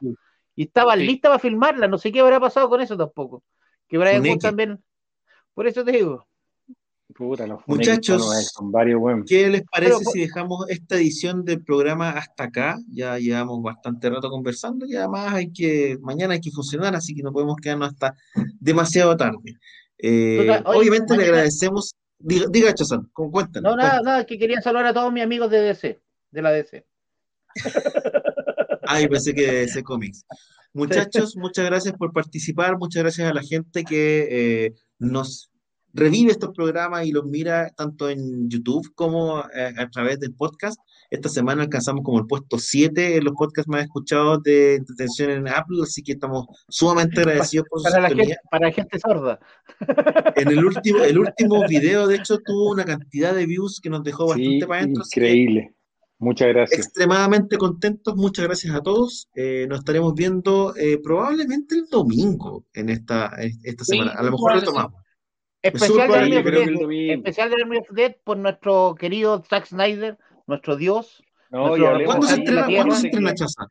Y 0.56 0.64
estaba 0.64 0.96
lista 0.96 1.28
para 1.28 1.38
filmarla. 1.38 1.86
No 1.86 1.98
sé 1.98 2.10
qué 2.10 2.20
habrá 2.20 2.40
pasado 2.40 2.68
con 2.68 2.80
eso 2.80 2.96
tampoco. 2.96 3.44
Que 3.86 3.98
Brian 3.98 4.26
Wood 4.26 4.38
también. 4.38 4.82
Por 5.54 5.66
eso 5.66 5.84
te 5.84 5.92
digo. 5.92 6.26
Muchachos, 7.66 8.52
¿qué 9.26 9.48
les 9.48 9.62
parece 9.62 10.04
si 10.12 10.20
dejamos 10.20 10.68
esta 10.68 10.96
edición 10.96 11.44
del 11.44 11.62
programa 11.62 12.10
hasta 12.10 12.44
acá? 12.44 12.78
Ya 12.88 13.16
llevamos 13.18 13.62
bastante 13.62 14.10
rato 14.10 14.28
conversando 14.28 14.86
y 14.86 14.96
además 14.96 15.32
hay 15.32 15.52
que, 15.52 15.98
mañana 16.02 16.34
hay 16.34 16.40
que 16.40 16.50
funcionar, 16.50 16.94
así 16.94 17.14
que 17.14 17.22
no 17.22 17.32
podemos 17.32 17.56
quedarnos 17.62 17.90
hasta 17.90 18.14
demasiado 18.60 19.16
tarde. 19.16 19.54
Eh, 19.98 20.60
obviamente 20.64 21.16
le 21.16 21.24
agradecemos. 21.24 21.94
Diga, 22.18 22.46
diga 22.50 22.74
Chazán, 22.74 23.08
cuéntanos. 23.12 23.70
No, 23.70 23.76
nada, 23.76 24.02
nada, 24.02 24.26
que 24.26 24.38
quería 24.38 24.60
saludar 24.60 24.86
a 24.86 24.94
todos 24.94 25.12
mis 25.12 25.22
amigos 25.22 25.50
de 25.50 25.60
DC, 25.60 26.00
de 26.30 26.42
la 26.42 26.50
DC. 26.50 26.84
Ay, 28.82 29.08
pensé 29.08 29.32
que 29.32 29.46
de 29.46 29.52
DC 29.60 29.82
Comics. 29.82 30.24
Muchachos, 30.72 31.36
muchas 31.36 31.64
gracias 31.64 31.94
por 31.94 32.12
participar, 32.12 32.76
muchas 32.76 33.02
gracias 33.02 33.30
a 33.30 33.34
la 33.34 33.42
gente 33.42 33.84
que 33.84 34.28
eh, 34.30 34.74
nos 34.98 35.50
revive 35.96 36.30
estos 36.30 36.50
programas 36.54 37.06
y 37.06 37.12
los 37.12 37.24
mira 37.24 37.70
tanto 37.70 38.10
en 38.10 38.48
YouTube 38.48 38.92
como 38.94 39.40
eh, 39.40 39.72
a, 39.76 39.88
través 39.88 40.20
del 40.20 40.34
podcast. 40.34 40.78
Esta 41.10 41.28
semana 41.28 41.62
alcanzamos 41.62 42.04
como 42.04 42.18
el 42.18 42.26
puesto 42.26 42.58
7 42.58 43.16
en 43.16 43.24
los 43.24 43.34
podcasts 43.34 43.68
más 43.68 43.84
escuchados 43.84 44.42
de 44.42 44.76
entretención 44.76 45.30
en 45.30 45.48
Apple, 45.48 45.78
así 45.82 46.02
que 46.02 46.12
estamos 46.12 46.46
sumamente 46.68 47.20
agradecidos 47.20 47.66
por 47.68 47.80
su 47.80 47.84
para 47.84 48.02
la 48.02 48.08
gente, 48.08 48.36
Para 48.50 48.66
la 48.68 48.72
gente 48.72 48.98
sorda. 48.98 49.40
En 50.36 50.48
el 50.48 50.64
último, 50.64 51.02
el 51.02 51.18
último 51.18 51.64
video, 51.68 52.06
de 52.06 52.16
hecho, 52.16 52.38
tuvo 52.38 52.72
una 52.72 52.84
cantidad 52.84 53.34
de 53.34 53.46
views 53.46 53.80
que 53.80 53.88
nos 53.88 54.02
dejó 54.02 54.26
bastante 54.26 54.66
para 54.66 54.80
adentro. 54.80 55.02
Increíble. 55.04 55.72
Muchas 56.18 56.48
gracias. 56.48 56.86
Extremadamente 56.86 57.58
contentos, 57.58 58.16
muchas 58.16 58.46
gracias 58.46 58.74
a 58.74 58.80
todos. 58.80 59.28
Eh, 59.34 59.66
nos 59.68 59.80
estaremos 59.80 60.14
viendo 60.14 60.74
eh, 60.76 60.98
probablemente 61.02 61.74
el 61.74 61.86
domingo 61.90 62.64
en 62.72 62.88
esta, 62.88 63.32
esta 63.64 63.84
semana. 63.84 64.12
A 64.12 64.22
lo 64.22 64.32
mejor 64.32 64.54
retomamos. 64.54 65.05
Especial 65.62 66.08
de, 66.30 67.12
especial 67.14 67.50
de 67.50 67.82
Dead 67.90 68.16
por 68.24 68.36
nuestro 68.36 68.94
querido 68.98 69.42
Zack 69.48 69.66
Snyder, 69.66 70.16
nuestro 70.46 70.76
Dios, 70.76 71.22
No, 71.50 71.76
Nuestro 71.76 72.04
¿Cuándo 72.04 72.26
se 72.26 72.34
estrena, 72.34 72.60
la 72.60 72.66
¿cuándo 72.76 72.94
se 72.96 73.06
estrena 73.06 73.30
que- 73.30 73.36
Chaza? 73.36 73.66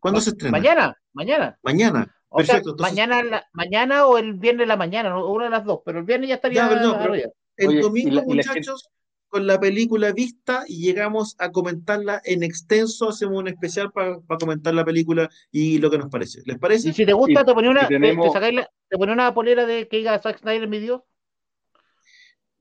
¿Cuándo 0.00 0.20
se 0.20 0.30
estrena? 0.30 0.50
Mañana, 0.58 0.96
mañana. 1.12 1.58
Mañana. 1.62 2.16
O 2.28 2.38
sea, 2.42 2.46
Perfecto. 2.56 2.70
entonces, 2.70 2.92
mañana, 2.96 3.22
la- 3.22 3.46
mañana 3.52 4.06
o 4.06 4.18
el 4.18 4.34
viernes 4.34 4.64
de 4.64 4.66
la 4.66 4.76
mañana, 4.76 5.10
¿no? 5.10 5.26
una 5.28 5.44
de 5.44 5.50
las 5.50 5.64
dos, 5.64 5.80
pero 5.84 5.98
el 6.00 6.04
viernes 6.04 6.28
ya 6.28 6.34
estaría 6.36 6.62
Ya, 6.62 6.68
pero 6.68 6.80
no, 6.82 6.98
pero- 6.98 7.14
el 7.14 7.68
Oye, 7.68 7.78
y 7.78 7.82
domingo, 7.82 8.08
la- 8.14 8.22
y 8.22 8.28
la 8.28 8.34
muchachos, 8.34 8.88
con 9.28 9.46
la 9.46 9.60
película 9.60 10.12
vista 10.12 10.64
y 10.66 10.82
llegamos 10.82 11.36
a 11.38 11.52
comentarla 11.52 12.20
en 12.24 12.42
extenso, 12.42 13.10
hacemos 13.10 13.38
un 13.38 13.46
especial 13.48 13.92
para 13.92 14.18
comentar 14.40 14.74
la 14.74 14.84
película 14.84 15.28
y 15.52 15.78
lo 15.78 15.88
que 15.90 15.98
nos 15.98 16.08
parece. 16.08 16.40
¿Les 16.46 16.58
parece? 16.58 16.88
Y 16.88 16.92
si 16.92 17.06
te 17.06 17.12
gusta, 17.12 17.42
Y- 17.42 17.44
te 17.44 17.54
ponía 17.54 17.70
una, 17.70 17.86
tenemos- 17.86 18.32
te, 18.32 18.40
te 18.40 18.52
la- 18.52 18.70
te 18.88 18.96
ponía 18.98 19.14
una 19.14 19.32
polera 19.34 19.66
de 19.66 19.86
que 19.88 19.98
diga 19.98 20.18
Zack 20.20 20.38
Snyder 20.40 20.66
mi 20.68 20.80
Dios. 20.80 21.02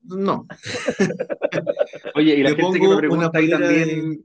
No. 0.09 0.45
Oye, 2.15 2.35
y 2.35 2.43
la 2.43 2.49
Le 2.51 2.55
gente 2.55 2.79
que 2.79 2.87
me 2.87 2.97
pregunta 2.97 3.31
ahí 3.33 3.49
también, 3.49 3.87
de- 3.87 4.19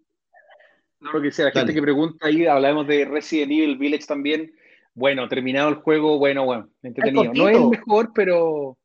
no 1.01 1.12
lo 1.12 1.20
que 1.23 1.31
sea, 1.31 1.47
la 1.47 1.51
Dale. 1.51 1.61
gente 1.66 1.74
que 1.74 1.82
pregunta 1.82 2.27
ahí, 2.27 2.47
hablamos 2.47 2.86
de 2.86 3.05
Resident 3.05 3.52
Evil 3.52 3.77
Village 3.78 4.06
también. 4.06 4.52
Bueno, 4.94 5.28
terminado 5.28 5.69
el 5.69 5.74
juego, 5.77 6.19
bueno, 6.19 6.44
bueno, 6.44 6.69
entretenido. 6.82 7.32
No 7.35 7.48
es 7.48 7.61
mejor, 7.69 8.12
pero 8.15 8.77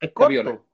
Es 0.00 0.12
corto. 0.12 0.66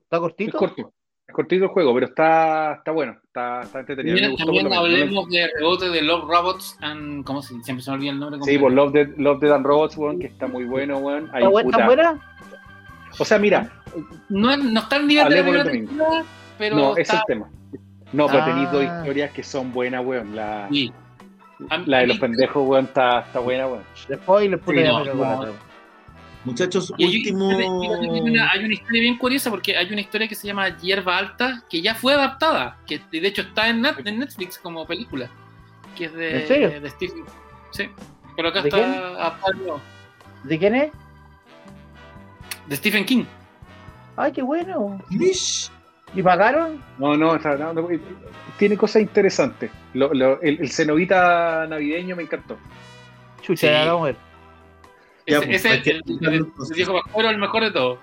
¿Está 0.00 0.16
Es 0.16 0.20
cortito? 0.20 0.58
corto. 0.58 0.92
Es 1.26 1.34
cortito 1.34 1.64
el 1.64 1.70
juego, 1.70 1.94
pero 1.94 2.06
está, 2.06 2.74
está 2.74 2.90
bueno, 2.90 3.16
está, 3.24 3.62
está 3.62 3.80
entretenido. 3.80 4.30
Me 4.30 4.36
También, 4.36 4.72
hablemos 4.72 5.28
de 5.30 5.48
rebote 5.56 5.88
de 5.88 6.02
Love 6.02 6.24
Robots 6.28 6.76
and. 6.80 7.24
¿Cómo 7.24 7.40
se 7.42 7.54
Siempre 7.62 7.82
se 7.82 7.90
me 7.90 7.96
olvida 7.96 8.10
el 8.12 8.18
nombre. 8.20 8.40
Sí, 8.42 8.58
por 8.58 8.72
Love 8.72 8.92
Dead, 8.92 9.08
Love 9.16 9.40
Dead 9.40 9.52
and 9.52 9.64
Robots, 9.66 9.96
weón, 9.96 10.18
que 10.18 10.26
está 10.26 10.46
muy 10.46 10.64
bueno, 10.64 10.98
weón. 10.98 11.30
Ahí, 11.32 11.44
¿Está 11.44 11.86
buena? 11.86 12.20
O 13.18 13.24
sea, 13.24 13.38
mira, 13.38 13.70
No, 14.28 14.50
es- 14.50 14.58
no 14.58 14.80
está 14.80 14.96
al 14.96 15.06
nivel 15.06 15.28
de 15.28 15.36
la 15.36 15.64
primera 15.64 16.24
pero 16.58 16.76
no, 16.76 16.96
es 16.96 17.10
el 17.12 17.20
tema. 17.26 17.48
No, 18.12 18.26
pero 18.26 18.42
Ah. 18.42 18.44
tenéis 18.44 18.70
dos 18.70 18.82
historias 18.84 19.30
que 19.32 19.42
son 19.42 19.72
buenas, 19.72 20.04
weón. 20.04 20.34
La, 20.36 20.68
sí. 20.70 20.92
De 21.86 22.06
los 22.06 22.18
pendejos, 22.18 22.66
weón, 22.68 22.84
está, 22.86 23.20
está 23.20 23.38
buena, 23.40 23.66
weón. 23.66 23.82
Después 24.08 24.48
le 24.50 24.58
puse 24.58 24.84
Sí, 24.84 24.92
no. 25.14 25.46
Muchachos, 26.44 26.92
Y 26.98 27.04
hay, 27.06 27.16
último. 27.18 27.48
hay 27.50 28.20
una, 28.20 28.50
hay 28.50 28.64
una 28.64 28.74
historia 28.74 29.00
bien 29.00 29.16
curiosa 29.16 29.50
porque 29.50 29.76
hay 29.78 29.90
una 29.90 30.00
historia 30.02 30.28
que 30.28 30.34
se 30.34 30.46
llama 30.46 30.76
Hierba 30.76 31.16
Alta 31.16 31.62
que 31.70 31.80
ya 31.80 31.94
fue 31.94 32.12
adaptada, 32.12 32.76
que 32.86 33.00
de 33.10 33.26
hecho 33.26 33.40
está 33.42 33.68
en, 33.68 33.80
Net- 33.82 34.02
en 34.06 34.18
Netflix 34.18 34.58
como 34.58 34.86
película, 34.86 35.30
que 35.96 36.04
es 36.04 36.12
de, 36.12 36.42
¿En 36.42 36.46
serio? 36.48 36.80
de 36.82 36.90
Stephen. 36.90 37.24
Sí, 37.70 37.88
pero 38.36 38.48
acá 38.50 38.60
¿De 38.60 38.68
está 38.68 38.86
nuevo. 39.56 39.80
¿De 40.42 40.58
quién 40.58 40.74
es? 40.74 40.92
De 42.66 42.76
Stephen 42.76 43.04
King. 43.04 43.24
Ay, 44.16 44.32
qué 44.32 44.42
bueno. 44.42 45.00
Mish. 45.10 45.70
¿Y 46.14 46.22
pagaron? 46.22 46.80
No, 46.98 47.16
no, 47.16 47.34
está- 47.34 47.56
no, 47.56 47.72
no, 47.72 47.88
tiene 48.58 48.76
cosas 48.76 49.02
interesantes. 49.02 49.70
Lo- 49.94 50.14
lo- 50.14 50.40
el, 50.42 50.60
el 50.60 50.70
cenovita 50.70 51.66
navideño 51.68 52.14
me 52.14 52.22
encantó. 52.22 52.56
Chucha, 53.42 53.66
Sí. 53.66 53.72
ya 53.72 53.84
vamos 53.86 54.02
a 54.02 54.06
ver. 54.06 54.16
Ya, 55.26 55.38
Ese, 55.38 55.46
pues, 55.46 55.56
ese 55.58 55.68
hay 55.68 55.76
es 55.78 55.82
que 55.84 55.90
el, 55.90 56.02
el, 56.06 56.28
el 56.28 56.34
entonces. 56.34 56.76
viejo 56.76 56.92
Pascuero, 56.92 57.30
el 57.30 57.38
mejor 57.38 57.64
de 57.64 57.70
todos. 57.72 57.98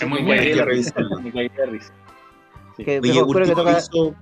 Es 0.00 0.06
muy 0.08 0.22
bueno. 0.22 0.40
Hay 0.42 0.52
que 0.52 0.64
revisarlo. 0.64 1.18
Sí. 2.76 2.84
Que 2.84 3.00
que 3.00 3.54
toca. 3.54 3.70
aviso 3.72 4.14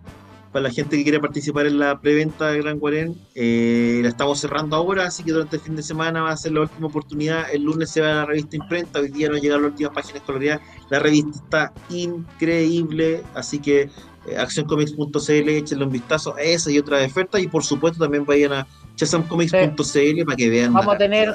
para 0.53 0.65
la 0.65 0.71
gente 0.71 0.97
que 0.97 1.03
quiere 1.05 1.21
participar 1.21 1.67
en 1.67 1.79
la 1.79 2.01
preventa 2.01 2.49
de 2.49 2.61
Gran 2.61 2.79
Guarén. 2.79 3.15
eh, 3.35 4.01
la 4.03 4.09
estamos 4.09 4.41
cerrando 4.41 4.75
ahora, 4.77 5.07
así 5.07 5.23
que 5.23 5.31
durante 5.33 5.57
el 5.57 5.63
fin 5.63 5.77
de 5.77 5.83
semana 5.83 6.23
va 6.23 6.31
a 6.33 6.37
ser 6.37 6.53
la 6.53 6.63
última 6.63 6.89
oportunidad. 6.89 7.45
El 7.53 7.63
lunes 7.63 7.91
se 7.91 8.01
va 8.01 8.11
a 8.11 8.15
la 8.17 8.25
revista 8.27 8.57
imprenta, 8.57 8.99
hoy 9.01 9.09
día 9.11 9.29
no 9.29 9.37
llegaron 9.37 9.63
las 9.63 9.73
últimas 9.73 9.93
páginas 9.95 10.23
coloreadas. 10.25 10.61
La 10.91 10.99
revista 10.99 11.39
está 11.39 11.73
increíble, 11.95 13.23
así 13.35 13.59
que 13.61 13.89
eh, 14.27 14.37
accioncomics.cl, 14.37 15.49
échenle 15.49 15.85
un 15.85 15.93
vistazo 15.93 16.35
a 16.37 16.43
esa 16.43 16.71
y 16.71 16.79
otras 16.79 17.07
ofertas. 17.07 17.41
Y 17.43 17.47
por 17.49 17.63
supuesto 17.65 17.99
también 18.03 18.25
vayan 18.27 18.53
a 18.53 18.67
chasamcomics.cl 18.97 20.25
para 20.25 20.37
que 20.37 20.51
vean 20.51 20.73
Vamos 20.73 20.95
a 20.95 20.99
tener- 20.99 21.29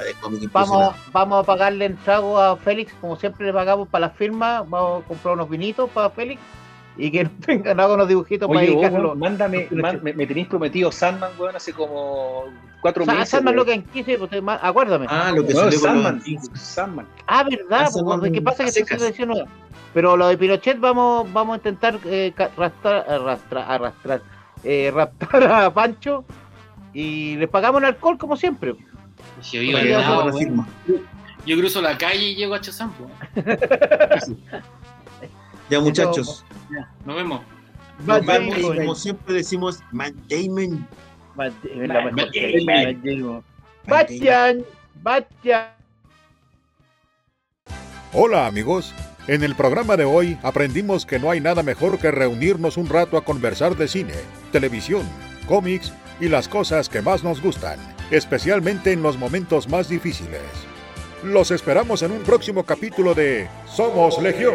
Vamos, 0.52 0.94
vamos 1.12 1.40
a 1.40 1.42
pagarle 1.46 1.86
en 1.86 1.96
trago 1.96 2.38
a 2.38 2.56
Félix, 2.56 2.92
como 3.00 3.16
siempre 3.16 3.46
le 3.46 3.52
pagamos 3.52 3.88
para 3.88 4.08
la 4.08 4.12
firma. 4.12 4.62
Vamos 4.68 5.02
a 5.04 5.08
comprar 5.08 5.34
unos 5.34 5.48
vinitos 5.48 5.88
para 5.90 6.10
Félix 6.10 6.40
y 6.96 7.10
que 7.10 7.24
tengan 7.46 7.78
haga 7.80 7.94
unos 7.94 8.08
dibujitos 8.08 8.48
para 8.48 8.60
Oye, 8.60 8.70
vos, 8.70 8.80
dedicarlo. 8.82 9.14
mándame, 9.14 9.68
man- 9.70 10.00
me, 10.02 10.12
me 10.12 10.26
tenéis 10.26 10.46
prometido 10.46 10.90
Sandman, 10.90 11.30
weón, 11.38 11.54
hace 11.56 11.72
como 11.72 12.44
cuatro 12.80 13.04
Sa- 13.04 13.12
meses. 13.12 13.28
Sandman 13.28 13.56
lo 13.56 13.64
que 13.64 13.82
quise, 13.84 14.18
pues, 14.18 14.30
acuérdame. 14.62 15.06
Ah, 15.08 15.32
lo 15.34 15.46
que 15.46 15.52
No, 15.54 15.60
salió 15.60 15.72
los 15.72 15.82
Sandman. 16.58 17.06
Ah, 17.26 17.44
verdad, 17.44 17.88
Ah, 17.94 18.18
pues, 18.20 18.32
¿qué 18.32 18.40
pasa? 18.42 18.64
Que 18.64 18.70
secas. 18.72 19.02
edición 19.02 19.28
nueva. 19.28 19.46
Pero 19.94 20.16
lo 20.16 20.28
de 20.28 20.36
Pinochet 20.36 20.78
vamos, 20.78 21.32
vamos 21.32 21.54
a 21.54 21.56
intentar 21.56 21.98
eh, 22.04 22.32
arrastrar, 22.36 23.04
arrastrar, 23.08 23.64
arrastrar, 23.70 24.22
eh, 24.64 24.90
raptar 24.94 25.44
a 25.44 25.72
Pancho 25.72 26.24
y 26.92 27.36
les 27.36 27.48
pagamos 27.48 27.80
el 27.82 27.88
alcohol 27.88 28.18
como 28.18 28.36
siempre. 28.36 28.74
Yo, 29.52 29.60
Para 29.72 29.98
hagan 30.22 30.66
yo 31.46 31.56
cruzo 31.58 31.80
la 31.80 31.96
calle 31.96 32.30
y 32.30 32.34
llego 32.34 32.54
a 32.54 32.60
Chazam. 32.60 32.92
Ya, 35.68 35.80
muchachos. 35.80 36.44
Ya, 36.70 36.90
nos 37.04 37.16
vemos. 37.16 37.40
Nos 38.04 38.26
vemos 38.26 38.56
Damon. 38.56 38.76
como 38.76 38.94
siempre 38.94 39.34
decimos, 39.34 39.80
Matt 39.92 40.14
Damon. 40.28 40.86
Matt 41.34 41.54
Damon, 41.62 41.88
la 41.88 42.10
Matt 42.10 42.14
mejor. 42.14 42.32
Damon. 42.32 42.66
Matt 42.66 42.96
Damon. 42.96 42.96
Matt 42.96 43.04
Damon. 43.04 43.44
Bastian, 43.86 44.64
Bastian. 45.02 45.68
Hola 48.12 48.46
amigos, 48.46 48.92
en 49.28 49.44
el 49.44 49.54
programa 49.54 49.96
de 49.96 50.04
hoy 50.04 50.38
aprendimos 50.42 51.06
que 51.06 51.18
no 51.18 51.30
hay 51.30 51.40
nada 51.40 51.62
mejor 51.62 51.98
que 51.98 52.10
reunirnos 52.10 52.76
un 52.76 52.88
rato 52.88 53.16
a 53.16 53.24
conversar 53.24 53.76
de 53.76 53.86
cine, 53.86 54.14
televisión, 54.52 55.02
cómics 55.46 55.92
y 56.20 56.28
las 56.28 56.48
cosas 56.48 56.88
que 56.88 57.02
más 57.02 57.22
nos 57.22 57.40
gustan, 57.40 57.78
especialmente 58.10 58.92
en 58.92 59.02
los 59.02 59.18
momentos 59.18 59.68
más 59.68 59.88
difíciles. 59.88 60.42
Los 61.22 61.50
esperamos 61.50 62.02
en 62.02 62.12
un 62.12 62.22
próximo 62.22 62.64
capítulo 62.64 63.14
de 63.14 63.48
Somos 63.66 64.20
Legión, 64.20 64.54